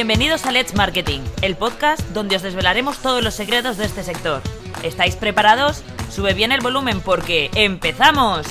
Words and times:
Bienvenidos 0.00 0.46
a 0.46 0.50
Let's 0.50 0.74
Marketing, 0.74 1.20
el 1.42 1.56
podcast 1.56 2.00
donde 2.14 2.34
os 2.34 2.40
desvelaremos 2.40 2.96
todos 3.00 3.22
los 3.22 3.34
secretos 3.34 3.76
de 3.76 3.84
este 3.84 4.02
sector. 4.02 4.40
¿Estáis 4.82 5.14
preparados? 5.14 5.84
Sube 6.10 6.32
bien 6.32 6.52
el 6.52 6.62
volumen 6.62 7.02
porque 7.02 7.50
¡empezamos! 7.54 8.46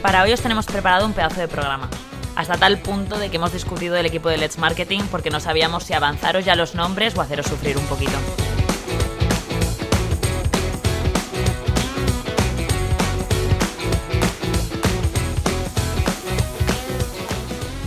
Para 0.00 0.22
hoy 0.22 0.32
os 0.32 0.40
tenemos 0.40 0.64
preparado 0.64 1.04
un 1.04 1.12
pedazo 1.12 1.40
de 1.40 1.48
programa. 1.48 1.90
Hasta 2.34 2.56
tal 2.56 2.78
punto 2.78 3.18
de 3.18 3.28
que 3.28 3.36
hemos 3.36 3.52
discutido 3.52 3.94
el 3.94 4.06
equipo 4.06 4.30
de 4.30 4.38
Let's 4.38 4.56
Marketing 4.56 5.02
porque 5.10 5.28
no 5.28 5.38
sabíamos 5.38 5.84
si 5.84 5.92
avanzaros 5.92 6.46
ya 6.46 6.56
los 6.56 6.74
nombres 6.74 7.14
o 7.14 7.20
haceros 7.20 7.44
sufrir 7.44 7.76
un 7.76 7.84
poquito. 7.84 8.16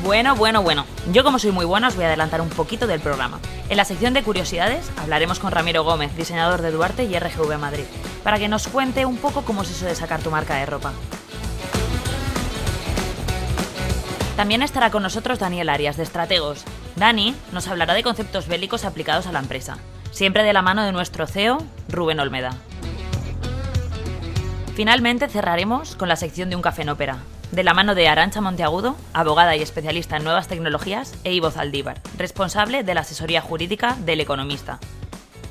Bueno, 0.08 0.38
bueno, 0.38 0.64
bueno. 0.64 0.86
Yo 1.12 1.26
como 1.26 1.38
soy 1.38 1.52
muy 1.52 1.66
buena 1.66 1.90
os 1.90 1.96
voy 1.98 2.06
a 2.06 2.08
adelantar 2.08 2.40
un 2.40 2.48
poquito 2.48 2.88
del 2.88 3.02
programa. 3.02 3.42
En 3.68 3.76
la 3.76 3.84
sección 3.84 4.14
de 4.14 4.24
curiosidades 4.24 4.90
hablaremos 4.96 5.38
con 5.38 5.52
Ramiro 5.52 5.84
Gómez, 5.84 6.16
diseñador 6.16 6.62
de 6.62 6.72
Duarte 6.72 7.04
y 7.04 7.20
RGV 7.20 7.58
Madrid, 7.58 7.84
para 8.24 8.40
que 8.40 8.48
nos 8.48 8.70
cuente 8.70 9.06
un 9.06 9.18
poco 9.18 9.42
cómo 9.42 9.64
es 9.64 9.72
eso 9.72 9.86
de 9.86 9.96
sacar 9.96 10.22
tu 10.22 10.32
marca 10.32 10.56
de 10.56 10.66
ropa. 10.66 10.94
También 14.38 14.62
estará 14.62 14.92
con 14.92 15.04
nosotros 15.04 15.40
Daniel 15.40 15.68
Arias, 15.68 15.98
de 15.98 16.04
Estrategos. 16.04 16.64
Dani 16.96 17.36
nos 17.52 17.68
hablará 17.68 17.94
de 17.94 18.04
conceptos 18.04 18.48
bélicos 18.48 18.86
aplicados 18.86 19.28
a 19.28 19.34
la 19.34 19.40
empresa, 19.40 19.78
siempre 20.12 20.44
de 20.44 20.54
la 20.54 20.62
mano 20.62 20.86
de 20.86 20.94
nuestro 20.94 21.28
CEO, 21.28 21.58
Rubén 21.90 22.22
Olmeda. 22.22 22.56
Finalmente 24.74 25.28
cerraremos 25.28 25.98
con 25.98 26.08
la 26.08 26.16
sección 26.16 26.50
de 26.50 26.56
Un 26.56 26.62
Café 26.62 26.84
en 26.84 26.90
Ópera, 26.90 27.18
de 27.52 27.64
la 27.64 27.74
mano 27.74 27.96
de 27.96 28.08
Arancha 28.08 28.42
Monteagudo, 28.42 28.96
abogada 29.14 29.56
y 29.56 29.62
especialista 29.62 30.18
en 30.18 30.24
nuevas 30.24 30.48
tecnologías, 30.48 31.16
e 31.24 31.34
Ivo 31.34 31.52
Zaldívar, 31.52 32.02
responsable 32.18 32.84
de 32.84 32.94
la 32.94 33.02
asesoría 33.02 33.42
jurídica 33.42 33.96
del 34.06 34.22
Economista. 34.22 34.80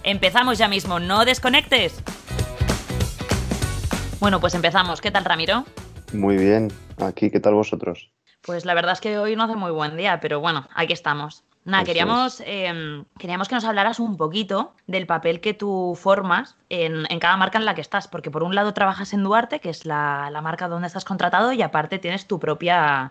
Empezamos 0.02 0.58
ya 0.58 0.68
mismo, 0.68 1.00
no 1.00 1.24
desconectes. 1.24 2.02
Bueno, 4.20 4.40
pues 4.40 4.54
empezamos. 4.54 5.00
¿Qué 5.00 5.10
tal, 5.10 5.24
Ramiro? 5.24 5.64
Muy 6.12 6.36
bien. 6.36 6.72
Aquí, 6.98 7.30
¿qué 7.30 7.40
tal 7.40 7.54
vosotros? 7.54 8.10
Pues 8.42 8.64
la 8.64 8.74
verdad 8.74 8.92
es 8.92 9.00
que 9.00 9.18
hoy 9.18 9.34
no 9.36 9.44
hace 9.44 9.56
muy 9.56 9.72
buen 9.72 9.96
día, 9.96 10.20
pero 10.20 10.40
bueno, 10.40 10.68
aquí 10.74 10.92
estamos. 10.92 11.42
Nada, 11.66 11.82
queríamos, 11.82 12.40
em, 12.46 13.04
queríamos 13.18 13.48
que 13.48 13.56
nos 13.56 13.64
hablaras 13.64 13.98
un 13.98 14.16
poquito 14.16 14.72
del 14.86 15.04
papel 15.08 15.40
que 15.40 15.52
tú 15.52 15.98
formas 16.00 16.56
en, 16.68 17.04
cada 17.18 17.36
marca 17.36 17.58
en 17.58 17.64
la 17.64 17.74
que 17.74 17.80
estás, 17.80 18.06
porque 18.06 18.30
por 18.30 18.44
un 18.44 18.54
lado 18.54 18.72
trabajas 18.72 19.12
en 19.12 19.24
Duarte, 19.24 19.58
que 19.58 19.70
es 19.70 19.84
la, 19.84 20.30
marca 20.44 20.68
donde 20.68 20.86
estás 20.86 21.04
contratado, 21.04 21.52
y 21.52 21.62
aparte 21.62 21.98
tienes 21.98 22.28
tu 22.28 22.38
propia, 22.38 23.10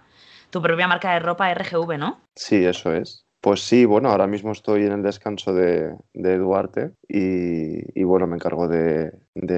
tu 0.52 0.62
propia 0.62 0.88
marca 0.88 1.12
de 1.12 1.20
ropa 1.20 1.54
RGV, 1.54 1.98
¿no? 1.98 2.22
Sí, 2.34 2.64
eso 2.64 2.94
es. 2.94 3.25
Pues 3.46 3.60
sí, 3.62 3.86
bueno, 3.86 4.10
ahora 4.10 4.26
mismo 4.26 4.54
estoy 4.54 4.88
en 4.88 4.92
el 4.92 5.04
descanso 5.04 5.54
de, 5.54 5.94
Duarte 6.16 6.94
y, 7.08 8.04
bueno, 8.04 8.26
me 8.26 8.38
encargo 8.38 8.68
de, 8.68 9.12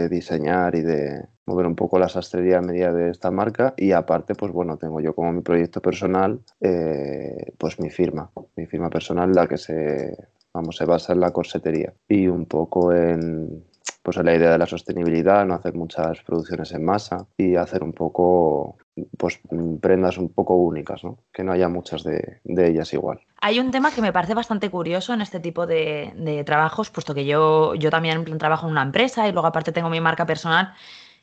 diseñar 0.09 0.75
y 0.75 0.81
de 0.81 1.23
mover 1.45 1.67
un 1.67 1.75
poco 1.77 1.97
la 1.97 2.09
sastrería 2.09 2.57
a 2.57 2.61
medida 2.61 2.91
de 2.91 3.11
esta 3.11 3.31
marca 3.31 3.73
y 3.77 3.93
aparte, 3.93 4.35
pues 4.35 4.51
bueno, 4.51 4.75
tengo 4.75 4.99
yo 4.99 5.15
como 5.15 5.31
mi 5.31 5.41
proyecto 5.41 5.81
personal, 5.81 6.41
eh, 6.59 7.53
pues 7.57 7.79
mi 7.79 7.89
firma, 7.89 8.29
mi 8.57 8.65
firma 8.65 8.89
personal, 8.89 9.31
la 9.31 9.47
que 9.47 9.57
se, 9.57 10.17
vamos, 10.53 10.75
se 10.75 10.83
basa 10.83 11.13
en 11.13 11.21
la 11.21 11.31
corsetería 11.31 11.93
y 12.09 12.27
un 12.27 12.45
poco 12.45 12.91
en, 12.91 13.63
pues 14.07 14.15
la 14.23 14.33
idea 14.33 14.51
de 14.51 14.57
la 14.57 14.65
sostenibilidad, 14.65 15.45
no 15.45 15.53
hacer 15.53 15.73
muchas 15.73 16.21
producciones 16.21 16.71
en 16.71 16.85
masa 16.85 17.27
y 17.35 17.57
hacer 17.57 17.83
un 17.83 17.91
poco 17.91 18.77
pues 19.17 19.41
prendas 19.81 20.17
un 20.17 20.29
poco 20.29 20.55
únicas, 20.55 21.03
¿no? 21.03 21.17
que 21.33 21.43
no 21.43 21.51
haya 21.51 21.67
muchas 21.67 22.05
de, 22.05 22.39
ellas 22.45 22.93
igual. 22.93 23.19
Hay 23.41 23.59
un 23.59 23.69
tema 23.69 23.91
que 23.91 24.01
me 24.01 24.13
parece 24.13 24.33
bastante 24.33 24.69
curioso 24.69 25.13
en 25.13 25.19
este 25.19 25.41
tipo 25.41 25.67
de, 25.67 26.43
trabajos, 26.45 26.89
puesto 26.89 27.13
que 27.13 27.25
yo, 27.25 27.75
yo 27.75 27.89
también 27.89 28.23
trabajo 28.37 28.67
en 28.67 28.71
una 28.71 28.83
empresa 28.83 29.27
y 29.27 29.33
luego 29.33 29.49
aparte 29.49 29.73
tengo 29.73 29.89
mi 29.89 29.99
marca 29.99 30.25
personal. 30.25 30.73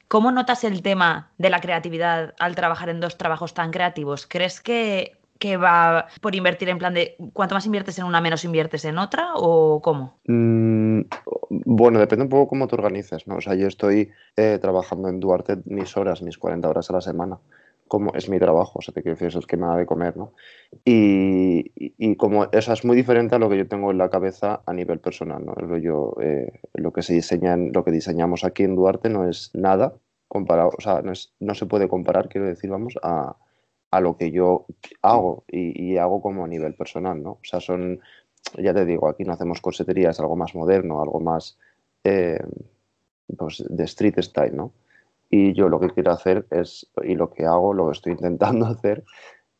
¿Cómo 0.06 0.30
notas 0.30 0.62
el 0.64 0.82
tema 0.82 1.32
de 1.38 1.48
la 1.48 1.62
creatividad 1.62 2.34
al 2.38 2.54
trabajar 2.54 2.90
en 2.90 3.00
dos 3.00 3.16
trabajos 3.16 3.54
tan 3.54 3.70
creativos? 3.70 4.26
¿Crees 4.26 4.60
que, 4.60 5.16
va 5.60 6.06
por 6.20 6.34
invertir 6.34 6.68
en 6.68 6.78
plan 6.78 6.94
de 6.94 7.16
cuanto 7.32 7.54
más 7.54 7.66
inviertes 7.66 7.98
en 7.98 8.04
una, 8.04 8.20
menos 8.20 8.44
inviertes 8.44 8.84
en 8.84 8.98
otra 8.98 9.34
o 9.34 9.80
cómo? 9.82 10.18
Mm, 10.26 11.02
bueno, 11.50 11.98
depende 11.98 12.24
un 12.24 12.30
poco 12.30 12.48
cómo 12.48 12.66
te 12.66 12.76
organices, 12.76 13.26
¿no? 13.26 13.36
O 13.36 13.40
sea, 13.40 13.54
yo 13.54 13.66
estoy 13.66 14.10
eh, 14.36 14.58
trabajando 14.60 15.08
en 15.08 15.20
Duarte 15.20 15.58
mis 15.66 15.96
horas, 15.96 16.22
mis 16.22 16.38
40 16.38 16.68
horas 16.68 16.90
a 16.90 16.94
la 16.94 17.00
semana 17.00 17.38
como 17.88 18.14
es 18.14 18.28
mi 18.28 18.38
trabajo, 18.38 18.78
o 18.78 18.82
sea, 18.82 18.94
te 18.94 19.02
quiero 19.02 19.14
decir, 19.14 19.28
eso 19.28 19.38
es 19.38 19.46
que 19.46 19.56
me 19.56 19.66
da 19.66 19.76
de 19.76 19.86
comer, 19.86 20.16
¿no? 20.16 20.32
Y, 20.84 22.16
como 22.16 22.46
eso 22.50 22.72
es 22.72 22.84
muy 22.84 22.96
diferente 22.96 23.34
a 23.34 23.38
lo 23.38 23.48
que 23.48 23.58
yo 23.58 23.68
tengo 23.68 23.90
en 23.90 23.98
la 23.98 24.10
cabeza 24.10 24.62
a 24.66 24.72
nivel 24.72 25.00
personal, 25.00 25.44
¿no? 25.44 25.54
Lo, 25.54 25.76
yo, 25.78 26.16
eh, 26.20 26.60
lo 26.74 26.92
que 26.92 27.02
se 27.02 27.12
diseña, 27.12 27.56
lo 27.56 27.84
que 27.84 27.90
diseñamos 27.90 28.44
aquí 28.44 28.64
en 28.64 28.74
Duarte 28.74 29.10
no 29.10 29.28
es 29.28 29.50
nada 29.54 29.94
comparado, 30.28 30.70
o 30.76 30.80
sea, 30.80 31.02
no, 31.02 31.12
es, 31.12 31.34
no 31.38 31.54
se 31.54 31.66
puede 31.66 31.86
comparar, 31.88 32.28
quiero 32.28 32.46
decir, 32.46 32.70
vamos, 32.70 32.94
a, 33.02 33.36
a 33.94 34.00
lo 34.00 34.16
que 34.16 34.32
yo 34.32 34.66
hago 35.02 35.44
y, 35.46 35.96
hago 35.98 36.20
como 36.20 36.44
a 36.44 36.48
nivel 36.48 36.74
personal, 36.74 37.22
¿no? 37.22 37.30
O 37.30 37.44
sea, 37.44 37.60
son, 37.60 38.00
ya 38.58 38.74
te 38.74 38.84
digo, 38.84 39.08
aquí 39.08 39.22
no 39.22 39.32
hacemos 39.32 39.60
corsetería, 39.60 40.10
algo 40.18 40.34
más 40.34 40.52
moderno, 40.56 41.00
algo 41.00 41.20
más 41.20 41.56
eh, 42.02 42.40
pues 43.38 43.64
de 43.68 43.84
street 43.84 44.20
style, 44.20 44.56
¿no? 44.56 44.72
Y 45.30 45.52
yo 45.52 45.68
lo 45.68 45.78
que 45.78 45.90
quiero 45.90 46.10
hacer 46.10 46.44
es, 46.50 46.90
y 47.04 47.14
lo 47.14 47.30
que 47.30 47.44
hago, 47.44 47.72
lo 47.72 47.86
que 47.86 47.92
estoy 47.92 48.12
intentando 48.14 48.66
hacer, 48.74 49.04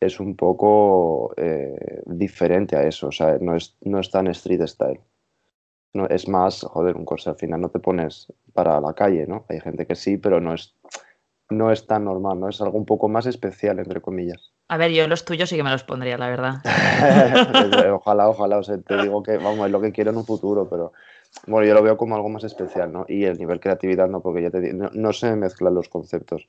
es 0.00 0.18
un 0.18 0.34
poco 0.34 1.32
eh, 1.36 2.02
diferente 2.06 2.76
a 2.76 2.82
eso. 2.82 3.06
O 3.08 3.12
sea, 3.12 3.38
no 3.40 3.54
es, 3.54 3.76
no 3.82 4.00
es 4.00 4.10
tan 4.10 4.26
street 4.26 4.66
style. 4.66 5.00
No, 5.92 6.06
es 6.08 6.26
más, 6.26 6.62
joder, 6.62 6.96
un 6.96 7.04
corsé 7.04 7.30
al 7.30 7.36
final 7.36 7.60
no 7.60 7.68
te 7.68 7.78
pones 7.78 8.32
para 8.52 8.80
la 8.80 8.94
calle, 8.94 9.28
¿no? 9.28 9.44
Hay 9.48 9.60
gente 9.60 9.86
que 9.86 9.94
sí, 9.94 10.16
pero 10.16 10.40
no 10.40 10.54
es, 10.54 10.74
no 11.50 11.70
es 11.70 11.86
tan 11.86 12.04
normal, 12.04 12.40
¿no? 12.40 12.48
Es 12.48 12.60
algo 12.60 12.78
un 12.78 12.86
poco 12.86 13.08
más 13.08 13.26
especial, 13.26 13.78
entre 13.78 14.00
comillas. 14.00 14.52
A 14.68 14.76
ver, 14.76 14.92
yo 14.92 15.06
los 15.08 15.24
tuyos 15.24 15.48
sí 15.48 15.56
que 15.56 15.62
me 15.62 15.70
los 15.70 15.84
pondría, 15.84 16.16
la 16.16 16.28
verdad. 16.28 16.54
ojalá, 17.92 18.28
ojalá, 18.28 18.58
o 18.58 18.62
sea, 18.62 18.78
te 18.78 19.02
digo 19.02 19.22
que, 19.22 19.36
vamos, 19.36 19.66
es 19.66 19.72
lo 19.72 19.80
que 19.80 19.92
quiero 19.92 20.10
en 20.10 20.16
un 20.16 20.24
futuro, 20.24 20.68
pero 20.68 20.92
bueno, 21.46 21.66
yo 21.66 21.74
lo 21.74 21.82
veo 21.82 21.96
como 21.96 22.14
algo 22.14 22.28
más 22.28 22.44
especial, 22.44 22.92
¿no? 22.92 23.04
Y 23.08 23.24
el 23.24 23.38
nivel 23.38 23.60
creatividad 23.60 24.08
no, 24.08 24.20
porque 24.20 24.42
ya 24.42 24.50
te 24.50 24.60
digo, 24.60 24.88
no, 24.92 25.12
se 25.12 25.36
mezclan 25.36 25.74
los 25.74 25.88
conceptos. 25.88 26.48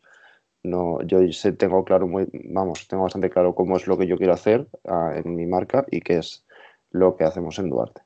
No, 0.63 1.01
yo 1.03 1.19
sé, 1.31 1.51
tengo 1.53 1.83
claro 1.83 2.07
muy, 2.07 2.27
vamos, 2.49 2.87
tengo 2.87 3.03
bastante 3.03 3.29
claro 3.29 3.53
cómo 3.53 3.77
es 3.77 3.85
lo 3.87 3.97
que 3.97 4.07
yo 4.07 4.17
quiero 4.17 4.33
hacer 4.33 4.67
ah, 4.87 5.13
en 5.15 5.35
mi 5.35 5.45
marca 5.45 5.85
y 5.91 6.01
qué 6.01 6.17
es 6.17 6.45
lo 6.89 7.15
que 7.15 7.23
hacemos 7.23 7.59
en 7.59 7.69
Duarte. 7.69 8.01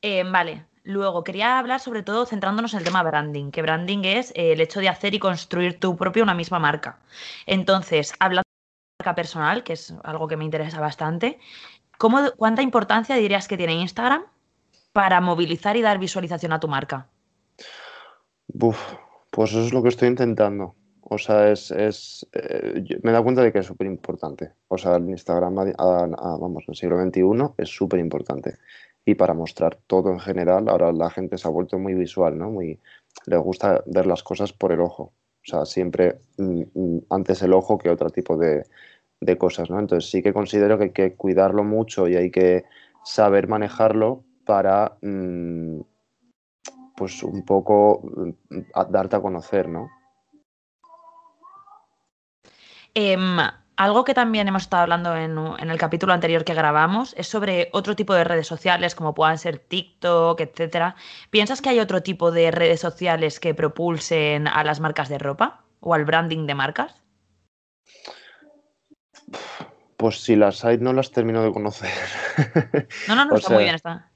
Eh, 0.00 0.24
vale, 0.24 0.67
luego 0.88 1.22
quería 1.22 1.58
hablar 1.58 1.80
sobre 1.80 2.02
todo 2.02 2.26
centrándonos 2.26 2.72
en 2.72 2.78
el 2.78 2.84
tema 2.84 3.02
branding, 3.02 3.50
que 3.50 3.62
branding 3.62 4.04
es 4.04 4.32
el 4.34 4.60
hecho 4.60 4.80
de 4.80 4.88
hacer 4.88 5.14
y 5.14 5.18
construir 5.18 5.78
tu 5.78 5.96
propio 5.96 6.24
una 6.24 6.34
misma 6.34 6.58
marca. 6.58 6.98
Entonces, 7.46 8.12
hablando 8.18 8.42
de 8.48 9.04
marca 9.04 9.14
personal, 9.14 9.62
que 9.62 9.74
es 9.74 9.94
algo 10.02 10.26
que 10.26 10.36
me 10.36 10.44
interesa 10.44 10.80
bastante, 10.80 11.38
¿Cuánta 11.98 12.62
importancia 12.62 13.16
dirías 13.16 13.48
que 13.48 13.56
tiene 13.56 13.74
Instagram 13.74 14.22
para 14.92 15.20
movilizar 15.20 15.76
y 15.76 15.82
dar 15.82 15.98
visualización 15.98 16.52
a 16.52 16.60
tu 16.60 16.68
marca? 16.68 17.08
pues 19.30 19.50
eso 19.50 19.62
es 19.62 19.72
lo 19.72 19.82
que 19.82 19.88
estoy 19.88 20.08
intentando. 20.08 20.74
O 21.02 21.18
sea, 21.18 21.50
es, 21.50 21.70
eh, 22.32 22.84
me 23.02 23.10
he 23.10 23.12
dado 23.12 23.24
cuenta 23.24 23.42
de 23.42 23.52
que 23.52 23.58
es 23.58 23.66
súper 23.66 23.86
importante. 23.86 24.52
O 24.68 24.78
sea, 24.78 24.96
el 24.96 25.08
Instagram, 25.08 25.54
vamos, 25.54 26.64
en 26.66 26.72
el 26.72 26.76
siglo 26.76 27.02
XXI 27.02 27.54
es 27.58 27.68
súper 27.68 27.98
importante. 27.98 28.58
Y 29.08 29.14
para 29.14 29.32
mostrar 29.32 29.78
todo 29.86 30.10
en 30.12 30.20
general, 30.20 30.68
ahora 30.68 30.92
la 30.92 31.08
gente 31.08 31.38
se 31.38 31.48
ha 31.48 31.50
vuelto 31.50 31.78
muy 31.78 31.94
visual, 31.94 32.36
¿no? 32.36 32.50
Muy, 32.50 32.78
le 33.24 33.38
gusta 33.38 33.82
ver 33.86 34.06
las 34.06 34.22
cosas 34.22 34.52
por 34.52 34.70
el 34.70 34.80
ojo. 34.80 35.04
O 35.04 35.44
sea, 35.44 35.64
siempre 35.64 36.20
mm, 36.36 36.62
mm, 36.74 36.98
antes 37.08 37.40
el 37.40 37.54
ojo 37.54 37.78
que 37.78 37.88
otro 37.88 38.10
tipo 38.10 38.36
de, 38.36 38.66
de 39.18 39.38
cosas, 39.38 39.70
¿no? 39.70 39.78
Entonces 39.78 40.10
sí 40.10 40.22
que 40.22 40.34
considero 40.34 40.76
que 40.76 40.84
hay 40.84 40.90
que 40.90 41.14
cuidarlo 41.14 41.64
mucho 41.64 42.06
y 42.06 42.16
hay 42.16 42.30
que 42.30 42.66
saber 43.02 43.48
manejarlo 43.48 44.24
para, 44.44 44.98
mm, 45.00 45.80
pues 46.94 47.22
un 47.22 47.46
poco 47.46 48.02
darte 48.90 49.16
a 49.16 49.22
conocer, 49.22 49.70
¿no? 49.70 49.88
Em, 52.92 53.38
algo 53.78 54.04
que 54.04 54.12
también 54.12 54.48
hemos 54.48 54.62
estado 54.62 54.82
hablando 54.82 55.16
en, 55.16 55.38
en, 55.38 55.70
el 55.70 55.78
capítulo 55.78 56.12
anterior 56.12 56.44
que 56.44 56.52
grabamos 56.52 57.14
es 57.16 57.28
sobre 57.28 57.68
otro 57.72 57.94
tipo 57.94 58.12
de 58.12 58.24
redes 58.24 58.48
sociales, 58.48 58.96
como 58.96 59.14
puedan 59.14 59.38
ser 59.38 59.58
TikTok, 59.58 60.40
etcétera. 60.40 60.96
¿Piensas 61.30 61.62
que 61.62 61.68
hay 61.68 61.78
otro 61.78 62.02
tipo 62.02 62.32
de 62.32 62.50
redes 62.50 62.80
sociales 62.80 63.38
que 63.38 63.54
propulsen 63.54 64.48
a 64.48 64.64
las 64.64 64.80
marcas 64.80 65.08
de 65.08 65.18
ropa 65.18 65.62
o 65.78 65.94
al 65.94 66.04
branding 66.04 66.46
de 66.46 66.54
marcas? 66.56 67.04
Pues 69.96 70.22
si 70.22 70.34
las 70.34 70.64
hay, 70.64 70.78
no 70.78 70.92
las 70.92 71.12
termino 71.12 71.42
de 71.42 71.52
conocer. 71.52 71.90
No, 73.08 73.14
no, 73.14 73.26
no, 73.26 73.36
está 73.36 73.54
muy 73.54 73.62
bien, 73.62 73.76
está. 73.76 74.10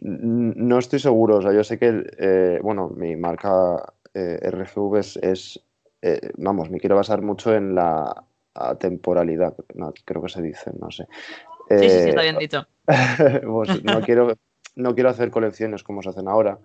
No 0.00 0.78
estoy 0.78 0.98
seguro, 0.98 1.38
o 1.38 1.42
sea, 1.42 1.52
yo 1.52 1.64
sé 1.64 1.78
que, 1.78 2.04
eh, 2.18 2.60
bueno, 2.62 2.90
mi 2.90 3.16
marca 3.16 3.94
eh, 4.12 4.38
RGV 4.50 4.96
es, 5.22 5.60
eh, 6.02 6.30
vamos, 6.36 6.70
me 6.70 6.78
quiero 6.78 6.96
basar 6.96 7.22
mucho 7.22 7.54
en 7.54 7.74
la 7.74 8.24
temporalidad, 8.78 9.54
creo 10.04 10.22
que 10.22 10.28
se 10.28 10.42
dice, 10.42 10.72
no 10.78 10.90
sé. 10.90 11.06
sí, 11.68 11.78
sí, 11.78 12.00
sí, 12.00 12.08
está 12.10 12.22
bien 12.22 12.38
dicho. 12.38 12.66
Pues 13.46 13.84
no, 13.84 14.00
quiero, 14.00 14.36
no 14.76 14.94
quiero 14.94 15.10
hacer 15.10 15.30
colecciones 15.30 15.82
como 15.82 16.02
se 16.02 16.10
hacen 16.10 16.28
ahora, 16.28 16.58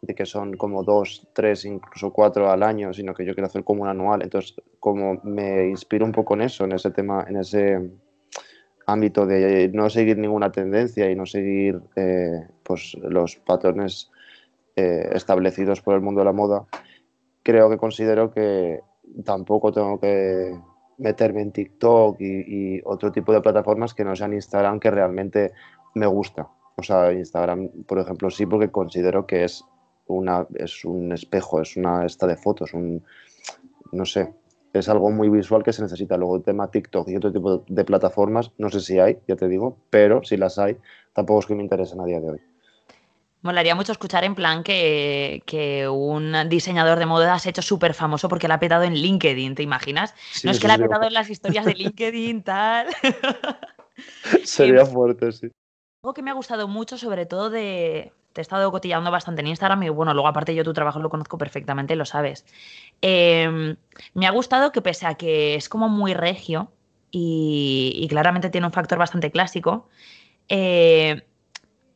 de 0.00 0.14
que 0.14 0.26
son 0.26 0.56
como 0.56 0.82
dos, 0.82 1.28
tres, 1.32 1.64
incluso 1.64 2.12
cuatro 2.12 2.50
al 2.50 2.62
año, 2.62 2.92
sino 2.92 3.14
que 3.14 3.24
yo 3.24 3.34
quiero 3.34 3.46
hacer 3.46 3.64
como 3.64 3.82
un 3.82 3.88
anual. 3.88 4.22
Entonces, 4.22 4.54
como 4.80 5.20
me 5.22 5.68
inspiro 5.68 6.04
un 6.04 6.12
poco 6.12 6.34
en 6.34 6.42
eso, 6.42 6.64
en 6.64 6.72
ese 6.72 6.90
tema, 6.90 7.24
en 7.28 7.36
ese 7.36 7.80
ámbito 8.86 9.26
de 9.26 9.70
no 9.72 9.88
seguir 9.88 10.18
ninguna 10.18 10.50
tendencia 10.50 11.10
y 11.10 11.14
no 11.14 11.24
seguir 11.24 11.80
eh, 11.94 12.48
pues, 12.64 12.94
los 13.00 13.36
patrones 13.36 14.10
eh, 14.74 15.10
establecidos 15.12 15.80
por 15.80 15.94
el 15.94 16.00
mundo 16.00 16.20
de 16.20 16.24
la 16.24 16.32
moda, 16.32 16.66
creo 17.42 17.70
que 17.70 17.76
considero 17.76 18.32
que 18.32 18.80
tampoco 19.24 19.72
tengo 19.72 20.00
que 20.00 20.58
meterme 20.98 21.42
en 21.42 21.52
TikTok 21.52 22.20
y, 22.20 22.80
otro 22.84 23.12
tipo 23.12 23.32
de 23.32 23.40
plataformas 23.40 23.94
que 23.94 24.04
no 24.04 24.14
sean 24.16 24.32
Instagram 24.32 24.80
que 24.80 24.90
realmente 24.90 25.52
me 25.94 26.06
gusta. 26.06 26.48
O 26.76 26.82
sea, 26.82 27.12
Instagram, 27.12 27.68
por 27.86 27.98
ejemplo, 27.98 28.30
sí, 28.30 28.46
porque 28.46 28.70
considero 28.70 29.26
que 29.26 29.44
es 29.44 29.64
una, 30.06 30.46
es 30.54 30.84
un 30.84 31.12
espejo, 31.12 31.60
es 31.60 31.76
una 31.76 32.04
esta 32.04 32.26
de 32.26 32.36
fotos, 32.36 32.74
un, 32.74 33.02
no 33.92 34.04
sé, 34.04 34.32
es 34.72 34.88
algo 34.88 35.10
muy 35.10 35.28
visual 35.28 35.62
que 35.62 35.72
se 35.72 35.82
necesita. 35.82 36.16
Luego 36.16 36.36
el 36.36 36.42
tema 36.42 36.70
TikTok 36.70 37.08
y 37.08 37.16
otro 37.16 37.32
tipo 37.32 37.64
de 37.68 37.84
plataformas, 37.84 38.52
no 38.58 38.70
sé 38.70 38.80
si 38.80 38.98
hay, 38.98 39.18
ya 39.28 39.36
te 39.36 39.48
digo, 39.48 39.76
pero 39.90 40.22
si 40.22 40.36
las 40.36 40.58
hay, 40.58 40.76
tampoco 41.12 41.40
es 41.40 41.46
que 41.46 41.54
me 41.54 41.62
interesen 41.62 42.00
a 42.00 42.04
día 42.04 42.20
de 42.20 42.30
hoy. 42.30 42.51
Molaría 43.42 43.74
mucho 43.74 43.90
escuchar 43.90 44.22
en 44.24 44.36
plan 44.36 44.62
que, 44.62 45.88
un 45.92 46.48
diseñador 46.48 46.98
de 46.98 47.06
moda 47.06 47.38
se 47.40 47.48
ha 47.48 47.50
hecho 47.50 47.62
súper 47.62 47.92
famoso 47.92 48.28
porque 48.28 48.46
la 48.46 48.54
ha 48.54 48.60
petado 48.60 48.84
en 48.84 48.94
LinkedIn, 48.94 49.56
¿te 49.56 49.62
imaginas? 49.62 50.14
no 50.44 50.52
es 50.52 50.60
que 50.60 50.68
la 50.68 50.74
ha 50.74 50.78
petado 50.78 51.04
en 51.04 51.12
las 51.12 51.28
historias 51.28 51.64
de 51.64 51.74
LinkedIn, 51.74 52.42
tal. 52.44 52.86
Sería 54.44 54.86
fuerte, 54.86 55.32
sí. 55.32 55.50
Algo 56.04 56.14
que 56.14 56.22
me 56.22 56.30
ha 56.30 56.34
gustado 56.34 56.68
mucho, 56.68 56.96
sobre 56.98 57.26
todo 57.26 57.50
de, 57.50 58.12
te 58.32 58.40
he 58.40 58.42
estado 58.42 58.70
cotillando 58.70 59.10
bastante 59.10 59.40
en 59.40 59.48
Instagram 59.48 59.82
y 59.82 59.88
bueno, 59.88 60.14
luego 60.14 60.28
aparte 60.28 60.54
yo 60.54 60.64
tu 60.64 60.72
trabajo 60.72 61.00
lo 61.00 61.10
conozco 61.10 61.36
perfectamente, 61.36 61.96
lo 61.96 62.04
sabes. 62.04 62.44
Em, 63.00 63.76
me 64.14 64.26
ha 64.26 64.30
gustado 64.30 64.72
que 64.72 64.82
pese 64.82 65.06
a 65.06 65.14
que 65.14 65.54
es 65.54 65.68
como 65.68 65.88
muy 65.88 66.14
regio 66.14 66.70
y, 67.10 68.06
claramente 68.08 68.50
tiene 68.50 68.66
un 68.66 68.72
factor 68.72 68.98
bastante 68.98 69.30
clásico, 69.30 69.88
eh, 70.48 71.22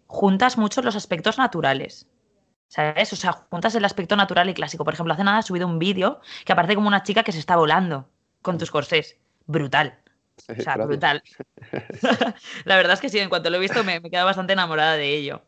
juntas 0.06 0.58
mucho 0.58 0.82
los 0.82 0.96
aspectos 0.96 1.38
naturales. 1.38 2.06
¿Sabes? 2.68 3.12
O 3.12 3.16
sea, 3.16 3.32
juntas 3.32 3.74
el 3.76 3.84
aspecto 3.84 4.16
natural 4.16 4.48
y 4.48 4.54
clásico. 4.54 4.84
Por 4.84 4.94
ejemplo, 4.94 5.14
hace 5.14 5.22
nada 5.22 5.38
has 5.38 5.46
subido 5.46 5.68
un 5.68 5.78
vídeo 5.78 6.20
que 6.44 6.52
aparece 6.52 6.74
como 6.74 6.88
una 6.88 7.04
chica 7.04 7.22
que 7.22 7.32
se 7.32 7.38
está 7.38 7.56
volando 7.56 8.08
con 8.42 8.58
tus 8.58 8.70
corsés. 8.70 9.16
Brutal. 9.46 9.98
O 10.48 10.60
sea, 10.60 10.76
brutal. 10.76 11.22
la 12.64 12.76
verdad 12.76 12.94
es 12.94 13.00
que 13.00 13.08
sí, 13.08 13.18
en 13.18 13.28
cuanto 13.28 13.50
lo 13.50 13.56
he 13.56 13.60
visto 13.60 13.84
me, 13.84 14.00
me 14.00 14.08
he 14.08 14.10
quedado 14.10 14.26
bastante 14.26 14.52
enamorada 14.52 14.96
de 14.96 15.14
ello. 15.14 15.42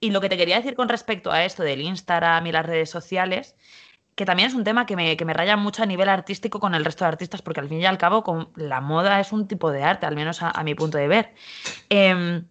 Y 0.00 0.10
lo 0.10 0.20
que 0.20 0.28
te 0.28 0.36
quería 0.36 0.56
decir 0.56 0.74
con 0.74 0.88
respecto 0.88 1.32
a 1.32 1.44
esto 1.44 1.62
del 1.62 1.80
Instagram 1.80 2.46
y 2.46 2.52
las 2.52 2.66
redes 2.66 2.90
sociales, 2.90 3.56
que 4.14 4.26
también 4.26 4.48
es 4.48 4.54
un 4.54 4.64
tema 4.64 4.86
que 4.86 4.96
me, 4.96 5.34
raya 5.34 5.56
mucho 5.56 5.82
a 5.82 5.86
nivel 5.86 6.08
artístico 6.08 6.60
con 6.60 6.74
el 6.74 6.84
resto 6.84 7.04
de 7.04 7.08
artistas, 7.08 7.42
porque 7.42 7.60
al 7.60 7.68
fin 7.68 7.80
y 7.80 7.86
al 7.86 7.98
cabo 7.98 8.22
con 8.22 8.50
la 8.56 8.80
moda 8.80 9.20
es 9.20 9.32
un 9.32 9.48
tipo 9.48 9.70
de 9.70 9.82
arte, 9.82 10.06
al 10.06 10.14
menos 10.14 10.42
a, 10.42 10.62
mi 10.64 10.74
punto 10.74 10.98
de 10.98 11.08
ver. 11.08 11.34
Em, 11.88 12.46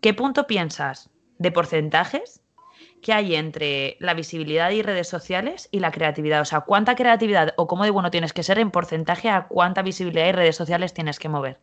¿Qué 0.00 0.14
punto 0.14 0.46
piensas 0.46 1.10
de 1.38 1.52
porcentajes 1.52 2.42
que 3.02 3.12
hay 3.12 3.34
entre 3.34 3.96
la 4.00 4.14
visibilidad 4.14 4.70
y 4.70 4.82
redes 4.82 5.08
sociales 5.08 5.68
y 5.70 5.80
la 5.80 5.90
creatividad? 5.90 6.40
O 6.42 6.44
sea, 6.44 6.60
¿cuánta 6.62 6.94
creatividad 6.94 7.54
o 7.56 7.66
cómo 7.66 7.84
de 7.84 7.90
bueno 7.90 8.10
tienes 8.10 8.32
que 8.32 8.42
ser 8.42 8.58
en 8.58 8.70
porcentaje 8.70 9.28
a 9.28 9.46
cuánta 9.48 9.82
visibilidad 9.82 10.28
y 10.28 10.32
redes 10.32 10.56
sociales 10.56 10.94
tienes 10.94 11.18
que 11.18 11.28
mover? 11.28 11.58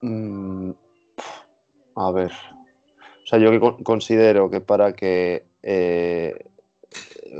Mm, 0.00 0.72
a 1.96 2.10
ver, 2.12 2.32
o 3.26 3.28
sea, 3.28 3.40
yo 3.40 3.50
considero 3.82 4.48
que 4.50 4.60
para 4.60 4.92
que, 4.92 5.46
eh, 5.64 6.48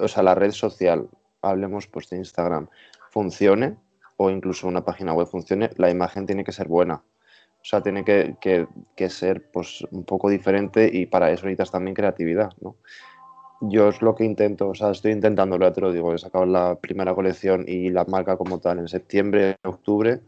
o 0.01 0.09
sea, 0.09 0.25
la 0.25 0.35
red 0.35 0.51
social, 0.51 1.09
hablemos 1.43 1.87
pues 1.87 2.11
de 2.11 2.17
Instagram, 2.17 2.69
funcione, 3.11 3.77
o 4.17 4.29
incluso 4.31 4.67
una 4.67 4.85
página 4.85 5.13
web 5.13 5.29
funcione, 5.29 5.71
la 5.77 5.89
imagen 5.89 6.27
tiene 6.27 6.43
que 6.43 6.51
ser 6.51 6.67
buena. 6.67 7.05
O 7.67 7.69
sea, 7.69 7.83
tiene 7.83 8.05
que, 8.05 9.11
ser 9.11 9.51
pues 9.51 9.83
un 9.91 10.05
poco 10.05 10.31
diferente 10.31 10.89
y 10.93 11.07
para 11.07 11.33
eso 11.33 11.47
necesitas 11.47 11.73
también 11.73 11.97
creatividad, 11.97 12.53
¿no? 12.61 12.77
Yo 13.61 13.89
es 13.89 14.03
lo 14.03 14.15
que 14.15 14.25
intento, 14.25 14.69
o 14.69 14.75
sea, 14.77 14.93
estoy 14.93 15.11
intentándolo, 15.11 15.67
ya 15.67 15.73
te 15.73 15.81
lo 15.81 15.93
digo, 15.93 16.15
he 16.15 16.19
sacado 16.19 16.47
la 16.47 16.79
primera 16.79 17.13
colección 17.13 17.65
y 17.67 17.91
la 17.91 18.05
marca 18.05 18.37
como 18.37 18.61
tal 18.61 18.79
en 18.79 18.87
septiembre, 18.87 19.57
octubre, 19.65 20.21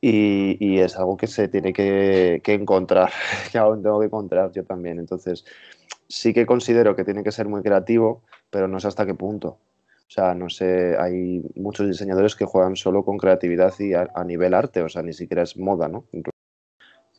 y, 0.00 0.80
es 0.80 0.96
algo 0.96 1.16
que 1.16 1.28
se 1.28 1.46
tiene 1.46 1.72
que, 1.72 2.42
encontrar, 2.44 3.12
que 3.52 3.58
aún 3.58 3.80
tengo 3.80 4.00
que 4.00 4.06
encontrar 4.06 4.50
yo 4.50 4.64
también. 4.64 4.98
Entonces, 4.98 5.44
sí 6.08 6.34
que 6.34 6.44
considero 6.44 6.96
que 6.96 7.04
tiene 7.04 7.22
que 7.22 7.30
ser 7.30 7.46
muy 7.46 7.62
creativo, 7.62 8.24
pero 8.50 8.66
no 8.66 8.80
sé 8.80 8.88
hasta 8.88 9.06
qué 9.06 9.14
punto. 9.14 9.48
O 10.08 10.10
sea, 10.10 10.34
no 10.34 10.50
sé, 10.50 10.96
hay 10.98 11.40
muchos 11.54 11.86
diseñadores 11.86 12.34
que 12.34 12.46
juegan 12.46 12.74
solo 12.74 13.04
con 13.04 13.16
creatividad 13.16 13.72
y 13.78 13.94
a, 13.94 14.08
nivel 14.26 14.54
arte, 14.54 14.82
o 14.82 14.88
sea, 14.88 15.02
ni 15.02 15.12
siquiera 15.12 15.42
es 15.44 15.56
moda, 15.56 15.86
¿no? 15.86 16.04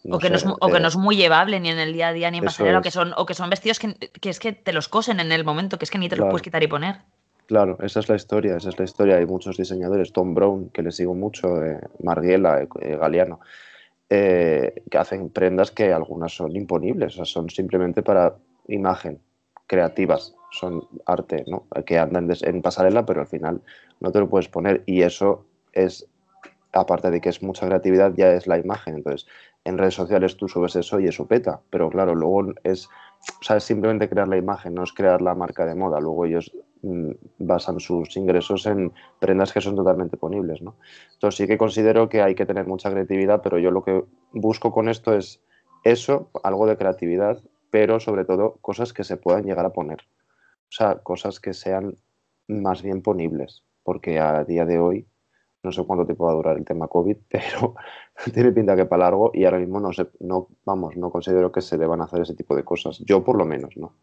O, 0.10 0.20
que 0.20 0.30
no 0.30 0.36
es, 0.36 0.46
o, 0.46 0.68
que 0.68 0.78
eh, 0.78 0.80
no 0.80 0.88
es, 0.88 0.96
muy 0.96 1.16
llevable 1.16 1.60
ni 1.60 1.70
en 1.70 1.80
el 1.80 1.94
día 1.94 2.10
a 2.10 2.14
día 2.14 2.32
ni 2.32 2.38
en 2.38 2.46
pasarela, 2.46 2.80
o 2.80 2.82
que 2.82 2.92
son, 2.92 3.14
o 3.18 3.26
que 3.26 3.34
son 3.34 3.50
vestidos 3.50 3.80
que, 3.80 3.96
que, 3.96 4.30
es 4.30 4.40
que 4.40 4.54
te 4.54 4.74
los 4.74 4.88
cosen 4.88 5.20
en 5.20 5.32
el 5.32 5.44
momento, 5.44 5.78
que 5.78 5.86
es 5.86 5.92
que 5.92 5.98
ni 5.98 6.10
te 6.10 6.16
los 6.16 6.28
puedes 6.28 6.42
quitar 6.42 6.64
y 6.64 6.68
poner. 6.68 6.98
Claro, 7.50 7.78
esa 7.82 8.00
es 8.00 8.08
la 8.08 8.16
historia, 8.16 8.58
esa 8.58 8.70
es 8.70 8.78
la 8.78 8.86
historia. 8.86 9.18
Hay 9.18 9.26
muchos 9.26 9.58
diseñadores, 9.58 10.14
Tom 10.14 10.36
Brown, 10.36 10.70
que 10.70 10.84
le 10.84 10.92
sigo 10.92 11.16
mucho, 11.16 11.66
eh, 11.66 11.80
Margiela, 12.04 12.62
eh, 12.62 12.96
Galeano, 12.96 13.40
eh, 14.08 14.84
que 14.92 14.98
hacen 15.00 15.32
prendas 15.32 15.72
que 15.72 15.92
algunas 15.92 16.32
son 16.32 16.56
imponibles, 16.56 17.14
o 17.14 17.16
sea, 17.16 17.26
son 17.26 17.50
simplemente 17.50 18.04
para 18.04 18.36
imagen, 18.68 19.20
creativas, 19.66 20.36
son 20.52 20.88
arte, 21.08 21.44
¿no? 21.48 21.66
Que 21.88 21.98
andan 21.98 22.30
en 22.40 22.62
pasarela, 22.62 23.04
pero 23.08 23.22
al 23.22 23.28
final 23.28 23.64
no 24.00 24.12
te 24.12 24.20
lo 24.20 24.30
puedes 24.30 24.48
poner. 24.48 24.84
Y 24.86 25.02
eso 25.02 25.48
es, 25.74 26.08
aparte 26.72 27.10
de 27.10 27.20
que 27.20 27.30
es 27.30 27.42
mucha 27.42 27.66
creatividad, 27.66 28.14
ya 28.16 28.32
es 28.32 28.46
la 28.46 28.60
imagen. 28.60 28.98
Entonces, 28.98 29.28
en 29.64 29.78
redes 29.78 29.96
sociales 29.96 30.38
tú 30.38 30.48
subes 30.48 30.76
eso 30.76 31.00
y 31.00 31.08
eso 31.08 31.28
peta, 31.28 31.62
pero 31.70 31.90
claro, 31.90 32.16
luego 32.16 32.54
es, 32.64 32.88
o 32.88 33.44
sea, 33.44 33.58
es 33.58 33.64
simplemente 33.64 34.10
crear 34.10 34.28
la 34.28 34.38
imagen, 34.38 34.74
no 34.74 34.84
es 34.84 34.94
crear 34.94 35.22
la 35.22 35.36
marca 35.36 35.66
de 35.66 35.76
moda. 35.76 36.00
Luego 36.00 36.26
ellos 36.26 36.52
Mm, 36.82 37.12
basan 37.40 37.78
sus 37.82 38.16
ingresos 38.16 38.66
en 38.66 38.94
prendas 39.20 39.52
que 39.52 39.60
son 39.60 39.76
totalmente 39.76 40.16
ponibles. 40.16 40.62
¿no? 40.62 40.78
Entonces 41.14 41.38
sí 41.38 41.48
que 41.48 41.58
considero 41.58 42.08
que 42.08 42.22
hay 42.22 42.36
que 42.36 42.46
tener 42.46 42.68
mucha 42.68 42.90
creatividad, 42.90 43.42
pero 43.42 43.60
yo 43.60 43.72
lo 43.72 43.84
que 43.84 44.04
busco 44.32 44.72
con 44.72 44.88
esto 44.88 45.14
es 45.14 45.42
eso, 45.84 46.30
algo 46.44 46.68
de 46.68 46.78
creatividad, 46.78 47.42
pero 47.70 48.00
sobre 48.00 48.24
todo 48.24 48.58
cosas 48.62 48.94
que 48.94 49.04
se 49.04 49.18
puedan 49.18 49.44
llegar 49.44 49.66
a 49.66 49.74
poner. 49.74 50.00
O 50.70 50.72
sea, 50.72 51.00
cosas 51.00 51.40
que 51.40 51.54
sean 51.54 51.96
más 52.48 52.82
bien 52.82 53.02
ponibles, 53.02 53.64
porque 53.84 54.20
a 54.20 54.44
día 54.46 54.66
de 54.66 54.80
hoy 54.80 55.08
no 55.64 55.72
sé 55.72 55.84
cuánto 55.84 56.06
tiempo 56.06 56.26
va 56.26 56.32
a 56.32 56.36
durar 56.36 56.58
el 56.58 56.66
tema 56.66 56.88
COVID, 56.88 57.18
pero 57.30 57.76
tiene 58.34 58.52
pinta 58.52 58.76
que 58.76 58.86
para 58.86 59.06
largo 59.06 59.32
y 59.34 59.46
ahora 59.46 59.60
mismo 59.60 59.80
no 59.80 59.92
sé, 59.94 60.08
no, 60.20 60.48
vamos, 60.66 60.96
no 60.96 61.10
considero 61.12 61.52
que 61.52 61.62
se 61.62 61.78
deban 61.78 62.02
hacer 62.02 62.22
ese 62.22 62.36
tipo 62.36 62.56
de 62.56 62.64
cosas. 62.64 63.00
Yo 63.00 63.24
por 63.24 63.38
lo 63.38 63.46
menos, 63.46 63.76
¿no? 63.78 63.96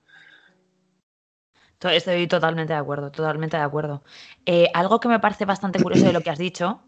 Estoy 1.81 2.27
totalmente 2.27 2.73
de 2.73 2.79
acuerdo, 2.79 3.11
totalmente 3.13 3.57
de 3.57 3.63
acuerdo. 3.63 4.03
Eh, 4.45 4.69
algo 4.75 4.99
que 4.99 5.09
me 5.09 5.21
parece 5.21 5.45
bastante 5.45 5.81
curioso 5.81 6.07
de 6.07 6.13
lo 6.13 6.21
que 6.21 6.31
has 6.31 6.39
dicho, 6.39 6.81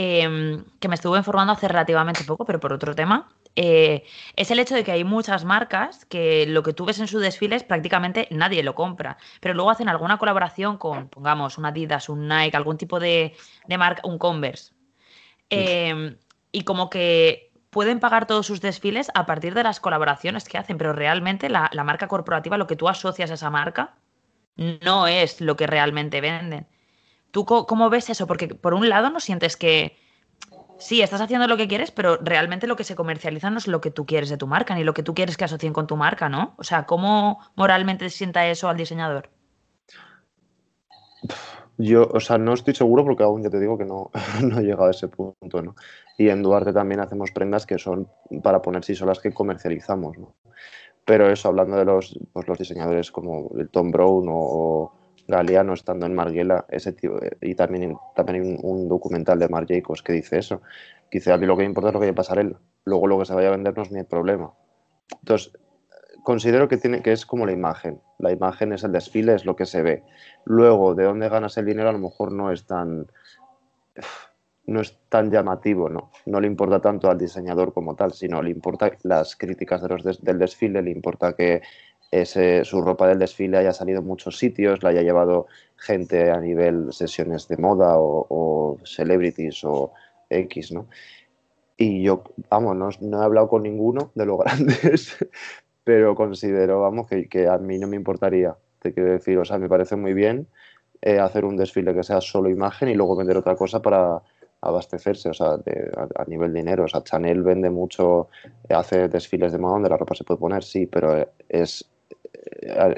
em, 0.00 0.64
que 0.78 0.86
me 0.86 0.94
estuve 0.94 1.18
informando 1.18 1.52
hace 1.52 1.66
relativamente 1.66 2.22
poco, 2.22 2.44
pero 2.44 2.60
por 2.60 2.72
otro 2.72 2.94
tema, 2.94 3.28
eh, 3.56 4.04
es 4.36 4.48
el 4.52 4.60
hecho 4.60 4.76
de 4.76 4.84
que 4.84 4.92
hay 4.92 5.02
muchas 5.02 5.44
marcas 5.44 6.04
que 6.04 6.46
lo 6.46 6.62
que 6.62 6.72
tú 6.72 6.84
ves 6.84 7.00
en 7.00 7.08
sus 7.08 7.20
desfiles 7.20 7.64
prácticamente 7.64 8.28
nadie 8.30 8.62
lo 8.62 8.76
compra, 8.76 9.18
pero 9.40 9.54
luego 9.54 9.72
hacen 9.72 9.88
alguna 9.88 10.16
colaboración 10.16 10.78
con, 10.78 11.08
pongamos, 11.08 11.58
un 11.58 11.66
Adidas, 11.66 12.08
un 12.08 12.28
Nike, 12.28 12.56
algún 12.56 12.78
tipo 12.78 13.00
de, 13.00 13.34
marca, 13.76 14.02
un 14.04 14.18
Converse. 14.18 14.72
Em, 15.50 16.16
y 16.52 16.62
como 16.62 16.90
que 16.90 17.50
pueden 17.70 17.98
pagar 17.98 18.28
todos 18.28 18.46
sus 18.46 18.60
desfiles 18.60 19.10
a 19.14 19.26
partir 19.26 19.52
de 19.54 19.64
las 19.64 19.80
colaboraciones 19.80 20.44
que 20.48 20.58
hacen, 20.58 20.78
pero 20.78 20.92
realmente 20.92 21.48
la, 21.48 21.70
la 21.72 21.82
marca 21.82 22.06
corporativa, 22.06 22.56
lo 22.56 22.68
que 22.68 22.76
tú 22.76 22.88
asocias 22.88 23.32
a 23.32 23.34
esa 23.34 23.50
marca, 23.50 23.96
no 24.56 25.08
es 25.08 25.40
lo 25.40 25.56
que 25.56 25.66
realmente 25.66 26.20
venden. 26.20 26.68
¿Tú 27.30 27.44
cómo 27.44 27.90
ves 27.90 28.10
eso? 28.10 28.26
Porque 28.26 28.48
por 28.48 28.74
un 28.74 28.88
lado 28.88 29.10
no 29.10 29.20
sientes 29.20 29.56
que 29.56 29.96
sí, 30.78 31.02
estás 31.02 31.20
haciendo 31.20 31.46
lo 31.46 31.56
que 31.56 31.68
quieres, 31.68 31.90
pero 31.90 32.16
realmente 32.16 32.66
lo 32.66 32.76
que 32.76 32.84
se 32.84 32.96
comercializa 32.96 33.50
no 33.50 33.58
es 33.58 33.66
lo 33.66 33.80
que 33.80 33.90
tú 33.90 34.06
quieres 34.06 34.28
de 34.28 34.36
tu 34.36 34.46
marca, 34.46 34.74
ni 34.74 34.84
lo 34.84 34.94
que 34.94 35.02
tú 35.02 35.14
quieres 35.14 35.36
que 35.36 35.44
asocien 35.44 35.72
con 35.72 35.86
tu 35.86 35.96
marca, 35.96 36.28
¿no? 36.28 36.54
O 36.56 36.64
sea, 36.64 36.86
¿cómo 36.86 37.40
moralmente 37.56 38.08
sienta 38.10 38.46
eso 38.46 38.68
al 38.68 38.76
diseñador? 38.76 39.30
Yo, 41.76 42.08
o 42.12 42.20
sea, 42.20 42.38
no 42.38 42.54
estoy 42.54 42.74
seguro 42.74 43.04
porque 43.04 43.22
aún 43.22 43.42
ya 43.42 43.50
te 43.50 43.60
digo 43.60 43.78
que 43.78 43.84
no, 43.84 44.10
no 44.42 44.58
he 44.58 44.62
llegado 44.62 44.86
a 44.86 44.90
ese 44.90 45.08
punto, 45.08 45.62
¿no? 45.62 45.76
Y 46.16 46.28
en 46.28 46.42
Duarte 46.42 46.72
también 46.72 47.00
hacemos 47.00 47.30
prendas 47.30 47.66
que 47.66 47.78
son 47.78 48.08
para 48.42 48.62
poner 48.62 48.84
sí 48.84 48.94
son 48.94 49.08
las 49.08 49.20
que 49.20 49.32
comercializamos, 49.32 50.18
¿no? 50.18 50.34
Pero 51.04 51.30
eso, 51.30 51.48
hablando 51.48 51.76
de 51.76 51.86
los, 51.86 52.18
pues, 52.32 52.46
los 52.48 52.58
diseñadores 52.58 53.10
como 53.10 53.50
el 53.56 53.70
Tom 53.70 53.90
Brown 53.90 54.26
o, 54.28 54.92
Galeano 55.28 55.74
estando 55.74 56.06
en 56.06 56.14
Marguela, 56.14 56.64
ese 56.70 56.94
tío, 56.94 57.20
y 57.42 57.54
también, 57.54 57.96
también 58.16 58.42
hay 58.42 58.58
un, 58.62 58.88
documental 58.88 59.38
de 59.38 59.48
Marc 59.48 59.68
Jacobs 59.68 60.02
que 60.02 60.14
dice 60.14 60.38
eso. 60.38 60.62
Dice, 61.12 61.32
a 61.32 61.36
mí 61.36 61.46
lo 61.46 61.56
que 61.56 61.64
importa 61.64 61.88
es 61.90 61.94
lo 61.94 62.00
que 62.00 62.06
hay 62.06 62.12
pasar 62.12 62.38
él. 62.38 62.56
Luego 62.84 63.06
lo 63.06 63.18
que 63.18 63.26
se 63.26 63.34
vaya 63.34 63.48
a 63.48 63.52
vender 63.52 63.76
no 63.76 63.82
es 63.82 63.92
mi 63.92 64.02
problema. 64.04 64.54
Entonces, 65.20 65.52
considero 66.24 66.66
que, 66.66 66.78
tiene, 66.78 67.02
que 67.02 67.12
es 67.12 67.26
como 67.26 67.44
la 67.44 67.52
imagen. 67.52 68.00
La 68.18 68.32
imagen 68.32 68.72
es 68.72 68.84
el 68.84 68.92
desfile, 68.92 69.34
es 69.34 69.44
lo 69.44 69.54
que 69.54 69.66
se 69.66 69.82
ve. 69.82 70.02
Luego, 70.44 70.94
de 70.94 71.04
dónde 71.04 71.28
ganas 71.28 71.58
el 71.58 71.66
dinero 71.66 71.90
a 71.90 71.92
lo 71.92 71.98
mejor 71.98 72.32
no 72.32 72.50
es 72.50 72.64
tan, 72.66 73.06
no 74.66 74.80
es 74.80 74.98
tan 75.10 75.30
llamativo, 75.30 75.90
¿no? 75.90 76.10
No 76.24 76.40
le 76.40 76.46
importa 76.46 76.80
tanto 76.80 77.10
al 77.10 77.18
diseñador 77.18 77.74
como 77.74 77.94
tal, 77.96 78.14
sino 78.14 78.42
le 78.42 78.50
importa 78.50 78.92
las 79.02 79.36
críticas 79.36 79.82
de 79.82 79.88
los 79.88 80.22
del 80.22 80.38
desfile, 80.38 80.80
le 80.80 80.90
importa 80.90 81.34
que 81.34 81.60
ese, 82.10 82.64
su 82.64 82.80
ropa 82.80 83.08
del 83.08 83.18
desfile 83.18 83.58
haya 83.58 83.72
salido 83.72 84.00
en 84.00 84.06
muchos 84.06 84.38
sitios, 84.38 84.82
la 84.82 84.90
haya 84.90 85.02
llevado 85.02 85.46
gente 85.76 86.30
a 86.30 86.40
nivel 86.40 86.92
sesiones 86.92 87.48
de 87.48 87.56
moda 87.56 87.94
o, 87.96 88.78
celebrities 88.84 89.64
o 89.64 89.92
X, 90.30 90.72
¿no? 90.72 90.86
Y 91.76 92.02
yo, 92.02 92.24
vamos, 92.50 92.76
no, 92.76 92.88
no, 93.00 93.22
he 93.22 93.24
hablado 93.24 93.48
con 93.48 93.62
ninguno 93.62 94.10
de 94.14 94.26
los 94.26 94.38
grandes, 94.44 95.16
pero 95.84 96.14
considero, 96.14 96.80
vamos, 96.80 97.06
que, 97.06 97.28
que, 97.28 97.46
a 97.46 97.58
mí 97.58 97.78
no 97.78 97.86
me 97.86 97.96
importaría, 97.96 98.56
te 98.80 98.92
quiero 98.92 99.12
decir, 99.12 99.38
o 99.38 99.44
sea, 99.44 99.58
me 99.58 99.68
parece 99.68 99.96
muy 99.96 100.14
bien 100.14 100.48
eh, 101.00 101.20
hacer 101.20 101.44
un 101.44 101.56
desfile 101.56 101.94
que 101.94 102.02
sea 102.02 102.20
solo 102.20 102.50
imagen 102.50 102.88
y 102.88 102.94
luego 102.94 103.14
vender 103.14 103.36
otra 103.36 103.54
cosa 103.54 103.80
para 103.80 104.20
abastecerse, 104.60 105.28
o 105.28 105.34
sea, 105.34 105.52
a, 105.52 106.24
nivel 106.26 106.52
dinero. 106.52 106.84
O 106.84 106.88
sea, 106.88 107.02
Chanel 107.02 107.42
vende 107.42 107.70
mucho, 107.70 108.28
hace 108.68 109.08
desfiles 109.08 109.52
de 109.52 109.58
moda 109.58 109.74
donde 109.74 109.90
la 109.90 109.96
ropa 109.96 110.16
se 110.16 110.24
puede 110.24 110.40
poner, 110.40 110.64
sí, 110.64 110.86
pero 110.86 111.28
es, 111.48 111.88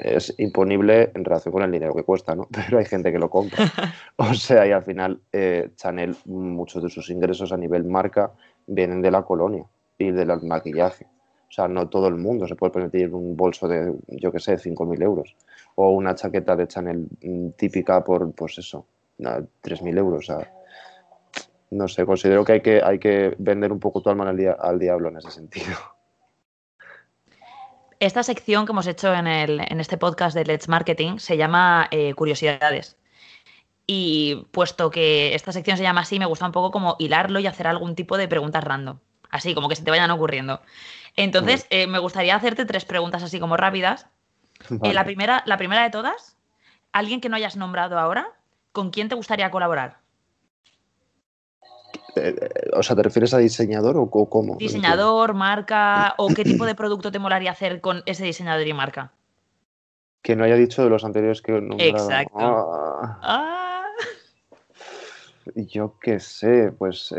es 0.03 0.33
imponible 0.37 1.11
en 1.13 1.25
relación 1.25 1.51
con 1.51 1.63
el 1.63 1.71
dinero 1.71 1.93
que 1.93 2.03
cuesta, 2.03 2.35
¿no? 2.35 2.47
Pero 2.51 2.79
hay 2.79 2.85
gente 2.85 3.11
que 3.11 3.19
lo 3.19 3.29
compra. 3.29 3.65
O 4.17 4.33
sea, 4.33 4.67
y 4.67 4.71
al 4.71 4.83
final 4.83 5.19
eh, 5.31 5.71
Chanel, 5.75 6.15
muchos 6.25 6.83
de 6.83 6.89
sus 6.89 7.09
ingresos 7.09 7.51
a 7.51 7.57
nivel 7.57 7.85
marca 7.85 8.31
vienen 8.67 9.01
de 9.01 9.09
la 9.09 9.23
colonia 9.23 9.65
y 9.97 10.11
del 10.11 10.41
maquillaje. 10.43 11.05
O 11.05 11.53
sea, 11.53 11.67
no 11.67 11.89
todo 11.89 12.07
el 12.07 12.15
mundo 12.15 12.47
se 12.47 12.55
puede 12.55 12.71
permitir 12.71 13.13
un 13.13 13.35
bolso 13.35 13.67
de, 13.67 13.93
yo 14.07 14.31
qué 14.31 14.39
sé, 14.39 14.57
5.000 14.57 15.03
euros. 15.03 15.35
O 15.75 15.91
una 15.91 16.15
chaqueta 16.15 16.55
de 16.55 16.67
Chanel 16.67 17.07
mm, 17.21 17.49
típica 17.57 18.03
por, 18.03 18.31
pues 18.33 18.57
eso, 18.59 18.85
3.000 19.19 19.97
euros. 19.97 20.29
O 20.29 20.33
sea, 20.33 20.53
no 21.71 21.87
sé, 21.87 22.05
considero 22.05 22.45
que 22.45 22.53
hay 22.53 22.61
que, 22.61 22.81
hay 22.81 22.99
que 22.99 23.35
vender 23.37 23.71
un 23.71 23.79
poco 23.79 24.01
tu 24.01 24.09
alma 24.09 24.29
al, 24.29 24.55
al 24.59 24.79
diablo 24.79 25.09
en 25.09 25.17
ese 25.17 25.31
sentido. 25.31 25.75
Esta 28.01 28.23
sección 28.23 28.65
que 28.65 28.71
hemos 28.71 28.87
hecho 28.87 29.13
en, 29.13 29.27
el, 29.27 29.59
en 29.59 29.79
este 29.79 29.95
podcast 29.95 30.35
de 30.35 30.43
Let's 30.43 30.67
Marketing 30.67 31.19
se 31.19 31.37
llama 31.37 31.87
eh, 31.91 32.15
Curiosidades. 32.15 32.97
Y 33.85 34.47
puesto 34.49 34.89
que 34.89 35.35
esta 35.35 35.51
sección 35.51 35.77
se 35.77 35.83
llama 35.83 36.01
así, 36.01 36.17
me 36.17 36.25
gusta 36.25 36.47
un 36.47 36.51
poco 36.51 36.71
como 36.71 36.95
hilarlo 36.97 37.39
y 37.39 37.45
hacer 37.45 37.67
algún 37.67 37.93
tipo 37.93 38.17
de 38.17 38.27
preguntas 38.27 38.63
random. 38.63 38.97
Así, 39.29 39.53
como 39.53 39.69
que 39.69 39.75
se 39.75 39.83
te 39.83 39.91
vayan 39.91 40.09
ocurriendo. 40.09 40.63
Entonces, 41.15 41.67
eh, 41.69 41.85
me 41.85 41.99
gustaría 41.99 42.35
hacerte 42.35 42.65
tres 42.65 42.85
preguntas 42.85 43.21
así 43.21 43.39
como 43.39 43.55
rápidas. 43.55 44.07
Eh, 44.83 44.93
la, 44.95 45.05
primera, 45.05 45.43
la 45.45 45.57
primera 45.57 45.83
de 45.83 45.91
todas, 45.91 46.37
alguien 46.93 47.21
que 47.21 47.29
no 47.29 47.35
hayas 47.35 47.55
nombrado 47.55 47.99
ahora, 47.99 48.29
¿con 48.71 48.89
quién 48.89 49.09
te 49.09 49.15
gustaría 49.15 49.51
colaborar? 49.51 50.00
Eh, 52.15 52.35
o 52.73 52.83
sea, 52.83 52.95
¿te 52.95 53.03
refieres 53.03 53.33
a 53.33 53.37
diseñador 53.37 53.97
o 53.97 54.09
cómo? 54.09 54.57
Diseñador, 54.57 55.33
marca, 55.33 56.15
o 56.17 56.27
qué 56.29 56.43
tipo 56.43 56.65
de 56.65 56.75
producto 56.75 57.11
te 57.11 57.19
molaría 57.19 57.51
hacer 57.51 57.81
con 57.81 58.03
ese 58.05 58.25
diseñador 58.25 58.67
y 58.67 58.73
marca. 58.73 59.13
Que 60.21 60.35
no 60.35 60.43
haya 60.43 60.55
dicho 60.55 60.83
de 60.83 60.89
los 60.89 61.03
anteriores 61.03 61.41
que 61.41 61.53
nombrado. 61.53 61.89
Exacto. 61.89 62.37
Ah. 62.37 63.19
Ah. 63.21 63.83
Yo 65.55 65.97
qué 65.99 66.19
sé, 66.19 66.71
pues. 66.77 67.13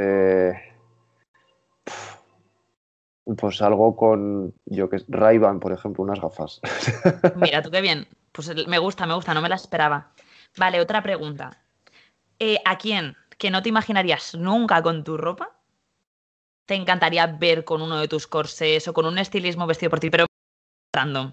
Pues 3.36 3.62
algo 3.62 3.96
con, 3.96 4.52
yo 4.66 4.90
que 4.90 4.98
ray 5.08 5.38
por 5.38 5.72
ejemplo, 5.72 6.02
unas 6.02 6.20
gafas. 6.20 6.60
Mira, 7.36 7.62
tú 7.62 7.70
qué 7.70 7.80
bien. 7.80 8.06
Pues 8.32 8.54
me 8.66 8.78
gusta, 8.78 9.06
me 9.06 9.14
gusta, 9.14 9.32
no 9.32 9.42
me 9.42 9.48
la 9.48 9.54
esperaba. 9.54 10.10
Vale, 10.56 10.80
otra 10.80 11.02
pregunta. 11.02 11.58
Eh, 12.38 12.58
¿A 12.64 12.76
quién 12.78 13.16
que 13.42 13.50
no 13.50 13.60
te 13.60 13.70
imaginarías 13.70 14.36
nunca 14.36 14.80
con 14.84 15.02
tu 15.02 15.16
ropa? 15.16 15.50
¿Te 16.64 16.76
encantaría 16.76 17.26
ver 17.26 17.64
con 17.64 17.82
uno 17.82 17.98
de 17.98 18.06
tus 18.06 18.28
corsés 18.28 18.86
o 18.86 18.92
con 18.92 19.04
un 19.04 19.18
estilismo 19.18 19.66
vestido 19.66 19.90
por 19.90 19.98
ti, 19.98 20.10
pero 20.10 20.26
random? 20.94 21.32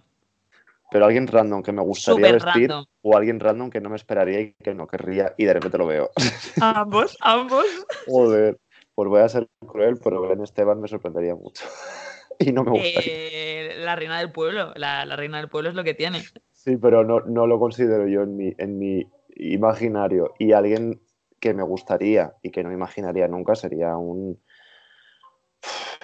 Pero 0.89 1.06
alguien 1.06 1.28
random 1.28 1.62
que 1.62 1.72
me 1.72 1.84
gustaría 1.84 2.32
vestir 2.32 2.72
o 3.04 3.16
alguien 3.16 3.39
random 3.39 3.70
que 3.70 3.80
no 3.80 3.92
me 3.92 3.96
esperaría 3.96 4.42
y 4.42 4.54
que 4.54 4.74
no 4.74 4.88
querría 4.88 5.36
y 5.38 5.46
de 5.46 5.54
repente 5.54 5.78
lo 5.78 5.86
veo. 5.86 6.10
Ambos, 6.62 7.16
ambos. 7.22 7.68
Joder. 8.08 8.58
Pues 8.96 9.08
voy 9.08 9.22
a 9.22 9.30
ser 9.30 9.48
cruel, 9.68 10.00
pero 10.04 10.20
Belén 10.20 10.44
Esteban 10.44 10.82
me 10.82 10.88
sorprendería 10.88 11.36
mucho. 11.36 11.63
y 12.39 12.51
no 12.51 12.63
me 12.63 12.72
gustaría. 12.72 13.04
Eh, 13.06 13.75
la 13.78 13.96
reina 13.96 14.18
del 14.18 14.32
pueblo, 14.32 14.74
la, 14.75 15.06
reina 15.16 15.38
del 15.38 15.48
pueblo 15.48 15.70
es 15.70 15.75
lo 15.75 15.84
que 15.84 15.94
tiene. 15.94 16.24
Sí, 16.54 16.75
pero 16.75 17.04
no, 17.04 17.20
no 17.20 17.46
lo 17.46 17.60
considero 17.60 18.08
yo 18.08 18.24
en 18.24 18.36
mi, 18.36 18.56
en 18.58 18.80
mi 18.80 19.08
imaginario. 19.36 20.34
Y 20.39 20.54
alguien 20.54 21.00
que 21.39 21.53
me 21.53 21.63
gustaría 21.63 22.34
y 22.41 22.51
que 22.51 22.63
no 22.63 22.72
imaginaría 22.72 23.27
nunca 23.27 23.55
sería 23.55 23.96
un, 23.98 24.39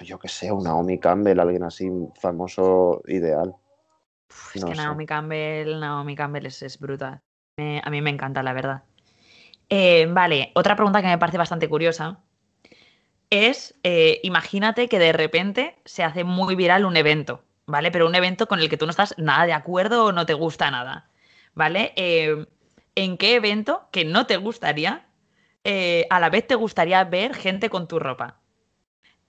yo 0.02 0.18
que 0.18 0.28
sé, 0.28 0.52
un 0.52 0.64
Naomi 0.64 0.98
Campbell, 0.98 1.40
alguien 1.40 1.64
así 1.64 1.90
famoso 2.20 3.02
ideal. 3.06 3.54
es 4.54 4.64
que 4.64 4.74
Naomi 4.74 5.06
Campbell, 5.06 5.80
Naomi 5.80 6.14
Campbell 6.14 6.46
es, 6.46 6.78
brutal. 6.78 7.20
a 7.58 7.90
mí 7.90 8.02
me 8.02 8.10
encanta, 8.10 8.42
la 8.42 8.52
verdad. 8.52 8.82
Eh, 9.68 10.06
vale, 10.10 10.52
otra 10.54 10.76
pregunta 10.76 11.00
que 11.00 11.08
me 11.08 11.18
parece 11.18 11.38
bastante 11.38 11.68
curiosa 11.68 12.20
es, 13.30 13.74
eh, 13.82 14.20
imagínate 14.22 14.88
que 14.88 14.98
de 14.98 15.12
repente 15.12 15.76
se 15.84 16.04
hace 16.04 16.22
muy 16.22 16.54
viral 16.54 16.84
un 16.84 16.96
evento, 16.96 17.42
¿vale? 17.66 17.90
Pero 17.90 18.06
un 18.06 18.14
evento 18.14 18.46
con 18.46 18.60
el 18.60 18.68
que 18.68 18.76
tú 18.76 18.86
no 18.86 18.90
estás 18.90 19.14
nada 19.18 19.46
de 19.46 19.52
acuerdo 19.52 20.06
o 20.06 20.12
no 20.12 20.26
te 20.26 20.34
gusta 20.34 20.70
nada, 20.70 21.10
¿vale? 21.54 21.92
Eh, 21.96 22.46
¿En 22.94 23.18
qué 23.18 23.34
evento 23.34 23.88
que 23.90 24.04
no 24.04 24.26
te 24.26 24.36
gustaría, 24.36 25.05
eh, 25.66 26.06
a 26.10 26.20
la 26.20 26.30
vez 26.30 26.46
te 26.46 26.54
gustaría 26.54 27.02
ver 27.04 27.34
gente 27.34 27.68
con 27.68 27.88
tu 27.88 27.98
ropa? 27.98 28.38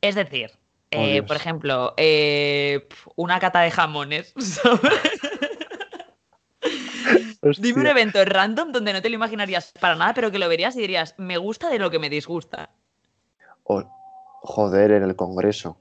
Es 0.01 0.15
decir, 0.15 0.51
oh, 0.95 1.25
por 1.25 1.35
ejemplo, 1.35 1.95
una 3.15 3.39
cata 3.39 3.61
de 3.61 3.71
jamones, 3.71 4.33
Dime 7.59 7.79
un 7.79 7.87
evento 7.87 8.23
random 8.25 8.73
donde 8.73 8.91
no 8.91 9.01
te 9.01 9.09
lo 9.09 9.15
imaginarías 9.15 9.71
para 9.79 9.95
nada, 9.95 10.13
pero 10.13 10.31
que 10.31 10.39
lo 10.39 10.49
verías 10.49 10.75
y 10.75 10.81
dirías, 10.81 11.15
me 11.17 11.37
gusta 11.37 11.69
de 11.69 11.79
lo 11.79 11.89
que 11.89 11.99
me 11.99 12.09
disgusta 12.09 12.71
joder, 14.47 14.91
en 14.91 15.03
el 15.03 15.15
Congreso. 15.15 15.77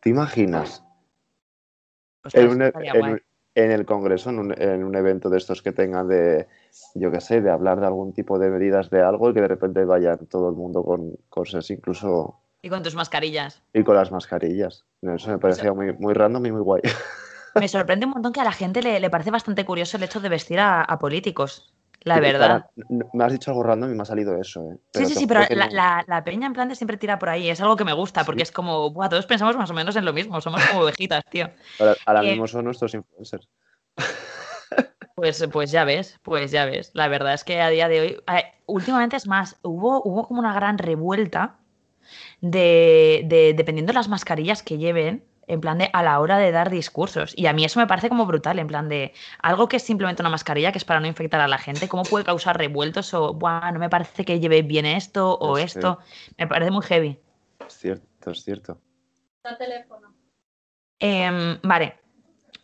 ¿Te 0.00 0.10
imaginas? 0.10 0.82
en, 2.32 2.62
e, 2.62 2.72
el 3.54 3.86
Congreso, 3.86 4.30
en 4.30 4.84
un, 4.84 4.96
evento 4.96 5.30
de 5.30 5.38
estos 5.38 5.62
que 5.62 5.72
tengan 5.72 6.08
de, 6.08 6.46
yo 6.94 7.10
qué 7.10 7.20
sé, 7.20 7.40
de 7.40 7.50
hablar 7.50 7.80
de 7.80 7.86
algún 7.86 8.12
tipo 8.12 8.38
de 8.38 8.50
medidas 8.50 8.90
de 8.90 9.02
algo 9.02 9.30
y 9.30 9.34
que 9.34 9.40
de 9.40 9.48
repente 9.48 9.84
vayan 9.84 10.26
todo 10.26 10.48
el 10.48 10.54
mundo 10.54 10.82
con 10.84 11.16
cosas, 11.28 11.70
incluso... 11.70 12.40
Y 12.62 12.68
con 12.68 12.82
tus 12.82 12.94
mascarillas. 12.94 13.62
Y 13.72 13.84
con 13.84 13.94
las 13.96 14.10
mascarillas. 14.10 14.84
Eso 15.02 15.30
me 15.30 15.38
parecía 15.38 15.72
muy, 15.72 15.92
muy 15.92 16.14
random 16.14 16.46
y 16.46 16.52
muy 16.52 16.62
guay. 16.62 16.82
Me 17.54 17.68
sorprende 17.68 18.04
un 18.04 18.12
montón 18.12 18.34
que 18.34 18.40
a 18.40 18.44
la 18.44 18.52
gente 18.52 18.82
le, 18.82 19.08
parece 19.08 19.30
bastante 19.30 19.64
curioso 19.64 19.96
el 19.96 20.02
hecho 20.02 20.20
de 20.20 20.28
vestir 20.28 20.60
a 20.60 20.98
políticos. 21.00 21.72
La 22.06 22.20
verdad. 22.20 22.66
me 23.12 23.24
has 23.24 23.32
dicho 23.32 23.50
algo 23.50 23.64
random 23.64 23.90
y 23.90 23.94
me 23.96 24.02
ha 24.02 24.04
salido 24.04 24.40
eso, 24.40 24.70
¿eh? 24.70 24.76
sí, 24.94 25.06
sí, 25.06 25.14
sí, 25.16 25.26
pero 25.26 25.40
la, 25.50 26.22
peña 26.24 26.46
en 26.46 26.52
plan 26.52 26.68
de 26.68 26.76
siempre 26.76 26.96
tira 26.98 27.18
por 27.18 27.28
ahí. 27.28 27.50
Es 27.50 27.60
algo 27.60 27.74
que 27.74 27.84
me 27.84 27.92
gusta, 27.94 28.22
porque 28.22 28.44
es 28.44 28.52
como, 28.52 28.90
Buah, 28.90 29.08
todos 29.08 29.26
pensamos 29.26 29.56
más 29.56 29.70
o 29.70 29.74
menos 29.74 29.96
en 29.96 30.04
lo 30.04 30.12
mismo. 30.12 30.40
Somos 30.40 30.64
como 30.66 30.82
ovejitas, 30.84 31.24
tío. 31.28 31.50
Ahora, 32.06 32.22
eh, 32.22 32.30
mismo 32.30 32.46
son 32.46 32.64
nuestros 32.64 32.94
influencers. 32.94 33.48
Pues, 35.14 35.46
pues 35.50 35.70
ya 35.70 35.84
ves, 35.84 36.18
pues 36.22 36.50
ya 36.50 36.66
ves. 36.66 36.90
La 36.92 37.08
verdad 37.08 37.32
es 37.32 37.42
que 37.42 37.62
a 37.62 37.70
día 37.70 37.88
de 37.88 38.00
hoy, 38.00 38.16
últimamente 38.66 39.16
es 39.16 39.26
más, 39.26 39.56
hubo, 39.62 40.02
hubo 40.02 40.28
como 40.28 40.40
una 40.40 40.52
gran 40.52 40.76
revuelta 40.76 41.56
de, 42.42 43.22
de, 43.24 43.54
dependiendo 43.54 43.92
de 43.92 43.98
las 43.98 44.08
mascarillas 44.08 44.62
que 44.62 44.76
lleven, 44.76 45.24
en 45.46 45.60
plan 45.60 45.78
de 45.78 45.90
a 45.92 46.02
la 46.02 46.20
hora 46.20 46.38
de 46.38 46.52
dar 46.52 46.70
discursos. 46.70 47.32
Y 47.36 47.46
a 47.46 47.52
mí 47.52 47.64
eso 47.64 47.80
me 47.80 47.86
parece 47.86 48.08
como 48.08 48.26
brutal, 48.26 48.58
en 48.58 48.66
plan 48.66 48.88
de 48.88 49.14
algo 49.40 49.68
que 49.68 49.76
es 49.76 49.82
simplemente 49.82 50.22
una 50.22 50.30
mascarilla, 50.30 50.72
que 50.72 50.78
es 50.78 50.84
para 50.84 51.00
no 51.00 51.06
infectar 51.06 51.40
a 51.40 51.48
la 51.48 51.58
gente, 51.58 51.88
¿cómo 51.88 52.02
puede 52.02 52.24
causar 52.24 52.58
revueltos 52.58 53.14
o, 53.14 53.34
Buah, 53.34 53.72
no 53.72 53.78
me 53.78 53.88
parece 53.88 54.24
que 54.24 54.40
lleve 54.40 54.62
bien 54.62 54.86
esto 54.86 55.34
o 55.34 55.58
esto? 55.58 55.98
Me 56.36 56.46
parece 56.46 56.70
muy 56.70 56.84
heavy. 56.84 57.18
Es 57.66 57.78
cierto, 57.78 58.30
es 58.30 58.44
cierto. 58.44 58.80
teléfono. 59.58 60.14
Em, 60.98 61.58
vale. 61.62 62.05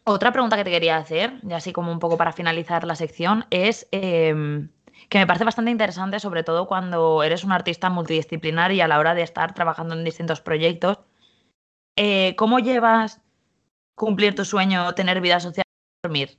Otra 0.04 0.32
pregunta 0.32 0.56
que 0.56 0.64
te 0.64 0.71
quería 0.71 0.97
hacer, 0.97 1.38
ya 1.42 1.56
así 1.56 1.73
como 1.73 1.92
un 1.92 1.99
poco 1.99 2.16
para 2.16 2.32
finalizar 2.32 2.85
la 2.85 2.97
sección, 2.97 3.44
es 3.50 3.87
em, 3.92 4.71
que 5.09 5.18
me 5.18 5.26
parece 5.26 5.44
bastante 5.44 5.71
interesante, 5.71 6.18
sobre 6.18 6.42
todo 6.42 6.66
cuando 6.66 7.23
eres 7.23 7.44
un 7.44 7.52
artista 7.52 7.88
multidisciplinar 7.88 8.73
y 8.73 8.80
a 8.80 8.88
la 8.88 8.99
hora 8.99 9.14
de 9.14 9.23
estar 9.23 9.54
trabajando 9.54 9.94
en 9.94 10.04
distintos 10.04 10.40
proyectos 10.40 10.99
eh, 11.97 12.35
¿cómo 12.37 12.59
llevas 12.59 13.21
cumplir 13.94 14.35
tu 14.35 14.44
sueño, 14.44 14.94
tener 14.94 15.21
vida 15.21 15.40
social 15.40 15.64
y 15.66 16.06
dormir? 16.06 16.38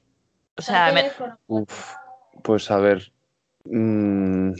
O 0.58 0.62
sea, 0.62 0.93
Pues 2.43 2.72
a 2.72 2.77
ver. 2.77 3.12
mm, 3.65 4.53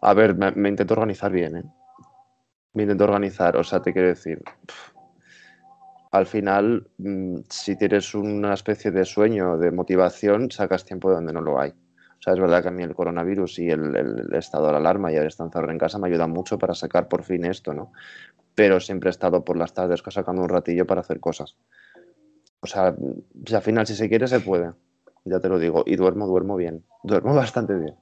a 0.00 0.14
ver, 0.14 0.34
me, 0.34 0.50
me 0.52 0.68
intento 0.68 0.94
organizar 0.94 1.30
bien, 1.30 1.56
¿eh? 1.58 1.64
Me 2.72 2.84
intento 2.84 3.04
organizar, 3.04 3.56
o 3.56 3.64
sea, 3.64 3.80
te 3.80 3.92
quiero 3.92 4.08
decir. 4.08 4.42
Al 6.12 6.26
final, 6.26 6.88
mm, 6.98 7.38
si 7.48 7.76
tienes 7.76 8.14
una 8.14 8.54
especie 8.54 8.90
de 8.90 9.04
sueño, 9.04 9.58
de 9.58 9.70
motivación, 9.72 10.50
sacas 10.50 10.84
tiempo 10.84 11.08
de 11.08 11.16
donde 11.16 11.32
no 11.32 11.40
lo 11.40 11.58
hay. 11.58 11.70
O 11.70 12.22
sea, 12.22 12.34
es 12.34 12.38
verdad 12.40 12.62
que 12.62 12.68
a 12.68 12.70
mí 12.70 12.82
el 12.84 12.94
coronavirus 12.94 13.58
y 13.58 13.70
el, 13.70 13.96
el- 13.96 14.34
estado 14.34 14.68
de 14.70 14.76
alarma 14.76 15.10
y 15.10 15.16
el 15.16 15.26
estar 15.26 15.46
encerrado 15.46 15.72
en 15.72 15.78
casa 15.78 15.98
me 15.98 16.06
ayudan 16.08 16.30
mucho 16.30 16.56
para 16.58 16.74
sacar 16.74 17.08
por 17.08 17.24
fin 17.24 17.44
esto, 17.44 17.74
¿no? 17.74 17.92
Pero 18.54 18.78
siempre 18.78 19.08
he 19.08 19.10
estado 19.10 19.44
por 19.44 19.56
las 19.56 19.74
tardes 19.74 20.02
sacando 20.08 20.42
un 20.42 20.48
ratillo 20.48 20.86
para 20.86 21.00
hacer 21.00 21.18
cosas. 21.18 21.56
O 22.60 22.66
sea, 22.68 22.94
si 23.44 23.54
al 23.56 23.62
final, 23.62 23.86
si 23.86 23.96
se 23.96 24.08
quiere, 24.08 24.28
se 24.28 24.38
puede. 24.38 24.72
Ya 25.24 25.40
te 25.40 25.48
lo 25.48 25.58
digo. 25.58 25.82
Y 25.86 25.96
duermo, 25.96 26.26
duermo 26.26 26.56
bien. 26.56 26.84
Duermo 27.02 27.34
bastante 27.34 27.74
bien. 27.74 27.96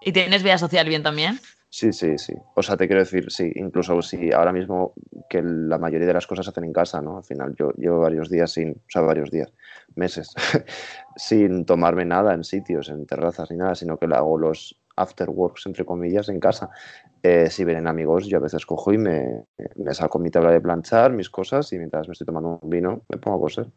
¿Y 0.00 0.12
tienes 0.12 0.42
vida 0.42 0.58
social 0.58 0.88
bien 0.88 1.02
también? 1.02 1.38
Sí, 1.72 1.92
sí, 1.92 2.18
sí. 2.18 2.34
O 2.56 2.62
sea, 2.62 2.76
te 2.76 2.88
quiero 2.88 3.00
decir, 3.00 3.30
sí, 3.30 3.52
incluso 3.54 4.02
si 4.02 4.32
ahora 4.32 4.52
mismo 4.52 4.92
que 5.28 5.40
la 5.42 5.78
mayoría 5.78 6.08
de 6.08 6.14
las 6.14 6.26
cosas 6.26 6.44
se 6.46 6.50
hacen 6.50 6.64
en 6.64 6.72
casa, 6.72 7.00
¿no? 7.00 7.18
Al 7.18 7.24
final 7.24 7.54
yo 7.56 7.70
llevo 7.76 8.00
varios 8.00 8.28
días 8.28 8.50
sin, 8.50 8.70
o 8.72 8.82
sea, 8.88 9.02
varios 9.02 9.30
días, 9.30 9.52
meses, 9.94 10.34
sin 11.16 11.64
tomarme 11.64 12.04
nada 12.04 12.34
en 12.34 12.42
sitios, 12.42 12.88
en 12.88 13.06
terrazas 13.06 13.50
ni 13.52 13.56
nada, 13.56 13.76
sino 13.76 13.98
que 13.98 14.06
hago 14.06 14.36
los 14.36 14.80
after 14.96 15.30
works, 15.30 15.66
entre 15.66 15.84
comillas, 15.84 16.28
en 16.28 16.40
casa. 16.40 16.70
Eh, 17.22 17.48
si 17.50 17.64
vienen 17.64 17.86
amigos, 17.86 18.26
yo 18.26 18.38
a 18.38 18.40
veces 18.40 18.66
cojo 18.66 18.92
y 18.92 18.98
me, 18.98 19.44
me 19.76 19.94
saco 19.94 20.18
mi 20.18 20.30
tabla 20.30 20.50
de 20.50 20.60
planchar, 20.60 21.12
mis 21.12 21.30
cosas, 21.30 21.72
y 21.72 21.78
mientras 21.78 22.08
me 22.08 22.12
estoy 22.12 22.26
tomando 22.26 22.58
un 22.60 22.68
vino, 22.70 23.02
me 23.08 23.16
pongo 23.18 23.36
a 23.38 23.40
coser. 23.42 23.68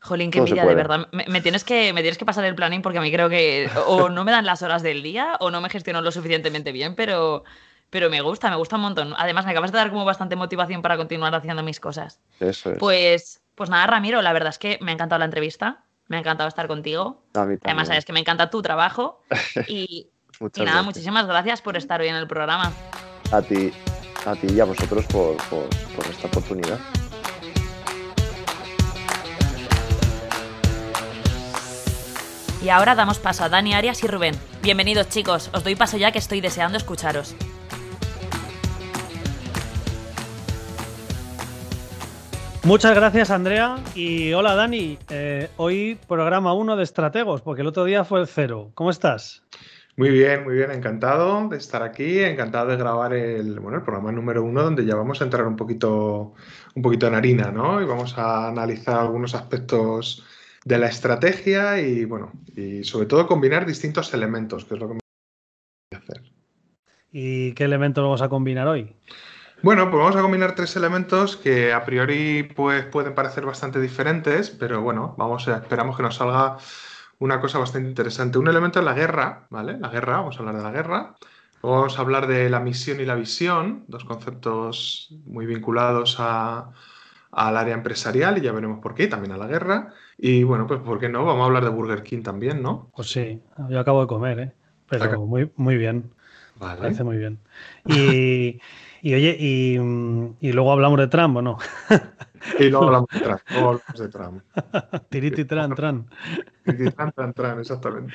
Jolín, 0.00 0.30
qué 0.30 0.38
envidia, 0.38 0.64
de 0.64 0.74
verdad. 0.74 1.08
Me, 1.12 1.24
me 1.26 1.40
tienes 1.40 1.64
que, 1.64 1.92
me 1.92 2.02
tienes 2.02 2.18
que 2.18 2.24
pasar 2.24 2.44
el 2.44 2.54
planning 2.54 2.82
porque 2.82 2.98
a 2.98 3.00
mí 3.00 3.10
creo 3.10 3.28
que 3.28 3.68
o 3.86 4.08
no 4.08 4.24
me 4.24 4.32
dan 4.32 4.46
las 4.46 4.62
horas 4.62 4.82
del 4.82 5.02
día 5.02 5.36
o 5.40 5.50
no 5.50 5.60
me 5.60 5.68
gestiono 5.68 6.00
lo 6.00 6.12
suficientemente 6.12 6.72
bien, 6.72 6.94
pero, 6.94 7.44
pero 7.90 8.08
me 8.08 8.20
gusta, 8.20 8.48
me 8.48 8.56
gusta 8.56 8.76
un 8.76 8.82
montón. 8.82 9.14
Además, 9.16 9.44
me 9.44 9.50
acabas 9.50 9.72
de 9.72 9.78
dar 9.78 9.90
como 9.90 10.04
bastante 10.04 10.36
motivación 10.36 10.82
para 10.82 10.96
continuar 10.96 11.34
haciendo 11.34 11.62
mis 11.62 11.80
cosas. 11.80 12.20
Eso 12.38 12.72
es. 12.72 12.78
Pues, 12.78 13.42
pues 13.54 13.70
nada, 13.70 13.86
Ramiro, 13.86 14.22
la 14.22 14.32
verdad 14.32 14.50
es 14.50 14.58
que 14.58 14.78
me 14.80 14.92
ha 14.92 14.94
encantado 14.94 15.18
la 15.18 15.24
entrevista, 15.24 15.84
me 16.06 16.16
ha 16.16 16.20
encantado 16.20 16.48
estar 16.48 16.68
contigo. 16.68 17.24
A 17.34 17.44
mí 17.44 17.56
Además, 17.64 17.88
sabes 17.88 18.04
que 18.04 18.12
me 18.12 18.20
encanta 18.20 18.50
tu 18.50 18.62
trabajo 18.62 19.22
y, 19.66 20.08
nada, 20.40 20.50
gracias. 20.54 20.84
muchísimas 20.84 21.26
gracias 21.26 21.60
por 21.60 21.76
estar 21.76 22.00
hoy 22.00 22.08
en 22.08 22.16
el 22.16 22.28
programa. 22.28 22.72
A 23.32 23.42
ti, 23.42 23.72
a 24.24 24.36
ti 24.36 24.46
y 24.54 24.60
a 24.60 24.64
vosotros 24.64 25.04
por, 25.06 25.36
por, 25.48 25.68
por 25.96 26.06
esta 26.06 26.28
oportunidad. 26.28 26.78
Y 32.60 32.70
ahora 32.70 32.96
damos 32.96 33.20
paso 33.20 33.44
a 33.44 33.48
Dani 33.48 33.72
Arias 33.74 34.02
y 34.02 34.08
Rubén. 34.08 34.34
Bienvenidos 34.62 35.08
chicos, 35.08 35.48
os 35.54 35.62
doy 35.62 35.76
paso 35.76 35.96
ya 35.96 36.10
que 36.10 36.18
estoy 36.18 36.40
deseando 36.40 36.76
escucharos. 36.76 37.36
Muchas 42.64 42.94
gracias, 42.96 43.30
Andrea. 43.30 43.76
Y 43.94 44.32
hola, 44.32 44.56
Dani. 44.56 44.98
Eh, 45.08 45.48
hoy 45.56 45.98
programa 46.08 46.52
1 46.52 46.76
de 46.76 46.82
Estrategos, 46.82 47.42
porque 47.42 47.62
el 47.62 47.68
otro 47.68 47.84
día 47.84 48.04
fue 48.04 48.20
el 48.20 48.26
cero. 48.26 48.72
¿Cómo 48.74 48.90
estás? 48.90 49.42
Muy 49.96 50.10
bien, 50.10 50.44
muy 50.44 50.54
bien, 50.54 50.70
encantado 50.72 51.48
de 51.48 51.56
estar 51.56 51.82
aquí, 51.82 52.20
encantado 52.20 52.68
de 52.68 52.76
grabar 52.76 53.14
el, 53.14 53.58
bueno, 53.60 53.78
el 53.78 53.84
programa 53.84 54.12
número 54.12 54.42
uno, 54.44 54.62
donde 54.64 54.84
ya 54.84 54.96
vamos 54.96 55.20
a 55.20 55.24
entrar 55.24 55.46
un 55.46 55.56
poquito, 55.56 56.34
un 56.74 56.82
poquito 56.82 57.06
en 57.06 57.14
harina, 57.14 57.50
¿no? 57.50 57.80
Y 57.80 57.84
vamos 57.84 58.18
a 58.18 58.48
analizar 58.48 58.98
algunos 58.98 59.34
aspectos 59.34 60.24
de 60.68 60.78
la 60.78 60.88
estrategia 60.88 61.80
y, 61.80 62.04
bueno, 62.04 62.30
y 62.54 62.84
sobre 62.84 63.06
todo 63.06 63.26
combinar 63.26 63.64
distintos 63.64 64.12
elementos, 64.12 64.66
que 64.66 64.74
es 64.74 64.80
lo 64.80 64.88
que 64.88 64.94
me 64.94 65.00
voy 65.00 65.98
a 65.98 66.02
hacer. 66.04 66.22
¿Y 67.10 67.52
qué 67.52 67.64
elementos 67.64 68.04
vamos 68.04 68.20
a 68.20 68.28
combinar 68.28 68.68
hoy? 68.68 68.94
Bueno, 69.62 69.90
pues 69.90 69.98
vamos 69.98 70.16
a 70.16 70.20
combinar 70.20 70.54
tres 70.54 70.76
elementos 70.76 71.38
que 71.38 71.72
a 71.72 71.84
priori 71.84 72.42
pues, 72.54 72.84
pueden 72.84 73.14
parecer 73.14 73.46
bastante 73.46 73.80
diferentes, 73.80 74.50
pero 74.50 74.82
bueno, 74.82 75.14
vamos 75.16 75.48
a, 75.48 75.56
esperamos 75.56 75.96
que 75.96 76.02
nos 76.02 76.16
salga 76.16 76.58
una 77.18 77.40
cosa 77.40 77.58
bastante 77.58 77.88
interesante. 77.88 78.38
Un 78.38 78.48
elemento 78.48 78.78
es 78.78 78.84
la 78.84 78.92
guerra, 78.92 79.46
¿vale? 79.48 79.78
La 79.78 79.88
guerra, 79.88 80.18
vamos 80.18 80.36
a 80.36 80.40
hablar 80.40 80.56
de 80.58 80.62
la 80.62 80.70
guerra. 80.70 81.14
Luego 81.62 81.78
vamos 81.78 81.98
a 81.98 82.02
hablar 82.02 82.26
de 82.26 82.50
la 82.50 82.60
misión 82.60 83.00
y 83.00 83.06
la 83.06 83.14
visión, 83.14 83.84
dos 83.88 84.04
conceptos 84.04 85.08
muy 85.24 85.46
vinculados 85.46 86.16
a- 86.18 86.70
al 87.32 87.56
área 87.56 87.74
empresarial 87.74 88.38
y 88.38 88.42
ya 88.42 88.52
veremos 88.52 88.80
por 88.80 88.94
qué, 88.94 89.04
y 89.04 89.08
también 89.08 89.32
a 89.32 89.38
la 89.38 89.46
guerra. 89.46 89.94
Y 90.18 90.42
bueno, 90.42 90.66
pues 90.66 90.80
¿por 90.80 90.98
qué 90.98 91.08
no? 91.08 91.24
Vamos 91.24 91.42
a 91.42 91.46
hablar 91.46 91.64
de 91.64 91.70
Burger 91.70 92.02
King 92.02 92.22
también, 92.22 92.60
¿no? 92.60 92.90
Pues 92.94 93.10
sí, 93.10 93.40
yo 93.70 93.78
acabo 93.78 94.00
de 94.00 94.08
comer, 94.08 94.38
¿eh? 94.40 94.52
Pero 94.88 95.04
Acá. 95.04 95.16
muy, 95.18 95.50
muy 95.56 95.76
bien, 95.76 96.10
Vale. 96.58 96.80
parece 96.80 97.04
muy 97.04 97.18
bien. 97.18 97.38
Y, 97.86 98.60
y 99.02 99.14
oye, 99.14 99.36
y, 99.38 99.78
mm, 99.78 100.36
y 100.40 100.52
luego 100.52 100.72
hablamos 100.72 100.98
de 100.98 101.06
Trump, 101.06 101.36
¿o 101.36 101.42
no? 101.42 101.58
Y 102.58 102.68
luego 102.68 102.86
hablamos 102.86 103.08
de 103.12 103.20
Trump. 103.20 103.40
luego 103.50 103.68
hablamos 103.68 103.98
de 104.00 104.08
Trump. 104.08 104.42
Tiriti 105.10 105.44
tran, 105.44 105.74
tran. 105.74 106.06
Trump, 106.64 107.34
Trump, 107.34 107.58
exactamente. 107.60 108.12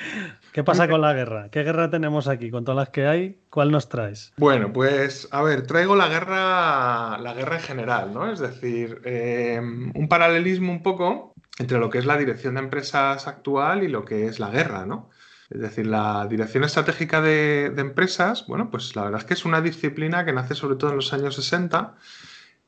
¿Qué 0.52 0.62
pasa 0.64 0.88
con 0.88 1.00
la 1.00 1.12
guerra? 1.12 1.48
¿Qué 1.50 1.62
guerra 1.62 1.90
tenemos 1.90 2.28
aquí? 2.28 2.50
Con 2.50 2.64
todas 2.64 2.76
las 2.76 2.88
que 2.90 3.06
hay, 3.06 3.38
¿cuál 3.50 3.70
nos 3.70 3.88
traes? 3.88 4.32
Bueno, 4.36 4.72
pues 4.72 5.28
a 5.30 5.42
ver, 5.42 5.66
traigo 5.66 5.96
la 5.96 6.08
guerra, 6.08 7.18
la 7.18 7.34
guerra 7.34 7.56
en 7.56 7.62
general, 7.62 8.14
¿no? 8.14 8.30
Es 8.30 8.38
decir, 8.40 9.00
eh, 9.04 9.60
un 9.60 10.08
paralelismo 10.08 10.72
un 10.72 10.82
poco 10.82 11.33
entre 11.58 11.78
lo 11.78 11.90
que 11.90 11.98
es 11.98 12.06
la 12.06 12.16
dirección 12.16 12.54
de 12.54 12.60
empresas 12.60 13.26
actual 13.26 13.82
y 13.82 13.88
lo 13.88 14.04
que 14.04 14.26
es 14.26 14.40
la 14.40 14.50
guerra, 14.50 14.86
¿no? 14.86 15.10
Es 15.50 15.60
decir, 15.60 15.86
la 15.86 16.26
dirección 16.28 16.64
estratégica 16.64 17.20
de, 17.20 17.66
empresas, 17.76 18.46
bueno, 18.46 18.70
pues 18.70 18.96
la 18.96 19.04
verdad 19.04 19.20
es 19.20 19.26
que 19.26 19.34
es 19.34 19.44
una 19.44 19.60
disciplina 19.60 20.24
que 20.24 20.32
nace 20.32 20.54
sobre 20.54 20.76
todo 20.76 20.90
en 20.90 20.96
los 20.96 21.12
años 21.12 21.36
60 21.36 21.96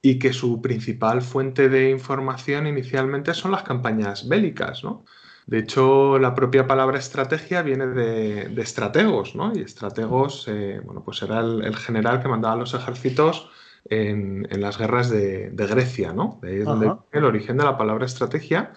y 0.02 0.18
que 0.18 0.32
su 0.32 0.60
principal 0.60 1.22
fuente 1.22 1.68
de 1.68 1.90
información 1.90 2.66
inicialmente 2.66 3.34
son 3.34 3.52
las 3.52 3.62
campañas 3.62 4.28
bélicas, 4.28 4.84
¿no? 4.84 5.04
De 5.46 5.58
hecho, 5.60 6.18
la 6.18 6.34
propia 6.34 6.66
palabra 6.66 6.98
estrategia 6.98 7.62
viene 7.62 7.86
de, 7.86 8.60
estrategos, 8.60 9.34
¿no? 9.34 9.52
Y 9.54 9.60
estrategos, 9.60 10.46
eh, 10.48 10.80
bueno, 10.84 11.02
pues 11.04 11.22
era 11.22 11.40
el, 11.40 11.64
el 11.64 11.76
general 11.76 12.20
que 12.20 12.28
mandaba 12.28 12.56
los 12.56 12.74
ejércitos 12.74 13.48
en, 13.90 14.46
en 14.50 14.60
las 14.60 14.78
guerras 14.78 15.10
de, 15.10 15.50
de 15.50 15.66
Grecia, 15.66 16.12
¿no? 16.12 16.38
De 16.42 16.50
ahí 16.50 16.58
es 16.58 16.64
donde 16.64 16.86
Ajá. 16.86 16.98
viene 17.12 17.26
el 17.26 17.34
origen 17.34 17.56
de 17.56 17.64
la 17.64 17.78
palabra 17.78 18.06
estrategia 18.06 18.72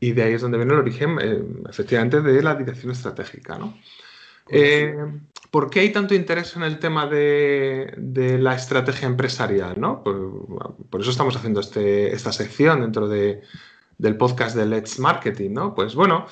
y 0.00 0.12
de 0.12 0.22
ahí 0.22 0.34
es 0.34 0.42
donde 0.42 0.58
viene 0.58 0.72
el 0.72 0.80
origen, 0.80 1.18
eh, 1.20 1.42
efectivamente, 1.68 2.20
de 2.20 2.42
la 2.42 2.54
dirección 2.54 2.92
estratégica, 2.92 3.58
¿no? 3.58 3.74
Eh, 4.48 4.94
¿Por 5.50 5.70
qué 5.70 5.80
hay 5.80 5.92
tanto 5.92 6.14
interés 6.14 6.54
en 6.56 6.62
el 6.62 6.78
tema 6.78 7.06
de, 7.06 7.94
de 7.96 8.38
la 8.38 8.54
estrategia 8.54 9.06
empresarial? 9.08 9.80
¿no? 9.80 10.02
Por, 10.02 10.86
por 10.88 11.00
eso 11.00 11.10
estamos 11.10 11.36
haciendo 11.36 11.60
este, 11.60 12.12
esta 12.12 12.32
sección 12.32 12.80
dentro 12.80 13.08
de, 13.08 13.42
del 13.98 14.16
podcast 14.16 14.56
de 14.56 14.66
Let's 14.66 14.98
Marketing. 14.98 15.50
¿no? 15.52 15.74
Pues 15.74 15.94
bueno, 15.94 16.26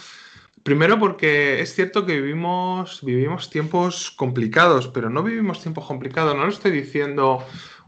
primero 0.63 0.99
porque 0.99 1.61
es 1.61 1.75
cierto 1.75 2.07
que 2.07 2.21
vivimos, 2.21 3.05
vivimos 3.05 3.51
tiempos 3.51 4.11
complicados, 4.11 4.89
pero 4.89 5.11
no 5.11 5.23
vivimos 5.23 5.61
tiempos 5.61 5.87
complicados. 5.87 6.37
No 6.37 6.45
lo 6.45 6.51
estoy 6.51 6.71
diciendo 6.71 7.45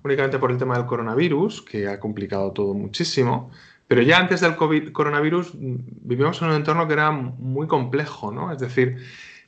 únicamente 0.07 0.39
por 0.39 0.51
el 0.51 0.59
tema 0.59 0.77
del 0.77 0.87
coronavirus, 0.87 1.63
que 1.63 1.87
ha 1.89 2.01
complicado 2.01 2.53
todo 2.53 2.75
muchísimo. 2.75 3.51
Pero 3.89 4.03
ya 4.03 4.19
antes 4.19 4.41
del 4.41 4.57
COVID, 4.57 4.93
coronavirus 4.93 5.55
mm, 5.55 5.77
vivíamos 6.03 6.41
en 6.43 6.49
un 6.49 6.55
entorno 6.55 6.87
que 6.87 6.95
era 6.95 7.11
muy 7.11 7.67
complejo, 7.67 8.33
¿no? 8.33 8.53
Es 8.53 8.59
decir, 8.59 8.99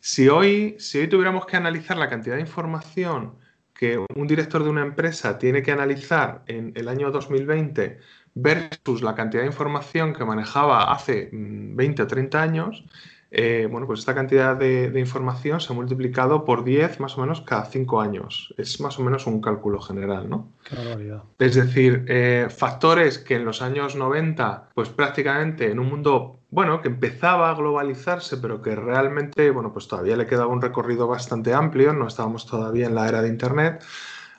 si 0.00 0.28
hoy, 0.28 0.76
si 0.78 0.98
hoy 0.98 1.08
tuviéramos 1.08 1.46
que 1.46 1.56
analizar 1.56 1.96
la 1.96 2.08
cantidad 2.08 2.36
de 2.36 2.42
información 2.42 3.34
que 3.74 3.98
un 3.98 4.26
director 4.26 4.62
de 4.62 4.70
una 4.70 4.82
empresa 4.82 5.38
tiene 5.38 5.62
que 5.62 5.70
analizar 5.72 6.42
en 6.46 6.72
el 6.74 6.88
año 6.88 7.10
2020 7.10 7.98
versus 8.34 9.02
la 9.02 9.14
cantidad 9.14 9.42
de 9.42 9.48
información 9.48 10.12
que 10.12 10.24
manejaba 10.24 10.92
hace 10.92 11.30
mm, 11.32 11.76
20 11.76 12.02
o 12.02 12.06
30 12.06 12.42
años, 12.42 12.84
eh, 13.30 13.68
bueno, 13.70 13.86
pues 13.86 14.00
esta 14.00 14.14
cantidad 14.14 14.56
de, 14.56 14.90
de 14.90 15.00
información 15.00 15.60
se 15.60 15.72
ha 15.72 15.76
multiplicado 15.76 16.46
por 16.46 16.64
10 16.64 16.98
más 16.98 17.18
o 17.18 17.20
menos 17.20 17.42
cada 17.42 17.66
5 17.66 18.00
años. 18.00 18.54
Es 18.56 18.80
más 18.80 18.98
o 18.98 19.02
menos 19.02 19.26
un 19.26 19.42
cálculo 19.42 19.80
general, 19.80 20.30
¿no? 20.30 20.48
Qué 20.64 20.76
barbaridad. 20.76 21.22
Es 21.38 21.54
decir, 21.54 22.06
eh, 22.08 22.46
factores 22.48 23.18
que 23.18 23.36
en 23.36 23.44
los 23.44 23.60
años 23.60 23.96
90, 23.96 24.70
pues 24.74 24.88
prácticamente 24.88 25.70
en 25.70 25.78
un 25.78 25.90
mundo, 25.90 26.40
bueno, 26.50 26.80
que 26.80 26.88
empezaba 26.88 27.50
a 27.50 27.54
globalizarse, 27.54 28.38
pero 28.38 28.62
que 28.62 28.74
realmente, 28.74 29.50
bueno, 29.50 29.74
pues 29.74 29.88
todavía 29.88 30.16
le 30.16 30.26
quedaba 30.26 30.46
un 30.46 30.62
recorrido 30.62 31.06
bastante 31.06 31.52
amplio, 31.52 31.92
no 31.92 32.06
estábamos 32.06 32.46
todavía 32.46 32.86
en 32.86 32.94
la 32.94 33.08
era 33.08 33.20
de 33.20 33.28
Internet, 33.28 33.84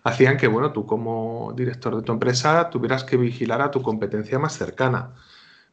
hacían 0.04 0.38
que, 0.38 0.48
bueno, 0.48 0.72
tú 0.72 0.88
como 0.88 1.54
director 1.56 1.96
de 1.96 2.02
tu 2.02 2.12
empresa 2.12 2.72
tuvieras 2.72 3.04
que 3.04 3.18
vigilar 3.18 3.62
a 3.62 3.70
tu 3.70 3.84
competencia 3.84 4.40
más 4.40 4.58
cercana. 4.58 5.12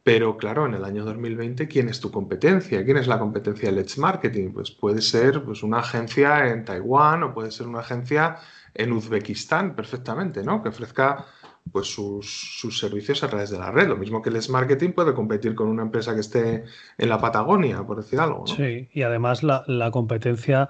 Pero 0.07 0.37
claro, 0.37 0.65
en 0.65 0.73
el 0.73 0.85
año 0.85 1.03
2020, 1.03 1.67
¿quién 1.67 1.89
es 1.89 1.99
tu 1.99 2.11
competencia? 2.11 2.85
¿Quién 2.85 2.95
es 2.95 3.07
la 3.07 3.19
competencia 3.19 3.69
de 3.69 3.75
Let's 3.75 3.97
Marketing? 3.97 4.53
Pues 4.53 4.71
puede 4.71 5.01
ser 5.01 5.43
pues, 5.43 5.63
una 5.63 5.79
agencia 5.79 6.47
en 6.47 6.63
Taiwán 6.63 7.23
o 7.23 7.33
puede 7.33 7.51
ser 7.51 7.67
una 7.67 7.81
agencia 7.81 8.37
en 8.73 8.93
Uzbekistán, 8.93 9.75
perfectamente, 9.75 10.43
¿no? 10.43 10.63
Que 10.63 10.69
ofrezca 10.69 11.25
pues 11.73 11.87
sus, 11.87 12.79
servicios 12.79 13.21
a 13.21 13.27
través 13.27 13.49
de 13.49 13.59
la 13.59 13.69
red. 13.69 13.89
Lo 13.89 13.97
mismo 13.97 14.21
que 14.21 14.29
el 14.29 14.39
marketing 14.49 14.91
puede 14.91 15.13
competir 15.13 15.55
con 15.55 15.67
una 15.67 15.81
empresa 15.81 16.13
que 16.13 16.21
esté 16.21 16.63
en 16.97 17.09
la 17.09 17.19
Patagonia, 17.19 17.83
por 17.83 17.97
decir 17.97 18.21
algo. 18.21 18.47
Sí, 18.47 18.87
y 18.93 19.01
además 19.01 19.43
la, 19.43 19.91
competencia, 19.91 20.69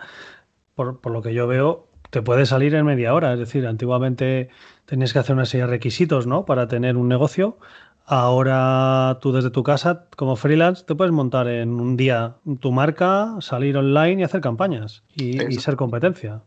por, 0.73 1.00
por, 1.00 1.12
lo 1.12 1.21
que 1.21 1.36
yo 1.36 1.45
veo, 1.45 1.86
te 2.10 2.23
puede 2.23 2.47
salir 2.47 2.73
en 2.73 2.88
media 2.88 3.13
hora. 3.13 3.34
Es 3.34 3.39
decir, 3.39 3.67
antiguamente 3.67 4.50
tenías 4.88 5.13
que 5.13 5.19
hacer 5.19 5.36
una 5.36 5.45
serie 5.45 5.67
de 5.67 5.71
requisitos 5.73 6.26
¿no? 6.26 6.45
para 6.45 6.67
tener 6.67 6.97
un 6.97 7.08
negocio. 7.08 7.60
Ahora 8.09 9.19
tú 9.21 9.33
desde 9.33 9.49
tu 9.49 9.63
casa, 9.63 10.07
como 10.15 10.37
freelance, 10.37 10.85
te 10.85 10.95
puedes 10.95 11.11
montar 11.11 11.49
en 11.49 11.81
un 11.81 11.97
día 11.97 12.37
tu 12.61 12.71
marca, 12.71 13.35
salir 13.41 13.75
online 13.75 14.21
y 14.21 14.23
hacer 14.23 14.39
campañas 14.39 15.03
y, 15.13 15.37
ser 15.59 15.75
competencia. 15.75 16.41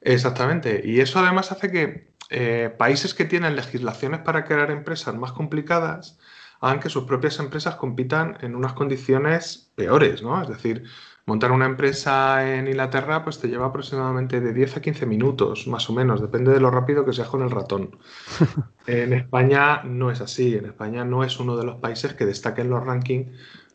Exactamente. 0.00 0.80
Y 0.82 1.00
eso 1.00 1.18
además 1.18 1.52
hace 1.52 1.70
que 1.70 2.12
eh, 2.30 2.74
países 2.78 3.12
que 3.12 3.26
tienen 3.26 3.54
legislaciones 3.54 4.20
para 4.20 4.46
crear 4.46 4.70
empresas 4.70 5.14
más 5.14 5.32
complicadas 5.32 6.18
hagan 6.62 6.80
que 6.80 6.88
sus 6.88 7.04
propias 7.04 7.38
empresas 7.38 7.74
compitan 7.74 8.38
en 8.40 8.54
unas 8.54 8.72
condiciones 8.72 9.70
peores, 9.74 10.22
¿no? 10.22 10.40
Es 10.40 10.48
decir, 10.48 10.84
Montar 11.24 11.52
una 11.52 11.66
empresa 11.66 12.56
en 12.56 12.66
Inglaterra 12.66 13.22
pues 13.22 13.38
te 13.38 13.48
lleva 13.48 13.66
aproximadamente 13.66 14.40
de 14.40 14.52
10 14.52 14.78
a 14.78 14.80
15 14.80 15.06
minutos, 15.06 15.68
más 15.68 15.88
o 15.88 15.92
menos, 15.92 16.20
depende 16.20 16.52
de 16.52 16.58
lo 16.58 16.70
rápido 16.70 17.04
que 17.04 17.12
seas 17.12 17.28
con 17.28 17.42
el 17.42 17.50
ratón. 17.50 17.96
en 18.86 19.12
España 19.12 19.82
no 19.84 20.10
es 20.10 20.20
así, 20.20 20.56
en 20.56 20.66
España 20.66 21.04
no 21.04 21.22
es 21.22 21.38
uno 21.38 21.56
de 21.56 21.64
los 21.64 21.76
países 21.76 22.14
que 22.14 22.26
destaque 22.26 22.62
en 22.62 22.70
los 22.70 22.84
rankings 22.84 23.30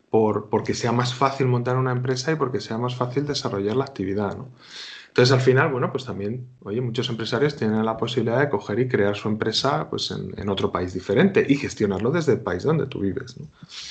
por, 0.09 0.49
porque 0.49 0.73
sea 0.73 0.91
más 0.91 1.13
fácil 1.13 1.47
montar 1.47 1.77
una 1.77 1.91
empresa 1.91 2.31
y 2.31 2.35
porque 2.35 2.59
sea 2.59 2.77
más 2.77 2.95
fácil 2.95 3.25
desarrollar 3.25 3.77
la 3.77 3.85
actividad. 3.85 4.37
Entonces, 5.17 5.33
al 5.33 5.41
final, 5.41 5.71
bueno, 5.71 5.91
pues 5.91 6.05
también, 6.05 6.47
oye, 6.61 6.79
muchos 6.79 7.09
empresarios 7.09 7.55
tienen 7.55 7.83
la 7.83 7.97
posibilidad 7.97 8.39
de 8.39 8.49
coger 8.49 8.77
y 8.77 8.87
crear 8.87 9.15
su 9.15 9.27
empresa 9.27 9.89
pues, 9.89 10.11
en, 10.11 10.47
otro 10.47 10.71
país 10.71 10.93
diferente 10.93 11.43
y 11.49 11.55
gestionarlo 11.55 12.11
desde 12.11 12.33
el 12.33 12.41
país 12.41 12.61
donde 12.61 12.85
tú 12.85 12.99
vives. 12.99 13.35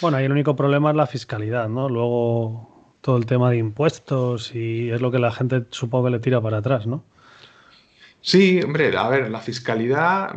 Bueno, 0.01 0.19
ahí 0.19 0.27
el 0.27 0.31
único 0.31 0.55
problema 0.55 0.91
es 0.91 0.97
la 0.97 1.09
fiscalidad, 1.09 1.69
¿no? 1.69 1.89
Luego 1.89 2.76
todo 3.07 3.19
el 3.19 3.27
tema 3.27 3.51
de 3.51 3.59
impuestos 3.59 4.53
y 4.53 4.91
es 4.91 5.01
lo 5.01 5.13
que 5.13 5.21
la 5.21 5.31
gente 5.31 5.65
supongo 5.71 6.07
que 6.07 6.11
le 6.11 6.19
tira 6.19 6.41
para 6.41 6.59
atrás, 6.59 6.89
¿no? 6.89 7.05
Sí, 8.21 8.61
hombre, 8.65 8.97
a 8.97 9.09
ver, 9.09 9.31
la 9.31 9.39
fiscalidad, 9.39 10.31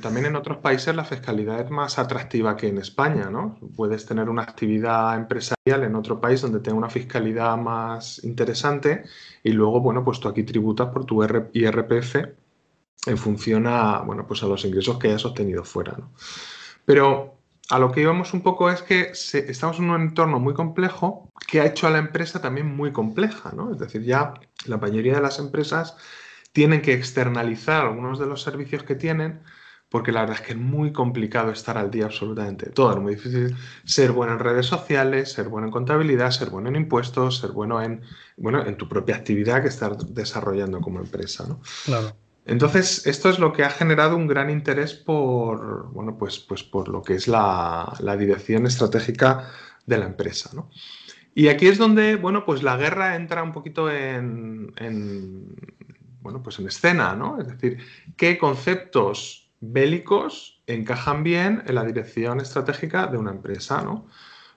también 0.00 0.24
en 0.24 0.34
otros 0.34 0.56
países 0.56 0.96
la 0.96 1.04
fiscalidad 1.04 1.60
es 1.60 1.70
más 1.70 1.98
atractiva 1.98 2.56
que 2.56 2.68
en 2.68 2.78
España, 2.78 3.28
¿no? 3.30 3.58
Puedes 3.76 4.06
tener 4.06 4.30
una 4.30 4.40
actividad 4.40 5.14
empresarial 5.14 5.82
en 5.82 5.94
otro 5.96 6.18
país 6.18 6.40
donde 6.40 6.60
tenga 6.60 6.78
una 6.78 6.88
fiscalidad 6.88 7.58
más 7.58 8.24
interesante 8.24 9.04
y 9.42 9.52
luego, 9.52 9.82
bueno, 9.82 10.02
pues 10.02 10.18
tú 10.18 10.26
aquí 10.26 10.44
tributas 10.44 10.88
por 10.88 11.04
tu 11.04 11.22
IRPF 11.22 12.14
en 13.06 13.18
función 13.18 13.66
a, 13.66 14.00
bueno, 14.00 14.26
pues 14.26 14.42
a 14.42 14.46
los 14.46 14.64
ingresos 14.64 14.98
que 14.98 15.08
hayas 15.08 15.26
obtenido 15.26 15.62
fuera, 15.62 15.94
¿no? 15.98 16.10
Pero 16.86 17.34
a 17.70 17.78
lo 17.78 17.92
que 17.92 18.02
íbamos 18.02 18.34
un 18.34 18.42
poco 18.42 18.70
es 18.70 18.82
que 18.82 19.12
estamos 19.12 19.78
en 19.78 19.90
un 19.90 20.00
entorno 20.00 20.38
muy 20.38 20.54
complejo 20.54 21.30
que 21.46 21.60
ha 21.60 21.66
hecho 21.66 21.86
a 21.86 21.90
la 21.90 21.98
empresa 21.98 22.40
también 22.40 22.74
muy 22.74 22.92
compleja, 22.92 23.52
¿no? 23.52 23.72
Es 23.72 23.78
decir, 23.78 24.02
ya 24.02 24.34
la 24.66 24.76
mayoría 24.76 25.14
de 25.14 25.22
las 25.22 25.38
empresas 25.38 25.96
tienen 26.52 26.82
que 26.82 26.92
externalizar 26.92 27.86
algunos 27.86 28.18
de 28.18 28.26
los 28.26 28.42
servicios 28.42 28.82
que 28.82 28.94
tienen 28.94 29.42
porque 29.88 30.10
la 30.10 30.22
verdad 30.22 30.38
es 30.40 30.42
que 30.44 30.52
es 30.54 30.58
muy 30.58 30.92
complicado 30.92 31.52
estar 31.52 31.78
al 31.78 31.88
día 31.88 32.06
absolutamente 32.06 32.68
todo. 32.70 32.94
Es 32.94 32.98
muy 32.98 33.14
difícil 33.14 33.56
ser 33.84 34.10
bueno 34.10 34.32
en 34.32 34.40
redes 34.40 34.66
sociales, 34.66 35.30
ser 35.30 35.48
bueno 35.48 35.68
en 35.68 35.72
contabilidad, 35.72 36.32
ser 36.32 36.50
bueno 36.50 36.68
en 36.68 36.74
impuestos, 36.74 37.38
ser 37.38 37.52
bueno 37.52 37.80
en, 37.80 38.02
bueno, 38.36 38.66
en 38.66 38.76
tu 38.76 38.88
propia 38.88 39.14
actividad 39.14 39.62
que 39.62 39.68
estás 39.68 40.12
desarrollando 40.12 40.80
como 40.80 40.98
empresa, 40.98 41.46
¿no? 41.46 41.60
Claro. 41.84 42.16
Entonces, 42.46 43.06
esto 43.06 43.30
es 43.30 43.38
lo 43.38 43.52
que 43.52 43.64
ha 43.64 43.70
generado 43.70 44.16
un 44.16 44.26
gran 44.26 44.50
interés 44.50 44.92
por, 44.92 45.90
bueno, 45.92 46.18
pues, 46.18 46.38
pues 46.38 46.62
por 46.62 46.88
lo 46.88 47.02
que 47.02 47.14
es 47.14 47.26
la, 47.26 47.96
dirección 48.18 48.66
estratégica 48.66 49.50
de 49.86 49.98
la 49.98 50.06
empresa. 50.06 50.50
Y 51.34 51.48
aquí 51.48 51.66
es 51.66 51.78
donde, 51.78 52.16
bueno, 52.16 52.44
pues 52.44 52.62
la 52.62 52.76
guerra 52.76 53.16
entra 53.16 53.42
un 53.42 53.52
poquito 53.52 53.90
en, 53.90 54.72
bueno, 56.20 56.42
pues 56.42 56.58
en 56.58 56.68
escena, 56.68 57.16
¿no? 57.16 57.40
Es 57.40 57.48
decir, 57.48 57.78
qué 58.16 58.36
conceptos 58.38 59.50
bélicos 59.60 60.62
encajan 60.66 61.22
bien 61.22 61.62
en 61.66 61.74
la 61.74 61.84
dirección 61.84 62.40
estratégica 62.40 63.06
de 63.06 63.16
una 63.16 63.30
empresa, 63.30 63.82
¿no? 63.82 64.06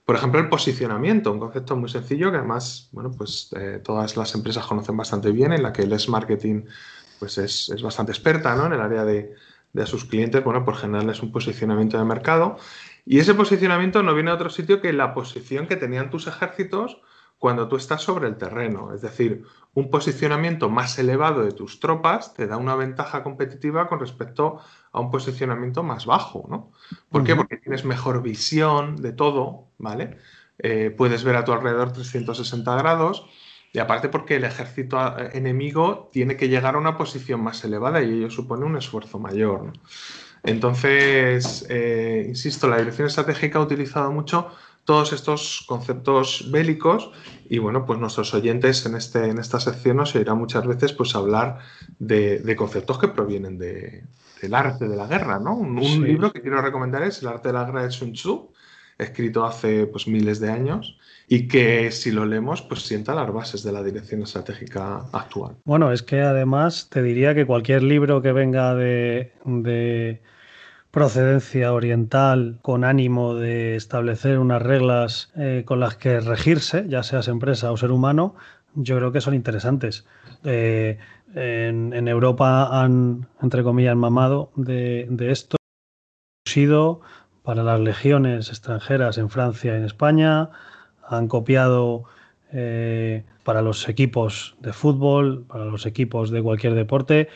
Por 0.05 0.15
ejemplo, 0.15 0.39
el 0.39 0.47
posicionamiento, 0.47 1.33
un 1.33 1.39
concepto 1.39 1.75
muy 1.75 1.89
sencillo 1.89 2.31
que 2.31 2.37
además, 2.37 2.87
bueno, 2.93 3.11
pues 3.11 3.49
eh, 3.57 3.81
todas 3.83 4.15
las 4.15 4.33
empresas 4.35 4.65
conocen 4.65 4.95
bastante 4.95 5.31
bien, 5.31 5.51
en 5.51 5.63
la 5.63 5.73
que 5.73 5.81
el 5.81 5.91
es 5.91 6.07
marketing 6.07 6.63
pues 7.19 7.37
es, 7.37 7.81
bastante 7.81 8.11
experta 8.11 8.55
¿no? 8.55 8.65
en 8.65 8.73
el 8.73 8.81
área 8.81 9.05
de, 9.05 9.35
de, 9.73 9.85
sus 9.85 10.05
clientes, 10.05 10.43
bueno, 10.43 10.63
por 10.65 10.75
generarles 10.75 11.21
un 11.21 11.31
posicionamiento 11.31 11.97
de 11.97 12.05
mercado. 12.05 12.57
Y 13.05 13.19
ese 13.19 13.33
posicionamiento 13.33 14.03
no 14.03 14.13
viene 14.13 14.31
a 14.31 14.35
otro 14.35 14.49
sitio 14.49 14.81
que 14.81 14.93
la 14.93 15.13
posición 15.13 15.67
que 15.67 15.75
tenían 15.75 16.09
tus 16.09 16.27
ejércitos 16.27 17.01
cuando 17.37 17.67
tú 17.67 17.75
estás 17.75 18.01
sobre 18.01 18.27
el 18.27 18.37
terreno. 18.37 18.93
Es 18.93 19.01
decir, 19.01 19.45
un 19.73 19.91
posicionamiento 19.91 20.69
más 20.69 20.97
elevado 20.97 21.43
de 21.43 21.51
tus 21.51 21.79
tropas 21.79 22.33
te 22.33 22.47
da 22.47 22.57
una 22.57 22.75
ventaja 22.75 23.23
competitiva 23.23 23.87
con 23.87 23.99
respecto 23.99 24.59
a 24.91 24.99
un 24.99 25.11
posicionamiento 25.11 25.83
más 25.83 26.05
bajo, 26.05 26.47
¿no? 26.49 26.71
¿Por 27.09 27.23
qué? 27.23 27.35
Porque 27.35 27.57
tienes 27.57 27.85
mejor 27.85 28.23
visión 28.23 28.95
de 28.97 29.13
todo, 29.13 29.67
¿vale? 29.77 30.17
Eh, 30.57 30.93
puedes 30.97 31.23
ver 31.23 31.35
a 31.35 31.45
tu 31.45 31.53
alrededor 31.53 31.93
360 31.93 32.75
grados 32.75 33.29
y 33.77 33.79
aparte 33.79 34.09
porque 34.09 34.37
el 34.37 34.43
ejército 34.43 34.97
eh, 35.19 35.29
enemigo 35.33 36.09
tiene 36.11 36.35
que 36.35 36.49
llegar 36.49 36.73
a 36.73 36.79
una 36.79 36.97
posición 36.97 37.41
más 37.41 37.63
elevada 37.63 38.01
y 38.01 38.11
ello 38.11 38.31
supone 38.31 38.65
un 38.65 38.75
esfuerzo 38.75 39.19
mayor. 39.19 39.71
Entonces, 40.41 41.63
eh, 41.69 42.25
insisto, 42.27 42.67
la 42.67 42.79
dirección 42.79 43.05
estratégica 43.05 43.59
ha 43.59 43.61
utilizado 43.61 44.11
mucho 44.11 44.47
todos 44.83 45.13
estos 45.13 45.63
conceptos 45.67 46.49
bélicos 46.49 47.11
y 47.47 47.59
bueno, 47.59 47.85
pues 47.85 47.99
nuestros 47.99 48.33
oyentes 48.33 48.83
en, 48.87 48.95
este, 48.95 49.29
en 49.29 49.37
esta 49.37 49.59
sección 49.59 49.97
nos 49.97 50.15
oirán 50.15 50.39
muchas 50.39 50.65
veces 50.65 50.91
pues 50.93 51.13
hablar 51.13 51.59
de, 51.99 52.55
conceptos 52.57 52.97
que 52.97 53.09
provienen 53.09 53.59
del 53.59 54.55
arte 54.55 54.87
de 54.87 54.95
la 54.95 55.05
guerra, 55.05 55.37
¿no? 55.37 55.55
Un, 55.55 55.75
libro 56.03 56.33
que 56.33 56.41
quiero 56.41 56.63
recomendar 56.63 57.03
es 57.03 57.21
El 57.21 57.27
arte 57.27 57.49
de 57.49 57.53
la 57.53 57.65
guerra 57.65 57.83
de 57.83 57.91
Sun 57.91 58.13
Tzu, 58.13 58.53
escrito 58.97 59.45
hace 59.45 59.85
pues 59.87 60.07
miles 60.07 60.39
de 60.39 60.51
años 60.51 60.97
y 61.27 61.47
que 61.47 61.91
si 61.91 62.11
lo 62.11 62.25
leemos, 62.25 62.61
pues 62.61 62.81
sienta 62.83 63.13
las 63.13 63.31
bases 63.31 63.63
de 63.63 63.71
la 63.71 63.83
dirección 63.83 64.21
estratégica 64.21 65.05
actual. 65.11 65.57
Bueno, 65.65 65.91
es 65.91 66.01
que 66.01 66.21
además 66.21 66.87
te 66.89 67.03
diría 67.03 67.35
que 67.35 67.45
cualquier 67.45 67.83
libro 67.83 68.21
que 68.21 68.31
venga 68.31 68.73
de, 68.75 70.21
procedencia 70.91 71.73
oriental 71.73 72.59
con 72.61 72.83
ánimo 72.83 73.35
de 73.35 73.75
establecer 73.75 74.39
unas 74.39 74.61
reglas 74.61 75.31
eh, 75.35 75.63
con 75.65 75.79
las 75.79 75.97
que 75.97 76.21
regirse, 76.21 76.85
ya 76.87 77.03
seas 77.03 77.27
empresa 77.27 77.71
o 77.71 77.77
ser 77.77 77.91
humano, 77.91 78.35
yo 78.73 78.95
creo 78.97 79.11
que 79.11 79.21
son 79.21 79.33
interesantes. 79.33 80.05
Eh, 80.43 80.97
en, 81.35 82.07
Europa 82.07 82.81
han, 82.81 83.27
entre 83.41 83.63
comillas, 83.63 83.95
mamado 83.95 84.51
de, 84.55 85.07
de 85.09 85.31
esto. 85.31 85.57
Sido 86.47 87.01
para 87.47 87.63
las 87.63 87.79
legiones 87.79 88.49
extranjeras 88.49 89.17
en 89.17 89.29
Francia 89.29 89.73
y 89.73 89.77
en 89.77 89.85
España, 89.85 90.49
han 91.07 91.29
copiado 91.29 92.03
eh, 92.51 93.23
para 93.45 93.61
los 93.61 93.87
equipos 93.87 94.57
de 94.59 94.73
fútbol, 94.73 95.45
para 95.47 95.63
los 95.63 95.85
equipos 95.85 96.29
de 96.29 96.43
cualquier 96.43 96.73
deporte. 96.73 97.29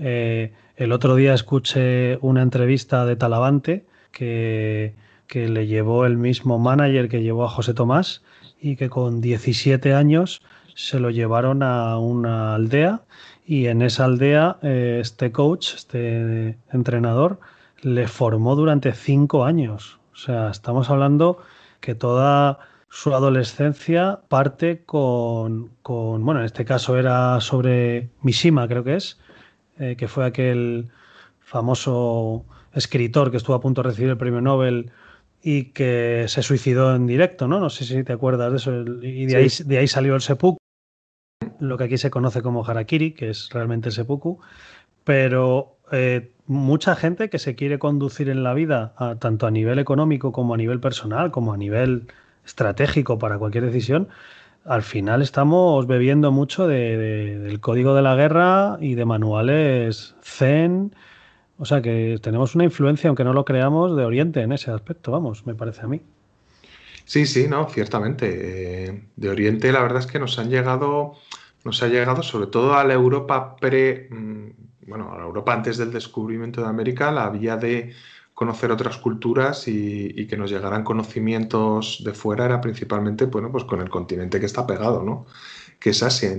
Eh, 0.00 0.52
el 0.74 0.90
otro 0.90 1.14
día 1.14 1.32
escuché 1.32 2.18
una 2.22 2.42
entrevista 2.42 3.06
de 3.06 3.14
Talavante 3.14 3.84
que, 4.10 4.94
que, 5.28 5.48
le 5.48 5.68
llevó 5.68 6.06
el 6.06 6.16
mismo 6.16 6.58
manager 6.58 7.08
que 7.08 7.22
llevó 7.22 7.44
a 7.44 7.48
José 7.48 7.72
Tomás 7.72 8.24
y 8.60 8.74
que 8.74 8.90
con 8.90 9.20
17 9.20 9.94
años 9.94 10.42
se 10.74 10.98
lo 10.98 11.10
llevaron 11.10 11.62
a 11.62 11.98
una 11.98 12.56
aldea 12.56 13.02
y 13.46 13.66
en 13.66 13.82
esa 13.82 14.06
aldea 14.06 14.56
eh, 14.62 14.98
este 15.00 15.30
coach, 15.30 15.74
este 15.76 16.58
entrenador, 16.72 17.38
le 17.82 18.08
formó 18.08 18.56
durante 18.56 18.92
cinco 18.92 19.44
años. 19.44 19.98
O 20.12 20.16
sea, 20.16 20.50
estamos 20.50 20.88
hablando 20.90 21.38
que 21.80 21.94
toda 21.94 22.58
su 22.88 23.14
adolescencia 23.14 24.20
parte 24.28 24.84
con, 24.84 25.70
bueno, 25.82 26.40
en 26.40 26.46
este 26.46 26.64
caso 26.64 26.98
era 26.98 27.40
sobre 27.40 28.10
Mishima, 28.20 28.68
creo 28.68 28.84
que 28.84 28.96
es, 28.96 29.18
eh, 29.78 29.96
que 29.96 30.08
fue 30.08 30.26
aquel 30.26 30.90
famoso 31.40 32.44
escritor 32.74 33.30
que 33.30 33.38
estuvo 33.38 33.56
a 33.56 33.60
punto 33.60 33.82
de 33.82 33.88
recibir 33.88 34.10
el 34.10 34.18
premio 34.18 34.40
Nobel 34.40 34.90
y 35.42 35.64
que 35.72 36.26
se 36.28 36.42
suicidó 36.42 36.94
en 36.94 37.06
directo, 37.06 37.48
¿no? 37.48 37.58
No 37.58 37.70
sé 37.70 37.84
si 37.84 38.04
te 38.04 38.12
acuerdas 38.12 38.50
de 38.50 38.56
eso. 38.58 38.72
Y 39.02 39.26
de, 39.26 39.36
ahí, 39.36 39.48
de 39.64 39.78
ahí 39.78 39.88
salió 39.88 40.14
el 40.14 40.20
seppuku, 40.20 40.58
lo 41.58 41.76
que 41.78 41.84
aquí 41.84 41.98
se 41.98 42.10
conoce 42.10 42.42
como 42.42 42.64
harakiri, 42.64 43.12
que 43.12 43.30
es 43.30 43.48
realmente 43.50 43.88
el 43.88 43.94
seppuku. 43.94 44.38
Pero 45.04 45.78
eh, 45.90 46.30
mucha 46.46 46.96
gente 46.96 47.30
que 47.30 47.38
se 47.38 47.54
quiere 47.54 47.78
conducir 47.78 48.28
en 48.28 48.42
la 48.42 48.54
vida, 48.54 48.94
tanto 49.20 49.46
a 49.46 49.50
nivel 49.50 49.78
económico 49.78 50.32
como 50.32 50.54
a 50.54 50.56
nivel 50.56 50.80
personal, 50.80 51.30
como 51.30 51.52
a 51.52 51.56
nivel 51.56 52.08
estratégico 52.44 53.18
para 53.18 53.38
cualquier 53.38 53.64
decisión, 53.64 54.08
al 54.64 54.82
final 54.82 55.22
estamos 55.22 55.86
bebiendo 55.86 56.30
mucho 56.30 56.66
del 56.66 57.58
código 57.60 57.94
de 57.94 58.02
la 58.02 58.14
guerra 58.14 58.76
y 58.80 58.94
de 58.94 59.04
manuales 59.04 60.14
Zen 60.22 60.94
O 61.58 61.64
sea 61.64 61.82
que 61.82 62.18
tenemos 62.22 62.54
una 62.54 62.64
influencia, 62.64 63.08
aunque 63.08 63.24
no 63.24 63.32
lo 63.32 63.44
creamos, 63.44 63.96
de 63.96 64.04
Oriente 64.04 64.40
en 64.40 64.52
ese 64.52 64.70
aspecto, 64.70 65.10
vamos, 65.10 65.46
me 65.46 65.54
parece 65.54 65.82
a 65.82 65.88
mí. 65.88 66.00
Sí, 67.04 67.26
sí, 67.26 67.48
no, 67.48 67.68
ciertamente. 67.68 68.86
Eh, 68.88 69.02
de 69.16 69.28
Oriente 69.28 69.72
la 69.72 69.82
verdad 69.82 69.98
es 69.98 70.06
que 70.06 70.20
nos 70.20 70.38
han 70.38 70.48
llegado, 70.48 71.14
nos 71.64 71.82
ha 71.82 71.88
llegado 71.88 72.22
sobre 72.22 72.46
todo 72.46 72.74
a 72.74 72.84
la 72.84 72.94
Europa 72.94 73.56
pre, 73.56 74.08
mm, 74.10 74.50
bueno, 74.86 75.12
a 75.12 75.22
Europa 75.22 75.52
antes 75.52 75.78
del 75.78 75.92
descubrimiento 75.92 76.60
de 76.62 76.68
América, 76.68 77.10
la 77.10 77.28
vía 77.30 77.56
de 77.56 77.94
conocer 78.34 78.70
otras 78.70 78.96
culturas 78.96 79.68
y, 79.68 80.26
que 80.26 80.36
nos 80.36 80.50
llegaran 80.50 80.84
conocimientos 80.84 82.02
de 82.04 82.14
fuera 82.14 82.46
era 82.46 82.60
principalmente, 82.60 83.26
bueno, 83.26 83.50
pues 83.52 83.64
con 83.64 83.80
el 83.80 83.90
continente 83.90 84.40
que 84.40 84.46
está 84.46 84.66
pegado, 84.66 85.02
¿no? 85.02 85.26
Que 85.78 85.90
es 85.90 86.02
Asia. 86.02 86.38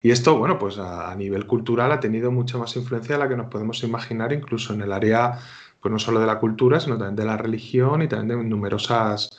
Y 0.00 0.10
esto, 0.10 0.36
bueno, 0.36 0.58
pues 0.58 0.78
a, 0.78 1.14
nivel 1.16 1.46
cultural 1.46 1.92
ha 1.92 2.00
tenido 2.00 2.30
mucha 2.30 2.58
más 2.58 2.76
influencia 2.76 3.14
de 3.16 3.20
la 3.20 3.28
que 3.28 3.36
nos 3.36 3.46
podemos 3.48 3.82
imaginar, 3.84 4.32
incluso 4.32 4.74
en 4.74 4.82
el 4.82 4.92
área, 4.92 5.38
pues 5.80 5.92
no 5.92 5.98
solo 5.98 6.20
de 6.20 6.26
la 6.26 6.38
cultura, 6.38 6.80
sino 6.80 6.98
también 6.98 7.16
de 7.16 7.24
la 7.24 7.36
religión 7.36 8.02
y 8.02 8.08
también 8.08 8.40
de 8.40 8.44
numerosas 8.44 9.30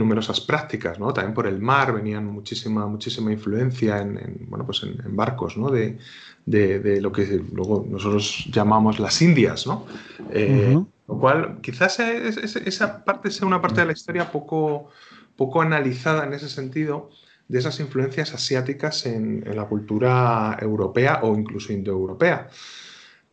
numerosas 0.00 0.40
prácticas, 0.40 0.98
¿no? 0.98 1.12
También 1.12 1.34
por 1.34 1.46
el 1.46 1.60
mar 1.60 1.92
venían 1.92 2.26
muchísima, 2.26 2.86
muchísima 2.86 3.32
influencia 3.32 4.00
en, 4.00 4.46
bueno, 4.48 4.64
pues 4.64 4.82
en, 4.82 5.14
barcos, 5.14 5.56
¿no? 5.56 5.70
De, 5.70 5.98
lo 6.46 7.12
que 7.12 7.42
luego 7.52 7.86
nosotros 7.88 8.46
llamamos 8.50 8.98
las 8.98 9.20
Indias, 9.22 9.66
¿no? 9.66 9.86
Eh, 10.30 10.78
lo 11.08 11.18
cual 11.18 11.60
quizás 11.60 12.00
esa 12.00 13.04
parte 13.04 13.30
sea 13.30 13.46
una 13.46 13.60
parte 13.60 13.80
de 13.80 13.86
la 13.86 13.92
historia 13.92 14.30
poco, 14.30 14.88
poco 15.36 15.60
analizada 15.60 16.24
en 16.24 16.32
ese 16.32 16.48
sentido 16.48 17.10
de 17.48 17.58
esas 17.58 17.80
influencias 17.80 18.32
asiáticas 18.32 19.06
en, 19.06 19.44
en 19.46 19.56
la 19.56 19.64
cultura 19.64 20.56
europea 20.60 21.20
o 21.22 21.36
incluso 21.36 21.72
indoeuropea. 21.72 22.48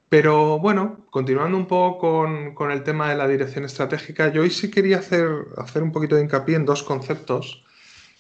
Pero 0.10 0.60
bueno, 0.60 1.06
continuando 1.10 1.58
un 1.58 1.68
poco 1.68 2.54
con, 2.56 2.72
el 2.72 2.84
tema 2.84 3.10
de 3.10 3.18
la 3.18 3.28
dirección 3.28 3.66
estratégica, 3.66 4.32
yo 4.32 4.42
hoy 4.42 4.50
sí 4.50 4.72
quería 4.72 5.00
hacer, 5.00 5.28
hacer 5.58 5.84
un 5.84 5.92
poquito 5.92 6.16
de 6.16 6.22
hincapié 6.22 6.56
en 6.56 6.66
dos 6.66 6.84
conceptos 6.84 7.66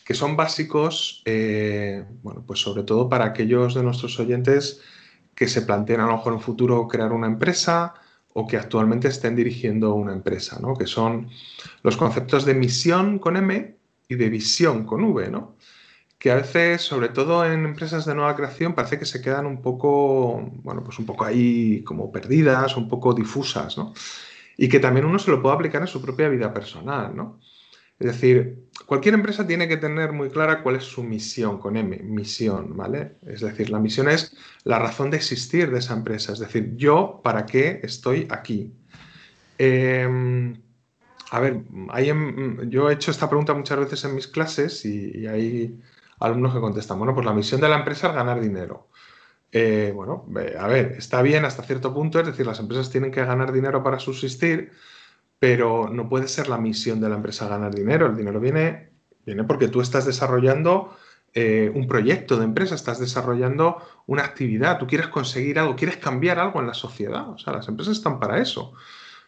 que 0.07 0.13
son 0.13 0.37
básicos, 0.37 1.21
eh, 1.25 2.05
bueno, 2.23 2.41
pues 2.47 2.61
sobre 2.61 2.83
todo 2.83 3.09
para 3.09 3.25
aquellos 3.25 3.75
de 3.75 3.83
nuestros 3.83 4.17
oyentes 4.21 4.79
que 5.35 5.49
se 5.49 5.63
plantean 5.63 5.99
a 5.99 6.05
lo 6.05 6.13
mejor 6.13 6.31
en 6.31 6.39
futuro 6.39 6.87
crear 6.87 7.11
una 7.11 7.27
empresa 7.27 7.93
o 8.31 8.47
que 8.47 8.55
actualmente 8.55 9.09
estén 9.09 9.35
dirigiendo 9.35 9.93
una 9.95 10.13
empresa, 10.13 10.59
¿no? 10.61 10.75
Que 10.75 10.87
son 10.87 11.29
los 11.83 11.97
conceptos 11.97 12.45
de 12.45 12.53
misión 12.53 13.19
con 13.19 13.35
M 13.35 13.75
y 14.07 14.15
de 14.15 14.29
visión 14.29 14.85
con 14.85 15.03
V, 15.03 15.29
¿no? 15.29 15.57
que 16.17 16.31
a 16.31 16.35
veces, 16.35 16.81
sobre 16.81 17.09
todo 17.09 17.45
en 17.45 17.65
empresas 17.65 18.05
de 18.05 18.15
nueva 18.15 18.35
creación, 18.35 18.73
parece 18.73 18.97
que 18.97 19.05
se 19.05 19.21
quedan 19.21 19.45
un 19.45 19.61
poco, 19.61 20.49
bueno, 20.63 20.83
pues 20.83 20.97
un 20.99 21.05
poco 21.05 21.25
ahí 21.25 21.83
como 21.83 22.11
perdidas, 22.11 22.75
un 22.75 22.87
poco 22.87 23.13
difusas, 23.13 23.77
¿no? 23.77 23.93
Y 24.55 24.67
que 24.67 24.79
también 24.79 25.05
uno 25.05 25.19
se 25.19 25.29
lo 25.29 25.41
puede 25.41 25.55
aplicar 25.55 25.81
en 25.81 25.87
su 25.87 26.01
propia 26.01 26.27
vida 26.29 26.51
personal, 26.51 27.15
¿no? 27.15 27.39
Es 27.99 28.07
decir, 28.07 28.67
cualquier 28.85 29.15
empresa 29.15 29.47
tiene 29.47 29.67
que 29.67 29.77
tener 29.77 30.11
muy 30.11 30.29
clara 30.29 30.61
cuál 30.61 30.75
es 30.75 30.83
su 30.83 31.03
misión 31.03 31.57
con 31.59 31.77
M, 31.77 31.97
misión, 32.03 32.77
¿vale? 32.77 33.17
Es 33.25 33.41
decir, 33.41 33.69
la 33.69 33.79
misión 33.79 34.07
es 34.07 34.35
la 34.63 34.77
razón 34.79 35.09
de 35.09 35.17
existir 35.17 35.71
de 35.71 35.79
esa 35.79 35.93
empresa, 35.95 36.33
es 36.33 36.39
decir, 36.39 36.75
yo 36.75 37.21
para 37.23 37.45
qué 37.45 37.79
estoy 37.83 38.27
aquí. 38.29 38.73
Em, 39.57 40.61
a 41.31 41.39
ver, 41.39 41.63
yo 42.69 42.89
he 42.89 42.93
hecho 42.93 43.11
esta 43.11 43.27
pregunta 43.29 43.53
muchas 43.53 43.79
veces 43.79 44.03
en 44.05 44.15
mis 44.15 44.27
clases 44.27 44.85
y, 44.85 45.17
y 45.17 45.27
hay 45.27 45.79
alumnos 46.19 46.53
que 46.53 46.59
contestan, 46.61 46.99
bueno, 46.99 47.13
pues 47.13 47.25
la 47.25 47.33
misión 47.33 47.61
de 47.61 47.69
la 47.69 47.77
empresa 47.79 48.07
es 48.09 48.13
ganar 48.13 48.39
dinero. 48.39 48.89
Eh, 49.51 49.91
bueno, 49.95 50.25
a 50.59 50.67
ver, 50.67 50.95
está 50.97 51.21
bien 51.21 51.45
hasta 51.45 51.63
cierto 51.63 51.93
punto, 51.93 52.19
es 52.19 52.27
decir, 52.27 52.45
las 52.45 52.59
empresas 52.59 52.89
tienen 52.89 53.11
que 53.11 53.23
ganar 53.23 53.51
dinero 53.51 53.81
para 53.83 53.99
subsistir, 53.99 54.71
pero 55.39 55.89
no 55.89 56.09
puede 56.09 56.27
ser 56.27 56.49
la 56.49 56.57
misión 56.57 56.99
de 56.99 57.09
la 57.09 57.15
empresa 57.15 57.47
ganar 57.47 57.73
dinero. 57.73 58.07
El 58.07 58.17
dinero 58.17 58.39
viene, 58.39 58.89
viene 59.25 59.43
porque 59.43 59.67
tú 59.67 59.81
estás 59.81 60.05
desarrollando 60.05 60.95
eh, 61.33 61.71
un 61.75 61.87
proyecto 61.87 62.37
de 62.37 62.45
empresa, 62.45 62.75
estás 62.75 62.99
desarrollando 62.99 63.77
una 64.07 64.23
actividad, 64.23 64.79
tú 64.79 64.87
quieres 64.87 65.07
conseguir 65.07 65.59
algo, 65.59 65.75
quieres 65.75 65.97
cambiar 65.97 66.39
algo 66.39 66.59
en 66.59 66.67
la 66.67 66.73
sociedad. 66.73 67.29
O 67.29 67.37
sea, 67.37 67.53
las 67.53 67.67
empresas 67.67 67.97
están 67.97 68.19
para 68.19 68.39
eso. 68.39 68.73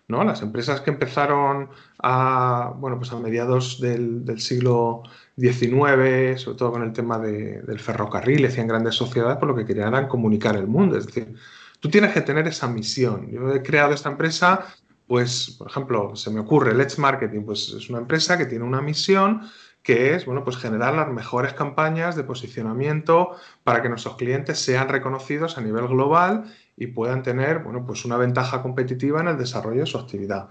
¿no? 0.09 0.23
Las 0.23 0.41
empresas 0.41 0.81
que 0.81 0.89
empezaron 0.89 1.69
a, 1.99 2.73
bueno, 2.77 2.97
pues 2.97 3.11
a 3.13 3.19
mediados 3.19 3.79
del, 3.79 4.23
siglo 4.39 5.03
XIX, 5.37 6.41
sobre 6.41 6.57
todo 6.57 6.71
con 6.71 6.81
el 6.81 6.91
tema 6.91 7.19
del 7.19 7.79
ferrocarril, 7.79 8.45
hacían 8.47 8.67
grandes 8.67 8.95
sociedades, 8.95 9.37
por 9.37 9.47
lo 9.47 9.55
que 9.55 9.65
querían 9.65 10.07
comunicar 10.07 10.55
el 10.55 10.65
mundo. 10.65 10.97
Es 10.97 11.05
decir, 11.05 11.35
tú 11.79 11.89
tienes 11.89 12.11
que 12.11 12.21
tener 12.21 12.47
esa 12.47 12.67
misión. 12.67 13.29
Yo 13.29 13.53
he 13.53 13.61
creado 13.61 13.93
esta 13.93 14.09
empresa, 14.09 14.65
pues, 15.09 15.55
por 15.57 15.67
ejemplo, 15.67 16.15
se 16.15 16.29
me 16.29 16.39
ocurre 16.39 16.75
Let's 16.75 16.99
Marketing, 16.99 17.41
pues 17.41 17.69
es 17.69 17.89
una 17.89 17.97
empresa 17.97 18.37
que 18.37 18.45
tiene 18.45 18.63
una 18.63 18.79
misión 18.79 19.41
que 19.81 20.13
es, 20.13 20.27
bueno, 20.27 20.43
pues 20.43 20.57
generar 20.57 20.93
las 20.93 21.07
mejores 21.07 21.53
campañas 21.53 22.15
de 22.15 22.23
posicionamiento 22.23 23.31
para 23.63 23.81
que 23.81 23.89
nuestros 23.89 24.17
clientes 24.17 24.59
sean 24.59 24.87
reconocidos 24.87 25.57
a 25.57 25.61
nivel 25.61 25.87
global 25.87 26.43
y 26.77 26.87
puedan 26.87 27.23
tener, 27.23 27.59
bueno, 27.59 27.87
pues 27.87 28.05
una 28.05 28.17
ventaja 28.17 28.61
competitiva 28.61 29.19
en 29.19 29.29
el 29.29 29.37
desarrollo 29.39 29.79
de 29.79 29.87
su 29.87 29.97
actividad. 29.97 30.49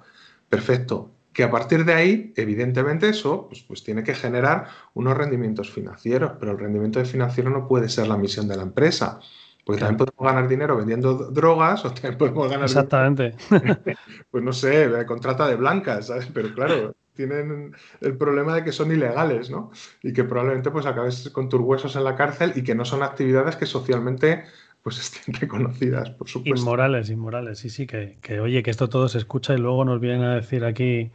Perfecto 0.49 1.12
que 1.33 1.44
a 1.44 1.53
partir 1.53 1.85
de 1.85 1.94
ahí, 1.94 2.33
evidentemente, 2.35 3.09
eso 3.09 3.47
pues, 3.47 3.62
pues, 3.62 3.85
tiene 3.85 4.03
que 4.03 4.12
generar 4.12 4.66
unos 4.94 5.16
rendimientos 5.16 5.71
financieros, 5.71 6.33
pero 6.40 6.51
el 6.51 6.59
rendimiento 6.59 7.05
financiero 7.05 7.49
no 7.49 7.68
puede 7.68 7.88
ser 7.88 8.09
la 8.09 8.16
misión 8.16 8.49
de 8.49 8.57
la 8.57 8.64
empresa. 8.64 9.21
Porque 9.68 9.81
también 9.81 9.98
podemos 9.98 10.33
ganar 10.33 10.48
dinero 10.48 10.78
vendiendo 10.78 11.14
drogas 11.31 11.85
o 11.85 11.92
también 11.92 12.16
podemos 12.16 12.48
ganar 12.48 12.64
Exactamente. 12.64 13.35
pues 14.31 14.42
no 14.42 14.52
sé, 14.54 14.90
contrata 15.07 15.46
de 15.46 15.57
blancas, 15.57 16.07
¿sabes? 16.07 16.26
Pero 16.33 16.54
claro, 16.54 16.96
tienen 17.12 17.74
el 18.00 18.16
problema 18.16 18.54
de 18.54 18.64
que 18.64 18.72
son 18.72 18.90
ilegales, 18.90 19.50
¿no? 19.50 19.70
Y 20.02 20.14
que 20.14 20.24
probablemente 20.24 20.70
pues 20.70 20.87
acabes 20.87 21.28
con 21.28 21.50
tus 21.50 21.61
huesos 21.61 21.96
en 21.96 22.04
la 22.04 22.16
cárcel 22.16 22.54
y 22.57 22.62
que 22.62 22.74
no 22.74 22.87
son 22.87 23.02
actividades 23.02 23.57
que 23.57 23.66
socialmente 23.66 24.44
pues 24.83 25.00
estén 25.00 25.35
reconocidas, 25.40 26.09
por 26.12 26.28
supuesto. 26.31 26.59
Inmorales, 26.59 27.11
inmorales, 27.11 27.59
sí, 27.59 27.68
sí, 27.68 27.87
que, 27.87 28.16
que, 28.22 28.40
oye, 28.40 28.62
que 28.62 28.70
esto 28.70 28.88
todo 28.88 29.07
se 29.09 29.18
escucha 29.18 29.52
y 29.52 29.59
luego 29.59 29.85
nos 29.85 30.00
vienen 30.00 30.22
a 30.22 30.37
decir 30.37 30.64
aquí 30.64 31.12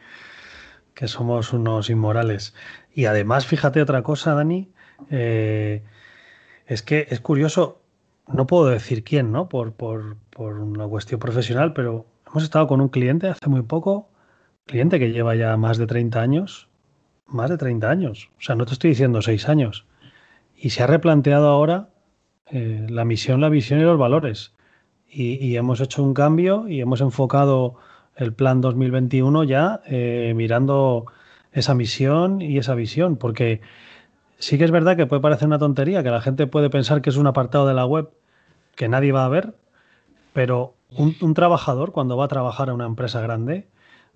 que 0.93 1.07
somos 1.07 1.53
unos 1.53 1.89
inmorales. 1.89 2.53
Y 2.93 3.05
además, 3.05 3.47
fíjate 3.47 3.81
otra 3.81 4.03
cosa, 4.03 4.35
Dani, 4.35 4.71
eh, 5.09 5.81
es 6.67 6.83
que 6.83 7.07
es 7.09 7.19
curioso, 7.19 7.81
no 8.27 8.47
puedo 8.47 8.65
decir 8.65 9.03
quién, 9.03 9.31
¿no? 9.31 9.49
Por, 9.49 9.73
por, 9.73 10.17
por 10.29 10.59
una 10.59 10.87
cuestión 10.87 11.19
profesional, 11.19 11.73
pero 11.73 12.05
hemos 12.27 12.43
estado 12.43 12.67
con 12.67 12.81
un 12.81 12.89
cliente 12.89 13.27
hace 13.27 13.49
muy 13.49 13.61
poco, 13.63 14.09
cliente 14.65 14.99
que 14.99 15.11
lleva 15.11 15.35
ya 15.35 15.57
más 15.57 15.77
de 15.77 15.87
30 15.87 16.21
años, 16.21 16.69
más 17.27 17.49
de 17.49 17.57
30 17.57 17.89
años, 17.89 18.29
o 18.37 18.41
sea, 18.41 18.55
no 18.55 18.65
te 18.65 18.73
estoy 18.73 18.91
diciendo 18.91 19.21
6 19.21 19.49
años, 19.49 19.85
y 20.55 20.69
se 20.69 20.83
ha 20.83 20.87
replanteado 20.87 21.47
ahora 21.47 21.89
eh, 22.47 22.85
la 22.89 23.05
misión, 23.05 23.41
la 23.41 23.49
visión 23.49 23.79
y 23.79 23.83
los 23.83 23.97
valores. 23.97 24.53
Y, 25.15 25.55
hemos 25.57 25.79
hecho 25.79 26.01
un 26.01 26.15
cambio 26.15 26.67
y 26.67 26.81
hemos 26.81 26.99
enfocado 26.99 27.75
el 28.15 28.33
plan 28.33 28.61
2021 28.61 29.43
ya 29.43 29.81
eh, 29.85 30.33
mirando 30.35 31.05
esa 31.51 31.75
misión 31.75 32.41
y 32.41 32.57
esa 32.57 32.73
visión, 32.73 33.17
porque 33.17 33.61
sí 34.43 34.57
que 34.57 34.65
es 34.65 34.71
verdad 34.71 34.97
que 34.97 35.05
puede 35.05 35.21
parecer 35.21 35.47
una 35.47 35.57
tontería, 35.57 36.03
que 36.03 36.09
la 36.09 36.19
gente 36.19 36.47
puede 36.47 36.69
pensar 36.69 37.01
que 37.01 37.09
es 37.09 37.15
un 37.15 37.27
apartado 37.27 37.65
de 37.65 37.73
la 37.73 37.85
web 37.85 38.09
que 38.75 38.89
nadie 38.89 39.13
va 39.13 39.25
a 39.25 39.29
ver, 39.29 39.55
pero 40.33 40.75
un, 40.97 41.33
trabajador 41.33 41.91
cuando 41.93 42.17
va 42.17 42.25
a 42.25 42.27
trabajar 42.27 42.69
a 42.69 42.73
una 42.73 42.85
empresa 42.85 43.21
grande 43.21 43.67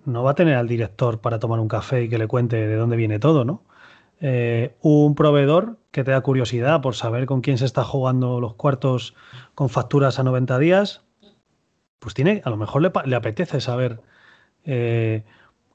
no 0.04 0.22
va 0.22 0.32
a 0.32 0.34
tener 0.34 0.56
al 0.56 0.68
director 0.68 1.20
para 1.20 1.38
tomar 1.38 1.60
un 1.60 1.68
café 1.68 2.02
y 2.02 2.08
que 2.08 2.18
le 2.18 2.28
cuente 2.28 2.56
de 2.66 2.76
dónde 2.76 2.96
viene 2.96 3.18
todo, 3.18 3.44
¿no? 3.44 3.62
Eh, 4.20 4.74
un 4.82 5.14
proveedor 5.14 5.78
que 5.92 6.04
te 6.04 6.10
da 6.10 6.20
curiosidad 6.20 6.82
por 6.82 6.94
saber 6.94 7.24
con 7.24 7.40
quién 7.40 7.56
se 7.56 7.64
está 7.64 7.84
jugando 7.84 8.40
los 8.40 8.54
cuartos 8.54 9.14
con 9.54 9.70
facturas 9.70 10.18
a 10.18 10.24
90 10.24 10.58
días, 10.58 11.02
pues 12.00 12.14
tiene, 12.14 12.42
a 12.44 12.50
lo 12.50 12.56
mejor 12.56 12.82
le, 12.82 13.16
apetece 13.16 13.60
saber 13.60 14.00
eh, 14.64 15.24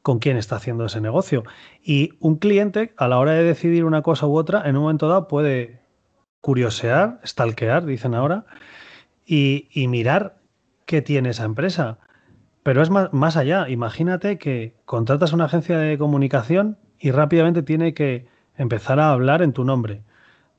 con 0.03 0.19
quién 0.19 0.37
está 0.37 0.57
haciendo 0.57 0.85
ese 0.85 1.01
negocio. 1.01 1.43
Y 1.81 2.11
un 2.19 2.35
cliente, 2.35 2.93
a 2.97 3.07
la 3.07 3.17
hora 3.17 3.31
de 3.31 3.43
decidir 3.43 3.85
una 3.85 4.03
cosa 4.03 4.27
u 4.27 4.37
otra, 4.37 4.61
en 4.69 4.75
un 4.75 4.83
momento 4.83 5.07
dado 5.07 5.27
puede 5.27 5.81
curiosear, 6.41 7.19
stalkear, 7.25 7.85
dicen 7.85 8.13
ahora, 8.13 8.45
y, 9.25 9.69
mirar 9.87 10.41
qué 10.85 11.01
tiene 11.01 11.29
esa 11.29 11.45
empresa. 11.45 11.99
Pero 12.63 12.81
es 12.81 12.89
más, 12.89 13.11
más 13.13 13.37
allá. 13.37 13.69
Imagínate 13.69 14.37
que 14.37 14.75
contratas 14.85 15.31
una 15.31 15.45
agencia 15.45 15.77
de 15.77 15.97
comunicación 15.97 16.77
y 16.99 17.11
rápidamente 17.11 17.63
tiene 17.63 17.93
que 17.93 18.27
empezar 18.57 18.99
a 18.99 19.11
hablar 19.11 19.41
en 19.41 19.53
tu 19.53 19.63
nombre. 19.63 20.03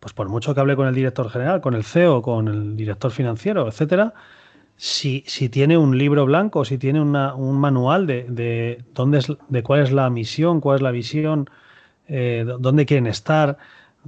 Pues 0.01 0.15
por 0.15 0.29
mucho 0.31 0.55
que 0.55 0.61
hable 0.61 0.77
con 0.77 0.89
el 0.89 0.95
director 0.95 1.29
general, 1.31 1.61
con 1.61 1.75
el 1.75 1.85
CEO, 1.85 2.23
con 2.23 2.49
el 2.49 2.77
director 2.77 3.11
financiero, 3.11 3.69
etcétera, 3.69 4.15
si, 4.77 5.23
tiene 5.51 5.79
un 5.79 5.97
libro 5.97 6.27
blanco, 6.27 6.65
si 6.65 6.79
tiene 6.79 7.01
un 7.01 7.59
manual 7.59 8.07
de, 8.07 8.85
dónde 8.93 9.19
es, 9.19 9.33
de 9.49 9.63
cuál 9.63 9.83
es 9.83 9.93
la 9.93 10.11
misión, 10.11 10.61
cuál 10.61 10.77
es 10.77 10.83
la 10.83 10.91
visión, 10.91 11.49
eh, 12.09 12.45
dónde 12.59 12.87
quieren 12.87 13.07
estar, 13.07 13.59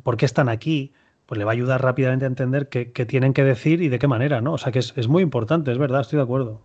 por 0.02 0.16
qué 0.16 0.26
están 0.26 0.48
aquí, 0.48 0.92
pues 1.26 1.38
le 1.38 1.44
va 1.44 1.52
a 1.52 1.54
ayudar 1.54 1.82
rápidamente 1.82 2.24
a 2.24 2.28
entender 2.28 2.68
qué, 2.68 2.84
tienen 3.06 3.32
que 3.32 3.44
decir 3.44 3.82
y 3.82 3.88
de 3.88 3.98
qué 3.98 4.08
manera, 4.08 4.40
¿no? 4.40 4.54
O 4.54 4.58
sea 4.58 4.72
que 4.72 4.80
es, 4.80 4.92
es 4.96 5.08
muy 5.08 5.22
importante, 5.22 5.72
es 5.72 5.78
verdad, 5.78 6.02
estoy 6.02 6.18
de 6.18 6.24
acuerdo. 6.24 6.60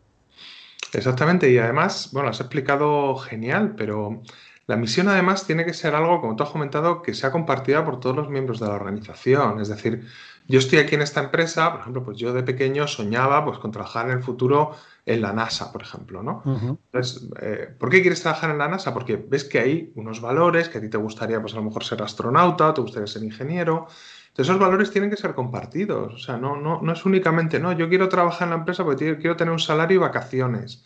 Exactamente, 0.94 1.50
y 1.50 1.58
además, 1.58 2.10
bueno, 2.12 2.30
has 2.30 2.40
explicado 2.42 3.16
genial, 3.16 3.76
pero 3.78 4.22
la 4.68 4.78
misión 4.78 5.10
además 5.10 5.46
tiene 5.46 5.66
que 5.66 5.74
ser 5.74 5.96
algo, 5.96 6.22
como 6.22 6.36
tú 6.36 6.44
has 6.44 6.50
comentado, 6.50 7.02
que 7.02 7.14
sea 7.14 7.32
compartida 7.32 7.84
por 7.84 8.00
todos 8.00 8.16
los 8.16 8.30
miembros 8.30 8.60
de 8.60 8.68
la 8.68 8.74
organización. 8.74 9.60
Es 9.60 9.70
decir, 9.70 10.06
yo 10.47 10.60
estoy 10.60 10.80
aquí 10.80 10.95
en 10.95 11.01
esta 11.01 11.23
empresa, 11.23 11.71
por 11.71 11.82
ejemplo, 11.82 12.04
pues 12.04 12.17
yo 12.17 12.34
de 12.34 12.43
pequeño 12.43 12.88
soñaba 12.88 13.43
pues 13.45 13.60
con 13.60 13.71
trabajar 13.71 14.08
en 14.08 14.17
el 14.17 14.23
futuro 14.23 14.71
en 15.06 15.21
la 15.21 15.34
NASA, 15.34 15.71
por 15.71 15.82
ejemplo, 15.82 16.21
¿no? 16.21 16.43
Entonces, 16.45 17.30
eh, 17.41 17.73
¿por 17.80 17.89
qué 17.89 18.01
quieres 18.01 18.21
trabajar 18.21 18.51
en 18.51 18.58
la 18.58 18.67
NASA? 18.67 18.93
Porque 18.93 19.15
ves 19.15 19.43
que 19.43 19.60
hay 19.60 19.91
unos 19.95 20.21
valores, 20.21 20.69
que 20.69 20.77
a 20.77 20.82
ti 20.82 20.89
te 20.89 20.97
gustaría, 20.97 21.41
pues 21.41 21.54
a 21.54 21.58
lo 21.58 21.63
mejor 21.63 21.84
ser 21.84 22.01
astronauta, 22.01 22.73
te 22.73 22.82
gustaría 22.82 23.08
ser 23.08 23.23
ingeniero. 23.23 23.88
Entonces, 24.27 24.49
esos 24.49 24.60
valores 24.60 24.91
tienen 24.91 25.10
que 25.10 25.17
ser 25.17 25.34
compartidos. 25.34 26.13
O 26.13 26.17
sea, 26.17 26.38
no, 26.38 26.56
no, 26.56 26.82
no 26.82 26.93
es 26.93 27.06
únicamente, 27.06 27.60
no, 27.60 27.71
yo 27.71 27.89
quiero 27.89 28.10
trabajar 28.10 28.47
en 28.47 28.51
la 28.51 28.58
empresa 28.58 28.84
porque 28.84 29.17
quiero 29.17 29.36
tener 29.36 29.51
un 29.51 29.60
salario 29.60 29.95
y 29.95 29.99
vacaciones. 29.99 30.86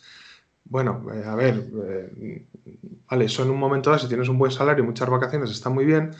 Bueno, 0.64 1.06
eh, 1.12 1.24
a 1.24 1.34
ver, 1.36 1.64
eh, 1.86 2.46
vale, 3.08 3.24
eso 3.26 3.44
en 3.44 3.50
un 3.50 3.58
momento 3.58 3.90
dado, 3.90 4.02
si 4.02 4.08
tienes 4.08 4.28
un 4.28 4.38
buen 4.38 4.50
salario 4.50 4.82
y 4.82 4.86
muchas 4.86 5.08
vacaciones, 5.08 5.50
está 5.50 5.70
muy 5.70 5.84
bien, 5.84 6.10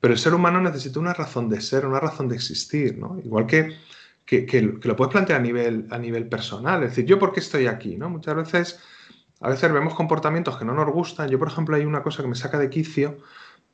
pero 0.00 0.14
el 0.14 0.18
ser 0.18 0.34
humano 0.34 0.60
necesita 0.60 0.98
una 0.98 1.12
razón 1.12 1.48
de 1.48 1.60
ser, 1.60 1.86
una 1.86 2.00
razón 2.00 2.28
de 2.28 2.36
existir, 2.36 2.96
¿no? 2.98 3.18
Igual 3.22 3.46
que, 3.46 3.76
que, 4.24 4.62
lo 4.82 4.96
puedes 4.96 5.12
plantear 5.12 5.40
a 5.40 5.42
nivel, 5.42 5.86
a 5.90 5.98
nivel 5.98 6.28
personal, 6.28 6.82
es 6.82 6.90
decir, 6.90 7.04
¿yo 7.04 7.18
por 7.18 7.32
qué 7.32 7.40
estoy 7.40 7.66
aquí? 7.66 7.96
¿no? 7.96 8.08
Muchas 8.08 8.36
veces, 8.36 8.80
a 9.40 9.48
veces 9.48 9.72
vemos 9.72 9.94
comportamientos 9.94 10.56
que 10.56 10.64
no 10.64 10.72
nos 10.72 10.90
gustan. 10.92 11.28
Yo, 11.28 11.38
por 11.38 11.48
ejemplo, 11.48 11.76
hay 11.76 11.84
una 11.84 12.02
cosa 12.02 12.22
que 12.22 12.28
me 12.28 12.36
saca 12.36 12.58
de 12.58 12.70
quicio. 12.70 13.18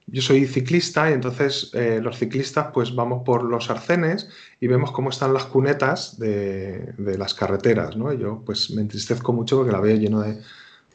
Yo 0.07 0.23
soy 0.23 0.47
ciclista 0.47 1.11
y 1.11 1.15
entonces 1.15 1.71
eh, 1.75 2.01
los 2.01 2.17
ciclistas 2.19 2.69
pues 2.73 2.95
vamos 2.95 3.23
por 3.25 3.43
los 3.43 3.71
arcenes 3.71 4.29
y 4.61 4.69
vemos 4.69 4.93
cómo 4.93 5.11
están 5.11 5.35
las 5.35 5.47
cunetas 5.47 6.19
de, 6.19 6.93
de 6.97 7.19
las 7.19 7.35
carreteras, 7.35 7.97
¿no? 7.97 8.13
yo 8.13 8.41
pues 8.47 8.71
me 8.71 8.83
entristezco 8.83 9.33
mucho 9.33 9.57
porque 9.57 9.73
la 9.73 9.81
veo 9.81 9.97
lleno 9.97 10.21
de 10.21 10.41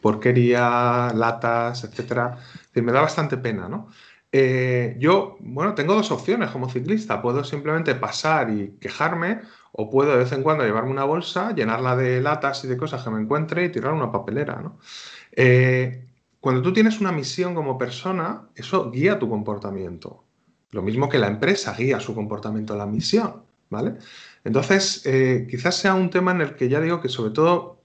porquería, 0.01 1.11
latas, 1.13 1.83
etcétera. 1.83 2.37
me 2.73 2.91
da 2.91 3.01
bastante 3.01 3.37
pena, 3.37 3.69
¿no? 3.69 3.89
Eh, 4.31 4.95
yo, 4.97 5.35
bueno, 5.39 5.75
tengo 5.75 5.93
dos 5.93 6.11
opciones 6.11 6.51
como 6.51 6.69
ciclista. 6.69 7.21
Puedo 7.21 7.43
simplemente 7.43 7.95
pasar 7.95 8.49
y 8.49 8.77
quejarme 8.79 9.41
o 9.73 9.89
puedo 9.89 10.11
de 10.11 10.17
vez 10.17 10.31
en 10.31 10.43
cuando 10.43 10.63
llevarme 10.63 10.91
una 10.91 11.03
bolsa, 11.03 11.53
llenarla 11.53 11.95
de 11.95 12.21
latas 12.21 12.63
y 12.63 12.67
de 12.67 12.77
cosas 12.77 13.03
que 13.03 13.09
me 13.09 13.21
encuentre 13.21 13.65
y 13.65 13.69
tirar 13.69 13.93
una 13.93 14.11
papelera, 14.11 14.61
¿no? 14.61 14.79
Eh, 15.31 16.05
cuando 16.39 16.61
tú 16.61 16.73
tienes 16.73 16.99
una 16.99 17.11
misión 17.11 17.53
como 17.53 17.77
persona, 17.77 18.49
eso 18.55 18.89
guía 18.89 19.19
tu 19.19 19.29
comportamiento. 19.29 20.23
Lo 20.71 20.81
mismo 20.81 21.07
que 21.07 21.19
la 21.19 21.27
empresa 21.27 21.75
guía 21.77 21.99
su 21.99 22.15
comportamiento 22.15 22.73
a 22.73 22.77
la 22.77 22.85
misión, 22.85 23.43
¿vale? 23.69 23.97
Entonces, 24.43 25.05
eh, 25.05 25.45
quizás 25.49 25.75
sea 25.75 25.93
un 25.93 26.09
tema 26.09 26.31
en 26.31 26.41
el 26.41 26.55
que 26.55 26.67
ya 26.67 26.81
digo 26.81 26.99
que 26.99 27.09
sobre 27.09 27.31
todo 27.31 27.81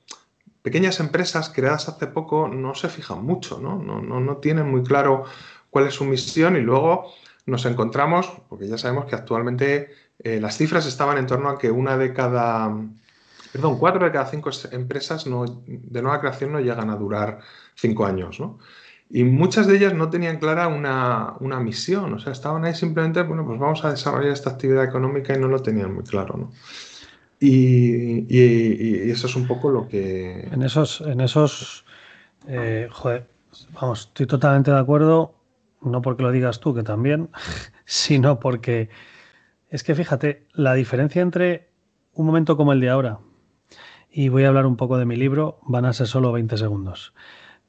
pequeñas 0.62 0.98
empresas 1.00 1.50
creadas 1.50 1.88
hace 1.88 2.06
poco 2.06 2.48
no 2.48 2.74
se 2.74 2.88
fijan 2.88 3.24
mucho, 3.24 3.60
¿no? 3.60 3.76
No, 3.76 4.00
no, 4.00 4.20
no 4.20 4.38
tienen 4.38 4.70
muy 4.70 4.82
claro 4.82 5.24
cuál 5.76 5.88
es 5.88 5.94
su 5.94 6.06
misión 6.06 6.56
y 6.56 6.62
luego 6.62 7.12
nos 7.44 7.66
encontramos, 7.66 8.32
porque 8.48 8.66
ya 8.66 8.78
sabemos 8.78 9.04
que 9.04 9.14
actualmente 9.14 9.90
eh, 10.20 10.40
las 10.40 10.56
cifras 10.56 10.86
estaban 10.86 11.18
en 11.18 11.26
torno 11.26 11.50
a 11.50 11.58
que 11.58 11.70
una 11.70 11.98
de 11.98 12.14
cada, 12.14 12.74
perdón, 13.52 13.78
cuatro 13.78 14.06
de 14.06 14.10
cada 14.10 14.24
cinco 14.24 14.48
empresas 14.72 15.26
no, 15.26 15.44
de 15.66 16.00
nueva 16.00 16.20
creación 16.20 16.52
no 16.52 16.60
llegan 16.60 16.88
a 16.88 16.96
durar 16.96 17.40
cinco 17.74 18.06
años, 18.06 18.40
¿no? 18.40 18.58
Y 19.10 19.24
muchas 19.24 19.66
de 19.66 19.76
ellas 19.76 19.92
no 19.92 20.08
tenían 20.08 20.38
clara 20.38 20.66
una, 20.66 21.34
una, 21.40 21.60
misión, 21.60 22.14
o 22.14 22.18
sea, 22.18 22.32
estaban 22.32 22.64
ahí 22.64 22.74
simplemente, 22.74 23.20
bueno, 23.22 23.44
pues 23.44 23.58
vamos 23.58 23.84
a 23.84 23.90
desarrollar 23.90 24.32
esta 24.32 24.48
actividad 24.48 24.82
económica 24.82 25.36
y 25.36 25.38
no 25.38 25.48
lo 25.48 25.60
tenían 25.60 25.92
muy 25.92 26.04
claro, 26.04 26.38
¿no? 26.38 26.52
Y, 27.38 29.10
eso 29.10 29.26
es 29.26 29.36
un 29.36 29.46
poco 29.46 29.70
lo 29.70 29.86
que... 29.88 30.48
En 30.50 30.62
esos, 30.62 31.02
en 31.02 31.20
esos, 31.20 31.84
eh, 32.48 32.88
joder, 32.90 33.26
vamos, 33.74 34.06
estoy 34.06 34.26
totalmente 34.26 34.70
de 34.70 34.78
acuerdo 34.78 35.36
no 35.80 36.02
porque 36.02 36.22
lo 36.22 36.32
digas 36.32 36.60
tú, 36.60 36.74
que 36.74 36.82
también, 36.82 37.30
sino 37.84 38.40
porque 38.40 38.88
es 39.68 39.82
que 39.82 39.94
fíjate, 39.94 40.46
la 40.52 40.74
diferencia 40.74 41.22
entre 41.22 41.70
un 42.12 42.26
momento 42.26 42.56
como 42.56 42.72
el 42.72 42.80
de 42.80 42.90
ahora, 42.90 43.18
y 44.10 44.28
voy 44.28 44.44
a 44.44 44.48
hablar 44.48 44.66
un 44.66 44.76
poco 44.76 44.96
de 44.96 45.04
mi 45.04 45.16
libro, 45.16 45.58
van 45.62 45.84
a 45.84 45.92
ser 45.92 46.06
solo 46.06 46.32
20 46.32 46.56
segundos. 46.56 47.12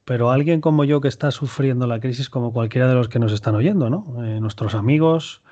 Pero 0.04 0.30
alguien 0.30 0.62
como 0.62 0.84
yo 0.84 1.02
que 1.02 1.08
está 1.08 1.30
sufriendo 1.30 1.86
la 1.86 2.00
crisis, 2.00 2.30
como 2.30 2.52
cualquiera 2.54 2.88
de 2.88 2.94
los 2.94 3.10
que 3.10 3.18
nos 3.18 3.32
están 3.32 3.54
oyendo, 3.54 3.90
¿no? 3.90 4.24
Eh, 4.24 4.40
nuestros 4.40 4.74
amigos, 4.74 5.42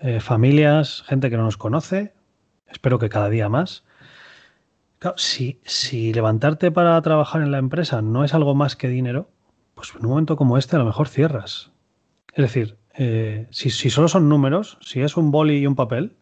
eh, 0.00 0.20
familias, 0.20 1.02
gente 1.06 1.28
que 1.28 1.36
no 1.36 1.42
nos 1.42 1.58
conoce, 1.58 2.14
espero 2.68 2.98
que 2.98 3.10
cada 3.10 3.28
día 3.28 3.50
más. 3.50 3.84
si, 5.16 5.60
si 5.64 6.14
levantarte 6.14 6.70
para 6.70 7.00
trabajar 7.02 7.42
en 7.42 7.50
la 7.50 7.58
empresa 7.58 8.00
no 8.00 8.24
es 8.24 8.32
algo 8.32 8.54
más 8.54 8.76
que 8.76 8.88
dinero, 8.88 9.28
pues 9.74 9.92
en 9.94 10.06
un 10.06 10.12
momento 10.12 10.36
como 10.36 10.56
este 10.56 10.76
a 10.76 10.78
lo 10.78 10.86
mejor 10.86 11.08
cierras. 11.08 11.70
Es 12.36 12.42
decir, 12.42 12.76
eh, 12.98 13.46
si, 13.50 13.70
solo 13.70 14.08
son 14.08 14.28
números, 14.28 14.76
si 14.82 15.00
es 15.00 15.16
un 15.16 15.30
boli 15.30 15.56
y 15.56 15.66
un 15.66 15.74
papel, 15.74 16.16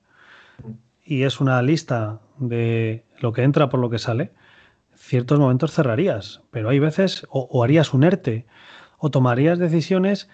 y 1.05 1.25
es 1.25 1.41
una 1.41 1.61
lista 1.61 2.21
de 2.39 3.05
lo 3.19 3.33
que 3.33 3.43
entra 3.43 3.69
por 3.69 3.81
lo 3.81 3.91
que 3.91 3.99
sale, 3.99 4.33
ciertos 4.95 5.41
momentos 5.41 5.73
cerrarías, 5.73 6.41
pero 6.53 6.69
hay 6.69 6.79
veces 6.79 7.27
o, 7.31 7.65
harías 7.65 7.93
un 7.93 8.05
ERTE 8.05 8.47
o 8.99 9.11
tomarías 9.11 9.59
decisiones 9.59 10.29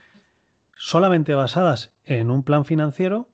solamente 0.76 1.34
basadas 1.34 1.94
en 2.04 2.30
un 2.30 2.42
plan 2.42 2.66
financiero 2.66 3.30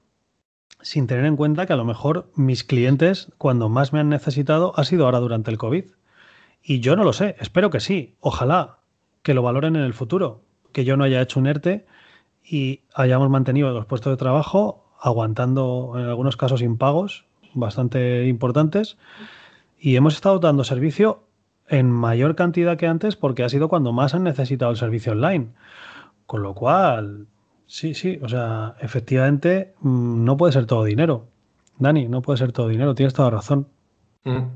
sin 0.80 1.08
tener 1.08 1.24
en 1.24 1.34
cuenta 1.34 1.66
que 1.66 1.72
a 1.72 1.76
lo 1.76 1.84
mejor 1.84 2.30
mis 2.36 2.62
clientes 2.62 3.32
cuando 3.38 3.68
más 3.68 3.92
me 3.92 3.98
han 3.98 4.08
necesitado 4.08 4.72
ha 4.78 4.84
sido 4.84 5.04
ahora 5.04 5.18
durante 5.18 5.50
el 5.50 5.58
COVID. 5.58 5.86
Y 6.62 6.78
yo 6.78 6.94
no 6.94 7.02
lo 7.02 7.12
sé, 7.12 7.34
espero 7.40 7.70
que 7.70 7.80
sí, 7.80 8.14
ojalá 8.20 8.78
que 9.24 9.34
lo 9.34 9.42
valoren 9.42 9.74
en 9.74 9.82
el 9.82 9.94
futuro, 9.94 10.44
que 10.72 10.84
yo 10.84 10.96
no 10.96 11.02
haya 11.02 11.20
hecho 11.20 11.40
un 11.40 11.48
ERTE 11.48 11.86
y 12.48 12.82
hayamos 12.94 13.28
mantenido 13.28 13.70
los 13.72 13.86
puestos 13.86 14.12
de 14.12 14.16
trabajo 14.16 14.84
aguantando 15.00 15.94
en 15.96 16.04
algunos 16.04 16.36
casos 16.36 16.62
impagos 16.62 17.24
bastante 17.54 18.26
importantes 18.26 18.96
y 19.78 19.96
hemos 19.96 20.14
estado 20.14 20.38
dando 20.38 20.64
servicio 20.64 21.24
en 21.68 21.90
mayor 21.90 22.36
cantidad 22.36 22.76
que 22.76 22.86
antes 22.86 23.16
porque 23.16 23.42
ha 23.42 23.48
sido 23.48 23.68
cuando 23.68 23.92
más 23.92 24.14
han 24.14 24.22
necesitado 24.22 24.70
el 24.70 24.76
servicio 24.76 25.12
online. 25.12 25.48
Con 26.26 26.42
lo 26.42 26.54
cual, 26.54 27.26
sí, 27.66 27.94
sí, 27.94 28.18
o 28.22 28.28
sea, 28.28 28.74
efectivamente 28.80 29.74
mm, 29.80 30.24
no 30.24 30.36
puede 30.36 30.52
ser 30.52 30.66
todo 30.66 30.84
dinero. 30.84 31.26
Dani, 31.78 32.08
no 32.08 32.22
puede 32.22 32.38
ser 32.38 32.52
todo 32.52 32.68
dinero, 32.68 32.94
tienes 32.94 33.14
toda 33.14 33.30
razón. 33.30 33.68
Mm. 34.24 34.46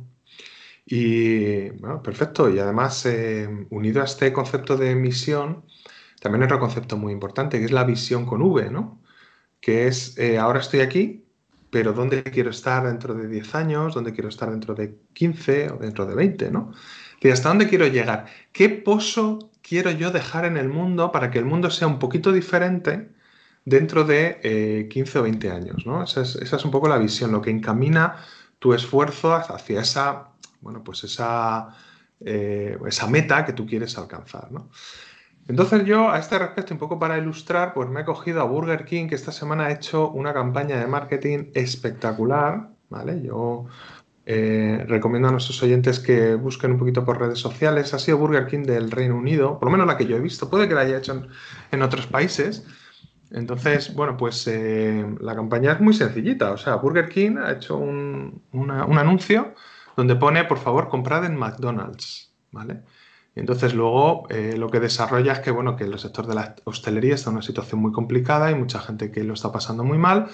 Y 0.86 1.70
bueno, 1.70 2.02
perfecto. 2.02 2.48
Y 2.50 2.58
además, 2.58 3.06
eh, 3.06 3.48
unido 3.70 4.00
a 4.02 4.04
este 4.04 4.32
concepto 4.32 4.76
de 4.76 4.94
misión, 4.96 5.62
también 6.20 6.44
otro 6.44 6.60
concepto 6.60 6.96
muy 6.96 7.12
importante, 7.12 7.58
que 7.58 7.64
es 7.64 7.72
la 7.72 7.84
visión 7.84 8.26
con 8.26 8.42
V, 8.42 8.70
¿no? 8.70 9.02
Que 9.60 9.88
es, 9.88 10.16
eh, 10.18 10.38
ahora 10.38 10.60
estoy 10.60 10.80
aquí, 10.80 11.24
pero 11.70 11.92
¿dónde 11.92 12.22
quiero 12.22 12.50
estar 12.50 12.86
dentro 12.86 13.14
de 13.14 13.28
10 13.28 13.54
años? 13.54 13.94
¿Dónde 13.94 14.12
quiero 14.12 14.28
estar 14.28 14.50
dentro 14.50 14.74
de 14.74 14.96
15 15.14 15.70
o 15.70 15.76
dentro 15.78 16.06
de 16.06 16.14
20, 16.14 16.50
¿no? 16.50 16.72
¿Hasta 17.32 17.48
dónde 17.48 17.68
quiero 17.68 17.86
llegar? 17.86 18.26
¿Qué 18.52 18.68
pozo 18.68 19.50
quiero 19.62 19.90
yo 19.90 20.10
dejar 20.10 20.44
en 20.44 20.56
el 20.56 20.68
mundo 20.68 21.12
para 21.12 21.30
que 21.30 21.38
el 21.38 21.44
mundo 21.44 21.70
sea 21.70 21.86
un 21.86 21.98
poquito 21.98 22.32
diferente 22.32 23.10
dentro 23.64 24.04
de 24.04 24.88
15 24.90 25.18
eh, 25.18 25.20
o 25.20 25.22
20 25.22 25.50
años, 25.50 25.86
¿no? 25.86 26.02
Esa 26.02 26.22
es, 26.22 26.36
esa 26.36 26.56
es, 26.56 26.64
un 26.64 26.70
poco 26.70 26.88
la 26.88 26.98
visión, 26.98 27.30
lo 27.32 27.42
que 27.42 27.50
encamina 27.50 28.16
tu 28.58 28.72
esfuerzo 28.74 29.34
hacia 29.34 29.80
esa, 29.80 30.28
bueno, 30.60 30.82
pues 30.82 31.04
esa, 31.04 31.68
eh, 32.20 32.78
esa 32.86 33.06
meta 33.06 33.44
que 33.44 33.52
tú 33.52 33.66
quieres 33.66 33.96
alcanzar, 33.98 34.50
¿no? 34.50 34.70
Entonces 35.50 35.84
yo 35.84 36.08
a 36.10 36.18
este 36.20 36.38
respecto, 36.38 36.72
un 36.72 36.78
poco 36.78 37.00
para 37.00 37.18
ilustrar, 37.18 37.74
pues 37.74 37.88
me 37.88 38.02
he 38.02 38.04
cogido 38.04 38.40
a 38.40 38.44
Burger 38.44 38.84
King, 38.84 39.08
que 39.08 39.16
esta 39.16 39.32
semana 39.32 39.66
ha 39.66 39.72
hecho 39.72 40.08
una 40.10 40.32
campaña 40.32 40.78
de 40.78 40.86
marketing 40.86 41.50
espectacular, 41.54 42.68
¿vale? 42.88 43.20
Yo 43.20 43.66
eh, 44.26 44.84
recomiendo 44.86 45.26
a 45.26 45.32
nuestros 45.32 45.60
oyentes 45.64 45.98
que 45.98 46.36
busquen 46.36 46.70
un 46.70 46.78
poquito 46.78 47.04
por 47.04 47.18
redes 47.18 47.40
sociales. 47.40 47.92
Ha 47.94 47.98
sido 47.98 48.18
Burger 48.18 48.46
King 48.46 48.62
del 48.62 48.92
Reino 48.92 49.16
Unido, 49.16 49.58
por 49.58 49.66
lo 49.66 49.72
menos 49.72 49.88
la 49.88 49.96
que 49.96 50.06
yo 50.06 50.16
he 50.16 50.20
visto, 50.20 50.48
puede 50.48 50.68
que 50.68 50.74
la 50.74 50.82
haya 50.82 50.98
hecho 50.98 51.20
en, 51.72 51.82
otros 51.82 52.06
países. 52.06 52.64
Entonces, 53.32 53.92
bueno, 53.92 54.16
pues 54.16 54.46
eh, 54.46 55.04
la 55.20 55.34
campaña 55.34 55.72
es 55.72 55.80
muy 55.80 55.94
sencillita. 55.94 56.52
O 56.52 56.58
sea, 56.58 56.76
Burger 56.76 57.08
King 57.08 57.38
ha 57.38 57.50
hecho 57.50 57.76
un, 57.76 58.40
un 58.52 58.70
anuncio 58.70 59.52
donde 59.96 60.14
pone, 60.14 60.44
por 60.44 60.58
favor, 60.58 60.88
comprad 60.88 61.24
en 61.24 61.36
McDonald's, 61.36 62.32
¿vale? 62.52 62.82
Entonces 63.36 63.74
luego 63.74 64.26
eh, 64.28 64.54
lo 64.56 64.68
que 64.70 64.80
desarrolla 64.80 65.32
es 65.32 65.38
que, 65.40 65.50
bueno, 65.50 65.76
que 65.76 65.84
el 65.84 65.98
sector 65.98 66.26
de 66.26 66.34
la 66.34 66.56
hostelería 66.64 67.14
está 67.14 67.30
en 67.30 67.36
una 67.36 67.42
situación 67.42 67.80
muy 67.80 67.92
complicada 67.92 68.50
y 68.50 68.54
mucha 68.54 68.80
gente 68.80 69.10
que 69.10 69.24
lo 69.24 69.34
está 69.34 69.52
pasando 69.52 69.84
muy 69.84 69.98
mal. 69.98 70.28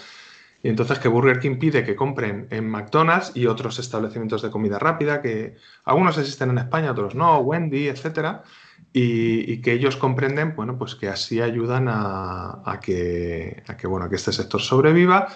Y 0.63 0.69
entonces 0.69 0.99
que 0.99 1.09
Burger 1.09 1.39
King 1.39 1.59
pide 1.59 1.85
que 1.85 1.95
compren 1.95 2.49
en 2.51 2.69
McDonald's 2.69 3.33
y 3.35 3.47
otros 3.47 3.79
establecimientos 3.79 4.43
de 4.43 4.51
comida 4.51 4.79
rápida, 4.79 5.21
que 5.21 5.57
algunos 5.85 6.19
existen 6.19 6.51
en 6.51 6.59
España, 6.59 6.91
otros 6.91 7.15
no, 7.15 7.39
Wendy, 7.39 7.89
etcétera, 7.89 8.43
y, 8.93 9.61
que 9.61 9.73
ellos 9.73 9.97
comprenden, 9.97 10.57
bueno, 10.57 10.79
pues 10.79 10.95
que 10.95 11.09
así 11.09 11.41
ayudan 11.41 11.87
a, 11.89 12.81
que, 12.83 13.63
bueno, 13.85 14.09
que 14.09 14.17
este 14.17 14.33
sector 14.33 14.61
sobreviva 14.61 15.29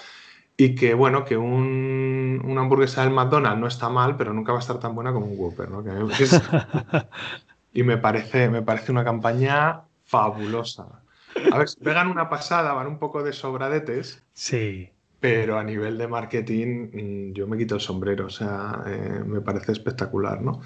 y 0.57 0.75
que, 0.75 0.95
bueno, 0.95 1.25
que 1.25 1.37
un, 1.37 2.43
una 2.45 2.63
hamburguesa 2.63 3.03
del 3.03 3.13
McDonald's 3.13 3.61
no 3.61 3.67
está 3.67 3.89
mal, 3.89 4.17
pero 4.17 4.33
nunca 4.33 4.53
va 4.53 4.59
a 4.59 4.63
estar 4.63 4.81
tan 4.81 4.95
buena 4.95 5.13
como 5.13 5.27
un 5.27 5.39
Whopper, 5.39 5.71
¿no? 5.71 5.85
y 7.73 7.83
me 7.83 7.99
parece, 7.99 8.49
me 8.49 8.63
parece 8.63 8.93
una 8.93 9.05
campaña 9.05 9.83
fabulosa. 10.05 11.03
A 11.53 11.59
ver, 11.59 11.69
pegan 11.83 12.09
una 12.09 12.29
pasada, 12.29 12.73
van 12.73 12.87
un 12.87 12.99
poco 12.99 13.23
de 13.23 13.33
sobradetes. 13.33 14.25
Sí. 14.33 14.91
Pero 15.21 15.59
a 15.59 15.65
nivel 15.65 15.99
de 15.99 16.09
marketing, 16.09 16.89
mm, 16.93 17.33
yo 17.35 17.47
me 17.47 17.59
quito 17.59 17.75
el 17.75 17.81
sombrero, 17.81 18.27
o 18.27 18.31
sea, 18.31 18.83
eh, 18.87 19.23
me 19.25 19.43
parece 19.43 19.73
espectacular, 19.73 20.41
¿no? 20.41 20.63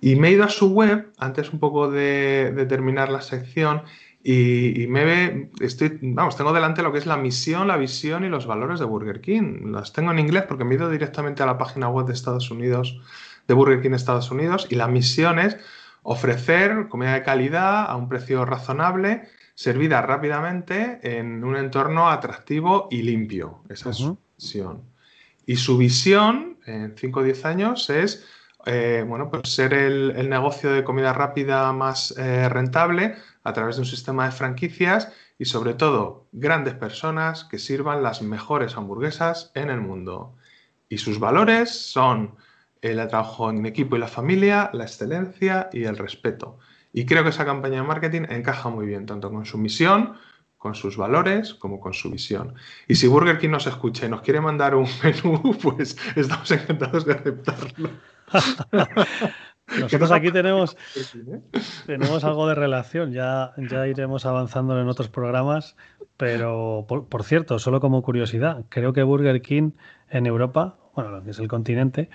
Y 0.00 0.16
me 0.16 0.28
he 0.28 0.32
ido 0.32 0.44
a 0.44 0.50
su 0.50 0.72
web, 0.72 1.10
antes 1.16 1.50
un 1.52 1.58
poco 1.58 1.90
de, 1.90 2.66
terminar 2.68 3.08
la 3.08 3.22
sección, 3.22 3.82
y, 4.22 4.86
me 4.88 5.04
ve, 5.04 5.50
estoy, 5.60 5.98
vamos, 6.00 6.36
tengo 6.36 6.52
delante 6.52 6.82
lo 6.82 6.92
que 6.92 6.98
es 6.98 7.06
la 7.06 7.16
misión, 7.16 7.68
la 7.68 7.76
visión 7.76 8.24
y 8.24 8.28
los 8.28 8.46
valores 8.46 8.78
de 8.78 8.86
Burger 8.86 9.20
King. 9.20 9.72
Las 9.72 9.92
tengo 9.92 10.12
en 10.12 10.18
inglés 10.18 10.44
porque 10.48 10.64
me 10.64 10.74
he 10.74 10.78
ido 10.78 10.88
directamente 10.88 11.42
a 11.42 11.46
la 11.46 11.58
página 11.58 11.88
web 11.88 12.06
de 12.06 12.14
Estados 12.14 12.50
Unidos, 12.50 13.00
de 13.48 13.54
Burger 13.54 13.82
King 13.82 13.92
Estados 13.92 14.30
Unidos, 14.30 14.66
y 14.70 14.76
la 14.76 14.88
misión 14.88 15.38
es 15.38 15.58
ofrecer 16.04 16.88
comida 16.88 17.14
de 17.14 17.22
calidad 17.22 17.90
a 17.90 17.96
un 17.96 18.08
precio 18.08 18.44
razonable 18.44 19.28
servida 19.56 20.02
rápidamente 20.02 21.00
en 21.02 21.42
un 21.42 21.56
entorno 21.56 22.08
atractivo 22.08 22.88
y 22.90 23.02
limpio. 23.02 23.62
Esa 23.68 23.90
es 23.90 23.96
su 23.96 24.18
visión. 24.36 24.82
Y 25.46 25.56
su 25.56 25.76
visión 25.76 26.58
en 26.66 26.96
5 26.96 27.20
o 27.20 27.22
10 27.22 27.44
años 27.44 27.90
es 27.90 28.26
eh, 28.66 29.04
bueno, 29.06 29.30
pues 29.30 29.52
ser 29.52 29.74
el, 29.74 30.28
negocio 30.28 30.72
de 30.72 30.84
comida 30.84 31.12
rápida 31.12 31.72
más 31.72 32.14
eh, 32.16 32.48
rentable 32.48 33.16
a 33.42 33.52
través 33.52 33.76
de 33.76 33.82
un 33.82 33.86
sistema 33.86 34.24
de 34.24 34.32
franquicias 34.32 35.12
y 35.38 35.44
sobre 35.44 35.74
todo 35.74 36.26
grandes 36.32 36.74
personas 36.74 37.44
que 37.44 37.58
sirvan 37.58 38.02
las 38.02 38.22
mejores 38.22 38.76
hamburguesas 38.76 39.50
en 39.54 39.68
el 39.68 39.80
mundo. 39.80 40.34
Y 40.88 40.98
sus 40.98 41.18
valores 41.18 41.70
son 41.70 42.36
el 42.84 43.08
trabajo 43.08 43.50
en 43.50 43.64
equipo 43.66 43.96
y 43.96 43.98
la 43.98 44.08
familia, 44.08 44.70
la 44.72 44.84
excelencia 44.84 45.70
y 45.72 45.84
el 45.84 45.96
respeto. 45.96 46.58
Y 46.92 47.06
creo 47.06 47.22
que 47.24 47.30
esa 47.30 47.44
campaña 47.44 47.76
de 47.76 47.82
marketing 47.82 48.22
encaja 48.28 48.68
muy 48.68 48.86
bien, 48.86 49.06
tanto 49.06 49.30
con 49.30 49.44
su 49.46 49.58
misión, 49.58 50.14
con 50.58 50.74
sus 50.74 50.96
valores, 50.96 51.54
como 51.54 51.80
con 51.80 51.92
su 51.92 52.10
visión. 52.10 52.54
Y 52.86 52.94
si 52.94 53.06
Burger 53.06 53.38
King 53.38 53.50
nos 53.50 53.66
escucha 53.66 54.06
y 54.06 54.08
nos 54.08 54.22
quiere 54.22 54.40
mandar 54.40 54.74
un 54.74 54.86
menú, 55.02 55.56
pues 55.62 55.96
estamos 56.14 56.50
encantados 56.50 57.04
de 57.04 57.12
aceptarlo. 57.12 57.90
Nosotros 59.80 60.12
aquí 60.12 60.30
tenemos, 60.30 60.76
¿eh? 60.96 61.40
tenemos 61.86 62.22
algo 62.22 62.46
de 62.46 62.54
relación, 62.54 63.12
ya, 63.12 63.54
ya 63.56 63.86
iremos 63.88 64.26
avanzando 64.26 64.78
en 64.78 64.88
otros 64.88 65.08
programas, 65.08 65.74
pero 66.18 66.84
por, 66.86 67.08
por, 67.08 67.24
cierto, 67.24 67.58
solo 67.58 67.80
como 67.80 68.02
curiosidad, 68.02 68.66
creo 68.68 68.92
que 68.92 69.02
Burger 69.02 69.40
King 69.40 69.72
en 70.10 70.26
Europa, 70.26 70.76
bueno, 70.94 71.10
lo 71.10 71.24
que 71.24 71.30
es 71.30 71.38
el 71.38 71.48
continente, 71.48 72.10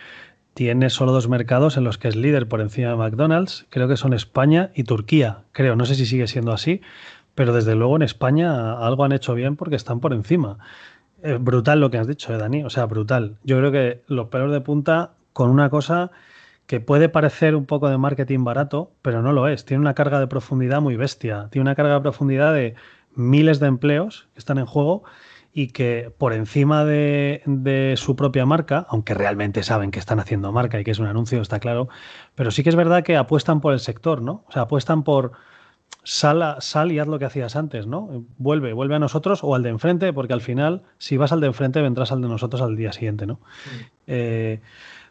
tiene 0.60 0.90
solo 0.90 1.14
dos 1.14 1.30
mercados 1.30 1.78
en 1.78 1.86
los 1.86 1.98
que 1.98 2.10
es 2.10 2.18
líder 2.18 2.50
por 2.50 2.60
encima 2.60 2.90
de 2.90 2.98
McDonald's, 2.98 3.66
creo 3.70 3.88
que 3.88 3.96
son 3.96 4.12
España 4.12 4.72
y 4.76 4.84
Turquía, 4.84 5.44
creo, 5.54 5.78
no 5.78 5.86
sé 5.86 5.96
si 5.96 6.06
sigue 6.06 6.28
siendo 6.28 6.52
así, 6.52 6.82
pero 7.34 7.54
desde 7.54 7.76
luego 7.76 7.96
en 7.96 8.02
España 8.02 8.74
algo 8.86 9.06
han 9.06 9.14
hecho 9.14 9.36
bien 9.36 9.56
porque 9.56 9.78
están 9.78 10.02
por 10.02 10.12
encima. 10.12 10.58
Es 11.24 11.42
brutal 11.42 11.80
lo 11.80 11.90
que 11.90 11.98
has 11.98 12.08
dicho, 12.08 12.34
¿eh, 12.34 12.38
Dani, 12.38 12.66
o 12.66 12.70
sea, 12.70 12.88
brutal. 12.88 13.38
Yo 13.46 13.58
creo 13.58 13.72
que 13.72 14.02
los 14.08 14.28
pelos 14.28 14.52
de 14.52 14.60
punta 14.60 15.12
con 15.32 15.50
una 15.50 15.70
cosa 15.70 16.12
que 16.66 16.82
puede 16.82 17.08
parecer 17.08 17.56
un 17.56 17.66
poco 17.66 17.88
de 17.88 17.98
marketing 17.98 18.44
barato, 18.44 18.92
pero 19.02 19.22
no 19.22 19.32
lo 19.32 19.48
es. 19.48 19.64
Tiene 19.64 19.80
una 19.80 19.94
carga 19.94 20.20
de 20.20 20.28
profundidad 20.28 20.82
muy 20.82 20.98
bestia, 20.98 21.48
tiene 21.52 21.62
una 21.62 21.76
carga 21.76 21.94
de 21.94 22.02
profundidad 22.02 22.54
de 22.54 22.76
miles 23.16 23.62
de 23.62 23.68
empleos 23.68 24.28
que 24.34 24.40
están 24.40 24.58
en 24.58 24.66
juego 24.66 25.04
y 25.60 25.68
que 25.68 26.10
por 26.18 26.32
encima 26.32 26.86
de, 26.86 27.94
su 27.98 28.16
propia 28.16 28.46
marca, 28.46 28.88
aunque 28.88 29.14
realmente 29.14 29.62
saben 29.62 29.92
que 29.92 30.00
están 30.00 30.22
haciendo 30.22 30.54
marca 30.54 30.80
y 30.80 30.86
que 30.86 30.92
es 30.92 31.00
un 31.00 31.06
anuncio, 31.06 31.42
está 31.42 31.60
claro, 31.60 31.90
pero 32.34 32.50
sí 32.50 32.64
que 32.64 32.70
es 32.70 32.78
verdad 32.78 33.04
que 33.04 33.18
apuestan 33.18 33.60
por 33.60 33.74
el 33.74 33.82
sector, 33.82 34.22
¿no? 34.22 34.46
O 34.48 34.52
sea, 34.54 34.62
apuestan 34.62 35.04
por 35.04 35.34
sal, 36.06 36.56
sal 36.60 36.94
y 36.94 37.00
haz 37.00 37.10
lo 37.10 37.20
que 37.20 37.26
hacías 37.26 37.58
antes, 37.58 37.88
¿no? 37.88 38.24
Vuelve, 38.38 38.72
vuelve 38.72 38.96
a 38.96 39.00
nosotros 39.00 39.44
o 39.44 39.54
al 39.54 39.64
de 39.64 39.70
enfrente, 39.72 40.14
porque 40.14 40.32
al 40.32 40.40
final, 40.40 40.84
si 40.98 41.18
vas 41.18 41.34
al 41.34 41.42
de 41.42 41.48
enfrente, 41.48 41.82
vendrás 41.82 42.14
al 42.14 42.22
de 42.22 42.30
nosotros 42.30 42.62
al 42.62 42.78
día 42.78 42.94
siguiente, 42.94 43.26
¿no? 43.26 43.42
Eh, 44.08 44.62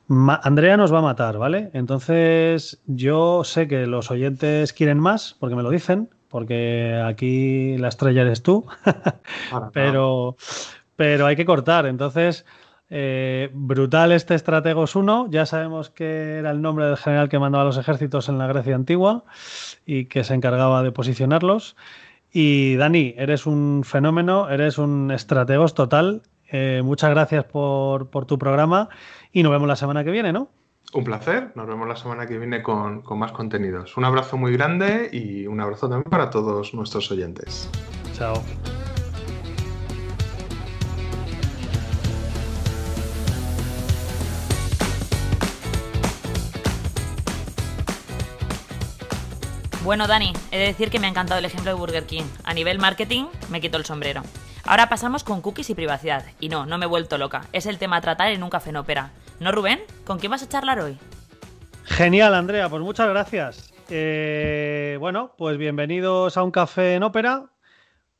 Andrea 0.08 0.78
nos 0.78 0.94
va 0.94 1.00
a 1.00 1.02
matar, 1.02 1.36
¿vale? 1.36 1.68
Entonces, 1.74 2.80
yo 2.86 3.44
sé 3.44 3.68
que 3.68 3.86
los 3.86 4.10
oyentes 4.10 4.72
quieren 4.72 4.98
más, 4.98 5.36
porque 5.38 5.56
me 5.56 5.62
lo 5.62 5.68
dicen, 5.68 6.08
porque 6.28 7.00
aquí 7.04 7.76
la 7.78 7.88
estrella 7.88 8.22
eres 8.22 8.42
tú, 8.42 8.66
pero, 9.72 10.36
pero 10.96 11.26
hay 11.26 11.36
que 11.36 11.44
cortar. 11.44 11.86
Entonces, 11.86 12.44
eh, 12.90 13.50
brutal 13.52 14.12
este 14.12 14.34
Estrategos 14.34 14.96
1, 14.96 15.28
ya 15.30 15.46
sabemos 15.46 15.90
que 15.90 16.38
era 16.38 16.50
el 16.50 16.62
nombre 16.62 16.86
del 16.86 16.96
general 16.96 17.28
que 17.28 17.38
mandaba 17.38 17.64
los 17.64 17.76
ejércitos 17.76 18.28
en 18.28 18.38
la 18.38 18.46
Grecia 18.46 18.74
antigua 18.74 19.24
y 19.84 20.06
que 20.06 20.24
se 20.24 20.34
encargaba 20.34 20.82
de 20.82 20.92
posicionarlos. 20.92 21.76
Y 22.32 22.76
Dani, 22.76 23.14
eres 23.16 23.46
un 23.46 23.82
fenómeno, 23.84 24.48
eres 24.50 24.78
un 24.78 25.10
estrategos 25.10 25.74
total. 25.74 26.22
Eh, 26.50 26.80
muchas 26.84 27.10
gracias 27.10 27.44
por, 27.44 28.08
por 28.10 28.24
tu 28.26 28.38
programa 28.38 28.88
y 29.32 29.42
nos 29.42 29.52
vemos 29.52 29.68
la 29.68 29.76
semana 29.76 30.04
que 30.04 30.10
viene, 30.10 30.32
¿no? 30.32 30.48
Un 30.94 31.04
placer, 31.04 31.52
nos 31.54 31.66
vemos 31.66 31.86
la 31.86 31.96
semana 31.96 32.26
que 32.26 32.38
viene 32.38 32.62
con, 32.62 33.02
más 33.18 33.32
contenidos. 33.32 33.98
Un 33.98 34.06
abrazo 34.06 34.38
muy 34.38 34.54
grande 34.54 35.10
y 35.12 35.46
un 35.46 35.60
abrazo 35.60 35.86
también 35.86 36.10
para 36.10 36.30
todos 36.30 36.72
nuestros 36.72 37.10
oyentes. 37.10 37.68
Chao. 38.14 38.42
Bueno, 49.84 50.06
Dani, 50.06 50.32
he 50.50 50.58
de 50.58 50.66
decir 50.66 50.88
que 50.90 50.98
me 50.98 51.06
ha 51.06 51.10
encantado 51.10 51.38
el 51.38 51.44
ejemplo 51.44 51.70
de 51.70 51.78
Burger 51.78 52.06
King. 52.06 52.24
A 52.44 52.54
nivel 52.54 52.78
marketing, 52.78 53.26
me 53.50 53.60
quito 53.60 53.76
el 53.76 53.84
sombrero. 53.84 54.22
Ahora 54.64 54.88
pasamos 54.88 55.22
con 55.22 55.42
cookies 55.42 55.68
y 55.68 55.74
privacidad. 55.74 56.24
Y 56.40 56.48
no, 56.48 56.64
no 56.64 56.78
me 56.78 56.86
he 56.86 56.88
vuelto 56.88 57.18
loca. 57.18 57.42
Es 57.52 57.66
el 57.66 57.76
tema 57.76 57.96
a 57.96 58.00
tratar 58.00 58.30
en 58.30 58.42
un 58.42 58.48
café 58.48 58.70
en 58.70 58.76
ópera. 58.76 59.12
¿No, 59.40 59.52
Rubén? 59.52 59.78
¿Con 60.04 60.18
quién 60.18 60.32
vas 60.32 60.42
a 60.42 60.48
charlar 60.48 60.80
hoy? 60.80 60.98
Genial, 61.84 62.34
Andrea, 62.34 62.68
pues 62.68 62.82
muchas 62.82 63.08
gracias. 63.08 63.72
Eh, 63.88 64.96
bueno, 64.98 65.32
pues 65.38 65.58
bienvenidos 65.58 66.36
a 66.36 66.42
un 66.42 66.50
café 66.50 66.94
en 66.94 67.04
ópera, 67.04 67.46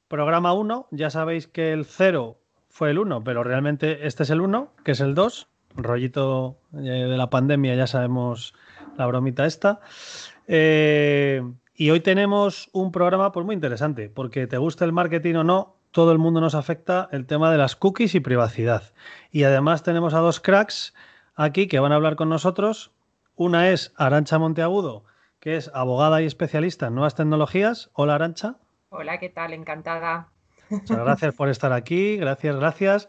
programa 0.07 0.53
1. 0.53 0.87
Ya 0.93 1.11
sabéis 1.11 1.49
que 1.49 1.73
el 1.73 1.87
0 1.87 2.39
fue 2.69 2.91
el 2.91 3.01
1, 3.01 3.25
pero 3.25 3.43
realmente 3.43 4.07
este 4.07 4.23
es 4.23 4.31
el 4.31 4.41
1, 4.41 4.73
que 4.85 4.93
es 4.93 5.01
el 5.01 5.17
2. 5.17 5.49
Rollito 5.75 6.61
eh, 6.75 6.79
de 6.79 7.17
la 7.17 7.31
pandemia, 7.31 7.75
ya 7.75 7.89
sabemos 7.89 8.55
la 8.97 9.07
bromita 9.07 9.45
esta. 9.45 9.81
Eh, 10.47 11.43
y 11.75 11.91
hoy 11.91 11.99
tenemos 11.99 12.71
un 12.73 12.93
programa 12.93 13.33
pues, 13.33 13.45
muy 13.45 13.57
interesante, 13.57 14.09
porque 14.09 14.47
te 14.47 14.57
gusta 14.57 14.85
el 14.85 14.93
marketing 14.93 15.35
o 15.35 15.45
no, 15.45 15.78
todo 15.91 16.13
el 16.13 16.19
mundo 16.19 16.41
nos 16.41 16.55
afecta 16.55 17.09
el 17.13 17.27
tema 17.27 17.51
de 17.51 17.59
las 17.59 17.77
cookies 17.77 18.15
y 18.15 18.21
privacidad. 18.21 18.93
Y 19.31 19.45
además 19.45 19.83
tenemos 19.83 20.15
a 20.15 20.19
dos 20.19 20.41
cracks 20.41 20.95
aquí 21.35 21.69
que 21.69 21.81
van 21.81 21.93
a 21.93 21.97
hablar 21.97 22.17
con 22.17 22.29
nosotros. 22.29 22.93
Una 23.35 23.71
es 23.71 23.93
Arancha 23.97 24.39
Monteagudo, 24.39 25.05
que 25.41 25.57
es 25.57 25.71
abogada 25.75 26.23
y 26.23 26.27
especialista 26.27 26.89
en 26.89 26.95
nuevas 26.95 27.15
tecnologías. 27.15 27.91
Hola 27.95 28.17
Arancha. 28.17 28.57
Hola, 28.91 29.19
¿qué 29.19 29.29
tal? 29.29 29.53
Encantada. 29.53 30.29
Muchas 30.71 30.99
gracias 30.99 31.35
por 31.35 31.49
estar 31.49 31.73
aquí, 31.73 32.17
gracias, 32.17 32.57
gracias. 32.57 33.09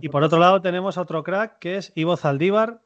y 0.00 0.08
por 0.08 0.22
otro 0.22 0.38
lado 0.38 0.60
tenemos 0.60 0.96
a 0.96 1.00
otro 1.00 1.24
crack 1.24 1.58
que 1.58 1.76
es 1.76 1.92
Ivo 1.96 2.16
Zaldívar, 2.16 2.82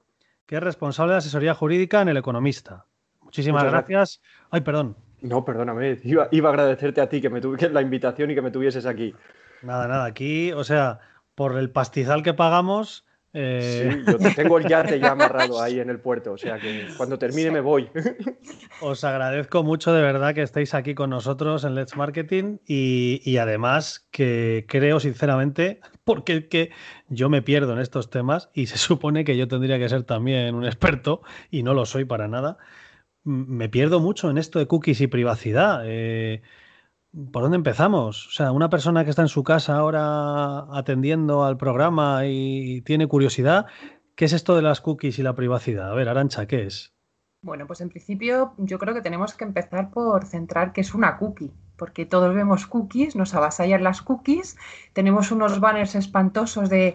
que 0.47 0.57
es 0.57 0.63
responsable 0.63 1.13
de 1.13 1.19
asesoría 1.19 1.55
jurídica 1.55 2.01
en 2.01 2.09
El 2.09 2.17
Economista. 2.17 2.87
Muchísimas 3.21 3.65
gracias. 3.65 4.23
Ay, 4.51 4.63
perdón. 4.63 4.97
No, 5.25 5.43
perdóname, 5.43 5.99
iba, 6.05 6.29
iba, 6.33 6.51
a 6.51 6.53
agradecerte 6.53 7.01
a 7.01 7.09
ti 7.09 7.23
que 7.23 7.31
me 7.31 7.41
tuve 7.41 7.71
la 7.71 7.81
invitación 7.81 8.31
y 8.31 8.35
que 8.35 8.43
me 8.43 8.51
tuvieses 8.51 8.85
aquí. 8.85 9.15
Nada, 9.63 9.89
nada, 9.89 10.05
aquí, 10.05 10.53
o 10.53 10.65
sea, 10.65 11.01
por 11.35 11.57
el 11.57 11.71
pastizal 11.71 12.23
que 12.23 12.35
pagamos, 12.35 13.07
eh, 13.33 13.91
sí, 13.91 14.13
yo 14.13 14.19
tengo 14.37 14.59
el 14.59 14.69
yate 14.69 15.01
ya 15.01 15.13
amarrado 15.13 15.63
ahí 15.63 15.81
en 15.81 15.89
el 15.89 15.99
puerto, 15.99 16.33
o 16.33 16.37
sea 16.37 16.59
que 16.59 16.89
cuando 16.99 17.19
termine 17.19 17.51
me 17.51 17.61
voy. 17.61 17.89
Os 18.83 19.03
agradezco 19.03 19.65
mucho 19.65 19.95
de 19.95 20.03
verdad 20.03 20.35
que 20.35 20.43
estéis 20.43 20.75
aquí 20.75 20.95
con 20.95 21.09
nosotros 21.09 21.65
en 21.65 21.75
Let's 21.75 21.97
Marketing 21.97 22.59
y, 22.67 23.39
además 23.39 24.07
que 24.11 24.67
creo 24.69 25.01
sinceramente, 25.01 25.81
porque 26.05 26.49
que 26.49 26.71
yo 27.09 27.31
me 27.31 27.41
pierdo 27.41 27.73
en 27.73 27.79
estos 27.79 28.11
temas 28.11 28.51
y 28.53 28.67
se 28.67 28.77
supone 28.77 29.25
que 29.25 29.39
yo 29.39 29.49
tendría 29.49 29.79
que 29.79 29.89
ser 29.89 30.03
también 30.03 30.55
un 30.55 30.67
experto 30.67 31.23
y 31.51 31.63
no 31.63 31.73
lo 31.73 31.87
soy 31.87 32.05
para 32.05 32.29
nada, 32.29 32.59
me 33.25 33.69
pierdo 33.69 34.01
mucho 34.01 34.31
en 34.31 34.39
esto 34.39 34.59
de 34.59 34.67
cookies 34.67 35.01
y 35.01 35.07
privacidad. 35.07 35.83
Eh, 35.85 36.43
¿Por 37.33 37.43
dónde 37.43 37.57
empezamos? 37.57 38.27
O 38.27 38.31
sea, 38.31 38.53
una 38.53 38.69
persona 38.69 39.05
que 39.05 39.11
está 39.11 39.23
en 39.23 39.29
su 39.29 39.45
casa 39.45 39.77
ahora 39.77 40.67
atendiendo 40.77 41.45
al 41.45 41.57
programa 41.57 42.27
y 42.27 42.83
tiene 42.83 43.07
curiosidad, 43.07 43.67
¿qué 44.15 44.25
es 44.27 44.33
esto 44.33 44.57
de 44.57 44.63
las 44.63 44.81
cookies 44.81 45.19
y 45.19 45.23
la 45.23 45.35
privacidad? 45.35 45.91
A 45.91 45.95
ver, 45.95 46.09
Arancha, 46.09 46.47
¿qué 46.47 46.65
es? 46.67 46.95
Bueno, 47.41 47.67
pues 47.67 47.81
en 47.83 47.91
principio 47.91 48.55
yo 48.59 48.79
creo 48.79 48.95
que 48.95 49.03
tenemos 49.03 49.35
que 49.35 49.45
empezar 49.45 49.91
por 49.91 50.25
centrar 50.25 50.73
qué 50.73 50.81
es 50.81 50.95
una 50.95 51.17
cookie. 51.19 51.53
Porque 51.77 52.07
todos 52.07 52.35
vemos 52.35 52.67
cookies, 52.67 53.17
nos 53.17 53.35
avasallan 53.35 53.83
las 53.83 54.03
cookies, 54.03 54.57
tenemos 54.93 55.31
unos 55.31 55.61
banners 55.61 55.95
espantosos 55.95 56.71
de 56.71 56.95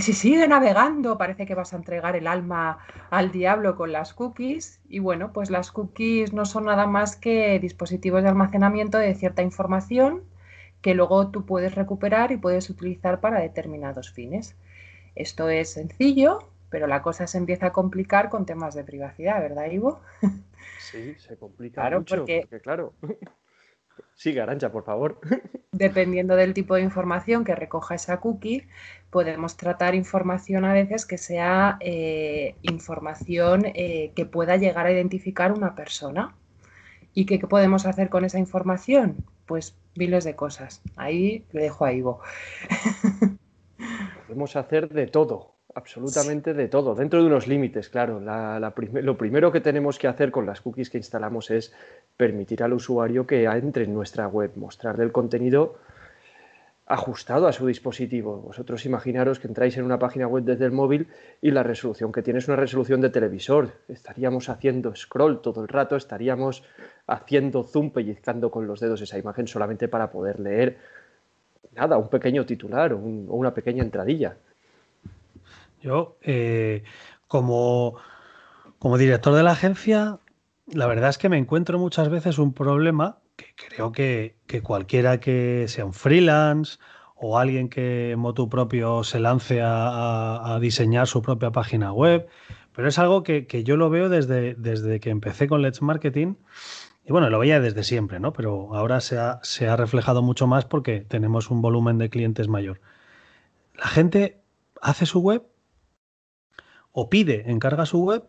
si 0.00 0.14
sigue 0.14 0.48
navegando, 0.48 1.18
parece 1.18 1.44
que 1.44 1.54
vas 1.54 1.74
a 1.74 1.76
entregar 1.76 2.16
el 2.16 2.26
alma 2.26 2.78
al 3.10 3.30
diablo 3.30 3.76
con 3.76 3.92
las 3.92 4.14
cookies. 4.14 4.80
Y 4.88 5.00
bueno, 5.00 5.32
pues 5.34 5.50
las 5.50 5.70
cookies 5.70 6.32
no 6.32 6.46
son 6.46 6.64
nada 6.64 6.86
más 6.86 7.16
que 7.16 7.58
dispositivos 7.58 8.22
de 8.22 8.30
almacenamiento 8.30 8.96
de 8.96 9.14
cierta 9.14 9.42
información 9.42 10.22
que 10.80 10.94
luego 10.94 11.28
tú 11.28 11.44
puedes 11.44 11.74
recuperar 11.74 12.32
y 12.32 12.38
puedes 12.38 12.70
utilizar 12.70 13.20
para 13.20 13.40
determinados 13.40 14.10
fines. 14.10 14.56
Esto 15.14 15.50
es 15.50 15.74
sencillo, 15.74 16.48
pero 16.70 16.86
la 16.86 17.02
cosa 17.02 17.26
se 17.26 17.36
empieza 17.36 17.66
a 17.66 17.72
complicar 17.72 18.30
con 18.30 18.46
temas 18.46 18.74
de 18.74 18.84
privacidad, 18.84 19.40
¿verdad, 19.40 19.70
Ivo? 19.70 20.00
Sí, 20.78 21.14
se 21.18 21.36
complica 21.36 21.88
mucho, 21.90 22.16
porque 22.16 22.48
claro. 22.62 22.94
Sigue, 24.14 24.40
Arancha, 24.40 24.70
por 24.70 24.84
favor. 24.84 25.18
Dependiendo 25.72 26.36
del 26.36 26.54
tipo 26.54 26.74
de 26.74 26.82
información 26.82 27.44
que 27.44 27.54
recoja 27.54 27.94
esa 27.94 28.20
cookie, 28.20 28.66
podemos 29.10 29.56
tratar 29.56 29.94
información 29.94 30.64
a 30.64 30.72
veces 30.72 31.06
que 31.06 31.18
sea 31.18 31.76
eh, 31.80 32.56
información 32.62 33.64
eh, 33.66 34.12
que 34.14 34.26
pueda 34.26 34.56
llegar 34.56 34.86
a 34.86 34.92
identificar 34.92 35.52
una 35.52 35.74
persona. 35.74 36.34
¿Y 37.14 37.26
qué, 37.26 37.38
podemos 37.38 37.86
hacer 37.86 38.08
con 38.08 38.24
esa 38.24 38.38
información? 38.38 39.16
Pues 39.46 39.76
miles 39.96 40.24
de 40.24 40.36
cosas. 40.36 40.82
Ahí 40.96 41.44
le 41.52 41.62
dejo 41.62 41.84
a 41.84 41.92
Ivo. 41.92 42.20
Podemos 44.26 44.56
hacer 44.56 44.88
de 44.88 45.06
todo 45.06 45.51
absolutamente 45.74 46.54
de 46.54 46.68
todo, 46.68 46.94
dentro 46.94 47.20
de 47.20 47.26
unos 47.26 47.46
límites, 47.46 47.88
claro. 47.88 48.20
lo 48.20 49.16
primero 49.16 49.52
que 49.52 49.60
tenemos 49.60 49.98
que 49.98 50.08
hacer 50.08 50.30
con 50.30 50.46
las 50.46 50.60
cookies 50.60 50.90
que 50.90 50.98
instalamos 50.98 51.50
es 51.50 51.72
permitir 52.16 52.62
al 52.62 52.72
usuario 52.72 53.26
que 53.26 53.44
entre 53.44 53.84
en 53.84 53.94
nuestra 53.94 54.26
web, 54.28 54.52
mostrarle 54.56 55.04
el 55.04 55.12
contenido 55.12 55.76
ajustado 56.86 57.46
a 57.46 57.52
su 57.52 57.66
dispositivo. 57.66 58.38
Vosotros 58.38 58.84
imaginaros 58.84 59.38
que 59.38 59.48
entráis 59.48 59.76
en 59.78 59.84
una 59.84 59.98
página 59.98 60.26
web 60.26 60.44
desde 60.44 60.66
el 60.66 60.72
móvil 60.72 61.08
y 61.40 61.50
la 61.50 61.62
resolución 61.62 62.12
que 62.12 62.22
tiene 62.22 62.40
es 62.40 62.48
una 62.48 62.56
resolución 62.56 63.00
de 63.00 63.10
televisor. 63.10 63.70
Estaríamos 63.88 64.48
haciendo 64.48 64.94
scroll 64.94 65.40
todo 65.40 65.62
el 65.62 65.68
rato, 65.68 65.96
estaríamos 65.96 66.64
haciendo 67.06 67.64
zoom, 67.64 67.90
pellizcando 67.92 68.50
con 68.50 68.66
los 68.66 68.80
dedos 68.80 69.00
esa 69.00 69.18
imagen 69.18 69.46
solamente 69.46 69.88
para 69.88 70.10
poder 70.10 70.40
leer 70.40 70.76
nada, 71.74 71.96
un 71.96 72.08
pequeño 72.08 72.44
titular 72.44 72.92
o 72.92 72.98
una 72.98 73.54
pequeña 73.54 73.82
entradilla. 73.82 74.36
Yo, 75.82 76.16
eh, 76.22 76.84
como, 77.26 77.96
como 78.78 78.98
director 78.98 79.34
de 79.34 79.42
la 79.42 79.52
agencia, 79.52 80.20
la 80.66 80.86
verdad 80.86 81.10
es 81.10 81.18
que 81.18 81.28
me 81.28 81.38
encuentro 81.38 81.78
muchas 81.78 82.08
veces 82.08 82.38
un 82.38 82.54
problema 82.54 83.18
que 83.36 83.46
creo 83.56 83.90
que, 83.90 84.36
cualquiera 84.62 85.18
que 85.18 85.66
sea 85.68 85.84
un 85.84 85.92
freelance 85.92 86.78
o 87.16 87.38
alguien 87.38 87.68
que 87.68 88.12
en 88.12 88.18
motu 88.18 88.48
propio 88.48 89.02
se 89.02 89.18
lance 89.18 89.60
a, 89.62 90.58
diseñar 90.60 91.06
su 91.08 91.22
propia 91.22 91.50
página 91.50 91.92
web, 91.92 92.28
pero 92.74 92.88
es 92.88 92.98
algo 92.98 93.22
que, 93.22 93.46
yo 93.64 93.76
lo 93.76 93.90
veo 93.90 94.08
desde, 94.08 94.54
desde 94.54 95.00
que 95.00 95.10
empecé 95.10 95.48
con 95.48 95.62
Let's 95.62 95.82
Marketing. 95.82 96.34
Y 97.04 97.10
bueno, 97.10 97.30
lo 97.30 97.40
veía 97.40 97.58
desde 97.58 97.82
siempre, 97.82 98.20
¿no? 98.20 98.32
Pero 98.32 98.76
ahora 98.76 99.00
se 99.00 99.18
ha, 99.18 99.40
se 99.42 99.68
ha 99.68 99.76
reflejado 99.76 100.22
mucho 100.22 100.46
más 100.46 100.64
porque 100.64 101.00
tenemos 101.00 101.50
un 101.50 101.60
volumen 101.60 101.98
de 101.98 102.10
clientes 102.10 102.46
mayor. 102.46 102.80
La 103.76 103.88
gente 103.88 104.40
hace 104.80 105.06
su 105.06 105.20
web 105.20 105.51
o 106.92 107.08
pide, 107.08 107.50
encarga 107.50 107.86
su 107.86 108.02
web, 108.02 108.24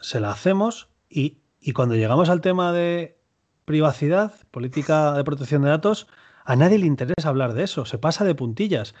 se 0.00 0.20
la 0.20 0.30
hacemos 0.30 0.88
y, 1.08 1.38
cuando 1.74 1.94
llegamos 1.94 2.28
al 2.28 2.40
tema 2.40 2.72
de 2.72 3.18
privacidad, 3.64 4.34
política 4.50 5.14
de 5.14 5.24
protección 5.24 5.62
de 5.62 5.70
datos, 5.70 6.06
a 6.44 6.56
nadie 6.56 6.78
le 6.78 6.86
interesa 6.86 7.28
hablar 7.28 7.54
de 7.54 7.64
eso, 7.64 7.84
se 7.84 7.98
pasa 7.98 8.24
de 8.24 8.34
puntillas. 8.34 8.94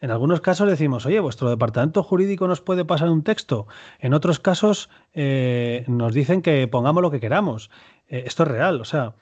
En 0.00 0.10
algunos 0.10 0.40
casos 0.40 0.68
decimos, 0.68 1.06
oye, 1.06 1.20
vuestro 1.20 1.50
departamento 1.50 2.02
jurídico 2.02 2.46
nos 2.46 2.60
puede 2.60 2.84
pasar 2.84 3.10
un 3.10 3.22
texto. 3.22 3.66
En 3.98 4.14
otros 4.14 4.38
casos 4.38 4.90
eh, 5.12 5.84
nos 5.88 6.12
dicen 6.12 6.42
que 6.42 6.68
pongamos 6.68 7.02
lo 7.02 7.10
que 7.10 7.20
queramos. 7.20 7.70
Eh, 8.08 8.24
esto 8.26 8.44
es 8.44 8.48
real, 8.48 8.80
o 8.80 8.84
sea, 8.84 9.14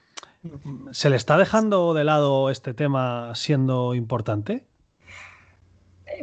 ¿se 0.90 1.10
le 1.10 1.16
está 1.16 1.36
dejando 1.38 1.94
de 1.94 2.04
lado 2.04 2.50
este 2.50 2.74
tema 2.74 3.34
siendo 3.34 3.94
importante? 3.94 4.66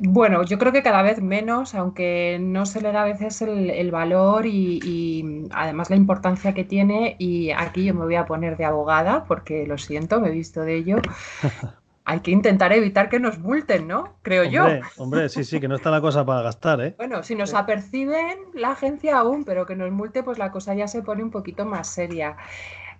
Bueno, 0.01 0.43
yo 0.43 0.57
creo 0.57 0.71
que 0.71 0.81
cada 0.81 1.01
vez 1.01 1.21
menos, 1.21 1.75
aunque 1.75 2.38
no 2.39 2.65
se 2.65 2.81
le 2.81 2.91
da 2.91 3.01
a 3.03 3.05
veces 3.05 3.41
el, 3.41 3.91
valor 3.91 4.45
y, 4.45 5.49
además 5.51 5.89
la 5.89 5.95
importancia 5.95 6.53
que 6.53 6.63
tiene. 6.63 7.15
Y 7.19 7.51
aquí 7.51 7.86
yo 7.86 7.93
me 7.93 8.05
voy 8.05 8.15
a 8.15 8.25
poner 8.25 8.57
de 8.57 8.65
abogada 8.65 9.25
porque 9.25 9.67
lo 9.67 9.77
siento, 9.77 10.19
me 10.19 10.29
he 10.29 10.31
visto 10.31 10.61
de 10.61 10.75
ello. 10.75 10.97
Hay 12.05 12.19
que 12.19 12.31
intentar 12.31 12.73
evitar 12.73 13.07
que 13.07 13.19
nos 13.19 13.39
multen, 13.39 13.88
¿no? 13.88 14.17
Creo 14.23 14.43
yo. 14.43 14.67
Hombre, 14.97 15.29
sí, 15.29 15.45
sí, 15.45 15.61
que 15.61 15.69
no 15.69 15.75
está 15.75 15.89
la 15.89 16.01
cosa 16.01 16.25
para 16.25 16.41
gastar, 16.41 16.81
¿eh? 16.81 16.95
Bueno, 16.97 17.23
si 17.23 17.34
nos 17.34 17.53
aperciben 17.53 18.39
la 18.53 18.71
agencia 18.71 19.17
aún, 19.19 19.45
pero 19.45 19.65
que 19.65 19.77
nos 19.77 19.89
multe, 19.89 20.21
pues 20.21 20.38
la 20.38 20.51
cosa 20.51 20.73
ya 20.73 20.89
se 20.89 21.01
pone 21.01 21.23
un 21.23 21.31
poquito 21.31 21.65
más 21.65 21.88
seria. 21.88 22.36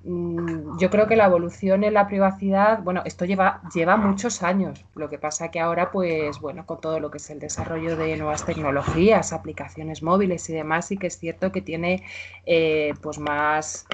Mm, 0.04 0.78
yo 0.80 0.90
creo 0.90 1.08
que 1.08 1.16
la 1.16 1.26
evolución 1.26 1.84
en 1.86 1.94
la 1.94 2.08
privacidad, 2.08 2.84
bueno, 2.84 3.02
esto 3.06 3.24
lleva, 3.26 3.62
lleva 3.74 3.96
muchos 3.96 4.44
años. 4.44 4.86
Lo 4.96 5.10
que 5.10 5.18
pasa 5.18 5.50
que 5.50 5.60
ahora, 5.62 5.92
pues, 5.92 6.40
bueno, 6.40 6.66
con 6.66 6.82
todo 6.82 7.00
lo 7.00 7.10
que 7.10 7.18
es 7.20 7.30
el 7.30 7.40
desarrollo 7.40 7.96
de 7.96 8.18
nuevas 8.18 8.46
tecnologías, 8.46 9.32
aplicaciones 9.32 10.04
móviles 10.04 10.50
y 10.50 10.54
demás, 10.54 10.88
sí 10.88 10.98
que 10.98 11.08
es 11.08 11.18
cierto 11.18 11.52
que 11.54 11.62
tiene, 11.62 12.04
eh, 12.46 12.94
pues, 13.02 13.18
más, 13.18 13.86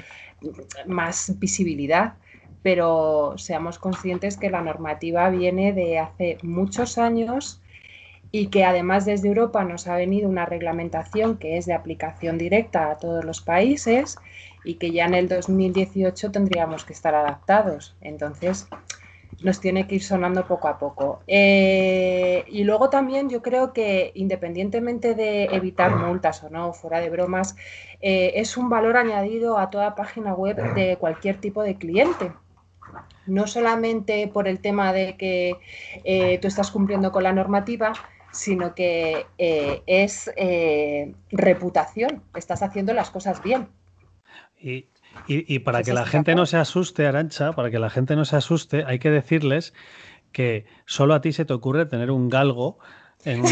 más 0.86 1.38
visibilidad. 1.38 2.14
Pero 2.62 3.34
seamos 3.38 3.78
conscientes 3.78 4.36
que 4.36 4.50
la 4.50 4.62
normativa 4.62 5.30
viene 5.30 5.72
de 5.72 5.98
hace 5.98 6.38
muchos 6.42 6.98
años 6.98 7.62
y 8.32 8.48
que 8.48 8.64
además 8.64 9.06
desde 9.06 9.28
Europa 9.28 9.64
nos 9.64 9.86
ha 9.86 9.96
venido 9.96 10.28
una 10.28 10.46
reglamentación 10.46 11.38
que 11.38 11.56
es 11.56 11.66
de 11.66 11.74
aplicación 11.74 12.38
directa 12.38 12.90
a 12.90 12.98
todos 12.98 13.24
los 13.24 13.40
países 13.40 14.18
y 14.64 14.74
que 14.74 14.90
ya 14.90 15.06
en 15.06 15.14
el 15.14 15.28
2018 15.28 16.30
tendríamos 16.30 16.84
que 16.84 16.92
estar 16.92 17.14
adaptados. 17.14 17.96
Entonces, 18.00 18.68
nos 19.42 19.60
tiene 19.60 19.86
que 19.86 19.96
ir 19.96 20.02
sonando 20.02 20.46
poco 20.46 20.68
a 20.68 20.78
poco. 20.78 21.22
Eh, 21.26 22.44
y 22.48 22.64
luego 22.64 22.90
también 22.90 23.28
yo 23.30 23.42
creo 23.42 23.72
que 23.72 24.12
independientemente 24.14 25.14
de 25.14 25.44
evitar 25.44 25.96
multas 25.96 26.42
o 26.44 26.50
no, 26.50 26.72
fuera 26.72 27.00
de 27.00 27.10
bromas, 27.10 27.56
eh, 28.00 28.32
es 28.36 28.56
un 28.56 28.68
valor 28.68 28.96
añadido 28.96 29.58
a 29.58 29.70
toda 29.70 29.94
página 29.94 30.34
web 30.34 30.74
de 30.74 30.96
cualquier 30.98 31.40
tipo 31.40 31.62
de 31.62 31.76
cliente. 31.76 32.32
No 33.26 33.46
solamente 33.46 34.28
por 34.28 34.48
el 34.48 34.60
tema 34.60 34.92
de 34.92 35.16
que 35.16 35.56
eh, 36.04 36.38
tú 36.38 36.48
estás 36.48 36.70
cumpliendo 36.70 37.12
con 37.12 37.22
la 37.22 37.32
normativa, 37.32 37.92
sino 38.32 38.74
que 38.74 39.26
es 39.86 40.30
reputación, 41.30 42.22
estás 42.34 42.62
haciendo 42.62 42.92
las 42.92 43.10
cosas 43.10 43.42
bien. 43.42 43.68
Y, 44.62 45.58
para 45.60 45.82
que 45.82 45.92
la 45.92 46.06
gente 46.06 46.34
no 46.34 46.46
se 46.46 46.56
asuste, 46.56 47.06
Arancha, 47.06 47.52
para 47.52 47.70
que 47.70 47.78
la 47.78 47.90
gente 47.90 48.16
no 48.16 48.24
se 48.24 48.36
asuste, 48.36 48.84
hay 48.86 48.98
que 48.98 49.10
decirles 49.10 49.74
que 50.32 50.66
solo 50.86 51.14
a 51.14 51.20
ti 51.20 51.32
se 51.32 51.44
te 51.44 51.52
ocurre 51.52 51.86
tener 51.86 52.10
un 52.10 52.28
galgo 52.28 52.78
en 53.24 53.42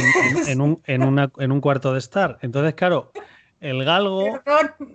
un, 0.60 0.80
en 0.86 1.52
un, 1.52 1.60
cuarto 1.60 1.92
de 1.92 1.98
estar. 1.98 2.38
Entonces, 2.42 2.74
claro, 2.74 3.12
el 3.60 3.84
galgo, 3.84 4.40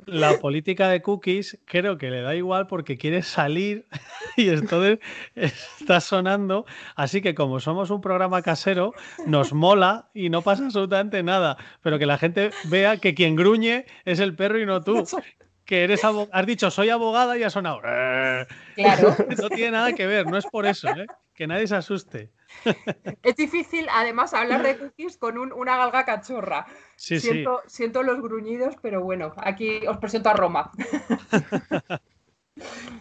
la 0.06 0.40
política 0.40 0.88
de 0.88 1.02
cookies, 1.02 1.60
creo 1.66 1.98
que 1.98 2.10
le 2.10 2.22
da 2.22 2.34
igual 2.34 2.68
porque 2.68 2.98
quiere 2.98 3.22
salir 3.22 3.86
y 4.38 4.50
entonces 4.50 5.00
está 5.36 6.00
sonando. 6.00 6.66
Así 6.96 7.22
que 7.22 7.36
como 7.36 7.60
somos 7.60 7.90
un 7.90 8.02
programa 8.02 8.42
casero, 8.42 8.94
nos 9.26 9.54
mola 9.54 10.10
y 10.14 10.30
no 10.30 10.42
pasa 10.42 10.66
absolutamente 10.66 11.24
nada. 11.24 11.58
Pero 11.82 12.00
que 12.00 12.06
la 12.06 12.18
gente 12.18 12.52
vea 12.66 12.98
que 12.98 13.14
quien 13.14 13.36
gruñe 13.36 13.86
es 14.06 14.20
el 14.20 14.36
perro 14.36 14.60
y 14.60 14.66
no 14.66 14.82
tú 14.82 15.04
que 15.66 15.84
eres 15.84 16.02
has 16.04 16.46
dicho 16.46 16.70
soy 16.72 16.90
abogada 16.90 17.38
y 17.38 17.44
ha 17.44 17.50
sonado. 17.50 17.82
Eh". 17.86 18.46
Claro. 18.76 19.16
No 19.42 19.50
tiene 19.50 19.72
nada 19.72 19.94
que 19.94 20.06
ver, 20.06 20.28
no 20.28 20.38
es 20.38 20.46
por 20.46 20.66
eso, 20.66 20.90
¿eh? 20.90 21.08
que 21.34 21.48
nadie 21.48 21.68
se 21.68 21.76
asuste. 21.76 22.32
Es 23.24 23.36
difícil, 23.36 23.88
además, 23.92 24.34
hablar 24.34 24.62
de 24.62 24.78
cookies 24.78 25.18
con 25.18 25.38
una 25.38 25.78
galga 25.78 26.06
cachorra. 26.06 26.68
Sí, 26.96 27.20
siento, 27.20 27.62
sí. 27.66 27.78
siento 27.78 28.04
los 28.04 28.22
gruñidos, 28.22 28.76
pero 28.82 29.02
bueno, 29.02 29.34
aquí 29.38 29.86
os 29.88 29.98
presento 29.98 30.30
a 30.30 30.34
Roma. 30.34 30.72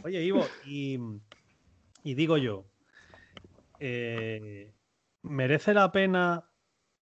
Oye, 0.05 0.23
Ivo, 0.23 0.47
y, 0.65 0.99
digo 2.03 2.39
yo, 2.39 2.65
eh, 3.79 4.73
¿merece 5.23 5.75
la 5.75 5.93
pena, 5.93 6.49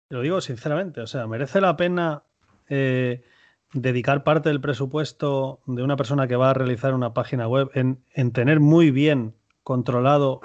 lo 0.09 0.21
digo 0.21 0.41
sinceramente, 0.41 1.01
o 1.01 1.07
sea, 1.07 1.25
¿merece 1.25 1.59
la 1.59 1.75
pena 1.75 2.23
dedicar 3.73 4.23
parte 4.23 4.49
del 4.49 4.61
presupuesto 4.61 5.59
de 5.65 5.83
una 5.83 5.97
persona 5.97 6.27
que 6.27 6.35
va 6.35 6.51
a 6.51 6.53
realizar 6.53 6.93
una 6.93 7.13
página 7.13 7.47
web 7.47 7.69
en, 7.73 8.31
tener 8.31 8.59
muy 8.59 8.91
bien 8.91 9.33
controlado 9.63 10.41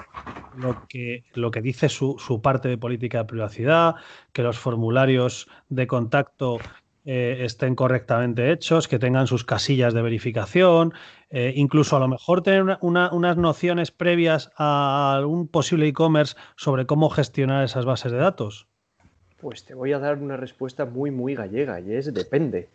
lo 0.57 0.87
que, 0.89 1.25
lo 1.35 1.51
que 1.51 1.61
dice 1.61 1.89
su, 1.89 2.41
parte 2.43 2.69
de 2.69 2.79
política 2.79 3.19
de 3.19 3.25
privacidad, 3.27 3.95
que 4.33 4.43
los 4.43 4.59
formularios 4.59 5.49
de 5.69 5.87
contacto 5.87 6.59
eh, 7.05 7.39
estén 7.41 7.75
correctamente 7.75 8.51
hechos, 8.51 8.89
que 8.89 8.99
tengan 8.99 9.27
sus 9.27 9.45
casillas 9.45 9.95
de 9.95 10.03
verificación, 10.03 10.93
eh, 11.31 11.53
incluso 11.55 11.97
a 11.97 12.01
lo 12.01 12.09
mejor 12.09 12.43
tener 12.43 12.79
unas 12.81 13.37
nociones 13.37 13.91
previas 13.91 14.51
a 14.57 15.15
algún 15.15 15.47
posible 15.47 15.87
e-commerce 15.87 16.37
sobre 16.57 16.87
cómo 16.87 17.11
gestionar 17.11 17.65
esas 17.65 17.85
bases 17.85 18.11
de 18.13 18.19
datos? 18.19 18.67
Pues 19.41 19.65
te 19.65 19.75
voy 19.75 19.93
a 19.93 19.99
dar 19.99 20.19
una 20.19 20.37
respuesta 20.37 20.85
muy, 20.85 21.11
muy 21.11 21.35
gallega 21.35 21.81
y 21.81 21.95
es 21.95 22.13
depende. 22.13 22.69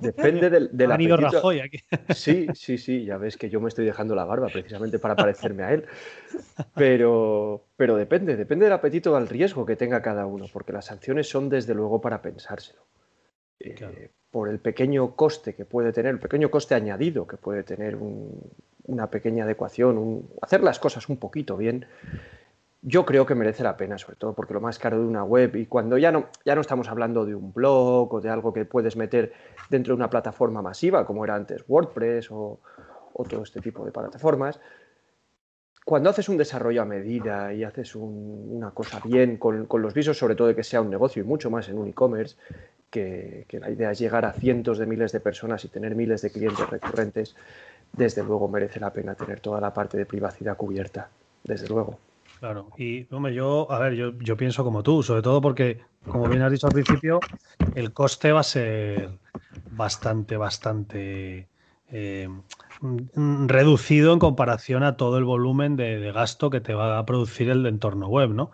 Depende 0.00 0.50
del, 0.50 0.70
del 0.72 0.92
apetito. 0.92 1.48
aquí. 1.48 1.78
Sí, 2.14 2.46
sí, 2.54 2.78
sí, 2.78 3.04
ya 3.04 3.16
ves 3.18 3.36
que 3.36 3.50
yo 3.50 3.60
me 3.60 3.68
estoy 3.68 3.84
dejando 3.84 4.14
la 4.14 4.24
barba 4.24 4.48
precisamente 4.48 4.98
para 4.98 5.16
parecerme 5.16 5.62
a 5.62 5.72
él. 5.72 5.84
Pero, 6.74 7.66
pero 7.76 7.96
depende, 7.96 8.36
depende 8.36 8.66
del 8.66 8.72
apetito 8.72 9.16
al 9.16 9.28
riesgo 9.28 9.64
que 9.64 9.76
tenga 9.76 10.02
cada 10.02 10.26
uno, 10.26 10.46
porque 10.52 10.72
las 10.72 10.86
sanciones 10.86 11.28
son 11.28 11.48
desde 11.48 11.74
luego 11.74 12.00
para 12.00 12.22
pensárselo. 12.22 12.82
Eh, 13.60 14.10
por 14.30 14.48
el 14.48 14.58
pequeño 14.58 15.16
coste 15.16 15.54
que 15.54 15.64
puede 15.64 15.92
tener, 15.92 16.12
el 16.12 16.20
pequeño 16.20 16.50
coste 16.50 16.74
añadido 16.74 17.26
que 17.26 17.36
puede 17.36 17.62
tener 17.62 17.96
una 18.84 19.10
pequeña 19.10 19.44
adecuación, 19.44 20.28
hacer 20.42 20.62
las 20.62 20.78
cosas 20.78 21.08
un 21.08 21.16
poquito 21.16 21.56
bien, 21.56 21.86
yo 22.82 23.04
creo 23.04 23.26
que 23.26 23.34
merece 23.34 23.62
la 23.62 23.76
pena, 23.76 23.98
sobre 23.98 24.16
todo 24.16 24.34
porque 24.34 24.54
lo 24.54 24.60
más 24.60 24.78
caro 24.78 24.98
de 24.98 25.06
una 25.06 25.24
web, 25.24 25.56
y 25.56 25.66
cuando 25.66 25.98
ya 25.98 26.12
no, 26.12 26.28
ya 26.44 26.54
no 26.54 26.60
estamos 26.60 26.88
hablando 26.88 27.24
de 27.24 27.34
un 27.34 27.52
blog 27.52 28.14
o 28.14 28.20
de 28.20 28.30
algo 28.30 28.52
que 28.52 28.64
puedes 28.64 28.96
meter 28.96 29.32
dentro 29.68 29.94
de 29.94 29.96
una 29.96 30.10
plataforma 30.10 30.62
masiva, 30.62 31.04
como 31.04 31.24
era 31.24 31.34
antes 31.34 31.64
WordPress 31.66 32.30
o, 32.30 32.60
todo 33.28 33.42
este 33.42 33.60
tipo 33.60 33.84
de 33.84 33.90
plataformas, 33.90 34.60
cuando 35.84 36.10
haces 36.10 36.28
un 36.28 36.36
desarrollo 36.36 36.82
a 36.82 36.84
medida 36.84 37.52
y 37.52 37.64
haces 37.64 37.96
una 37.96 38.70
cosa 38.70 39.00
bien 39.04 39.38
con, 39.38 39.66
los 39.68 39.92
visos, 39.92 40.16
sobre 40.16 40.36
todo 40.36 40.46
de 40.46 40.54
que 40.54 40.62
sea 40.62 40.80
un 40.80 40.90
negocio 40.90 41.24
y 41.24 41.26
mucho 41.26 41.50
más 41.50 41.68
en 41.68 41.78
un 41.78 41.88
e-commerce, 41.88 42.36
que, 42.90 43.44
la 43.60 43.70
idea 43.70 43.90
es 43.90 43.98
llegar 43.98 44.24
a 44.24 44.32
cientos 44.32 44.78
de 44.78 44.86
miles 44.86 45.10
de 45.10 45.18
personas 45.18 45.64
y 45.64 45.68
tener 45.68 45.96
miles 45.96 46.22
de 46.22 46.30
clientes 46.30 46.70
recurrentes, 46.70 47.34
desde 47.92 48.22
luego 48.22 48.46
merece 48.46 48.78
la 48.78 48.92
pena 48.92 49.16
tener 49.16 49.40
toda 49.40 49.60
la 49.60 49.74
parte 49.74 49.96
de 49.96 50.06
privacidad 50.06 50.56
cubierta, 50.56 51.08
desde 51.42 51.66
luego. 51.66 51.98
Claro, 52.38 52.70
y 52.78 53.12
hombre, 53.12 53.34
yo, 53.34 53.70
a 53.70 53.78
ver, 53.80 53.94
yo, 53.94 54.36
pienso 54.36 54.62
como 54.62 54.82
tú, 54.82 55.02
sobre 55.02 55.22
todo 55.22 55.40
porque, 55.40 55.80
como 56.06 56.28
bien 56.28 56.42
has 56.42 56.52
dicho 56.52 56.68
al 56.68 56.72
principio, 56.72 57.18
el 57.74 57.92
coste 57.92 58.30
va 58.30 58.40
a 58.40 58.44
ser 58.44 59.10
bastante, 59.72 60.36
bastante 60.36 61.48
eh, 61.90 62.28
reducido 63.46 64.12
en 64.12 64.20
comparación 64.20 64.84
a 64.84 64.96
todo 64.96 65.18
el 65.18 65.24
volumen 65.24 65.74
de, 65.74 66.12
gasto 66.12 66.48
que 66.48 66.60
te 66.60 66.74
va 66.74 66.98
a 66.98 67.06
producir 67.06 67.50
el 67.50 67.66
entorno 67.66 68.06
web, 68.06 68.30
¿no? 68.30 68.52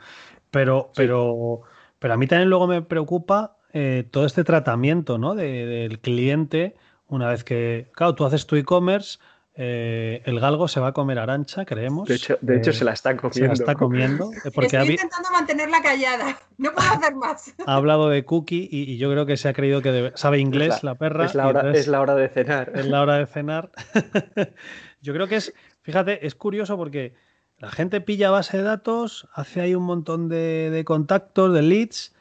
Pero, 0.51 0.91
pero, 0.97 1.61
pero 1.99 2.15
a 2.15 2.17
mí 2.17 2.27
también 2.27 2.49
luego 2.49 2.67
me 2.67 2.81
preocupa 2.81 3.59
eh, 3.75 4.09
todo 4.11 4.25
este 4.25 4.45
tratamiento 4.45 5.19
¿no? 5.19 5.35
del 5.35 5.99
cliente 5.99 6.77
una 7.09 7.29
vez 7.29 7.45
que, 7.45 7.91
claro, 7.93 8.15
tú 8.15 8.25
haces 8.25 8.47
tu 8.47 8.57
e-commerce, 8.57 9.19
eh, 9.57 10.21
el 10.25 10.41
galgo 10.41 10.67
se 10.67 10.81
va 10.81 10.89
a 10.89 10.93
comer 10.93 11.19
arancha, 11.19 11.65
creemos. 11.65 12.09
De 12.09 12.17
hecho, 12.17 12.39
de 12.41 12.57
hecho 12.57 12.73
se 12.73 12.85
la 12.85 12.93
está 12.93 13.17
comiendo. 13.17 13.33
Se 13.33 13.47
la 13.47 13.53
está 13.53 13.75
comiendo. 13.77 14.31
Porque 14.55 14.77
Estoy 14.77 14.91
intentando 14.91 15.31
mantenerla 15.31 15.81
callada. 15.81 16.39
No 16.59 16.73
puedo 16.73 16.89
hacer 16.89 17.15
más. 17.15 17.55
Ha 17.65 17.75
hablado 17.77 18.09
de 18.09 18.25
cookie 18.25 18.69
y, 18.71 18.97
yo 18.99 19.11
creo 19.11 19.27
que 19.27 19.37
se 19.37 19.49
ha 19.49 19.53
creído 19.53 19.81
que 19.81 20.13
sabe 20.17 20.41
inglés 20.41 20.83
la, 20.83 20.97
perra. 20.97 21.27
Es 21.27 21.35
la, 21.35 21.49
hora, 21.49 21.73
es 21.73 21.87
la 21.87 22.01
hora 22.01 22.17
de 22.17 22.29
cenar. 22.29 22.73
Es 22.75 22.87
la 22.87 23.03
hora 23.03 23.19
de 23.19 23.27
cenar. 23.27 23.71
yo 25.01 25.13
creo 25.13 25.29
que 25.29 25.37
es, 25.37 25.55
fíjate, 25.83 26.27
es 26.27 26.35
curioso 26.35 26.77
porque 26.77 27.15
la 27.59 27.71
gente 27.71 28.01
pilla 28.01 28.31
base 28.31 28.57
de 28.57 28.65
datos, 28.65 29.29
hace 29.35 29.61
ahí 29.61 29.77
un 29.77 29.85
montón 29.85 30.29
de 30.29 30.83
contactos, 30.85 31.55
de 31.55 31.63
leads 31.63 32.13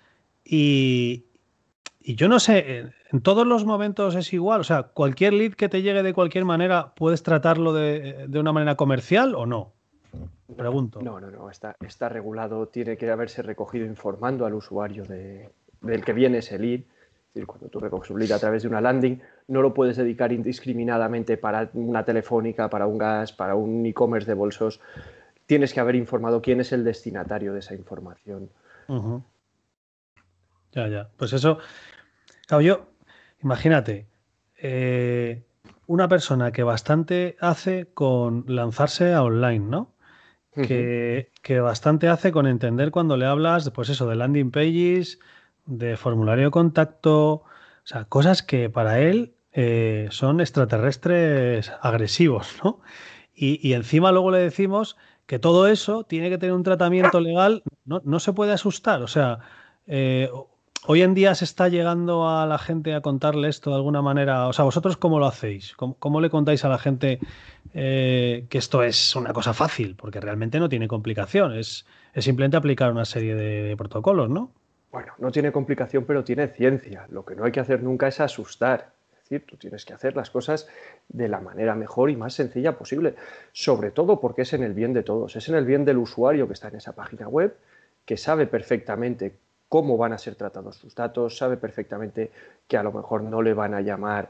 y, 0.45 1.25
y 2.03 2.15
yo 2.15 2.27
no 2.27 2.39
sé, 2.39 2.91
en, 3.11 3.21
todos 3.21 3.47
los 3.47 3.65
momentos 3.65 4.15
es 4.15 4.33
igual. 4.33 4.61
O 4.61 4.63
sea, 4.63 4.83
cualquier 4.83 5.33
lead 5.33 5.53
que 5.53 5.69
te 5.69 5.81
llegue 5.81 6.03
de 6.03 6.13
cualquier 6.13 6.43
manera, 6.45 6.93
¿puedes 6.95 7.23
tratarlo 7.23 7.73
de, 7.73 8.27
una 8.33 8.51
manera 8.51 8.75
comercial 8.75 9.35
o 9.35 9.45
no? 9.45 9.71
Pregunto. 10.55 11.01
No, 11.01 11.19
no, 11.19 11.31
no. 11.31 11.49
Está, 11.49 11.75
está 11.79 12.09
regulado. 12.09 12.67
Tiene 12.67 12.97
que 12.97 13.09
haberse 13.09 13.41
recogido 13.41 13.85
informando 13.85 14.45
al 14.45 14.53
usuario 14.53 15.03
de, 15.05 15.49
del 15.81 16.03
que 16.03 16.13
viene 16.13 16.39
ese 16.39 16.59
lead. 16.59 16.81
Es 16.81 17.33
decir, 17.35 17.47
cuando 17.47 17.69
tú 17.69 17.79
recoges 17.79 18.11
un 18.11 18.19
lead 18.19 18.33
a 18.33 18.39
través 18.39 18.63
de 18.63 18.69
una 18.69 18.81
landing, 18.81 19.19
no 19.47 19.61
lo 19.61 19.73
puedes 19.73 19.97
dedicar 19.97 20.31
indiscriminadamente 20.31 21.37
para 21.37 21.69
una 21.73 22.03
telefónica, 22.03 22.69
para 22.69 22.85
un 22.85 22.97
gas, 22.97 23.31
para 23.31 23.55
un 23.55 23.85
e-commerce 23.85 24.27
de 24.27 24.35
bolsos. 24.35 24.81
Tienes 25.45 25.73
que 25.73 25.79
haber 25.79 25.95
informado 25.95 26.41
quién 26.41 26.59
es 26.59 26.71
el 26.73 26.83
destinatario 26.83 27.53
de 27.53 27.59
esa 27.59 27.73
información. 27.73 28.49
Ya, 30.73 30.87
ya. 30.87 31.09
Pues 31.17 31.33
eso, 31.33 31.59
Claro, 32.47 32.61
yo, 32.61 32.85
imagínate, 33.41 34.07
eh, 34.57 35.43
una 35.87 36.07
persona 36.07 36.51
que 36.51 36.63
bastante 36.63 37.37
hace 37.39 37.87
con 37.93 38.45
lanzarse 38.47 39.13
a 39.13 39.23
online, 39.23 39.65
¿no? 39.65 39.93
Que, 40.55 41.59
bastante 41.61 42.07
hace 42.09 42.31
con 42.31 42.45
entender 42.45 42.91
cuando 42.91 43.17
le 43.17 43.25
hablas, 43.25 43.71
pues 43.71 43.89
eso, 43.89 44.07
de 44.07 44.15
landing 44.15 44.51
pages, 44.51 45.19
de 45.65 45.97
formulario 45.97 46.45
de 46.45 46.51
contacto, 46.51 47.31
o 47.31 47.45
sea, 47.85 48.05
cosas 48.05 48.43
que 48.43 48.69
para 48.69 48.99
él 48.99 49.33
eh, 49.51 50.07
son 50.11 50.41
extraterrestres 50.41 51.71
agresivos, 51.81 52.55
¿no? 52.63 52.81
Y, 53.33 53.73
encima 53.73 54.11
luego 54.11 54.29
le 54.29 54.37
decimos 54.37 54.95
que 55.25 55.39
todo 55.39 55.67
eso 55.67 56.03
tiene 56.03 56.29
que 56.29 56.37
tener 56.37 56.53
un 56.53 56.63
tratamiento 56.63 57.19
legal, 57.19 57.63
no, 57.83 58.01
no 58.05 58.19
se 58.19 58.31
puede 58.33 58.53
asustar, 58.53 59.01
o 59.01 59.07
sea, 59.07 59.39
eh, 59.87 60.29
Hoy 60.85 61.01
en 61.01 61.13
día 61.13 61.33
se 61.33 61.45
está 61.45 61.69
llegando 61.69 62.27
a 62.27 62.45
la 62.45 62.57
gente 62.57 62.93
a 62.93 62.99
contarle 62.99 63.47
esto 63.47 63.69
de 63.69 63.77
alguna 63.77 64.01
manera. 64.01 64.49
O 64.49 64.53
sea, 64.53 64.65
¿vosotros 64.65 64.97
cómo 64.97 65.17
lo 65.17 65.25
hacéis? 65.27 65.75
¿Cómo, 65.77 66.19
le 66.19 66.29
contáis 66.29 66.65
a 66.65 66.69
la 66.69 66.77
gente 66.77 67.19
eh, 67.73 68.45
que 68.49 68.57
esto 68.57 68.83
es 68.83 69.15
una 69.15 69.31
cosa 69.31 69.53
fácil? 69.53 69.95
Porque 69.95 70.19
realmente 70.19 70.59
no 70.59 70.67
tiene 70.67 70.89
complicación. 70.89 71.55
Es, 71.55 71.85
simplemente 72.17 72.57
aplicar 72.57 72.91
una 72.91 73.05
serie 73.05 73.33
de, 73.33 73.77
protocolos, 73.77 74.29
¿no? 74.29 74.51
Bueno, 74.91 75.13
no 75.19 75.31
tiene 75.31 75.53
complicación, 75.53 76.03
pero 76.03 76.25
tiene 76.25 76.49
ciencia. 76.49 77.07
Lo 77.09 77.23
que 77.23 77.35
no 77.35 77.45
hay 77.45 77.53
que 77.53 77.61
hacer 77.61 77.81
nunca 77.81 78.09
es 78.09 78.19
asustar. 78.19 78.91
Es 79.13 79.29
decir, 79.29 79.45
tú 79.47 79.55
tienes 79.55 79.85
que 79.85 79.93
hacer 79.93 80.17
las 80.17 80.29
cosas 80.29 80.67
de 81.07 81.29
la 81.29 81.39
manera 81.39 81.75
mejor 81.75 82.09
y 82.09 82.17
más 82.17 82.33
sencilla 82.33 82.77
posible. 82.77 83.15
Sobre 83.53 83.91
todo 83.91 84.19
porque 84.19 84.41
es 84.41 84.51
en 84.51 84.63
el 84.63 84.73
bien 84.73 84.91
de 84.91 85.03
todos. 85.03 85.37
Es 85.37 85.47
en 85.47 85.55
el 85.55 85.63
bien 85.63 85.85
del 85.85 85.97
usuario 85.97 86.45
que 86.47 86.53
está 86.53 86.67
en 86.67 86.75
esa 86.75 86.93
página 86.93 87.29
web, 87.29 87.55
que 88.03 88.17
sabe 88.17 88.47
perfectamente 88.47 89.37
cómo 89.73 89.97
van 89.97 90.13
a 90.13 90.19
ser 90.19 90.35
tratados 90.35 90.75
sus 90.75 90.93
datos, 90.93 91.35
sabe 91.35 91.57
perfectamente 91.57 92.29
que 92.67 92.77
a 92.77 92.83
lo 92.83 92.91
mejor 92.91 93.23
no 93.23 93.41
le 93.41 93.55
van 93.55 93.73
a 93.73 93.81
llamar 93.81 94.29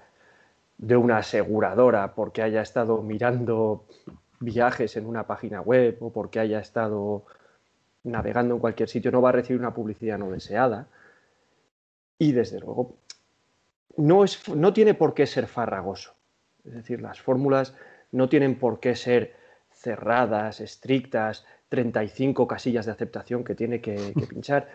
de 0.77 0.95
una 0.95 1.17
aseguradora 1.17 2.13
porque 2.15 2.41
haya 2.41 2.61
estado 2.61 3.01
mirando 3.01 3.83
viajes 4.39 4.95
en 4.95 5.05
una 5.05 5.27
página 5.27 5.59
web 5.59 5.97
o 5.99 6.13
porque 6.13 6.39
haya 6.39 6.59
estado 6.59 7.25
navegando 8.05 8.53
en 8.55 8.61
cualquier 8.61 8.87
sitio, 8.87 9.11
no 9.11 9.21
va 9.21 9.29
a 9.29 9.31
recibir 9.33 9.59
una 9.59 9.73
publicidad 9.73 10.17
no 10.17 10.31
deseada. 10.31 10.87
Y 12.17 12.31
desde 12.31 12.61
luego, 12.61 12.95
no, 13.97 14.23
es, 14.23 14.47
no 14.47 14.71
tiene 14.71 14.93
por 14.93 15.13
qué 15.13 15.27
ser 15.27 15.47
farragoso. 15.47 16.13
Es 16.63 16.73
decir, 16.73 17.01
las 17.01 17.19
fórmulas 17.19 17.75
no 18.13 18.29
tienen 18.29 18.57
por 18.57 18.79
qué 18.79 18.95
ser 18.95 19.35
cerradas, 19.73 20.61
estrictas, 20.61 21.45
35 21.67 22.47
casillas 22.47 22.85
de 22.85 22.93
aceptación 22.93 23.43
que 23.43 23.55
tiene 23.55 23.81
que, 23.81 24.13
que 24.17 24.25
pinchar. 24.29 24.69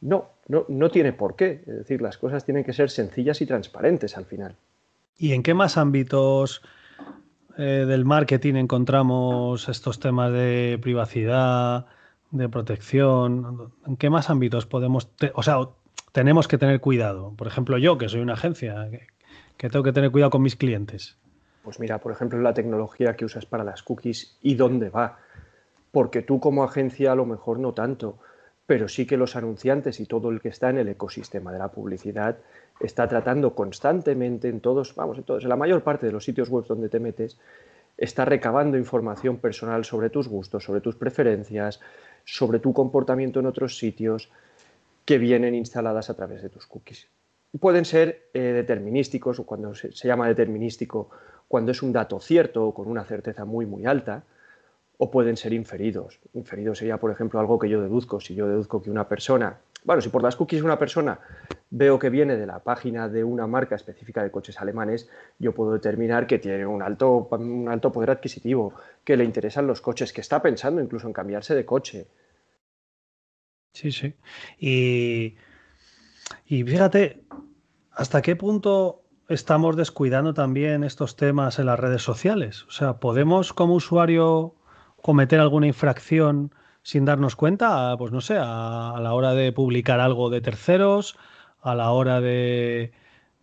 No, 0.00 0.30
no, 0.46 0.64
no 0.68 0.90
tiene 0.90 1.12
por 1.12 1.36
qué. 1.36 1.62
Es 1.66 1.78
decir, 1.78 2.02
las 2.02 2.18
cosas 2.18 2.44
tienen 2.44 2.64
que 2.64 2.72
ser 2.72 2.90
sencillas 2.90 3.40
y 3.40 3.46
transparentes 3.46 4.16
al 4.16 4.24
final. 4.24 4.56
¿Y 5.16 5.32
en 5.32 5.42
qué 5.42 5.52
más 5.54 5.76
ámbitos 5.76 6.62
eh, 7.56 7.84
del 7.86 8.04
marketing 8.04 8.54
encontramos 8.54 9.68
estos 9.68 9.98
temas 9.98 10.32
de 10.32 10.78
privacidad, 10.80 11.86
de 12.30 12.48
protección? 12.48 13.72
¿En 13.84 13.96
qué 13.96 14.10
más 14.10 14.30
ámbitos 14.30 14.66
podemos, 14.66 15.10
o 15.34 15.42
sea, 15.42 15.56
tenemos 16.12 16.46
que 16.46 16.56
tener 16.56 16.80
cuidado? 16.80 17.34
Por 17.36 17.48
ejemplo, 17.48 17.78
yo, 17.78 17.98
que 17.98 18.08
soy 18.08 18.20
una 18.20 18.34
agencia, 18.34 18.88
que, 19.56 19.68
tengo 19.68 19.82
que 19.82 19.92
tener 19.92 20.12
cuidado 20.12 20.30
con 20.30 20.42
mis 20.42 20.54
clientes. 20.54 21.18
Pues 21.64 21.80
mira, 21.80 21.98
por 21.98 22.12
ejemplo, 22.12 22.40
la 22.40 22.54
tecnología 22.54 23.16
que 23.16 23.24
usas 23.24 23.44
para 23.44 23.64
las 23.64 23.82
cookies 23.82 24.38
y 24.40 24.54
dónde 24.54 24.88
va. 24.88 25.18
Porque 25.90 26.22
tú 26.22 26.38
como 26.38 26.62
agencia 26.62 27.12
a 27.12 27.14
lo 27.16 27.26
mejor 27.26 27.58
no 27.58 27.74
tanto 27.74 28.18
pero 28.68 28.86
sí 28.86 29.06
que 29.06 29.16
los 29.16 29.34
anunciantes 29.34 29.98
y 29.98 30.04
todo 30.04 30.28
el 30.28 30.42
que 30.42 30.50
está 30.50 30.68
en 30.68 30.76
el 30.76 30.88
ecosistema 30.90 31.50
de 31.50 31.58
la 31.58 31.72
publicidad 31.72 32.36
está 32.80 33.08
tratando 33.08 33.54
constantemente 33.54 34.50
en 34.50 34.60
todos, 34.60 34.94
vamos, 34.94 35.16
en 35.16 35.24
todos, 35.24 35.42
en 35.42 35.48
la 35.48 35.56
mayor 35.56 35.82
parte 35.82 36.04
de 36.04 36.12
los 36.12 36.22
sitios 36.22 36.50
web 36.50 36.66
donde 36.66 36.90
te 36.90 37.00
metes, 37.00 37.38
está 37.96 38.26
recabando 38.26 38.76
información 38.76 39.38
personal 39.38 39.86
sobre 39.86 40.10
tus 40.10 40.28
gustos, 40.28 40.64
sobre 40.64 40.82
tus 40.82 40.96
preferencias, 40.96 41.80
sobre 42.26 42.58
tu 42.58 42.74
comportamiento 42.74 43.40
en 43.40 43.46
otros 43.46 43.78
sitios 43.78 44.30
que 45.06 45.16
vienen 45.16 45.54
instaladas 45.54 46.10
a 46.10 46.14
través 46.14 46.42
de 46.42 46.50
tus 46.50 46.66
cookies. 46.66 47.08
Pueden 47.58 47.86
ser 47.86 48.28
eh, 48.34 48.52
determinísticos 48.52 49.38
o 49.38 49.46
cuando 49.46 49.74
se, 49.74 49.92
se 49.92 50.08
llama 50.08 50.28
determinístico, 50.28 51.08
cuando 51.48 51.72
es 51.72 51.82
un 51.82 51.94
dato 51.94 52.20
cierto 52.20 52.66
o 52.66 52.74
con 52.74 52.86
una 52.86 53.04
certeza 53.04 53.46
muy 53.46 53.64
muy 53.64 53.86
alta, 53.86 54.24
o 54.98 55.10
pueden 55.10 55.36
ser 55.36 55.52
inferidos. 55.52 56.18
Inferido 56.34 56.74
sería, 56.74 56.98
por 56.98 57.10
ejemplo, 57.10 57.38
algo 57.38 57.58
que 57.58 57.68
yo 57.68 57.80
deduzco. 57.80 58.20
Si 58.20 58.34
yo 58.34 58.48
deduzco 58.48 58.82
que 58.82 58.90
una 58.90 59.08
persona, 59.08 59.58
bueno, 59.84 60.02
si 60.02 60.08
por 60.08 60.22
las 60.22 60.34
cookies 60.34 60.62
una 60.62 60.78
persona 60.78 61.20
veo 61.70 61.98
que 62.00 62.10
viene 62.10 62.36
de 62.36 62.46
la 62.46 62.58
página 62.58 63.08
de 63.08 63.22
una 63.22 63.46
marca 63.46 63.76
específica 63.76 64.24
de 64.24 64.32
coches 64.32 64.60
alemanes, 64.60 65.08
yo 65.38 65.54
puedo 65.54 65.72
determinar 65.72 66.26
que 66.26 66.40
tiene 66.40 66.66
un 66.66 66.82
alto, 66.82 67.28
un 67.30 67.68
alto 67.68 67.92
poder 67.92 68.10
adquisitivo, 68.10 68.74
que 69.04 69.16
le 69.16 69.24
interesan 69.24 69.68
los 69.68 69.80
coches, 69.80 70.12
que 70.12 70.20
está 70.20 70.42
pensando 70.42 70.82
incluso 70.82 71.06
en 71.06 71.12
cambiarse 71.12 71.54
de 71.54 71.64
coche. 71.64 72.08
Sí, 73.72 73.92
sí. 73.92 74.14
Y, 74.58 75.36
y 76.46 76.64
fíjate, 76.64 77.22
¿hasta 77.92 78.20
qué 78.20 78.34
punto 78.34 79.04
estamos 79.28 79.76
descuidando 79.76 80.34
también 80.34 80.82
estos 80.82 81.14
temas 81.14 81.60
en 81.60 81.66
las 81.66 81.78
redes 81.78 82.02
sociales? 82.02 82.64
O 82.64 82.72
sea, 82.72 82.94
¿podemos 82.94 83.52
como 83.52 83.74
usuario 83.74 84.57
cometer 85.08 85.40
alguna 85.40 85.66
infracción 85.66 86.52
sin 86.82 87.06
darnos 87.06 87.34
cuenta? 87.34 87.96
Pues 87.96 88.12
no 88.12 88.20
sé, 88.20 88.36
a, 88.38 88.94
la 89.00 89.14
hora 89.14 89.32
de 89.32 89.52
publicar 89.52 90.00
algo 90.00 90.28
de 90.28 90.42
terceros, 90.42 91.16
a 91.62 91.74
la 91.74 91.92
hora 91.92 92.20
de, 92.20 92.92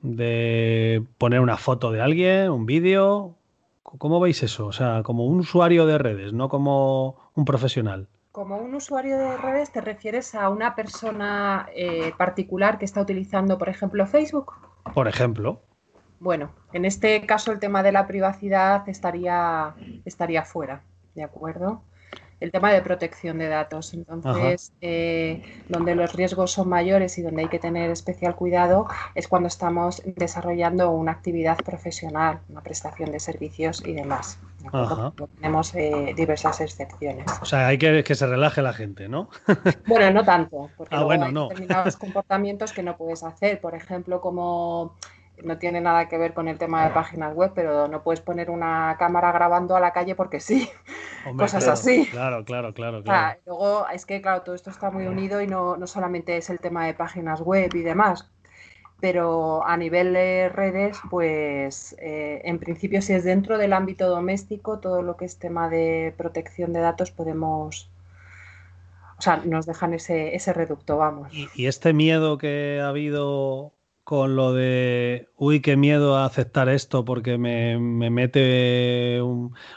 de 0.03 1.03
poner 1.17 1.39
una 1.39 1.57
foto 1.57 1.91
de 1.91 2.01
alguien, 2.01 2.51
un 2.51 2.67
vídeo. 2.67 3.33
¿Cómo 3.81 4.19
veis 4.19 4.43
eso? 4.43 4.67
O 4.67 4.73
sea, 4.73 5.01
como 5.01 5.25
un 5.25 5.39
usuario 5.39 5.87
de 5.87 5.97
redes, 5.97 6.33
no 6.33 6.49
como 6.49 7.15
un 7.33 7.45
profesional. 7.45 8.09
Como 8.31 8.57
un 8.57 8.75
usuario 8.75 9.17
de 9.17 9.35
redes, 9.37 9.71
¿te 9.71 9.81
refieres 9.81 10.35
a 10.35 10.49
una 10.49 10.75
persona 10.75 11.67
eh, 11.73 12.13
particular 12.15 12.77
que 12.77 12.85
está 12.85 13.01
utilizando, 13.01 13.57
por 13.57 13.69
ejemplo, 13.69 14.05
Facebook? 14.05 14.53
Por 14.93 15.07
ejemplo. 15.07 15.63
Bueno, 16.19 16.51
en 16.73 16.85
este 16.85 17.25
caso 17.25 17.51
el 17.51 17.57
tema 17.57 17.81
de 17.81 17.91
la 17.91 18.05
privacidad 18.05 18.87
estaría, 18.87 19.73
estaría 20.05 20.43
fuera, 20.43 20.83
¿de 21.15 21.23
acuerdo? 21.23 21.81
el 22.39 22.51
tema 22.51 22.71
de 22.71 22.81
protección 22.81 23.37
de 23.37 23.47
datos. 23.47 23.93
Entonces, 23.93 24.73
eh, 24.81 25.41
donde 25.69 25.95
los 25.95 26.13
riesgos 26.13 26.51
son 26.51 26.69
mayores 26.69 27.17
y 27.17 27.21
donde 27.21 27.43
hay 27.43 27.47
que 27.47 27.59
tener 27.59 27.89
especial 27.89 28.35
cuidado 28.35 28.87
es 29.15 29.27
cuando 29.27 29.47
estamos 29.47 30.01
desarrollando 30.05 30.91
una 30.91 31.13
actividad 31.13 31.57
profesional, 31.57 32.39
una 32.49 32.61
prestación 32.61 33.11
de 33.11 33.19
servicios 33.19 33.83
y 33.85 33.93
demás. 33.93 34.39
Tenemos 35.35 35.75
eh, 35.75 36.13
diversas 36.15 36.59
excepciones. 36.59 37.25
O 37.41 37.45
sea, 37.45 37.67
hay 37.67 37.77
que 37.77 38.03
que 38.03 38.15
se 38.15 38.25
relaje 38.25 38.63
la 38.63 38.73
gente, 38.73 39.07
¿no? 39.07 39.29
bueno, 39.87 40.11
no 40.11 40.25
tanto, 40.25 40.71
porque 40.75 40.95
ah, 40.95 41.05
hay 41.07 41.19
determinados 41.19 41.95
comportamientos 41.97 42.73
que 42.73 42.81
no 42.81 42.97
puedes 42.97 43.23
hacer. 43.23 43.61
Por 43.61 43.75
ejemplo, 43.75 44.21
como 44.21 44.95
no 45.43 45.57
tiene 45.57 45.81
nada 45.81 46.07
que 46.07 46.17
ver 46.17 46.33
con 46.33 46.47
el 46.47 46.57
tema 46.57 46.85
de 46.85 46.93
páginas 46.93 47.33
web, 47.35 47.51
pero 47.53 47.87
no 47.87 48.03
puedes 48.03 48.21
poner 48.21 48.49
una 48.49 48.95
cámara 48.97 49.31
grabando 49.31 49.75
a 49.75 49.79
la 49.79 49.93
calle 49.93 50.15
porque 50.15 50.39
sí. 50.39 50.69
Cosas 51.37 51.67
así. 51.67 52.07
Claro, 52.07 52.45
claro, 52.45 52.73
claro. 52.73 53.03
claro. 53.03 53.39
luego 53.45 53.87
es 53.89 54.05
que, 54.05 54.21
claro, 54.21 54.43
todo 54.43 54.55
esto 54.55 54.69
está 54.69 54.91
muy 54.91 55.07
unido 55.07 55.41
y 55.41 55.47
no, 55.47 55.75
no 55.77 55.87
solamente 55.87 56.37
es 56.37 56.49
el 56.49 56.59
tema 56.59 56.85
de 56.85 56.93
páginas 56.93 57.41
web 57.41 57.73
y 57.73 57.81
demás, 57.81 58.29
pero 58.99 59.65
a 59.65 59.75
nivel 59.77 60.13
de 60.13 60.49
redes, 60.49 60.97
pues 61.09 61.95
eh, 61.99 62.41
en 62.45 62.59
principio 62.59 63.01
si 63.01 63.13
es 63.13 63.23
dentro 63.23 63.57
del 63.57 63.73
ámbito 63.73 64.09
doméstico, 64.09 64.79
todo 64.79 65.01
lo 65.01 65.17
que 65.17 65.25
es 65.25 65.37
tema 65.37 65.69
de 65.69 66.13
protección 66.17 66.73
de 66.73 66.79
datos 66.79 67.11
podemos... 67.11 67.89
O 69.17 69.21
sea, 69.21 69.37
nos 69.45 69.65
dejan 69.65 69.93
ese, 69.93 70.35
ese 70.35 70.51
reducto, 70.51 70.97
vamos. 70.97 71.31
y 71.31 71.67
este 71.67 71.93
miedo 71.93 72.37
que 72.37 72.81
ha 72.83 72.89
habido 72.89 73.74
con 74.05 74.35
lo 74.35 74.53
de, 74.53 75.29
uy, 75.35 75.61
qué 75.61 75.75
miedo 75.75 76.15
a 76.15 76.25
aceptar 76.25 76.69
esto 76.69 77.03
porque 77.03 77.39
me, 77.39 77.79
mete, 77.79 79.19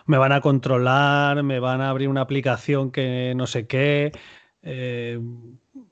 me 0.05 0.18
van 0.18 0.33
a 0.33 0.43
controlar, 0.43 1.43
me 1.43 1.61
van 1.61 1.81
a 1.81 1.89
abrir 1.89 2.11
una 2.11 2.20
aplicación 2.20 2.93
que 2.93 3.33
no 3.35 3.47
sé 3.47 3.66
qué. 3.66 4.12
Eh, 4.62 5.18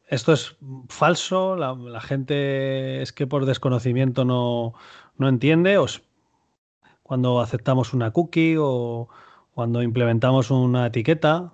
esto 0.08 0.34
es 0.34 0.54
falso, 0.90 1.56
la, 1.56 2.00
gente 2.02 3.00
es 3.00 3.14
que 3.14 3.26
por 3.26 3.46
desconocimiento 3.46 4.26
no, 4.26 4.74
no 5.16 5.30
entiende, 5.30 5.78
o 5.78 5.86
cuando 7.02 7.40
aceptamos 7.40 7.94
una 7.94 8.10
cookie 8.10 8.56
o 8.58 9.08
cuando 9.54 9.82
implementamos 9.82 10.50
una 10.50 10.88
etiqueta. 10.88 11.52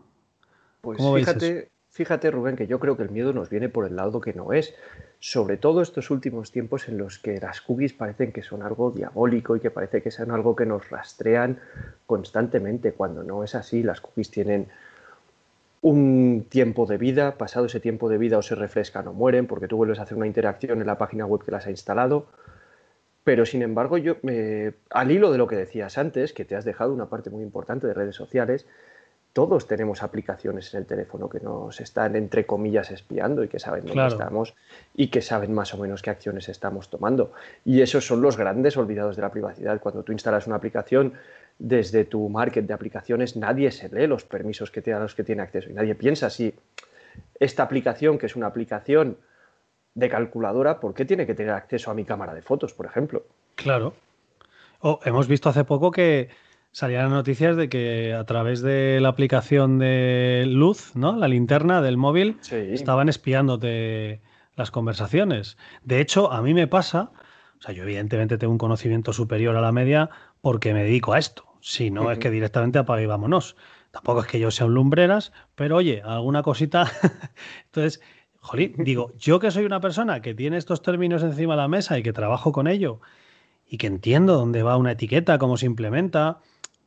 Pues 0.80 0.98
fíjate, 0.98 1.70
fíjate, 1.90 2.32
Rubén, 2.32 2.56
que 2.56 2.66
yo 2.66 2.80
creo 2.80 2.96
que 2.96 3.04
el 3.04 3.10
miedo 3.10 3.32
nos 3.32 3.50
viene 3.50 3.68
por 3.68 3.86
el 3.86 3.94
lado 3.94 4.20
que 4.20 4.32
no 4.32 4.52
es 4.52 4.74
sobre 5.24 5.56
todo 5.56 5.82
estos 5.82 6.10
últimos 6.10 6.50
tiempos 6.50 6.88
en 6.88 6.98
los 6.98 7.20
que 7.20 7.38
las 7.38 7.60
cookies 7.60 7.92
parecen 7.92 8.32
que 8.32 8.42
son 8.42 8.60
algo 8.60 8.90
diabólico 8.90 9.54
y 9.54 9.60
que 9.60 9.70
parece 9.70 10.02
que 10.02 10.10
son 10.10 10.32
algo 10.32 10.56
que 10.56 10.66
nos 10.66 10.90
rastrean 10.90 11.60
constantemente, 12.06 12.92
cuando 12.92 13.22
no 13.22 13.44
es 13.44 13.54
así. 13.54 13.84
Las 13.84 14.00
cookies 14.00 14.32
tienen 14.32 14.66
un 15.80 16.46
tiempo 16.48 16.86
de 16.86 16.98
vida, 16.98 17.38
pasado 17.38 17.66
ese 17.66 17.78
tiempo 17.78 18.08
de 18.08 18.18
vida 18.18 18.36
o 18.36 18.42
se 18.42 18.56
refrescan 18.56 19.06
o 19.06 19.12
mueren 19.12 19.46
porque 19.46 19.68
tú 19.68 19.76
vuelves 19.76 20.00
a 20.00 20.02
hacer 20.02 20.18
una 20.18 20.26
interacción 20.26 20.80
en 20.80 20.88
la 20.88 20.98
página 20.98 21.24
web 21.24 21.44
que 21.44 21.52
las 21.52 21.68
ha 21.68 21.70
instalado. 21.70 22.26
Pero 23.22 23.46
sin 23.46 23.62
embargo, 23.62 23.98
yo, 23.98 24.16
al 24.90 25.12
hilo 25.12 25.30
de 25.30 25.38
lo 25.38 25.46
que 25.46 25.54
decías 25.54 25.98
antes, 25.98 26.32
que 26.32 26.44
te 26.44 26.56
has 26.56 26.64
dejado 26.64 26.92
una 26.92 27.06
parte 27.06 27.30
muy 27.30 27.44
importante 27.44 27.86
de 27.86 27.94
redes 27.94 28.16
sociales, 28.16 28.66
todos 29.32 29.66
tenemos 29.66 30.02
aplicaciones 30.02 30.72
en 30.74 30.80
el 30.80 30.86
teléfono 30.86 31.28
que 31.28 31.40
nos 31.40 31.80
están, 31.80 32.16
entre 32.16 32.44
comillas, 32.44 32.90
espiando 32.90 33.42
y 33.42 33.48
que 33.48 33.58
saben 33.58 33.86
dónde 33.86 34.06
estamos 34.06 34.54
y 34.94 35.08
que 35.08 35.22
saben 35.22 35.54
más 35.54 35.72
o 35.72 35.78
menos 35.78 36.02
qué 36.02 36.10
acciones 36.10 36.48
estamos 36.48 36.90
tomando. 36.90 37.32
Y 37.64 37.80
esos 37.80 38.06
son 38.06 38.20
los 38.20 38.36
grandes 38.36 38.76
olvidados 38.76 39.16
de 39.16 39.22
la 39.22 39.30
privacidad. 39.30 39.80
Cuando 39.80 40.02
tú 40.02 40.12
instalas 40.12 40.46
una 40.46 40.56
aplicación 40.56 41.14
desde 41.58 42.04
tu 42.04 42.28
market 42.28 42.66
de 42.66 42.74
aplicaciones, 42.74 43.36
nadie 43.36 43.70
se 43.70 43.88
lee 43.88 44.06
los 44.06 44.24
permisos 44.24 44.70
que 44.70 44.82
te 44.82 44.92
los 44.92 45.14
que 45.14 45.24
tiene 45.24 45.42
acceso 45.42 45.70
y 45.70 45.72
nadie 45.72 45.94
piensa 45.94 46.28
si 46.28 46.54
esta 47.38 47.62
aplicación, 47.62 48.18
que 48.18 48.26
es 48.26 48.36
una 48.36 48.46
aplicación 48.46 49.16
de 49.94 50.08
calculadora, 50.08 50.80
¿por 50.80 50.94
qué 50.94 51.04
tiene 51.04 51.26
que 51.26 51.34
tener 51.34 51.52
acceso 51.52 51.90
a 51.90 51.94
mi 51.94 52.04
cámara 52.04 52.34
de 52.34 52.42
fotos, 52.42 52.72
por 52.72 52.86
ejemplo? 52.86 53.24
Claro. 53.54 53.94
Oh, 54.80 55.00
hemos 55.04 55.28
visto 55.28 55.48
hace 55.48 55.64
poco 55.64 55.90
que 55.90 56.28
salían 56.72 57.10
noticias 57.10 57.56
de 57.56 57.68
que 57.68 58.14
a 58.14 58.24
través 58.24 58.62
de 58.62 58.98
la 59.00 59.08
aplicación 59.08 59.78
de 59.78 60.44
luz, 60.48 60.96
¿no? 60.96 61.16
La 61.16 61.28
linterna 61.28 61.82
del 61.82 61.96
móvil, 61.96 62.38
estaban 62.50 63.08
espiándote 63.08 64.22
las 64.56 64.70
conversaciones. 64.70 65.56
De 65.84 66.00
hecho, 66.00 66.32
a 66.32 66.42
mí 66.42 66.54
me 66.54 66.66
pasa, 66.66 67.12
o 67.58 67.62
sea, 67.62 67.74
yo 67.74 67.84
evidentemente 67.84 68.38
tengo 68.38 68.52
un 68.52 68.58
conocimiento 68.58 69.12
superior 69.12 69.56
a 69.56 69.60
la 69.60 69.72
media 69.72 70.10
porque 70.40 70.74
me 70.74 70.82
dedico 70.82 71.12
a 71.12 71.18
esto. 71.18 71.44
Si 71.60 71.90
no, 71.90 72.10
es 72.10 72.18
que 72.18 72.30
directamente 72.30 72.78
apague 72.78 73.04
y 73.04 73.06
vámonos. 73.06 73.56
Tampoco 73.92 74.20
es 74.20 74.26
que 74.26 74.40
yo 74.40 74.50
sea 74.50 74.66
un 74.66 74.74
lumbreras, 74.74 75.32
pero 75.54 75.76
oye, 75.76 76.02
alguna 76.04 76.42
cosita. 76.42 76.90
Entonces, 77.66 78.00
jolín, 78.40 78.74
digo, 78.78 79.12
yo 79.18 79.38
que 79.38 79.50
soy 79.50 79.64
una 79.64 79.80
persona 79.80 80.22
que 80.22 80.34
tiene 80.34 80.56
estos 80.56 80.82
términos 80.82 81.22
encima 81.22 81.54
de 81.54 81.62
la 81.62 81.68
mesa 81.68 81.98
y 81.98 82.02
que 82.02 82.12
trabajo 82.12 82.50
con 82.50 82.66
ello 82.66 83.00
y 83.68 83.76
que 83.76 83.86
entiendo 83.86 84.34
dónde 84.34 84.62
va 84.62 84.76
una 84.76 84.92
etiqueta, 84.92 85.38
cómo 85.38 85.56
se 85.56 85.66
implementa, 85.66 86.40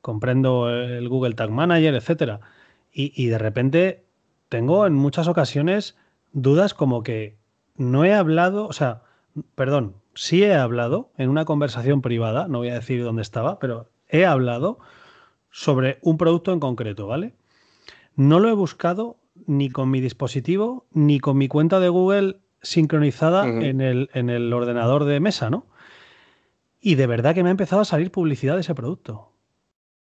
comprendo 0.05 0.69
el 0.69 1.09
Google 1.09 1.33
Tag 1.33 1.49
Manager, 1.49 1.95
etcétera. 1.95 2.39
Y, 2.93 3.25
de 3.25 3.39
repente 3.39 4.03
tengo 4.49 4.85
en 4.85 4.93
muchas 4.93 5.27
ocasiones 5.27 5.97
dudas 6.31 6.75
como 6.75 7.01
que 7.01 7.37
no 7.75 8.05
he 8.05 8.13
hablado, 8.13 8.67
o 8.67 8.71
sea, 8.71 9.01
perdón, 9.55 9.95
sí 10.13 10.43
he 10.43 10.53
hablado 10.53 11.09
en 11.17 11.29
una 11.29 11.43
conversación 11.43 12.03
privada, 12.03 12.47
no 12.47 12.59
voy 12.59 12.69
a 12.69 12.75
decir 12.75 13.03
dónde 13.03 13.23
estaba, 13.23 13.57
pero 13.57 13.89
he 14.07 14.27
hablado 14.27 14.77
sobre 15.49 15.97
un 16.03 16.19
producto 16.19 16.53
en 16.53 16.59
concreto, 16.59 17.07
¿vale? 17.07 17.33
No 18.15 18.39
lo 18.39 18.49
he 18.49 18.53
buscado 18.53 19.17
ni 19.47 19.71
con 19.71 19.89
mi 19.89 20.01
dispositivo 20.01 20.85
ni 20.93 21.19
con 21.19 21.35
mi 21.35 21.47
cuenta 21.47 21.79
de 21.79 21.89
Google 21.89 22.37
sincronizada 22.61 23.47
en, 23.47 23.81
el, 23.81 24.11
en 24.13 24.29
el 24.29 24.53
ordenador 24.53 25.05
de 25.05 25.19
mesa, 25.19 25.49
¿no? 25.49 25.65
Y 26.79 26.93
de 26.93 27.07
verdad 27.07 27.33
que 27.33 27.41
me 27.41 27.49
ha 27.49 27.57
empezado 27.57 27.81
a 27.81 27.85
salir 27.85 28.11
publicidad 28.11 28.53
de 28.53 28.61
ese 28.61 28.75
producto. 28.75 29.31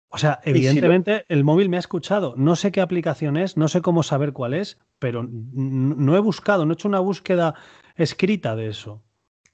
O 0.10 0.18
sea, 0.18 0.39
evidentemente 0.43 1.26
el 1.30 1.43
móvil 1.43 1.70
me 1.70 1.78
ha 1.78 1.80
escuchado. 1.80 2.34
No 2.36 2.55
sé 2.55 2.72
qué 2.72 2.82
aplicación 2.82 3.38
es, 3.38 3.57
no 3.57 3.68
sé 3.68 3.82
cómo 3.82 4.01
saber 4.01 4.34
cuál 4.34 4.55
es, 4.55 4.80
pero 4.97 5.24
no 5.24 6.18
he 6.18 6.20
buscado, 6.20 6.66
no 6.66 6.74
he 6.74 6.76
hecho 6.76 6.88
una 6.88 6.99
búsqueda 6.99 7.53
escrita 7.95 8.55
de 8.55 8.70
eso. 8.70 9.03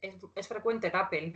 Es, 0.02 0.48
frecuente 0.48 0.88
en 0.88 0.96
Apple. 0.96 1.34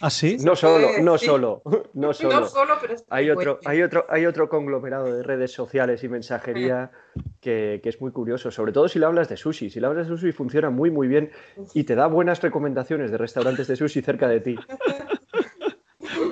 ¿Ah, 0.00 0.10
sí? 0.10 0.36
No 0.44 0.56
solo, 0.56 0.88
no 1.00 1.16
solo, 1.16 1.62
no 1.94 2.12
solo. 2.12 2.40
No 2.40 2.46
solo, 2.46 2.74
pero 2.80 2.94
es 2.94 3.04
hay 3.08 3.30
otro, 3.30 3.60
hay 3.64 3.82
otro, 3.82 4.06
hay 4.08 4.26
otro 4.26 4.48
conglomerado 4.48 5.14
de 5.14 5.22
redes 5.22 5.52
sociales 5.52 6.02
y 6.02 6.08
mensajería 6.08 6.90
que, 7.40 7.78
que, 7.82 7.88
es 7.88 8.00
muy 8.00 8.10
curioso, 8.10 8.50
sobre 8.50 8.72
todo 8.72 8.88
si 8.88 8.98
le 8.98 9.06
hablas 9.06 9.28
de 9.28 9.36
sushi. 9.36 9.70
Si 9.70 9.78
le 9.78 9.86
hablas 9.86 10.08
de 10.08 10.16
sushi 10.16 10.32
funciona 10.32 10.70
muy 10.70 10.90
muy 10.90 11.06
bien 11.06 11.30
y 11.72 11.84
te 11.84 11.94
da 11.94 12.08
buenas 12.08 12.42
recomendaciones 12.42 13.12
de 13.12 13.18
restaurantes 13.18 13.68
de 13.68 13.76
sushi 13.76 14.02
cerca 14.02 14.26
de 14.26 14.40
ti. 14.40 14.56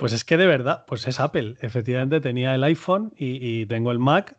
Pues 0.01 0.15
es 0.15 0.25
que 0.25 0.39
de 0.39 0.47
verdad, 0.47 0.87
pues 0.87 1.07
es 1.07 1.21
Apple. 1.21 1.57
Efectivamente 1.61 2.23
tenía 2.23 2.55
el 2.55 2.65
iPhone 2.65 3.13
y, 3.19 3.67
tengo 3.67 3.93
el 3.93 3.99
Mac 3.99 4.35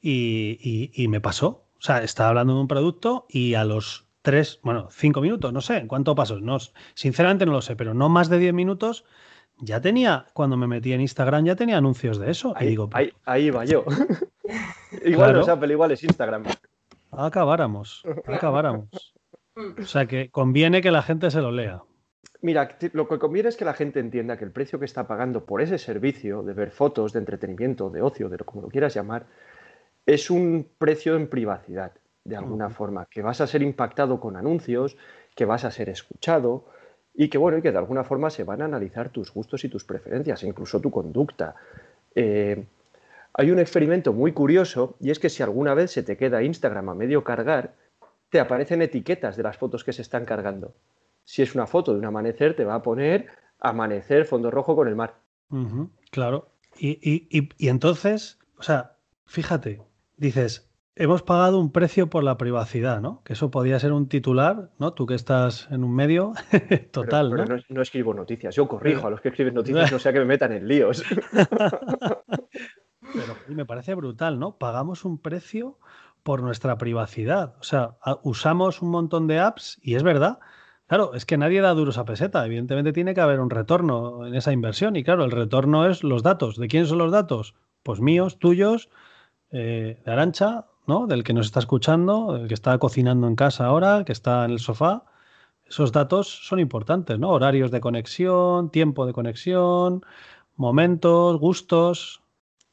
y, 0.00 1.06
me 1.10 1.20
pasó. 1.20 1.66
O 1.78 1.82
sea, 1.82 2.02
estaba 2.02 2.30
hablando 2.30 2.54
de 2.54 2.60
un 2.60 2.68
producto 2.68 3.26
y 3.28 3.52
a 3.52 3.64
los 3.64 4.06
tres, 4.22 4.60
bueno, 4.62 4.88
cinco 4.90 5.20
minutos, 5.20 5.52
no 5.52 5.60
sé, 5.60 5.86
¿cuánto 5.86 6.14
pasos? 6.14 6.40
No, 6.40 6.56
sinceramente 6.94 7.44
no 7.44 7.52
lo 7.52 7.60
sé, 7.60 7.76
pero 7.76 7.92
no 7.92 8.08
más 8.08 8.30
de 8.30 8.38
diez 8.38 8.54
minutos 8.54 9.04
ya 9.58 9.82
tenía, 9.82 10.24
cuando 10.32 10.56
me 10.56 10.66
metí 10.66 10.94
en 10.94 11.02
Instagram, 11.02 11.44
ya 11.44 11.54
tenía 11.54 11.76
anuncios 11.76 12.18
de 12.18 12.30
eso. 12.30 12.54
Ahí, 12.56 12.68
digo, 12.68 12.88
ahí, 12.94 13.12
ahí 13.26 13.50
va 13.50 13.66
yo. 13.66 13.84
igual 15.04 15.34
no 15.34 15.40
es 15.42 15.48
Apple, 15.48 15.70
igual 15.70 15.90
es 15.90 16.02
Instagram. 16.02 16.44
Acabáramos, 17.10 18.04
acabáramos. 18.26 18.88
O 19.54 19.84
sea 19.84 20.06
que 20.06 20.30
conviene 20.30 20.80
que 20.80 20.90
la 20.90 21.02
gente 21.02 21.30
se 21.30 21.42
lo 21.42 21.52
lea. 21.52 21.82
Mira, 22.44 22.76
lo 22.92 23.08
que 23.08 23.18
conviene 23.18 23.48
es 23.48 23.56
que 23.56 23.64
la 23.64 23.72
gente 23.72 24.00
entienda 24.00 24.36
que 24.36 24.44
el 24.44 24.50
precio 24.50 24.78
que 24.78 24.84
está 24.84 25.06
pagando 25.06 25.46
por 25.46 25.62
ese 25.62 25.78
servicio 25.78 26.42
de 26.42 26.52
ver 26.52 26.72
fotos, 26.72 27.14
de 27.14 27.20
entretenimiento, 27.20 27.88
de 27.88 28.02
ocio, 28.02 28.28
de 28.28 28.36
lo 28.36 28.44
como 28.44 28.60
lo 28.60 28.68
quieras 28.68 28.92
llamar, 28.92 29.24
es 30.04 30.28
un 30.28 30.68
precio 30.76 31.16
en 31.16 31.28
privacidad, 31.28 31.92
de 32.22 32.36
alguna 32.36 32.68
forma, 32.68 33.06
que 33.06 33.22
vas 33.22 33.40
a 33.40 33.46
ser 33.46 33.62
impactado 33.62 34.20
con 34.20 34.36
anuncios, 34.36 34.98
que 35.34 35.46
vas 35.46 35.64
a 35.64 35.70
ser 35.70 35.88
escuchado 35.88 36.66
y 37.14 37.30
que, 37.30 37.38
bueno, 37.38 37.56
y 37.56 37.62
que 37.62 37.72
de 37.72 37.78
alguna 37.78 38.04
forma 38.04 38.28
se 38.28 38.44
van 38.44 38.60
a 38.60 38.66
analizar 38.66 39.08
tus 39.08 39.32
gustos 39.32 39.64
y 39.64 39.70
tus 39.70 39.84
preferencias, 39.84 40.42
incluso 40.42 40.82
tu 40.82 40.90
conducta. 40.90 41.54
Eh, 42.14 42.62
hay 43.32 43.50
un 43.52 43.58
experimento 43.58 44.12
muy 44.12 44.32
curioso 44.32 44.96
y 45.00 45.10
es 45.10 45.18
que 45.18 45.30
si 45.30 45.42
alguna 45.42 45.72
vez 45.72 45.92
se 45.92 46.02
te 46.02 46.18
queda 46.18 46.42
Instagram 46.42 46.90
a 46.90 46.94
medio 46.94 47.24
cargar, 47.24 47.72
te 48.28 48.38
aparecen 48.38 48.82
etiquetas 48.82 49.34
de 49.38 49.44
las 49.44 49.56
fotos 49.56 49.82
que 49.82 49.94
se 49.94 50.02
están 50.02 50.26
cargando. 50.26 50.74
Si 51.24 51.42
es 51.42 51.54
una 51.54 51.66
foto 51.66 51.92
de 51.92 51.98
un 51.98 52.04
amanecer, 52.04 52.54
te 52.54 52.64
va 52.64 52.74
a 52.76 52.82
poner 52.82 53.26
amanecer, 53.60 54.24
fondo 54.26 54.50
rojo 54.50 54.76
con 54.76 54.88
el 54.88 54.96
mar. 54.96 55.14
Claro. 56.10 56.50
Y, 56.78 56.98
y- 57.02 57.26
y- 57.30 57.48
y 57.56 57.68
entonces, 57.68 58.38
o 58.58 58.62
sea, 58.62 58.96
fíjate, 59.26 59.80
dices, 60.16 60.70
hemos 60.96 61.22
pagado 61.22 61.58
un 61.60 61.72
precio 61.72 62.10
por 62.10 62.24
la 62.24 62.36
privacidad, 62.36 63.00
¿no? 63.00 63.22
Que 63.24 63.32
eso 63.34 63.50
podía 63.50 63.78
ser 63.78 63.92
un 63.92 64.08
titular, 64.08 64.70
¿no? 64.78 64.92
Tú 64.92 65.06
que 65.06 65.14
estás 65.14 65.68
en 65.70 65.82
un 65.84 65.94
medio, 65.94 66.34
total, 66.92 67.30
Pero- 67.30 67.44
pero 67.44 67.56
¿no? 67.56 67.56
no, 67.56 67.62
no 67.76 67.82
escribo 67.82 68.12
noticias, 68.14 68.54
yo 68.54 68.68
corrijo 68.68 69.06
a 69.06 69.10
los 69.10 69.20
que 69.20 69.28
escriben 69.30 69.54
noticias, 69.54 69.90
no 69.92 69.98
sea 69.98 70.12
que 70.12 70.18
me 70.18 70.24
metan 70.26 70.52
en 70.52 70.68
líos. 70.68 71.02
Pero 73.12 73.36
me 73.48 73.64
parece 73.64 73.94
brutal, 73.94 74.38
¿no? 74.38 74.56
Pagamos 74.58 75.04
un 75.04 75.18
precio 75.18 75.78
por 76.22 76.42
nuestra 76.42 76.78
privacidad. 76.78 77.54
O 77.60 77.62
sea, 77.62 77.96
usamos 78.22 78.82
un 78.82 78.90
montón 78.90 79.26
de 79.26 79.38
apps 79.38 79.78
y 79.82 79.94
es 79.94 80.02
verdad. 80.02 80.38
Claro, 80.86 81.14
es 81.14 81.24
que 81.24 81.38
nadie 81.38 81.60
da 81.60 81.72
duros 81.74 81.98
a 81.98 82.04
peseta. 82.04 82.44
Evidentemente 82.44 82.92
tiene 82.92 83.14
que 83.14 83.20
haber 83.20 83.40
un 83.40 83.50
retorno 83.50 84.26
en 84.26 84.34
esa 84.34 84.52
inversión. 84.52 84.96
Y 84.96 85.04
claro, 85.04 85.24
el 85.24 85.30
retorno 85.30 85.86
es 85.86 86.04
los 86.04 86.22
datos. 86.22 86.56
¿De 86.58 86.68
quién 86.68 86.86
son 86.86 86.98
los 86.98 87.10
datos? 87.12 87.54
Pues 87.82 88.00
míos, 88.00 88.38
tuyos, 88.38 88.90
eh, 89.50 90.00
de 90.04 90.12
Arancha, 90.12 90.66
¿no? 90.86 91.06
Del 91.06 91.24
que 91.24 91.32
nos 91.32 91.46
está 91.46 91.60
escuchando, 91.60 92.34
del 92.34 92.48
que 92.48 92.54
está 92.54 92.78
cocinando 92.78 93.26
en 93.26 93.36
casa 93.36 93.66
ahora, 93.66 94.04
que 94.04 94.12
está 94.12 94.44
en 94.44 94.52
el 94.52 94.58
sofá. 94.58 95.04
Esos 95.66 95.92
datos 95.92 96.28
son 96.46 96.60
importantes, 96.60 97.18
¿no? 97.18 97.30
Horarios 97.30 97.70
de 97.70 97.80
conexión, 97.80 98.70
tiempo 98.70 99.06
de 99.06 99.14
conexión, 99.14 100.04
momentos, 100.56 101.38
gustos. 101.40 102.22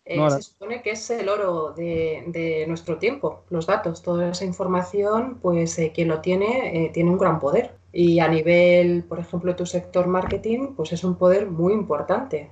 Eh, 0.06 0.18
No, 0.18 0.30
se 0.30 0.42
supone 0.42 0.82
que 0.82 0.92
es 0.92 1.10
el 1.10 1.30
oro 1.30 1.72
de, 1.72 2.26
de 2.28 2.66
nuestro 2.68 2.98
tiempo, 2.98 3.46
los 3.50 3.68
datos, 3.68 4.02
toda 4.02 4.30
esa 4.30 4.46
información, 4.46 5.40
pues 5.42 5.78
eh, 5.80 5.92
quien 5.96 6.10
lo 6.10 6.20
tiene 6.22 6.86
eh, 6.86 6.92
tiene 6.94 7.12
un 7.12 7.18
gran 7.18 7.40
poder. 7.40 7.81
Y 7.94 8.20
a 8.20 8.28
nivel, 8.28 9.04
por 9.04 9.20
ejemplo, 9.20 9.56
tu 9.56 9.66
sector 9.66 10.08
marketing, 10.08 10.76
pues 10.76 10.94
es 10.94 11.04
un 11.04 11.16
poder 11.16 11.48
muy 11.48 11.74
importante. 11.74 12.52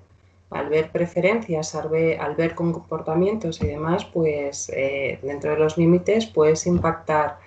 Al 0.50 0.68
ver 0.68 0.92
preferencias, 0.92 1.76
al 1.76 1.90
ver, 1.90 2.56
comportamientos 2.56 3.62
y 3.62 3.68
demás, 3.68 4.06
pues 4.06 4.72
eh, 4.76 5.20
dentro 5.22 5.52
de 5.52 5.58
los 5.58 5.78
límites 5.78 6.26
puedes 6.26 6.66
impactar 6.66 7.38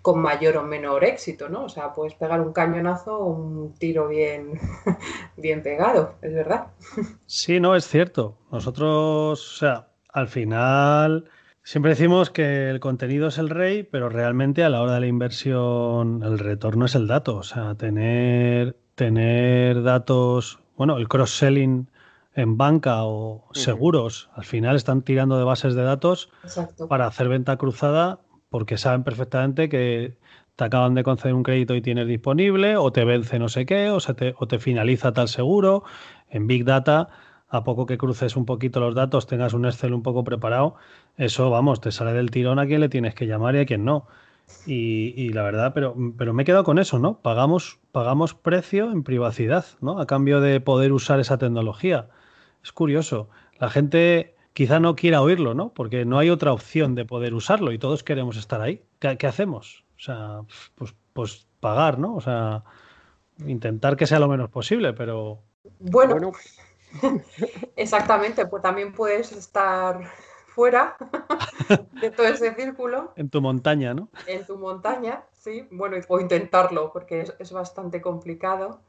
con 0.00 0.20
mayor 0.20 0.56
o 0.56 0.62
menor 0.64 1.04
éxito, 1.04 1.48
¿no? 1.48 1.64
O 1.64 1.68
sea, 1.68 1.92
puedes 1.92 2.14
pegar 2.14 2.40
un 2.40 2.52
cañonazo 2.52 3.18
o 3.18 3.26
un 3.26 3.74
tiro 3.74 4.08
bien, 4.08 4.58
bien 5.36 5.62
pegado, 5.62 6.16
es 6.22 6.34
verdad. 6.34 6.66
Sí, 7.26 7.60
no, 7.60 7.74
es 7.74 7.86
cierto. 7.86 8.36
Nosotros, 8.50 9.54
o 9.54 9.58
sea, 9.58 9.88
al 10.08 10.28
final 10.28 11.30
siempre 11.62 11.90
decimos 11.90 12.30
que 12.30 12.70
el 12.70 12.80
contenido 12.80 13.28
es 13.28 13.38
el 13.38 13.50
rey, 13.50 13.82
pero 13.82 14.08
realmente 14.08 14.64
a 14.64 14.68
la 14.68 14.82
hora 14.82 14.94
de 14.94 15.00
la 15.00 15.06
inversión 15.06 16.22
el 16.22 16.38
retorno 16.38 16.86
es 16.86 16.94
el 16.94 17.06
dato. 17.06 17.36
O 17.36 17.42
sea, 17.42 17.74
tener, 17.74 18.76
tener 18.94 19.82
datos, 19.82 20.60
bueno, 20.76 20.98
el 20.98 21.08
cross-selling 21.08 21.88
en 22.34 22.56
banca 22.56 23.04
o 23.04 23.48
seguros, 23.52 24.30
al 24.34 24.44
final 24.44 24.76
están 24.76 25.02
tirando 25.02 25.36
de 25.36 25.44
bases 25.44 25.74
de 25.74 25.82
datos 25.82 26.30
Exacto. 26.44 26.88
para 26.88 27.06
hacer 27.06 27.28
venta 27.28 27.58
cruzada 27.58 28.20
porque 28.48 28.78
saben 28.78 29.02
perfectamente 29.02 29.68
que 29.68 30.16
te 30.56 30.64
acaban 30.64 30.94
de 30.94 31.02
conceder 31.02 31.34
un 31.34 31.42
crédito 31.42 31.74
y 31.74 31.80
tienes 31.80 32.06
disponible, 32.06 32.76
o 32.76 32.92
te 32.92 33.04
vence 33.04 33.38
no 33.38 33.48
sé 33.48 33.66
qué, 33.66 33.90
o, 33.90 34.00
se 34.00 34.14
te, 34.14 34.34
o 34.38 34.46
te 34.46 34.58
finaliza 34.58 35.12
tal 35.12 35.28
seguro. 35.28 35.84
En 36.28 36.46
Big 36.46 36.64
Data, 36.64 37.08
a 37.52 37.64
poco 37.64 37.84
que 37.84 37.98
cruces 37.98 38.34
un 38.34 38.46
poquito 38.46 38.80
los 38.80 38.94
datos, 38.94 39.26
tengas 39.26 39.52
un 39.52 39.66
Excel 39.66 39.92
un 39.92 40.02
poco 40.02 40.24
preparado, 40.24 40.74
eso, 41.18 41.50
vamos, 41.50 41.82
te 41.82 41.92
sale 41.92 42.14
del 42.14 42.30
tirón 42.30 42.58
a 42.58 42.66
quién 42.66 42.80
le 42.80 42.88
tienes 42.88 43.14
que 43.14 43.26
llamar 43.26 43.54
y 43.54 43.58
a 43.58 43.66
quién 43.66 43.84
no. 43.84 44.08
Y, 44.66 45.12
y 45.16 45.28
la 45.28 45.42
verdad, 45.42 45.72
pero, 45.74 45.94
pero 46.16 46.32
me 46.32 46.42
he 46.42 46.46
quedado 46.46 46.64
con 46.64 46.78
eso, 46.78 46.98
¿no? 46.98 47.18
Pagamos, 47.20 47.78
pagamos 47.92 48.34
precio 48.34 48.90
en 48.90 49.02
privacidad, 49.02 49.66
¿no? 49.82 50.00
A 50.00 50.06
cambio 50.06 50.40
de 50.40 50.60
poder 50.60 50.92
usar 50.92 51.20
esa 51.20 51.36
tecnología. 51.36 52.08
Es 52.64 52.72
curioso. 52.72 53.28
La 53.58 53.68
gente 53.68 54.34
quizá 54.54 54.80
no 54.80 54.96
quiera 54.96 55.20
oírlo, 55.20 55.52
¿no? 55.52 55.74
Porque 55.74 56.06
no 56.06 56.18
hay 56.18 56.30
otra 56.30 56.52
opción 56.52 56.94
de 56.94 57.04
poder 57.04 57.34
usarlo 57.34 57.72
y 57.72 57.78
todos 57.78 58.02
queremos 58.02 58.38
estar 58.38 58.62
ahí. 58.62 58.82
¿Qué, 58.98 59.16
qué 59.18 59.26
hacemos? 59.26 59.84
O 59.96 60.00
sea, 60.00 60.40
pues, 60.74 60.94
pues 61.12 61.46
pagar, 61.60 61.98
¿no? 61.98 62.14
O 62.16 62.20
sea, 62.22 62.64
intentar 63.46 63.96
que 63.96 64.06
sea 64.06 64.18
lo 64.18 64.28
menos 64.28 64.48
posible, 64.50 64.94
pero 64.94 65.42
Bueno, 65.78 66.14
Bueno, 66.14 66.32
exactamente, 67.76 68.46
pues 68.46 68.62
también 68.62 68.92
puedes 68.94 69.32
estar 69.32 70.00
fuera 70.48 70.96
de 72.00 72.10
todo 72.10 72.26
ese 72.26 72.54
círculo, 72.54 73.12
en 73.16 73.28
tu 73.30 73.40
montaña, 73.40 73.94
¿no? 73.94 74.08
en 74.26 74.46
tu 74.46 74.56
montaña, 74.56 75.24
sí, 75.32 75.66
bueno, 75.72 75.96
o 76.08 76.20
intentarlo, 76.20 76.92
porque 76.92 77.22
es, 77.22 77.34
es 77.38 77.52
bastante 77.52 78.00
complicado. 78.00 78.80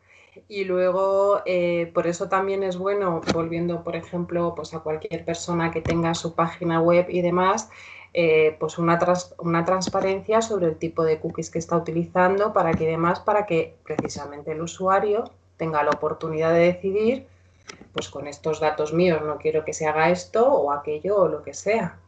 Y 0.47 0.66
luego, 0.66 1.41
eh, 1.45 1.91
por 1.93 2.08
eso 2.08 2.28
también 2.30 2.64
es 2.64 2.78
bueno, 2.78 3.28
volviendo, 3.32 3.84
por 3.84 3.95
ejemplo, 3.95 4.54
pues 4.56 4.74
a 4.74 4.80
cualquier 4.80 5.26
persona 5.26 5.72
que 5.72 5.82
tenga 5.82 6.14
su 6.16 6.34
página 6.36 6.82
web 6.82 7.08
y 7.10 7.22
demás, 7.22 7.70
eh, 8.14 8.58
pues 8.60 8.78
una, 8.80 8.97
trans- 8.99 9.36
una 9.39 9.66
transparencia 9.66 10.41
sobre 10.41 10.68
el 10.68 10.78
tipo 10.78 11.04
de 11.04 11.20
cookies 11.20 11.49
que 11.51 11.60
está 11.60 11.78
utilizando 11.78 12.54
para 12.54 12.76
que 12.76 12.88
demás, 12.88 13.20
para 13.20 13.45
que 13.45 13.76
precisamente 13.86 14.51
el 14.54 14.62
usuario 14.62 15.26
tenga 15.58 15.84
la 15.84 15.91
oportunidad 15.91 16.51
de 16.54 16.60
decidir, 16.74 17.28
pues 17.91 18.09
con 18.09 18.28
estos 18.28 18.59
datos 18.59 18.93
míos 18.93 19.22
no 19.24 19.38
quiero 19.38 19.64
que 19.66 19.74
se 19.74 19.86
haga 19.88 20.09
esto 20.09 20.51
o 20.51 20.72
aquello 20.72 21.18
o 21.18 21.28
lo 21.28 21.43
que 21.43 21.53
sea. 21.53 21.99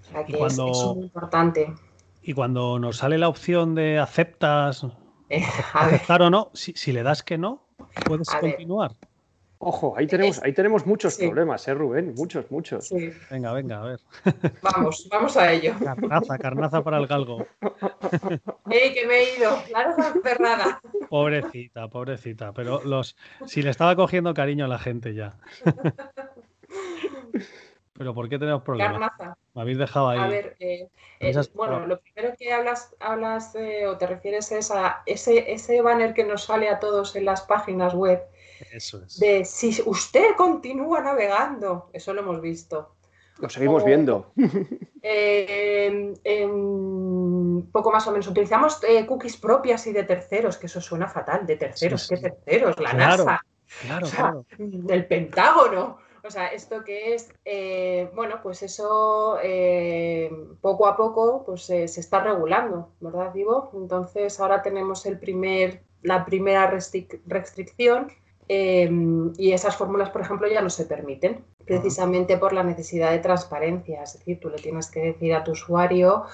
O 0.00 0.04
sea 0.10 0.20
Y 0.22 0.24
que 0.26 0.32
es- 0.32 0.38
cuando- 0.38 0.70
es, 0.70 0.96
muy 0.96 1.04
importante. 1.04 1.74
Y 2.22 2.32
cuando 2.32 2.78
nos 2.78 2.98
sale 2.98 3.18
la 3.18 3.28
opción 3.28 3.74
de 3.74 3.98
aceptas, 3.98 4.86
Eh, 5.28 5.42
aceptar 5.74 6.22
o 6.22 6.30
no, 6.30 6.50
si, 6.54 6.72
si 6.74 6.92
le 6.92 7.02
das 7.02 7.22
que 7.22 7.38
no, 7.38 7.66
puedes 8.06 8.28
ver. 8.42 8.56
Ojo, 9.64 9.94
ahí 9.96 10.06
tenemos, 10.06 10.42
ahí 10.42 10.52
tenemos 10.52 10.86
muchos 10.86 11.14
Sí. 11.14 11.26
problemas, 11.26 11.66
¿eh, 11.68 11.74
Rubén? 11.74 12.14
Muchos, 12.16 12.50
muchos. 12.50 12.88
sí, 12.88 13.10
Venga, 13.30 13.52
venga, 13.52 13.80
a 13.80 13.84
ver. 13.84 14.00
vamos, 14.62 15.08
vamos 15.10 15.36
a 15.36 15.52
ello. 15.52 15.74
Carnaza, 15.82 16.38
carnaza 16.38 16.82
para 16.82 16.98
el 16.98 17.06
galgo. 17.06 17.46
¡Ey, 18.70 18.94
que 18.94 19.06
me 19.06 19.14
he 19.18 19.36
ido! 19.38 19.50
¡La 19.70 19.84
rosa 19.84 20.14
cerrada! 20.22 20.80
Pobrecita, 21.08 21.88
pobrecita. 21.88 22.52
Pero 22.52 22.82
los, 22.84 23.16
si 23.46 23.62
le 23.62 23.70
estaba 23.70 23.96
cogiendo 23.96 24.34
cariño 24.34 24.64
a 24.64 24.68
la 24.68 24.78
gente 24.78 25.14
ya. 25.14 25.34
Pero 27.96 28.12
¿por 28.12 28.28
qué 28.28 28.38
tenemos 28.38 28.62
problemas? 28.62 28.92
Carnaza. 28.98 29.36
Me 29.54 29.62
habéis 29.62 29.78
dejado 29.78 30.08
ahí. 30.08 30.18
A 30.18 30.26
ver, 30.26 30.56
eh, 30.58 30.88
eh, 31.20 31.32
bueno, 31.54 31.86
lo 31.86 32.00
primero 32.00 32.34
que 32.36 32.52
hablas, 32.52 32.92
hablas 32.98 33.54
eh, 33.54 33.86
o 33.86 33.96
te 33.96 34.06
refieres 34.08 34.50
es 34.50 34.72
a 34.72 35.02
ese, 35.06 35.52
ese 35.52 35.80
banner 35.80 36.12
que 36.12 36.24
nos 36.24 36.44
sale 36.44 36.68
a 36.68 36.80
todos 36.80 37.14
en 37.14 37.24
las 37.24 37.42
páginas 37.42 37.94
web 37.94 38.20
Eso 38.72 39.02
es. 39.04 39.18
de 39.18 39.44
si 39.44 39.80
usted 39.86 40.34
continúa 40.36 41.00
navegando. 41.00 41.90
Eso 41.92 42.12
lo 42.14 42.20
hemos 42.22 42.40
visto. 42.40 42.94
Lo 43.38 43.48
seguimos 43.48 43.82
O- 43.82 43.86
viendo. 43.86 44.32
Eh, 45.02 46.14
en- 46.24 47.68
poco 47.72 47.90
más 47.90 48.06
o 48.06 48.10
menos. 48.12 48.26
Utilizamos 48.28 48.82
eh, 48.88 49.04
cookies 49.06 49.36
propias 49.36 49.86
y 49.86 49.92
de 49.92 50.04
terceros, 50.04 50.56
que 50.56 50.66
eso 50.66 50.80
suena 50.80 51.08
fatal. 51.08 51.46
De 51.46 51.56
terceros, 51.56 52.02
Sí, 52.06 52.14
¿qué 52.14 52.20
terceros? 52.30 52.78
La 52.80 52.90
Claro, 52.90 53.24
NASA. 53.24 53.40
Claro, 53.82 54.06
O 54.06 54.08
sea, 54.08 54.18
claro. 54.18 54.46
del 54.58 55.06
Pentágono. 55.06 55.98
O 56.26 56.30
sea, 56.30 56.46
esto 56.48 56.82
que 56.84 57.14
es, 57.14 57.30
eh, 57.44 58.08
bueno, 58.14 58.40
pues 58.42 58.62
eso 58.62 59.38
eh, 59.42 60.30
poco 60.62 60.86
a 60.86 60.96
poco 60.96 61.42
pues, 61.44 61.68
eh, 61.68 61.86
se 61.86 62.00
está 62.00 62.20
regulando, 62.20 62.92
¿verdad, 63.00 63.34
Ivo? 63.34 63.70
Entonces 63.74 64.40
ahora 64.40 64.62
tenemos 64.62 65.04
el 65.04 65.18
primer, 65.18 65.82
la 66.00 66.24
primera 66.24 66.70
restric- 66.72 67.20
restricción 67.26 68.10
eh, 68.48 68.90
y 69.38 69.52
esas 69.52 69.76
fórmulas, 69.76 70.10
por 70.10 70.20
ejemplo, 70.20 70.48
ya 70.48 70.60
no 70.60 70.70
se 70.70 70.86
permiten, 70.86 71.44
precisamente 71.64 72.36
por 72.36 72.52
la 72.52 72.62
necesidad 72.62 73.10
de 73.10 73.18
transparencia. 73.18 74.02
Es 74.02 74.18
decir, 74.18 74.40
tú 74.40 74.50
le 74.50 74.56
tienes 74.56 74.90
que 74.90 75.00
decir 75.00 75.34
a 75.34 75.44
tu 75.44 75.52
usuario, 75.52 76.24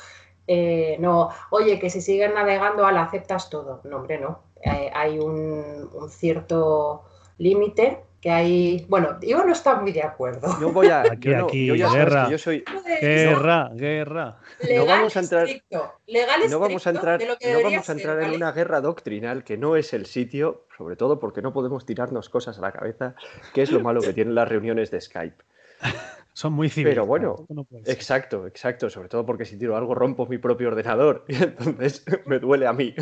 eh, 0.46 0.96
no, 0.98 1.28
oye, 1.50 1.78
que 1.78 1.90
si 1.90 2.00
siguen 2.00 2.34
navegando, 2.34 2.84
al 2.84 2.98
aceptas 2.98 3.50
todo. 3.50 3.80
No, 3.84 3.98
hombre, 3.98 4.18
no. 4.18 4.40
Eh, 4.62 4.90
hay 4.92 5.18
un, 5.18 5.88
un 5.92 6.11
cierto 6.11 7.04
límite 7.38 8.04
que 8.21 8.31
hay. 8.31 8.85
Bueno, 8.89 9.18
yo 9.23 9.45
no 9.45 9.53
está 9.53 9.77
muy 9.81 9.93
de 9.93 10.03
acuerdo. 10.03 10.55
Yo 10.61 10.73
voy 10.73 10.89
a. 10.89 11.01
Aquí, 11.03 11.31
yo 11.31 11.39
no- 11.39 11.45
aquí, 11.47 11.66
yo 11.66 11.75
ya 11.75 11.87
sabes 11.89 12.05
guerra. 12.05 12.31
yo 12.31 12.39
soy. 12.39 12.64
Guerra, 13.01 13.71
guerra. 13.75 14.39
Legal 14.61 14.77
no 14.79 14.87
vamos 14.87 15.16
a 15.16 15.21
entrar- 15.21 15.45
estricto, 15.47 15.93
legal 16.07 16.41
No 16.51 16.59
vamos 16.59 16.87
a 16.87 16.91
entrar, 16.91 17.21
no 17.21 17.62
vamos 17.62 17.79
a 17.79 17.83
ser, 17.83 17.97
entrar 17.97 18.16
en 18.18 18.23
¿vale? 18.25 18.37
una 18.37 18.53
guerra 18.53 18.81
doctrinal 18.81 19.43
que 19.45 19.57
no 19.57 19.77
es 19.77 19.93
el 19.95 20.05
sitio, 20.07 20.66
sobre 20.77 20.97
todo 20.97 21.18
porque 21.18 21.41
no 21.43 21.53
podemos 21.53 21.87
tirarnos 21.87 22.29
cosas 22.29 22.59
a 22.59 22.61
la 22.61 22.73
cabeza, 22.73 23.14
que 23.55 23.62
es 23.62 23.71
lo 23.71 23.81
malo 23.81 24.01
que 24.03 24.12
tienen 24.12 24.35
las 24.35 24.49
reuniones 24.49 24.91
de 24.91 25.01
Skype. 25.01 25.43
Son 26.33 26.53
muy 26.53 26.68
civiles. 26.68 26.93
Pero 26.95 27.07
bueno, 27.07 27.45
no. 27.49 27.66
Exacto, 27.87 28.47
exacto, 28.47 28.89
sobre 28.89 29.09
todo 29.09 29.27
porque 29.27 29.45
si 29.45 29.59
tiro 29.59 29.77
algo 29.77 29.95
rompo 29.95 30.27
mi 30.27 30.39
propio 30.39 30.68
ordenador 30.68 31.25
y 31.29 31.35
entonces 31.43 32.05
me 32.27 32.39
duele 32.39 32.66
a 32.66 32.73
mí. 32.73 32.95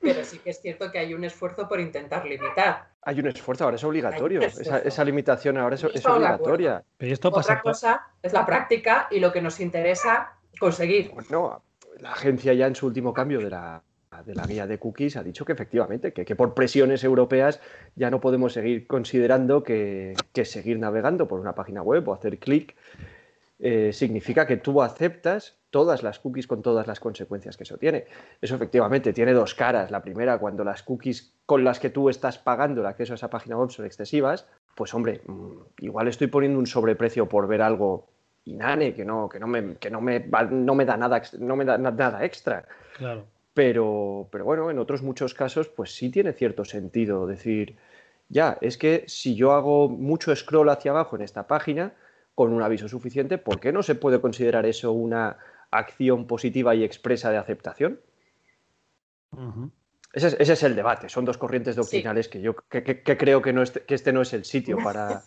Pero 0.00 0.24
sí 0.24 0.38
que 0.38 0.50
es 0.50 0.60
cierto 0.60 0.90
que 0.90 0.98
hay 0.98 1.14
un 1.14 1.24
esfuerzo 1.24 1.68
por 1.68 1.80
intentar 1.80 2.24
limitar. 2.24 2.88
Hay 3.02 3.18
un 3.18 3.26
esfuerzo, 3.26 3.64
ahora 3.64 3.76
es 3.76 3.84
obligatorio. 3.84 4.40
Esa, 4.42 4.78
esa 4.78 5.04
limitación 5.04 5.58
ahora 5.58 5.74
es, 5.74 5.84
obligatoria. 5.84 6.84
Pero 6.96 7.12
esto 7.12 7.32
pasa 7.32 7.54
Otra 7.54 7.62
cosa 7.62 8.06
es 8.22 8.32
la 8.32 8.46
práctica 8.46 9.08
y 9.10 9.18
lo 9.18 9.32
que 9.32 9.42
nos 9.42 9.60
interesa 9.60 10.34
conseguir. 10.60 11.10
Bueno, 11.12 11.62
la 11.98 12.12
agencia 12.12 12.52
ya 12.54 12.66
en 12.66 12.74
su 12.74 12.86
último 12.86 13.12
cambio 13.12 13.40
de 13.40 13.50
la, 13.50 13.82
de 14.24 14.34
la 14.34 14.46
guía 14.46 14.66
de 14.66 14.78
cookies 14.78 15.16
ha 15.16 15.22
dicho 15.22 15.44
que 15.44 15.52
efectivamente, 15.52 16.12
que, 16.12 16.24
que 16.24 16.36
por 16.36 16.54
presiones 16.54 17.04
europeas 17.04 17.60
ya 17.96 18.10
no 18.10 18.20
podemos 18.20 18.52
seguir 18.52 18.86
considerando 18.86 19.62
que, 19.62 20.14
que 20.32 20.44
seguir 20.44 20.78
navegando 20.78 21.28
por 21.28 21.40
una 21.40 21.54
página 21.54 21.82
web 21.82 22.08
o 22.08 22.14
hacer 22.14 22.38
clic 22.38 22.76
eh, 23.60 23.92
significa 23.92 24.46
que 24.46 24.56
tú 24.56 24.82
aceptas 24.82 25.56
todas 25.70 26.02
las 26.02 26.18
cookies 26.18 26.46
con 26.46 26.62
todas 26.62 26.86
las 26.86 27.00
consecuencias 27.00 27.56
que 27.56 27.64
eso 27.64 27.76
tiene. 27.76 28.06
Eso 28.40 28.54
efectivamente 28.54 29.12
tiene 29.12 29.32
dos 29.32 29.54
caras. 29.54 29.90
La 29.90 30.00
primera, 30.00 30.38
cuando 30.38 30.64
las 30.64 30.82
cookies 30.82 31.34
con 31.44 31.64
las 31.64 31.78
que 31.80 31.90
tú 31.90 32.08
estás 32.08 32.38
pagando 32.38 32.80
el 32.80 32.86
acceso 32.86 33.12
a 33.14 33.16
esa 33.16 33.28
página 33.30 33.56
web 33.58 33.70
son 33.70 33.84
excesivas, 33.84 34.46
pues 34.74 34.94
hombre, 34.94 35.20
mm, 35.26 35.50
igual 35.80 36.08
estoy 36.08 36.28
poniendo 36.28 36.58
un 36.58 36.66
sobreprecio 36.66 37.28
por 37.28 37.46
ver 37.48 37.60
algo 37.62 38.06
inane, 38.44 38.94
que 38.94 39.04
no, 39.04 39.28
que 39.28 39.38
no 39.38 39.46
me, 39.46 39.74
que 39.76 39.90
no 39.90 40.00
me, 40.00 40.20
no 40.50 40.74
me 40.74 40.84
da 40.86 40.96
nada, 40.96 41.20
no 41.38 41.56
me 41.56 41.64
da 41.66 41.76
na- 41.76 41.90
nada 41.90 42.24
extra. 42.24 42.64
Claro. 42.96 43.26
Pero, 43.52 44.28
pero 44.30 44.44
bueno, 44.44 44.70
en 44.70 44.78
otros 44.78 45.02
muchos 45.02 45.34
casos, 45.34 45.68
pues 45.68 45.94
sí 45.94 46.10
tiene 46.10 46.32
cierto 46.32 46.64
sentido 46.64 47.26
decir, 47.26 47.76
ya, 48.28 48.56
es 48.60 48.78
que 48.78 49.04
si 49.08 49.34
yo 49.34 49.52
hago 49.52 49.88
mucho 49.88 50.34
scroll 50.34 50.68
hacia 50.68 50.92
abajo 50.92 51.16
en 51.16 51.22
esta 51.22 51.46
página, 51.46 51.92
con 52.38 52.52
un 52.52 52.62
aviso 52.62 52.86
suficiente, 52.86 53.36
¿por 53.36 53.58
qué 53.58 53.72
no 53.72 53.82
se 53.82 53.96
puede 53.96 54.20
considerar 54.20 54.64
eso 54.64 54.92
una 54.92 55.38
acción 55.72 56.28
positiva 56.28 56.72
y 56.76 56.84
expresa 56.84 57.32
de 57.32 57.36
aceptación? 57.36 57.98
Ese 60.12 60.28
es, 60.28 60.36
ese 60.38 60.52
es 60.52 60.62
el 60.62 60.76
debate. 60.76 61.08
Son 61.08 61.24
dos 61.24 61.36
corrientes 61.36 61.74
doctrinales 61.74 62.28
que 62.28 62.40
yo 62.40 62.54
que, 62.70 62.84
que- 62.84 63.02
que 63.02 63.16
creo 63.16 63.42
que, 63.42 63.52
no 63.52 63.62
este, 63.62 63.80
que 63.80 63.96
este 63.96 64.12
no 64.12 64.22
es 64.22 64.32
el 64.34 64.44
sitio 64.44 64.76
para. 64.84 65.24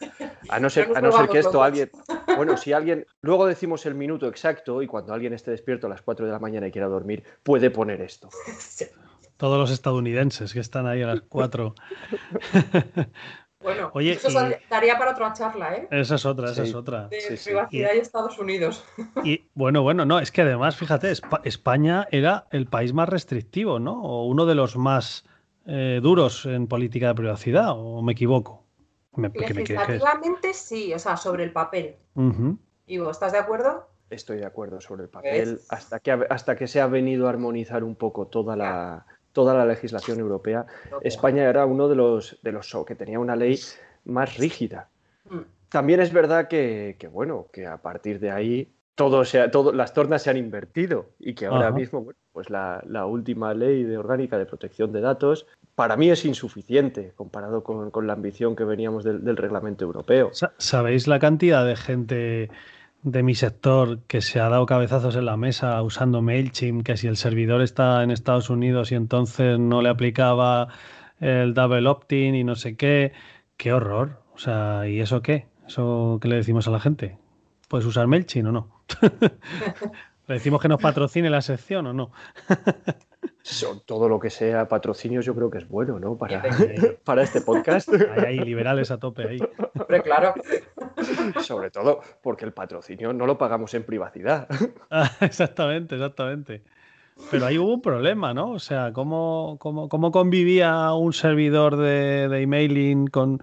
A 0.48 0.60
no 0.62 0.70
ser, 0.70 0.88
a 0.96 1.02
no 1.02 1.12
ser 1.12 1.28
que 1.28 1.40
esto 1.40 1.52
locos. 1.52 1.68
alguien. 1.68 1.92
Bueno, 2.38 2.56
si 2.56 2.72
alguien. 2.72 3.06
Luego 3.22 3.46
decimos 3.46 3.86
el 3.86 3.94
minuto 3.96 4.26
exacto 4.30 4.82
y 4.82 4.88
cuando 4.88 5.14
alguien 5.14 5.34
esté 5.34 5.52
despierto 5.52 5.88
a 5.88 5.90
las 5.90 6.02
4 6.02 6.26
de 6.26 6.32
la 6.32 6.40
mañana 6.40 6.66
y 6.68 6.72
quiera 6.72 6.88
dormir, 6.88 7.26
puede 7.44 7.70
poner 7.72 8.00
esto. 8.00 8.30
Todos 9.36 9.58
los 9.60 9.70
estadounidenses 9.70 10.54
que 10.54 10.62
están 10.62 10.88
ahí 10.88 11.02
a 11.02 11.08
las 11.08 11.22
4. 11.24 11.76
Bueno, 13.62 13.92
Oye, 13.94 14.14
eso 14.14 14.30
y- 14.30 14.56
daría 14.70 14.98
para 14.98 15.12
otra 15.12 15.34
charla, 15.34 15.76
¿eh? 15.76 15.88
Esa 15.92 16.16
es 16.16 16.26
otra, 16.26 16.52
esa 16.52 16.64
Sí. 16.64 16.70
es 16.70 16.76
otra. 16.76 17.08
De 17.08 17.22
sí, 17.22 17.38
sí. 17.38 17.50
privacidad 17.50 17.92
y 17.96 17.98
Estados 18.00 18.38
Unidos. 18.40 18.84
Y 19.24 19.50
bueno, 19.54 19.84
bueno, 19.84 20.06
no, 20.06 20.20
es 20.20 20.32
que 20.32 20.42
además, 20.42 20.76
fíjate, 20.76 21.12
Espa- 21.12 21.42
España 21.44 22.08
era 22.12 22.48
el 22.52 22.68
país 22.68 22.94
más 22.94 23.08
restrictivo, 23.10 23.80
¿no? 23.80 24.02
O 24.04 24.26
uno 24.26 24.46
de 24.46 24.56
los 24.56 24.78
más 24.78 25.26
eh, 25.68 26.00
duros 26.02 26.46
en 26.48 26.68
política 26.68 27.10
de 27.10 27.16
privacidad, 27.16 27.68
¿o 27.78 28.02
me 28.02 28.14
equivoco? 28.14 28.66
Me- 29.16 29.30
Legislativamente 29.30 30.54
sí, 30.54 30.94
o 30.94 31.00
sea, 31.00 31.18
sobre 31.18 31.44
el 31.44 31.52
papel. 31.52 31.98
Ujú. 32.16 32.58
Ivo, 32.88 33.12
¿estás 33.12 33.32
de 33.32 33.38
acuerdo? 33.38 33.88
Estoy 34.10 34.38
de 34.38 34.46
acuerdo 34.46 34.82
sobre 34.82 35.04
el 35.04 35.10
papel. 35.10 35.56
¿Ves? 35.56 35.68
Hasta 35.70 36.00
que, 36.00 36.12
ha- 36.12 36.26
hasta 36.30 36.56
que 36.56 36.68
se 36.68 36.82
ha 36.82 36.88
venido 36.88 37.28
a 37.28 37.30
armonizar 37.30 37.84
un 37.84 37.96
poco 37.96 38.28
toda 38.28 38.56
la, 38.56 39.06
toda 39.34 39.54
la 39.54 39.66
legislación 39.66 40.20
europea, 40.20 40.66
España 41.02 41.44
era 41.46 41.66
uno 41.66 41.88
de 41.88 41.96
los, 41.96 42.38
de 42.42 42.52
los 42.52 42.76
que 42.86 42.96
tenía 42.96 43.20
una 43.20 43.36
ley 43.36 43.60
más 44.06 44.38
rígida. 44.38 44.90
Mm. 45.30 45.40
También 45.70 46.02
es 46.02 46.12
verdad 46.12 46.48
que, 46.48 46.96
que, 47.00 47.08
bueno, 47.08 47.48
que 47.54 47.66
a 47.66 47.78
partir 47.78 48.20
de 48.20 48.32
ahí 48.32 48.68
todo 48.96 49.24
se 49.24 49.40
ha- 49.40 49.50
todo, 49.52 49.72
las 49.72 49.94
tornas 49.94 50.22
se 50.22 50.30
han 50.30 50.38
invertido 50.38 51.08
y 51.18 51.34
que 51.34 51.46
ahora 51.46 51.68
Ajá. 51.68 51.76
mismo, 51.78 52.02
bueno, 52.02 52.20
pues 52.34 52.50
la, 52.50 52.84
la 52.86 53.06
última 53.06 53.54
ley 53.54 53.84
de 53.84 53.98
orgánica 53.98 54.38
de 54.38 54.46
protección 54.46 54.92
de 54.92 55.00
datos 55.02 55.48
para 55.76 55.96
mí 55.96 56.10
es 56.10 56.26
insuficiente 56.26 57.14
comparado 57.16 57.64
con, 57.64 57.90
con 57.90 58.06
la 58.06 58.14
ambición 58.14 58.56
que 58.56 58.66
veníamos 58.66 59.04
del, 59.06 59.24
del 59.24 59.38
reglamento 59.38 59.86
europeo. 59.86 60.30
Sa- 60.34 60.54
¿Sabéis 60.58 61.08
la 61.08 61.20
cantidad 61.20 61.66
de 61.66 61.76
gente 61.78 62.50
de 63.04 63.24
mi 63.24 63.36
sector 63.36 64.00
que 64.08 64.22
se 64.22 64.40
ha 64.40 64.50
dado 64.50 64.66
cabezazos 64.66 65.16
en 65.16 65.26
la 65.26 65.38
mesa 65.38 65.82
usando 65.82 66.22
MailChimp, 66.22 66.84
que 66.84 66.98
si 66.98 67.08
el 67.08 67.18
servidor 67.18 67.62
está 67.62 68.04
en 68.04 68.12
Estados 68.12 68.50
Unidos 68.50 68.92
y 68.92 68.96
entonces 68.96 69.60
no 69.60 69.82
le 69.82 69.90
aplicaba 69.90 70.68
el 71.20 71.54
double 71.54 71.88
opt-in 71.88 72.36
y 72.36 72.44
no 72.44 72.56
sé 72.56 72.76
qué? 72.76 73.14
¡Qué 73.58 73.74
horror! 73.74 74.22
O 74.34 74.38
sea, 74.38 74.88
¿y 74.88 75.00
eso 75.00 75.22
qué? 75.22 75.48
¿Eso 75.68 76.20
qué 76.22 76.28
le 76.28 76.36
decimos 76.36 76.68
a 76.68 76.72
la 76.72 76.80
gente? 76.80 77.18
¿Puedes 77.68 77.86
usar 77.86 78.08
MailChimp 78.08 78.50
o 78.50 78.52
no? 78.52 78.84
¿Le 80.28 80.36
decimos 80.36 80.62
que 80.62 80.68
nos 80.68 80.82
patrocine 80.82 81.30
la 81.30 81.42
sección 81.42 81.88
o 81.88 81.94
no? 81.94 82.12
Todo 83.86 84.08
lo 84.08 84.20
que 84.20 84.30
sea 84.30 84.68
patrocinios 84.68 85.26
yo 85.26 85.34
creo 85.36 85.50
que 85.50 85.58
es 85.58 85.68
bueno, 85.68 86.00
¿no? 86.00 86.18
Para, 86.18 86.42
para 87.04 87.24
este 87.24 87.42
podcast. 87.42 87.90
Hay 87.90 88.24
ahí 88.26 88.40
liberales 88.40 88.92
a 88.92 89.00
tope 89.00 89.28
ahí. 89.28 89.40
Hombre, 89.80 90.02
claro. 90.02 90.34
Sobre 91.42 91.72
todo 91.72 92.02
porque 92.22 92.46
el 92.46 92.54
patrocinio 92.54 93.14
no 93.14 93.26
lo 93.26 93.38
pagamos 93.38 93.74
en 93.74 93.84
privacidad. 93.84 94.48
Ah, 94.94 95.10
exactamente, 95.22 95.96
exactamente. 95.96 96.64
Pero 97.30 97.46
ahí 97.46 97.58
hubo 97.58 97.74
un 97.74 97.82
problema, 97.82 98.34
¿no? 98.34 98.52
O 98.52 98.60
sea, 98.60 98.92
¿cómo, 98.92 99.58
cómo, 99.60 99.88
cómo 99.88 100.12
convivía 100.12 100.94
un 100.94 101.14
servidor 101.14 101.78
de, 101.78 102.28
de 102.28 102.42
emailing 102.42 103.08
con 103.08 103.42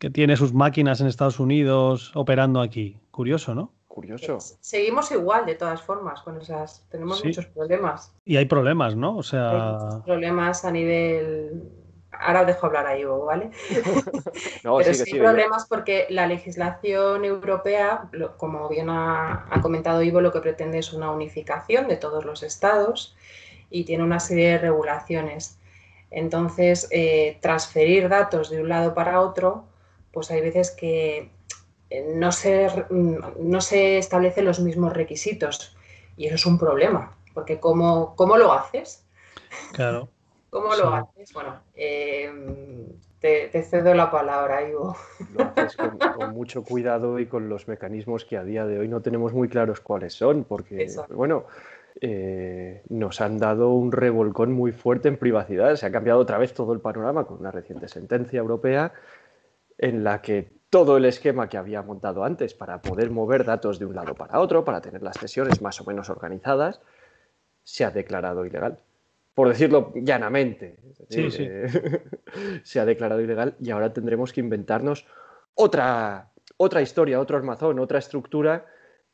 que 0.00 0.10
tiene 0.10 0.36
sus 0.36 0.52
máquinas 0.52 1.00
en 1.00 1.06
Estados 1.06 1.38
Unidos 1.38 2.10
operando 2.14 2.60
aquí? 2.60 2.96
Curioso, 3.10 3.54
¿no? 3.54 3.72
Curioso. 3.94 4.38
Seguimos 4.60 5.10
igual, 5.12 5.44
de 5.44 5.54
todas 5.54 5.82
formas, 5.82 6.22
con 6.22 6.40
esas. 6.40 6.86
Tenemos 6.90 7.20
Sí. 7.20 7.26
muchos 7.28 7.44
problemas. 7.46 8.10
Y 8.24 8.38
hay 8.38 8.46
problemas, 8.46 8.96
¿no? 8.96 9.16
O 9.16 9.18
Hay 9.18 9.22
sea, 9.24 9.52
muchos 9.82 10.02
problemas 10.02 10.64
a 10.64 10.70
nivel. 10.70 11.62
Ahora 12.10 12.40
os 12.40 12.46
dejo 12.46 12.66
hablar 12.66 12.86
a 12.86 12.96
Ivo, 12.96 13.26
¿vale? 13.26 13.50
No, 14.64 14.78
Pero 14.78 14.94
sí 14.94 15.00
hay 15.00 15.06
sigue. 15.06 15.20
problemas 15.20 15.66
porque 15.68 16.06
la 16.08 16.26
legislación 16.26 17.26
europea, 17.26 18.08
como 18.38 18.66
bien 18.70 18.88
ha, 18.88 19.46
ha 19.50 19.60
comentado 19.60 20.02
Ivo, 20.02 20.22
lo 20.22 20.32
que 20.32 20.40
pretende 20.40 20.78
es 20.78 20.94
una 20.94 21.10
unificación 21.10 21.86
de 21.88 21.96
todos 21.96 22.24
los 22.24 22.42
estados 22.42 23.14
y 23.68 23.84
tiene 23.84 24.04
una 24.04 24.20
serie 24.20 24.52
de 24.52 24.58
regulaciones. 24.58 25.58
Entonces, 26.10 26.88
eh, 26.92 27.36
transferir 27.42 28.08
datos 28.08 28.48
de 28.48 28.62
un 28.62 28.68
lado 28.70 28.94
para 28.94 29.20
otro, 29.20 29.64
pues 30.12 30.30
hay 30.30 30.40
veces 30.40 30.70
que 30.70 31.30
no 32.14 32.32
se, 32.32 32.68
mm, 32.90 33.16
no 33.38 33.60
se 33.60 33.98
establecen 33.98 34.44
los 34.44 34.60
mismos 34.60 34.92
requisitos 34.92 35.76
y 36.16 36.26
eso 36.26 36.34
es 36.36 36.46
un 36.46 36.58
problema, 36.58 37.16
porque 37.34 37.58
¿cómo, 37.60 38.14
cómo 38.16 38.36
lo 38.36 38.52
haces? 38.52 39.06
claro. 39.72 40.08
¿Cómo 40.50 40.72
Sí. 40.74 40.82
lo 40.82 40.92
haces? 40.92 41.32
Bueno, 41.32 41.60
eh, 41.74 42.30
te, 43.20 43.48
te 43.48 43.62
cedo 43.62 43.94
la 43.94 44.10
palabra, 44.10 44.68
Ivo. 44.68 44.94
Lo 45.32 45.44
haces 45.44 45.76
con, 45.76 45.96
con 45.98 46.34
mucho 46.34 46.62
cuidado 46.62 47.18
y 47.18 47.24
con 47.24 47.48
los 47.48 47.68
mecanismos 47.68 48.26
que 48.26 48.36
a 48.36 48.44
día 48.44 48.66
de 48.66 48.78
hoy 48.78 48.86
no 48.86 49.00
tenemos 49.00 49.32
muy 49.32 49.48
claros 49.48 49.80
cuáles 49.80 50.12
son, 50.12 50.44
porque, 50.44 50.88
bueno, 51.08 51.46
eh, 52.02 52.82
nos 52.90 53.22
han 53.22 53.38
dado 53.38 53.70
un 53.70 53.92
revolcón 53.92 54.52
muy 54.52 54.72
fuerte 54.72 55.08
en 55.08 55.16
privacidad. 55.16 55.74
Se 55.76 55.86
ha 55.86 55.90
cambiado 55.90 56.20
otra 56.20 56.36
vez 56.36 56.52
todo 56.52 56.74
el 56.74 56.80
panorama 56.80 57.24
con 57.24 57.38
una 57.40 57.50
reciente 57.50 57.88
sentencia 57.88 58.38
europea 58.38 58.92
en 59.78 60.04
la 60.04 60.20
que 60.20 60.52
todo 60.72 60.96
el 60.96 61.04
esquema 61.04 61.50
que 61.50 61.58
había 61.58 61.82
montado 61.82 62.24
antes 62.24 62.54
para 62.54 62.80
poder 62.80 63.10
mover 63.10 63.44
datos 63.44 63.78
de 63.78 63.84
un 63.84 63.94
lado 63.94 64.14
para 64.14 64.40
otro, 64.40 64.64
para 64.64 64.80
tener 64.80 65.02
las 65.02 65.18
sesiones 65.18 65.60
más 65.60 65.78
o 65.82 65.84
menos 65.84 66.08
organizadas, 66.08 66.80
se 67.62 67.84
ha 67.84 67.90
declarado 67.90 68.46
ilegal. 68.46 68.78
Por 69.34 69.50
decirlo 69.50 69.92
llanamente. 69.94 70.78
Sí, 71.10 71.28
eh, 71.40 71.66
se 72.64 72.80
ha 72.80 72.86
declarado 72.86 73.20
ilegal 73.20 73.54
y 73.60 73.70
ahora 73.70 73.92
tendremos 73.92 74.32
que 74.32 74.40
inventarnos 74.40 75.06
otra, 75.54 76.30
otra 76.56 76.80
historia, 76.80 77.20
otro 77.20 77.36
armazón, 77.36 77.78
otra 77.78 77.98
estructura 77.98 78.64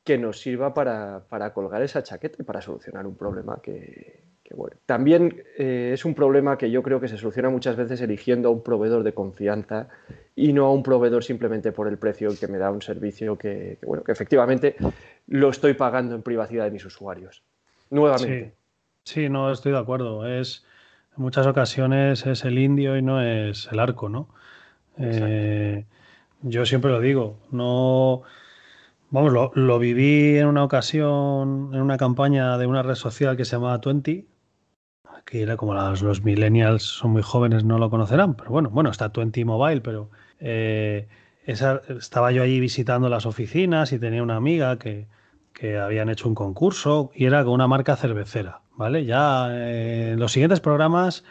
que 0.05 0.17
nos 0.17 0.39
sirva 0.41 0.73
para, 0.73 1.25
para 1.29 1.53
colgar 1.53 1.83
esa 1.83 2.05
chaqueta 2.05 2.37
y 2.41 2.45
para 2.45 2.61
solucionar 2.61 3.05
un 3.05 3.17
problema 3.17 3.59
que, 3.61 4.28
que, 4.49 4.55
bueno. 4.55 4.77
También 4.87 5.43
eh, 5.59 5.91
es 5.93 6.05
un 6.05 6.15
problema 6.15 6.57
que 6.57 6.71
yo 6.71 6.83
creo 6.83 7.01
que 7.01 7.09
se 7.09 7.19
soluciona 7.19 7.51
muchas 7.51 7.77
veces 7.77 8.01
eligiendo 8.01 8.49
a 8.49 8.53
un 8.53 8.63
proveedor 8.63 9.03
de 9.03 9.13
confianza 9.13 9.89
y 10.35 10.53
no 10.55 10.65
a 10.67 10.73
un 10.73 10.83
proveedor 10.83 11.23
simplemente 11.23 11.71
por 11.71 11.87
el 11.87 11.99
precio 11.99 12.31
que 12.39 12.49
me 12.49 12.57
da 12.57 12.71
un 12.71 12.81
servicio 12.81 13.37
que, 13.37 13.77
que, 13.79 13.87
bueno, 13.87 14.03
que 14.05 14.13
efectivamente 14.13 14.77
lo 15.27 15.51
estoy 15.51 15.75
pagando 15.75 16.15
en 16.15 16.23
privacidad 16.23 16.65
de 16.65 16.71
mis 16.71 16.85
usuarios. 16.85 17.43
Nuevamente. 17.91 18.55
Sí, 19.05 19.23
sí, 19.23 19.29
no 19.29 19.53
estoy 19.53 19.73
de 19.73 19.79
acuerdo. 19.79 20.27
Es 20.27 20.65
En 21.17 21.23
muchas 21.23 21.47
ocasiones 21.47 22.25
es 22.25 22.45
el 22.45 22.59
indio 22.59 22.97
y 22.97 23.03
no 23.03 23.21
es 23.21 23.69
el 23.71 23.79
arco, 23.79 24.09
¿no? 24.09 24.29
Eh, 24.99 25.85
yo 26.43 26.65
siempre 26.65 26.91
lo 26.91 27.01
digo, 27.01 27.39
no... 27.51 28.23
Vamos, 29.11 29.33
lo, 29.55 29.79
viví 29.79 30.37
en 30.37 30.47
una 30.47 30.63
ocasión, 30.63 31.71
en 31.73 31.81
una 31.81 31.97
campaña 31.97 32.59
de 32.59 32.67
una 32.67 32.83
red 32.83 32.95
social 32.95 33.39
que 33.39 33.47
se 33.47 33.57
llamaba 33.57 33.81
Twenty, 33.81 34.27
que 35.29 35.43
era 35.43 35.59
como 35.59 35.75
los 35.75 36.23
millennials 36.23 36.83
son 36.83 37.11
muy 37.11 37.23
jóvenes, 37.23 37.63
no 37.63 37.79
lo 37.79 37.91
conocerán, 37.91 38.35
pero 38.35 38.51
bueno, 38.51 38.71
bueno, 38.71 38.91
está 38.91 39.11
Twenty 39.11 39.45
Mobile, 39.45 39.83
pero 39.83 40.09
eh, 40.41 41.07
estaba 41.45 42.33
yo 42.33 42.43
allí 42.43 42.61
visitando 42.61 43.11
las 43.11 43.27
oficinas 43.27 43.93
y 43.93 43.99
tenía 43.99 44.23
una 44.23 44.37
amiga 44.37 44.79
que, 44.79 45.07
habían 45.83 46.09
hecho 46.09 46.29
un 46.29 46.37
concurso 46.37 47.11
y 47.15 47.27
era 47.27 47.43
con 47.45 47.53
una 47.53 47.67
marca 47.67 47.97
cervecera, 47.97 48.61
¿vale? 48.77 49.05
Ya 49.05 49.49
eh, 49.51 50.13
en 50.13 50.21
los 50.21 50.31
siguientes 50.31 50.61
programas 50.61 51.25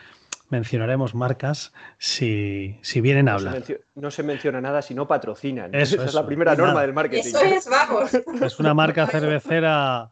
mencionaremos 0.50 1.16
marcas 1.16 1.74
si, 1.98 2.78
vienen 2.96 3.30
a 3.30 3.36
hablar. 3.36 3.64
no 3.96 4.12
se 4.12 4.24
menciona 4.24 4.60
nada 4.60 4.82
si 4.82 4.94
no 4.94 5.08
patrocinan. 5.08 5.74
Esa 5.74 6.04
es 6.04 6.14
la 6.14 6.26
primera 6.26 6.56
norma 6.56 6.82
del 6.82 6.94
marketing. 6.94 7.30
Eso 7.30 7.40
es, 7.40 7.70
vamos. 7.70 8.14
Es 8.42 8.60
una 8.60 8.74
marca 8.74 9.08
cervecera 9.12 10.12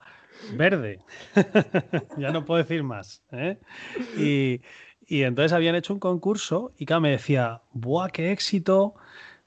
verde. 0.54 1.00
ya 2.18 2.32
no 2.32 2.46
puedo 2.46 2.62
decir 2.62 2.84
más. 2.84 3.24
¿eh? 3.32 3.58
Y, 4.18 4.62
entonces 5.24 5.54
habían 5.54 5.76
hecho 5.76 5.94
un 5.94 6.00
concurso 6.00 6.74
y 6.78 6.86
me 7.00 7.12
decía, 7.12 7.62
¡buah, 7.74 8.10
qué 8.10 8.32
éxito! 8.32 8.96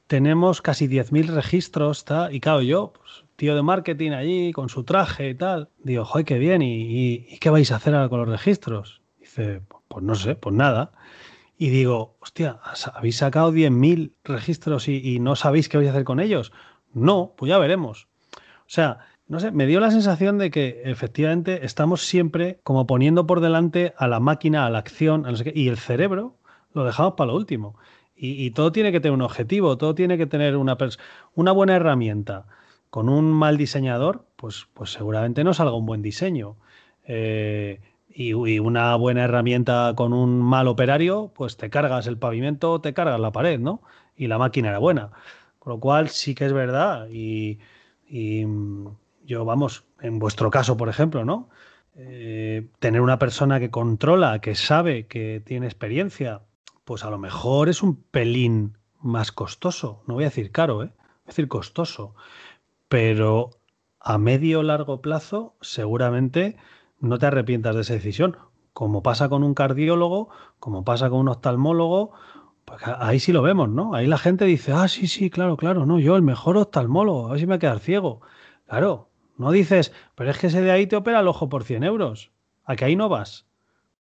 Tenemos 0.07 0.62
casi 0.62 0.88
10.000 0.88 1.26
registros. 1.26 2.05
Y 2.30 2.40
claro, 2.40 2.62
yo, 2.62 2.92
pues, 2.94 3.24
tío 3.36 3.55
de 3.55 3.62
marketing 3.62 4.12
allí 4.12 4.53
con 4.53 4.68
su 4.68 4.84
traje 4.84 5.30
y 5.30 5.34
tal, 5.34 5.68
digo, 5.82 6.05
¡joder, 6.05 6.24
qué 6.24 6.38
bien! 6.38 6.62
¿Y, 6.62 7.38
qué 7.40 7.51
vais 7.51 7.70
a 7.72 7.76
hacer 7.76 7.94
ahora 7.94 8.09
con 8.09 8.20
los 8.20 8.28
registros? 8.28 9.03
Dice, 9.20 9.62
pues 9.88 10.05
no 10.05 10.14
sé, 10.14 10.34
pues 10.34 10.55
nada. 10.55 10.92
Y 11.59 11.70
digo, 11.70 12.16
hostia, 12.20 12.61
¿habéis 12.94 13.16
sacado 13.16 13.53
10.000 13.53 14.12
registros 14.24 14.88
y, 14.88 15.18
no 15.18 15.34
sabéis 15.34 15.68
qué 15.68 15.76
vais 15.76 15.88
a 15.88 15.90
hacer 15.90 16.05
con 16.05 16.20
ellos? 16.20 16.53
No, 16.94 17.34
pues 17.36 17.51
ya 17.51 17.59
veremos. 17.59 18.09
O 18.36 18.70
sea, 18.70 19.08
no 19.29 19.41
sé, 19.41 19.51
me 19.53 19.66
dio 19.66 19.79
la 19.81 19.91
sensación 19.91 20.39
de 20.39 20.51
que 20.51 20.83
efectivamente 20.85 21.64
estamos 21.64 22.03
siempre 22.03 22.61
como 22.64 22.87
poniendo 22.87 23.26
por 23.26 23.41
delante 23.41 23.95
a 23.99 24.09
la 24.09 24.20
máquina, 24.20 24.66
a 24.66 24.70
la 24.70 24.79
acción, 24.79 25.26
a 25.26 25.31
no 25.31 25.37
sé 25.37 25.45
qué, 25.45 25.53
y 25.55 25.68
el 25.68 25.76
cerebro 25.76 26.37
lo 26.72 26.85
dejamos 26.85 27.14
para 27.14 27.29
lo 27.29 27.37
último. 27.37 27.76
Y, 28.20 28.51
todo 28.51 28.72
tiene 28.72 28.91
que 28.91 28.99
tener 28.99 29.14
un 29.14 29.22
objetivo, 29.22 29.79
todo 29.79 29.95
tiene 29.95 30.18
que 30.18 30.26
tener 30.26 30.57
una, 30.57 30.76
una 31.37 31.53
buena 31.53 31.76
herramienta. 31.76 32.47
Con 32.91 33.09
un 33.09 33.31
mal 33.31 33.57
diseñador, 33.57 34.24
pues, 34.35 34.66
pues 34.74 34.91
seguramente 34.91 35.45
no 35.45 35.55
salga 35.55 35.76
un 35.76 35.87
buen 35.87 36.03
diseño. 36.03 36.57
Eh, 37.05 37.81
y, 38.09 38.33
una 38.33 38.97
buena 38.97 39.22
herramienta 39.24 39.93
con 39.95 40.12
un 40.12 40.43
mal 40.43 40.66
operario, 40.66 41.31
pues 41.35 41.57
te 41.57 41.70
cargas 41.70 42.09
el 42.09 42.18
pavimento, 42.18 42.81
te 42.81 42.93
cargas 42.93 43.20
la 43.20 43.31
pared, 43.31 43.61
¿no? 43.61 43.83
Y 44.16 44.26
la 44.26 44.39
máquina 44.39 44.70
era 44.70 44.79
buena. 44.79 45.11
Con 45.61 45.74
lo 45.74 45.81
cual 45.81 46.09
sí 46.09 46.35
que 46.35 46.47
es 46.47 46.53
verdad. 46.53 47.09
Y, 47.11 47.59
yo, 49.29 49.45
vamos, 49.45 49.85
en 50.01 50.18
vuestro 50.18 50.51
caso, 50.51 50.76
por 50.79 50.89
ejemplo, 50.89 51.24
¿no? 51.24 51.51
Eh, 51.95 52.70
tener 52.79 53.03
una 53.03 53.18
persona 53.18 53.61
que 53.61 53.70
controla, 53.70 54.41
que 54.41 54.55
sabe, 54.55 55.07
que 55.07 55.43
tiene 55.45 55.66
experiencia, 55.66 56.43
pues 56.85 57.05
a 57.05 57.11
lo 57.11 57.18
mejor 57.18 57.68
es 57.68 57.83
un 57.83 58.03
pelín 58.03 58.79
más 59.01 59.31
costoso. 59.31 60.03
No 60.07 60.14
voy 60.14 60.24
a 60.24 60.29
decir 60.29 60.51
caro, 60.51 60.83
¿eh? 60.83 60.87
Voy 60.87 61.24
a 61.24 61.26
decir 61.26 61.47
costoso. 61.47 62.14
Pero 62.89 63.51
a 64.01 64.16
medio 64.16 64.62
largo 64.62 65.03
plazo, 65.03 65.57
seguramente 65.61 66.57
no 66.99 67.18
te 67.18 67.26
arrepientas 67.26 67.74
de 67.74 67.83
esa 67.83 67.93
decisión. 67.93 68.39
Como 68.72 69.03
pasa 69.03 69.29
con 69.29 69.45
un 69.45 69.53
cardiólogo, 69.53 70.31
como 70.59 70.85
pasa 70.85 71.11
con 71.11 71.20
un 71.20 71.29
oftalmólogo, 71.29 72.12
pues 72.64 72.81
ahí 72.99 73.20
sí 73.20 73.33
lo 73.33 73.43
vemos, 73.43 73.68
¿no? 73.68 73.95
Ahí 73.95 74.07
la 74.07 74.18
gente 74.18 74.47
dice, 74.47 74.72
ah, 74.72 74.89
sí, 74.89 75.07
sí, 75.07 75.29
claro, 75.29 75.59
claro, 75.59 75.85
no, 75.85 75.99
yo 75.99 76.16
el 76.16 76.22
mejor 76.22 76.57
oftalmólogo, 76.57 77.26
a 77.26 77.31
ver 77.33 77.41
si 77.41 77.47
me 77.47 77.51
voy 77.51 77.57
a 77.57 77.59
quedar 77.59 77.81
ciego. 77.81 78.22
Claro, 78.66 79.08
no 79.39 79.51
dices, 79.51 79.93
pero 80.14 80.30
es 80.30 80.39
que 80.39 80.49
ese 80.49 80.61
de 80.61 80.70
ahí 80.70 80.86
te 80.86 80.97
opera 80.97 81.20
el 81.20 81.28
ojo 81.28 81.49
por 81.49 81.64
100 81.64 81.84
euros. 81.84 82.30
¿A 82.64 82.76
que 82.76 82.84
ahí 82.84 82.97
no 82.97 83.09
vas? 83.09 83.47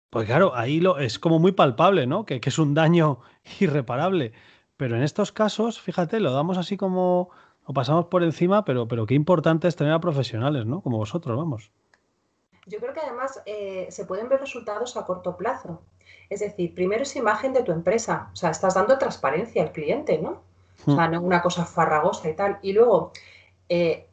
Pues 0.10 0.26
claro, 0.26 0.56
ahí 0.56 0.80
lo, 0.80 0.98
es 0.98 1.20
como 1.20 1.40
muy 1.40 1.52
palpable, 1.52 2.08
¿no? 2.08 2.26
Que, 2.26 2.40
que 2.40 2.50
es 2.50 2.58
un 2.58 2.74
daño 2.74 3.20
irreparable. 3.60 4.34
Pero 4.78 4.96
en 4.96 5.04
estos 5.04 5.32
casos, 5.32 5.80
fíjate, 5.80 6.20
lo 6.20 6.32
damos 6.32 6.58
así 6.58 6.78
como, 6.78 7.30
lo 7.68 7.74
pasamos 7.74 8.06
por 8.06 8.24
encima, 8.24 8.66
pero, 8.66 8.88
pero 8.88 9.06
qué 9.06 9.14
importante 9.14 9.68
es 9.68 9.76
tener 9.76 9.94
a 9.94 10.00
profesionales, 10.00 10.66
¿no? 10.66 10.82
Como 10.82 10.98
vosotros, 10.98 11.38
vamos. 11.38 11.72
Yo 12.66 12.80
creo 12.80 12.94
que 12.94 13.00
además 13.02 13.42
eh, 13.46 13.88
se 13.90 14.06
pueden 14.06 14.28
ver 14.28 14.40
resultados 14.40 14.98
a 14.98 15.06
corto 15.06 15.38
plazo. 15.38 15.82
Es 16.30 16.40
decir, 16.40 16.74
primero 16.74 17.04
es 17.04 17.16
imagen 17.16 17.54
de 17.54 17.64
tu 17.64 17.72
empresa, 17.72 18.30
o 18.34 18.36
sea, 18.36 18.50
estás 18.50 18.74
dando 18.74 18.98
transparencia 18.98 19.62
al 19.62 19.72
cliente, 19.72 20.18
¿no? 20.18 20.42
O 20.88 20.96
sea, 20.96 21.08
hmm. 21.08 21.12
no 21.12 21.22
una 21.22 21.42
cosa 21.42 21.66
farragosa 21.66 22.30
y 22.30 22.36
tal. 22.36 22.58
Y 22.62 22.74
luego, 22.74 23.12
eh, 23.70 24.08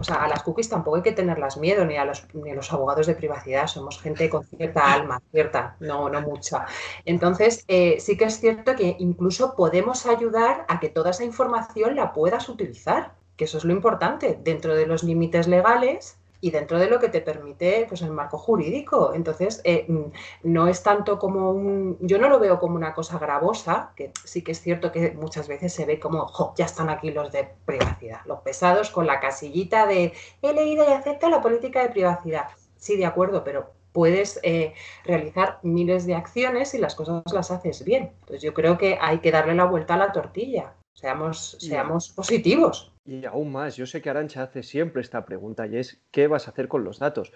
o 0.00 0.04
sea, 0.04 0.16
a 0.16 0.28
las 0.28 0.42
cookies 0.42 0.68
tampoco 0.68 0.96
hay 0.96 1.02
que 1.02 1.12
tenerlas 1.12 1.58
miedo, 1.58 1.84
ni 1.84 1.96
a 1.96 2.04
los, 2.04 2.26
ni 2.34 2.50
a 2.50 2.54
los 2.54 2.72
abogados 2.72 3.06
de 3.06 3.14
privacidad, 3.14 3.66
somos 3.66 4.00
gente 4.00 4.30
con 4.30 4.44
cierta 4.44 4.80
alma, 4.94 5.22
cierta, 5.30 5.76
no, 5.80 6.08
no 6.08 6.20
mucha. 6.22 6.66
Entonces, 7.04 7.64
eh, 7.68 7.98
sí 8.00 8.16
que 8.16 8.24
es 8.24 8.40
cierto 8.40 8.74
que 8.74 8.96
incluso 8.98 9.54
podemos 9.54 10.06
ayudar 10.06 10.64
a 10.68 10.80
que 10.80 10.88
toda 10.88 11.10
esa 11.10 11.24
información 11.24 11.96
la 11.96 12.12
puedas 12.12 12.48
utilizar, 12.48 13.14
que 13.36 13.44
eso 13.44 13.58
es 13.58 13.64
lo 13.64 13.72
importante, 13.72 14.38
dentro 14.42 14.74
de 14.74 14.86
los 14.86 15.02
límites 15.02 15.46
legales 15.46 16.17
y 16.40 16.50
dentro 16.50 16.78
de 16.78 16.88
lo 16.88 17.00
que 17.00 17.08
te 17.08 17.20
permite 17.20 17.86
pues, 17.88 18.02
el 18.02 18.10
marco 18.10 18.38
jurídico. 18.38 19.12
Entonces, 19.14 19.60
eh, 19.64 19.86
mm, 19.88 20.12
no 20.44 20.68
es 20.68 20.82
tanto 20.82 21.18
como 21.18 21.50
un... 21.50 21.98
Yo 22.00 22.18
no 22.18 22.28
lo 22.28 22.38
veo 22.38 22.58
como 22.58 22.76
una 22.76 22.94
cosa 22.94 23.18
gravosa, 23.18 23.92
que 23.96 24.12
sí 24.24 24.42
que 24.42 24.52
es 24.52 24.60
cierto 24.60 24.92
que 24.92 25.12
muchas 25.12 25.48
veces 25.48 25.72
se 25.72 25.84
ve 25.84 25.98
como, 25.98 26.30
ya 26.56 26.66
están 26.66 26.90
aquí 26.90 27.10
los 27.10 27.32
de 27.32 27.48
privacidad, 27.64 28.20
los 28.26 28.40
pesados 28.40 28.90
con 28.90 29.06
la 29.06 29.20
casillita 29.20 29.86
de 29.86 30.12
he 30.42 30.52
leído 30.52 30.88
y 30.88 30.92
acepto 30.92 31.28
la 31.28 31.40
política 31.40 31.82
de 31.82 31.90
privacidad. 31.90 32.48
Sí, 32.76 32.96
de 32.96 33.06
acuerdo, 33.06 33.42
pero 33.42 33.72
puedes 33.92 34.38
eh, 34.44 34.74
realizar 35.04 35.58
miles 35.62 36.06
de 36.06 36.14
acciones 36.14 36.74
y 36.74 36.78
las 36.78 36.94
cosas 36.94 37.22
las 37.32 37.50
haces 37.50 37.84
bien. 37.84 38.12
Entonces, 38.20 38.42
yo 38.42 38.54
creo 38.54 38.78
que 38.78 38.98
hay 39.00 39.18
que 39.18 39.32
darle 39.32 39.54
la 39.54 39.64
vuelta 39.64 39.94
a 39.94 39.98
la 39.98 40.12
tortilla. 40.12 40.74
Seamos, 41.00 41.56
seamos 41.60 42.08
positivos. 42.08 42.92
Y 43.06 43.24
aún 43.24 43.52
más, 43.52 43.76
yo 43.76 43.86
sé 43.86 44.02
que 44.02 44.10
Arancha 44.10 44.42
hace 44.42 44.64
siempre 44.64 45.00
esta 45.00 45.24
pregunta 45.24 45.64
y 45.68 45.76
es, 45.76 46.00
¿qué 46.10 46.26
vas 46.26 46.48
a 46.48 46.50
hacer 46.50 46.66
con 46.66 46.82
los 46.82 46.98
datos? 46.98 47.32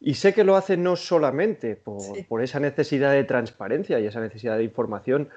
Y 0.00 0.14
sé 0.14 0.34
que 0.34 0.42
lo 0.42 0.56
hace 0.56 0.76
no 0.76 0.96
solamente 0.96 1.76
por, 1.76 2.42
esa 2.42 2.58
necesidad 2.58 3.12
de 3.12 3.22
transparencia 3.22 4.00
y 4.00 4.06
esa 4.06 4.20
necesidad 4.20 4.56
de 4.56 4.64
información 4.64 5.28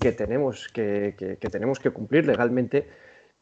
que 0.00 0.10
tenemos 0.10 0.68
que, 0.68 1.14
que, 1.16 1.36
tenemos 1.36 1.78
que 1.78 1.90
cumplir 1.90 2.26
legalmente, 2.26 2.88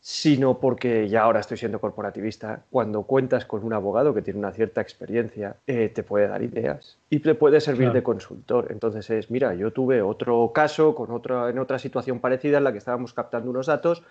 sino 0.05 0.59
porque 0.59 1.09
ya 1.09 1.22
ahora 1.22 1.38
estoy 1.38 1.57
siendo 1.57 1.80
corporativista, 1.80 2.64
cuando 2.70 3.05
cuentas 3.05 3.46
con 3.46 3.64
un 3.64 3.72
abogado 3.72 4.12
que 4.12 4.20
tiene 4.20 4.40
una 4.40 4.50
cierta 4.50 4.80
experiencia, 4.80 5.55
eh, 5.68 5.90
te 5.90 6.03
puede 6.03 6.26
dar 6.26 6.42
ideas 6.42 6.98
y 7.09 7.20
te 7.20 7.36
puede 7.36 7.61
servir 7.61 7.92
de 7.92 8.03
consultor. 8.03 8.66
Entonces 8.70 9.09
es, 9.11 9.30
mira, 9.30 9.55
yo 9.55 9.70
tuve 9.70 10.03
otro 10.03 10.50
caso 10.53 10.96
con 10.96 11.12
otra, 11.12 11.50
en 11.50 11.61
otra 11.61 11.78
situación 11.78 12.18
parecida 12.18 12.59
en 12.59 12.64
la 12.64 12.72
que 12.72 12.78
estábamos 12.78 13.14
captando 13.14 13.48
unos 13.48 13.66
datos 13.66 14.03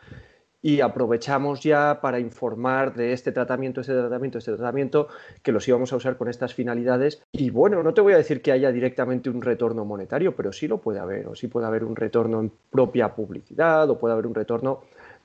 y 0.61 0.81
aprovechamos 0.81 1.61
ya 1.61 1.99
para 2.01 2.19
informar 2.19 2.93
de 2.93 3.13
este 3.13 3.31
tratamiento, 3.31 3.81
este 3.81 3.93
tratamiento, 3.93 4.37
este 4.37 4.53
tratamiento, 4.53 5.07
que 5.41 5.51
los 5.51 5.67
íbamos 5.67 5.91
a 5.91 5.95
usar 5.95 6.17
con 6.17 6.29
estas 6.29 6.53
finalidades. 6.53 7.21
Y 7.31 7.49
bueno, 7.49 7.83
no 7.83 7.93
te 7.93 8.01
voy 8.01 8.13
a 8.13 8.17
decir 8.17 8.41
que 8.41 8.51
haya 8.51 8.71
directamente 8.71 9.29
un 9.29 9.41
retorno 9.41 9.85
monetario, 9.85 10.35
pero 10.35 10.53
sí 10.53 10.67
lo 10.67 10.77
puede 10.77 10.99
haber, 10.99 11.27
o 11.27 11.35
sí 11.35 11.47
puede 11.47 11.67
haber 11.67 11.83
un 11.83 11.95
retorno 11.95 12.39
en 12.39 12.51
propia 12.69 13.13
publicidad, 13.15 13.89
o 13.89 13.97
puede 13.97 14.13
haber 14.13 14.27
un 14.27 14.35
retorno 14.35 14.81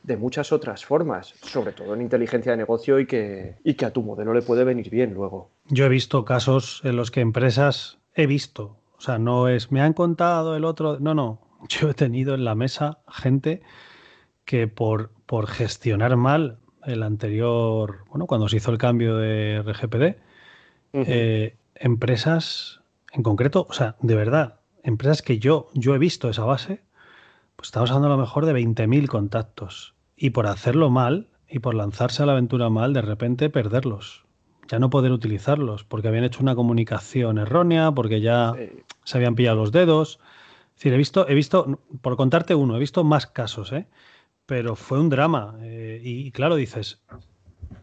de 0.07 0.17
muchas 0.17 0.53
otras 0.53 0.85
formas, 0.85 1.35
sobre 1.43 1.73
todo 1.73 1.95
en 1.95 2.01
inteligencia 2.01 2.53
de 2.53 2.59
negocio 2.59 3.01
y 3.01 3.07
que, 3.07 3.57
y 3.65 3.75
que 3.75 3.85
a 3.85 3.93
tu 3.93 4.03
modelo 4.03 4.33
le 4.33 4.41
puede 4.41 4.63
venir 4.63 4.89
bien 4.89 5.13
luego. 5.13 5.51
Yo 5.69 5.85
he 5.85 5.89
visto 5.89 6.25
casos 6.25 6.81
en 6.85 6.97
los 6.97 7.11
que 7.11 7.21
empresas, 7.21 7.99
he 8.15 8.27
visto, 8.27 8.77
o 8.97 9.01
sea, 9.01 9.19
no 9.19 9.49
es, 9.49 9.73
me 9.73 9.83
han 9.83 9.93
contado 9.93 10.55
el 10.57 10.65
otro, 10.65 10.99
no, 11.01 11.15
no, 11.15 11.41
yo 11.69 11.91
he 11.91 11.95
tenido 11.95 12.35
en 12.35 12.45
la 12.45 12.55
mesa 12.55 12.99
gente 13.09 13.63
que 14.45 14.69
por, 14.69 15.11
por 15.27 15.49
gestionar 15.49 16.17
mal 16.17 16.59
el 16.85 17.03
anterior, 17.03 18.05
bueno, 18.09 18.27
cuando 18.27 18.49
se 18.49 18.59
hizo 18.59 18.71
el 18.71 18.79
cambio 18.79 19.17
de 19.17 19.61
RGPD, 19.61 20.21
eh, 20.93 21.57
empresas 21.75 22.81
en 23.13 23.25
concreto, 23.25 23.67
o 23.69 23.73
sea, 23.73 23.97
de 24.01 24.15
verdad, 24.15 24.61
empresas 24.85 25.21
que 25.21 25.41
yo, 25.41 25.69
yo 25.75 25.97
he 25.97 25.99
visto 25.99 26.31
esa 26.31 26.45
base, 26.45 26.81
pues 27.57 27.69
estamos 27.69 27.91
hablando 27.91 28.07
a 28.07 28.17
lo 28.17 28.23
mejor 28.23 28.47
de 28.47 28.55
20.000 28.55 29.09
contactos. 29.09 29.96
Y 30.17 30.31
por 30.31 30.47
hacerlo 30.47 30.91
mal 30.91 31.29
y 31.49 31.59
por 31.59 31.75
lanzarse 31.75 32.23
a 32.23 32.27
la 32.27 32.33
aventura 32.33 32.71
mal, 32.71 32.93
de 32.93 33.03
repente 33.03 33.51
perderlos. 33.51 34.25
Ya 34.69 34.79
no 34.79 34.91
poder 34.91 35.13
utilizarlos, 35.13 35.85
porque 35.85 36.09
habían 36.09 36.25
hecho 36.25 36.43
una 36.43 36.57
comunicación 36.57 37.39
errónea, 37.39 37.93
porque 37.93 38.21
ya 38.21 38.55
se 39.05 39.19
habían 39.19 39.37
pillado 39.37 39.57
los 39.57 39.71
dedos. 39.71 40.19
Es 40.71 40.77
decir, 40.77 40.93
he 40.95 40.97
visto, 40.97 41.29
he 41.29 41.35
visto, 41.35 41.79
por 42.01 42.17
contarte 42.17 42.55
uno, 42.55 42.77
he 42.77 42.81
visto 42.81 43.05
más 43.05 43.27
casos, 43.27 43.73
¿eh? 43.73 43.87
pero 44.47 44.77
fue 44.77 44.99
un 44.99 45.11
drama. 45.11 45.57
Eh, 45.63 46.01
y, 46.03 46.31
claro, 46.31 46.57
dices, 46.57 47.01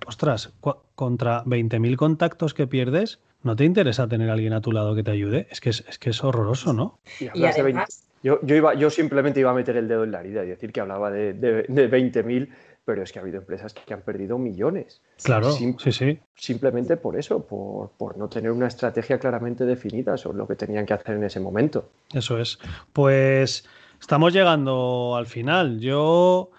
ostras, 0.08 0.54
contra 0.96 1.44
20.000 1.46 1.96
contactos 1.98 2.54
que 2.54 2.68
pierdes, 2.68 3.20
¿no 3.44 3.56
te 3.56 3.66
interesa 3.66 4.08
tener 4.08 4.30
a 4.30 4.34
alguien 4.34 4.54
a 4.54 4.62
tu 4.62 4.72
lado 4.72 4.96
que 4.96 5.04
te 5.04 5.12
ayude? 5.12 5.48
Es 5.52 5.62
que 5.62 5.70
es, 5.70 5.84
que 6.00 6.10
es 6.10 6.24
horroroso, 6.24 6.74
¿no? 6.74 7.00
Y, 7.20 7.44
además... 7.46 8.08
yo, 8.24 8.40
yo, 8.42 8.56
iba, 8.56 8.74
yo 8.74 8.90
simplemente 8.90 9.40
iba 9.40 9.52
a 9.52 9.54
meter 9.54 9.78
el 9.78 9.88
dedo 9.88 10.04
en 10.04 10.12
la 10.12 10.22
herida 10.22 10.44
y 10.44 10.48
decir 10.48 10.72
que 10.72 10.82
hablaba 10.82 11.12
de, 11.12 11.34
de, 11.34 11.64
de 11.68 11.92
20.000 11.92 12.50
pero 12.86 13.02
es 13.02 13.12
que 13.12 13.20
ha 13.20 13.22
habido 13.22 13.38
empresas 13.38 13.74
que 13.74 13.94
han 13.94 14.02
perdido 14.02 14.38
millones. 14.38 15.02
Claro, 15.24 15.52
sí, 15.52 15.76
sí. 15.92 16.20
Simplemente 16.36 16.98
por 16.98 17.18
eso, 17.18 17.46
por, 17.46 18.18
no 18.18 18.28
tener 18.28 18.52
una 18.52 18.68
estrategia 18.68 19.20
claramente 19.20 19.66
definida 19.66 20.18
sobre 20.18 20.38
lo 20.38 20.48
que 20.48 20.56
tenían 20.56 20.86
que 20.86 20.94
hacer 20.94 21.16
en 21.16 21.24
ese 21.24 21.40
momento. 21.40 21.90
Eso 22.14 22.40
es. 22.40 22.60
Pues 22.92 23.66
estamos 24.00 24.34
llegando 24.34 25.16
al 25.16 25.28
final. 25.28 25.80
Yo, 25.80 26.52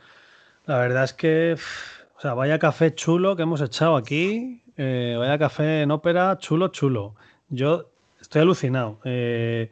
la 0.64 0.78
verdad 0.78 1.04
es 1.04 1.12
que, 1.12 1.56
o 2.16 2.20
sea, 2.20 2.32
vaya 2.32 2.58
café 2.58 2.94
chulo 2.94 3.36
que 3.36 3.42
hemos 3.42 3.60
echado 3.60 3.96
aquí, 3.96 4.62
eh, 4.78 5.16
vaya 5.18 5.38
café 5.38 5.82
en 5.82 5.90
ópera, 5.90 6.38
chulo, 6.38 6.68
chulo. 6.68 7.14
Yo 7.50 7.90
estoy 8.18 8.40
alucinado. 8.42 8.98
Eh, 9.04 9.70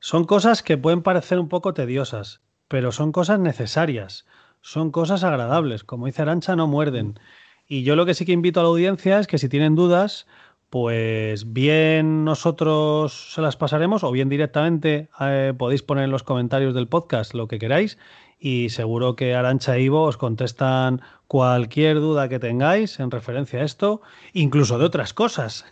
son 0.00 0.24
cosas 0.24 0.62
que 0.62 0.78
pueden 0.78 1.02
parecer 1.02 1.38
un 1.38 1.48
poco 1.48 1.74
tediosas, 1.74 2.40
pero 2.68 2.92
son 2.92 3.12
cosas 3.12 3.40
necesarias 3.40 4.26
son 4.60 4.90
cosas 4.90 5.24
agradables. 5.24 5.84
Como 5.84 6.06
dice 6.06 6.22
Arancha, 6.22 6.56
no 6.56 6.66
muerden. 6.66 7.18
Y 7.66 7.82
yo 7.82 7.96
lo 7.96 8.06
que 8.06 8.14
sí 8.14 8.24
que 8.24 8.32
invito 8.32 8.60
a 8.60 8.62
la 8.62 8.70
audiencia 8.70 9.18
es 9.18 9.26
que 9.26 9.38
si 9.38 9.48
tienen 9.48 9.74
dudas, 9.74 10.26
pues 10.70 11.52
bien 11.52 12.24
nosotros 12.24 13.32
se 13.32 13.42
las 13.42 13.56
pasaremos 13.56 14.04
o 14.04 14.10
bien 14.10 14.28
directamente 14.28 15.08
eh, 15.20 15.54
podéis 15.56 15.82
poner 15.82 16.04
en 16.04 16.10
los 16.10 16.22
comentarios 16.22 16.74
del 16.74 16.88
podcast 16.88 17.34
lo 17.34 17.48
que 17.48 17.58
queráis 17.58 17.98
y 18.38 18.70
seguro 18.70 19.16
que 19.16 19.34
Arancha 19.34 19.76
e 19.76 19.82
Ivo 19.82 20.04
os 20.04 20.16
contestan 20.16 21.02
cualquier 21.28 22.00
duda 22.00 22.28
que 22.28 22.38
tengáis 22.38 22.98
en 23.00 23.10
referencia 23.10 23.60
a 23.60 23.64
esto, 23.64 24.00
incluso 24.32 24.78
de 24.78 24.86
otras 24.86 25.12
cosas. 25.12 25.66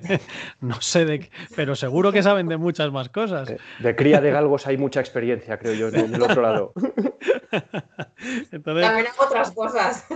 no 0.60 0.80
sé 0.80 1.04
de 1.04 1.20
qué, 1.20 1.30
pero 1.54 1.76
seguro 1.76 2.10
que 2.10 2.22
saben 2.22 2.48
de 2.48 2.56
muchas 2.56 2.90
más 2.90 3.10
cosas. 3.10 3.52
De, 3.80 3.96
cría 3.96 4.20
de 4.22 4.30
galgos 4.30 4.66
hay 4.66 4.78
mucha 4.78 5.00
experiencia, 5.00 5.58
creo 5.58 5.74
yo, 5.74 5.88
en 5.88 6.14
el 6.14 6.22
otro 6.22 6.40
lado. 6.40 6.72
También 8.64 8.86
hago 8.86 9.26
otras 9.26 9.50
cosas. 9.50 10.06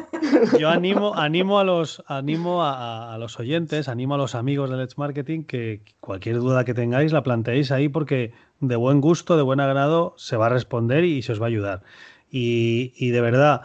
Yo 0.59 0.71
animo, 0.71 1.15
animo, 1.15 1.59
a, 1.59 1.65
los, 1.65 2.03
animo 2.07 2.65
a, 2.65 3.17
los 3.19 3.39
oyentes, 3.39 3.89
animo 3.89 4.15
a 4.15 4.19
los 4.19 4.35
amigos 4.35 4.71
de 4.71 4.77
Let's 4.77 4.97
Marketing 4.97 5.43
que 5.43 5.83
cualquier 6.01 6.37
duda 6.37 6.65
que 6.65 6.73
tengáis 6.73 7.13
la 7.13 7.23
planteéis 7.23 7.71
ahí 7.71 7.91
porque 7.91 8.33
de 8.61 8.77
buen 8.77 9.01
gusto, 9.01 9.37
de 9.37 9.43
buen 9.43 9.61
agrado, 9.61 10.15
se 10.17 10.37
va 10.37 10.47
a 10.47 10.51
responder 10.51 11.05
y 11.05 11.23
se 11.23 11.33
os 11.33 11.41
va 11.41 11.47
a 11.47 11.49
ayudar. 11.49 11.83
Y, 12.31 13.11
de 13.11 13.21
verdad, 13.21 13.63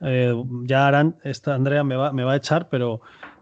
eh, 0.00 0.34
ya 0.64 0.86
harán, 0.86 1.16
esta 1.22 1.54
Andrea 1.54 1.84
me 1.84 1.96
va, 1.96 2.12
me 2.12 2.24
va 2.24 2.32
a 2.32 2.36
echar, 2.36 2.68
pero 2.68 3.00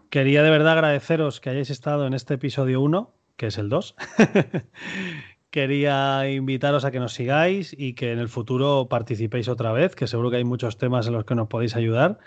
quería 0.09 0.43
de 0.43 0.49
verdad 0.49 0.73
agradeceros 0.73 1.39
que 1.39 1.49
hayáis 1.49 1.69
estado 1.69 2.05
en 2.05 2.13
este 2.13 2.35
episodio 2.35 2.81
1, 2.81 3.11
que 3.35 3.47
es 3.47 3.57
el 3.57 3.69
2. 3.69 3.95
quería 5.49 6.29
invitaros 6.29 6.85
a 6.85 6.91
que 6.91 6.99
nos 6.99 7.13
sigáis 7.13 7.75
y 7.77 7.93
que 7.93 8.11
en 8.11 8.19
el 8.19 8.29
futuro 8.29 8.87
participéis 8.89 9.47
otra 9.47 9.71
vez, 9.71 9.95
que 9.95 10.07
seguro 10.07 10.29
que 10.29 10.37
hay 10.37 10.43
muchos 10.43 10.77
temas 10.77 11.07
en 11.07 11.13
los 11.13 11.25
que 11.25 11.35
nos 11.35 11.47
podéis 11.47 11.75
ayudar. 11.75 12.19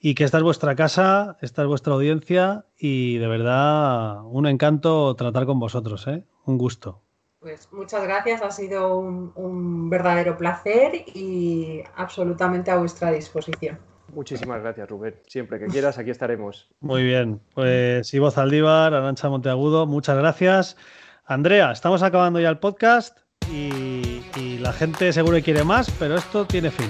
Y 0.00 0.14
que 0.14 0.24
esta 0.24 0.38
es 0.38 0.44
vuestra 0.44 0.74
casa, 0.74 1.38
esta 1.40 1.62
es 1.62 1.68
vuestra 1.68 1.94
audiencia 1.94 2.66
y 2.76 3.16
de 3.18 3.26
verdad 3.26 4.22
un 4.24 4.46
encanto 4.46 5.14
tratar 5.14 5.46
con 5.46 5.58
vosotros, 5.58 6.06
¿eh? 6.08 6.24
un 6.44 6.58
gusto. 6.58 7.03
Pues 7.44 7.68
muchas 7.72 8.02
gracias, 8.04 8.40
ha 8.40 8.50
sido 8.50 8.96
un, 8.96 9.90
verdadero 9.90 10.38
placer 10.38 11.04
y 11.14 11.82
absolutamente 11.94 12.70
a 12.70 12.76
vuestra 12.76 13.12
disposición. 13.12 13.78
Muchísimas 14.14 14.62
gracias, 14.62 14.88
Rubén. 14.88 15.16
Siempre 15.26 15.58
que 15.58 15.66
quieras, 15.66 15.98
aquí 15.98 16.08
estaremos. 16.08 16.70
Muy 16.80 17.04
bien. 17.04 17.42
Pues 17.52 18.14
Ivo 18.14 18.30
Zaldívar, 18.30 18.94
Arancha 18.94 19.28
Monteagudo, 19.28 19.84
muchas 19.84 20.16
gracias. 20.16 20.78
Andrea, 21.26 21.70
estamos 21.70 22.02
acabando 22.02 22.40
ya 22.40 22.48
el 22.48 22.56
podcast 22.56 23.18
y, 23.52 24.24
y 24.36 24.56
la 24.60 24.72
gente 24.72 25.12
seguro 25.12 25.36
que 25.36 25.42
quiere 25.42 25.64
más, 25.64 25.90
pero 25.98 26.14
esto 26.14 26.46
tiene 26.46 26.70
fin. 26.70 26.88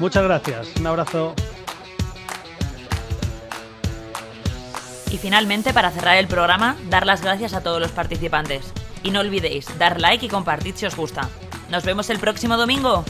Muchas 0.00 0.24
gracias. 0.24 0.74
Un 0.80 0.88
abrazo. 0.88 1.32
Y 5.12 5.18
finalmente, 5.18 5.72
para 5.72 5.92
cerrar 5.92 6.16
el 6.16 6.26
programa, 6.26 6.76
dar 6.90 7.06
las 7.06 7.22
gracias 7.22 7.54
a 7.54 7.62
todos 7.62 7.80
los 7.80 7.92
participantes. 7.92 8.72
Y 9.06 9.10
no 9.12 9.20
olvidéis 9.20 9.66
dar 9.78 10.00
like 10.00 10.26
y 10.26 10.28
compartir 10.28 10.74
si 10.76 10.84
os 10.84 10.96
gusta. 10.96 11.30
Nos 11.70 11.84
vemos 11.84 12.10
el 12.10 12.18
próximo 12.18 12.56
domingo. 12.56 13.04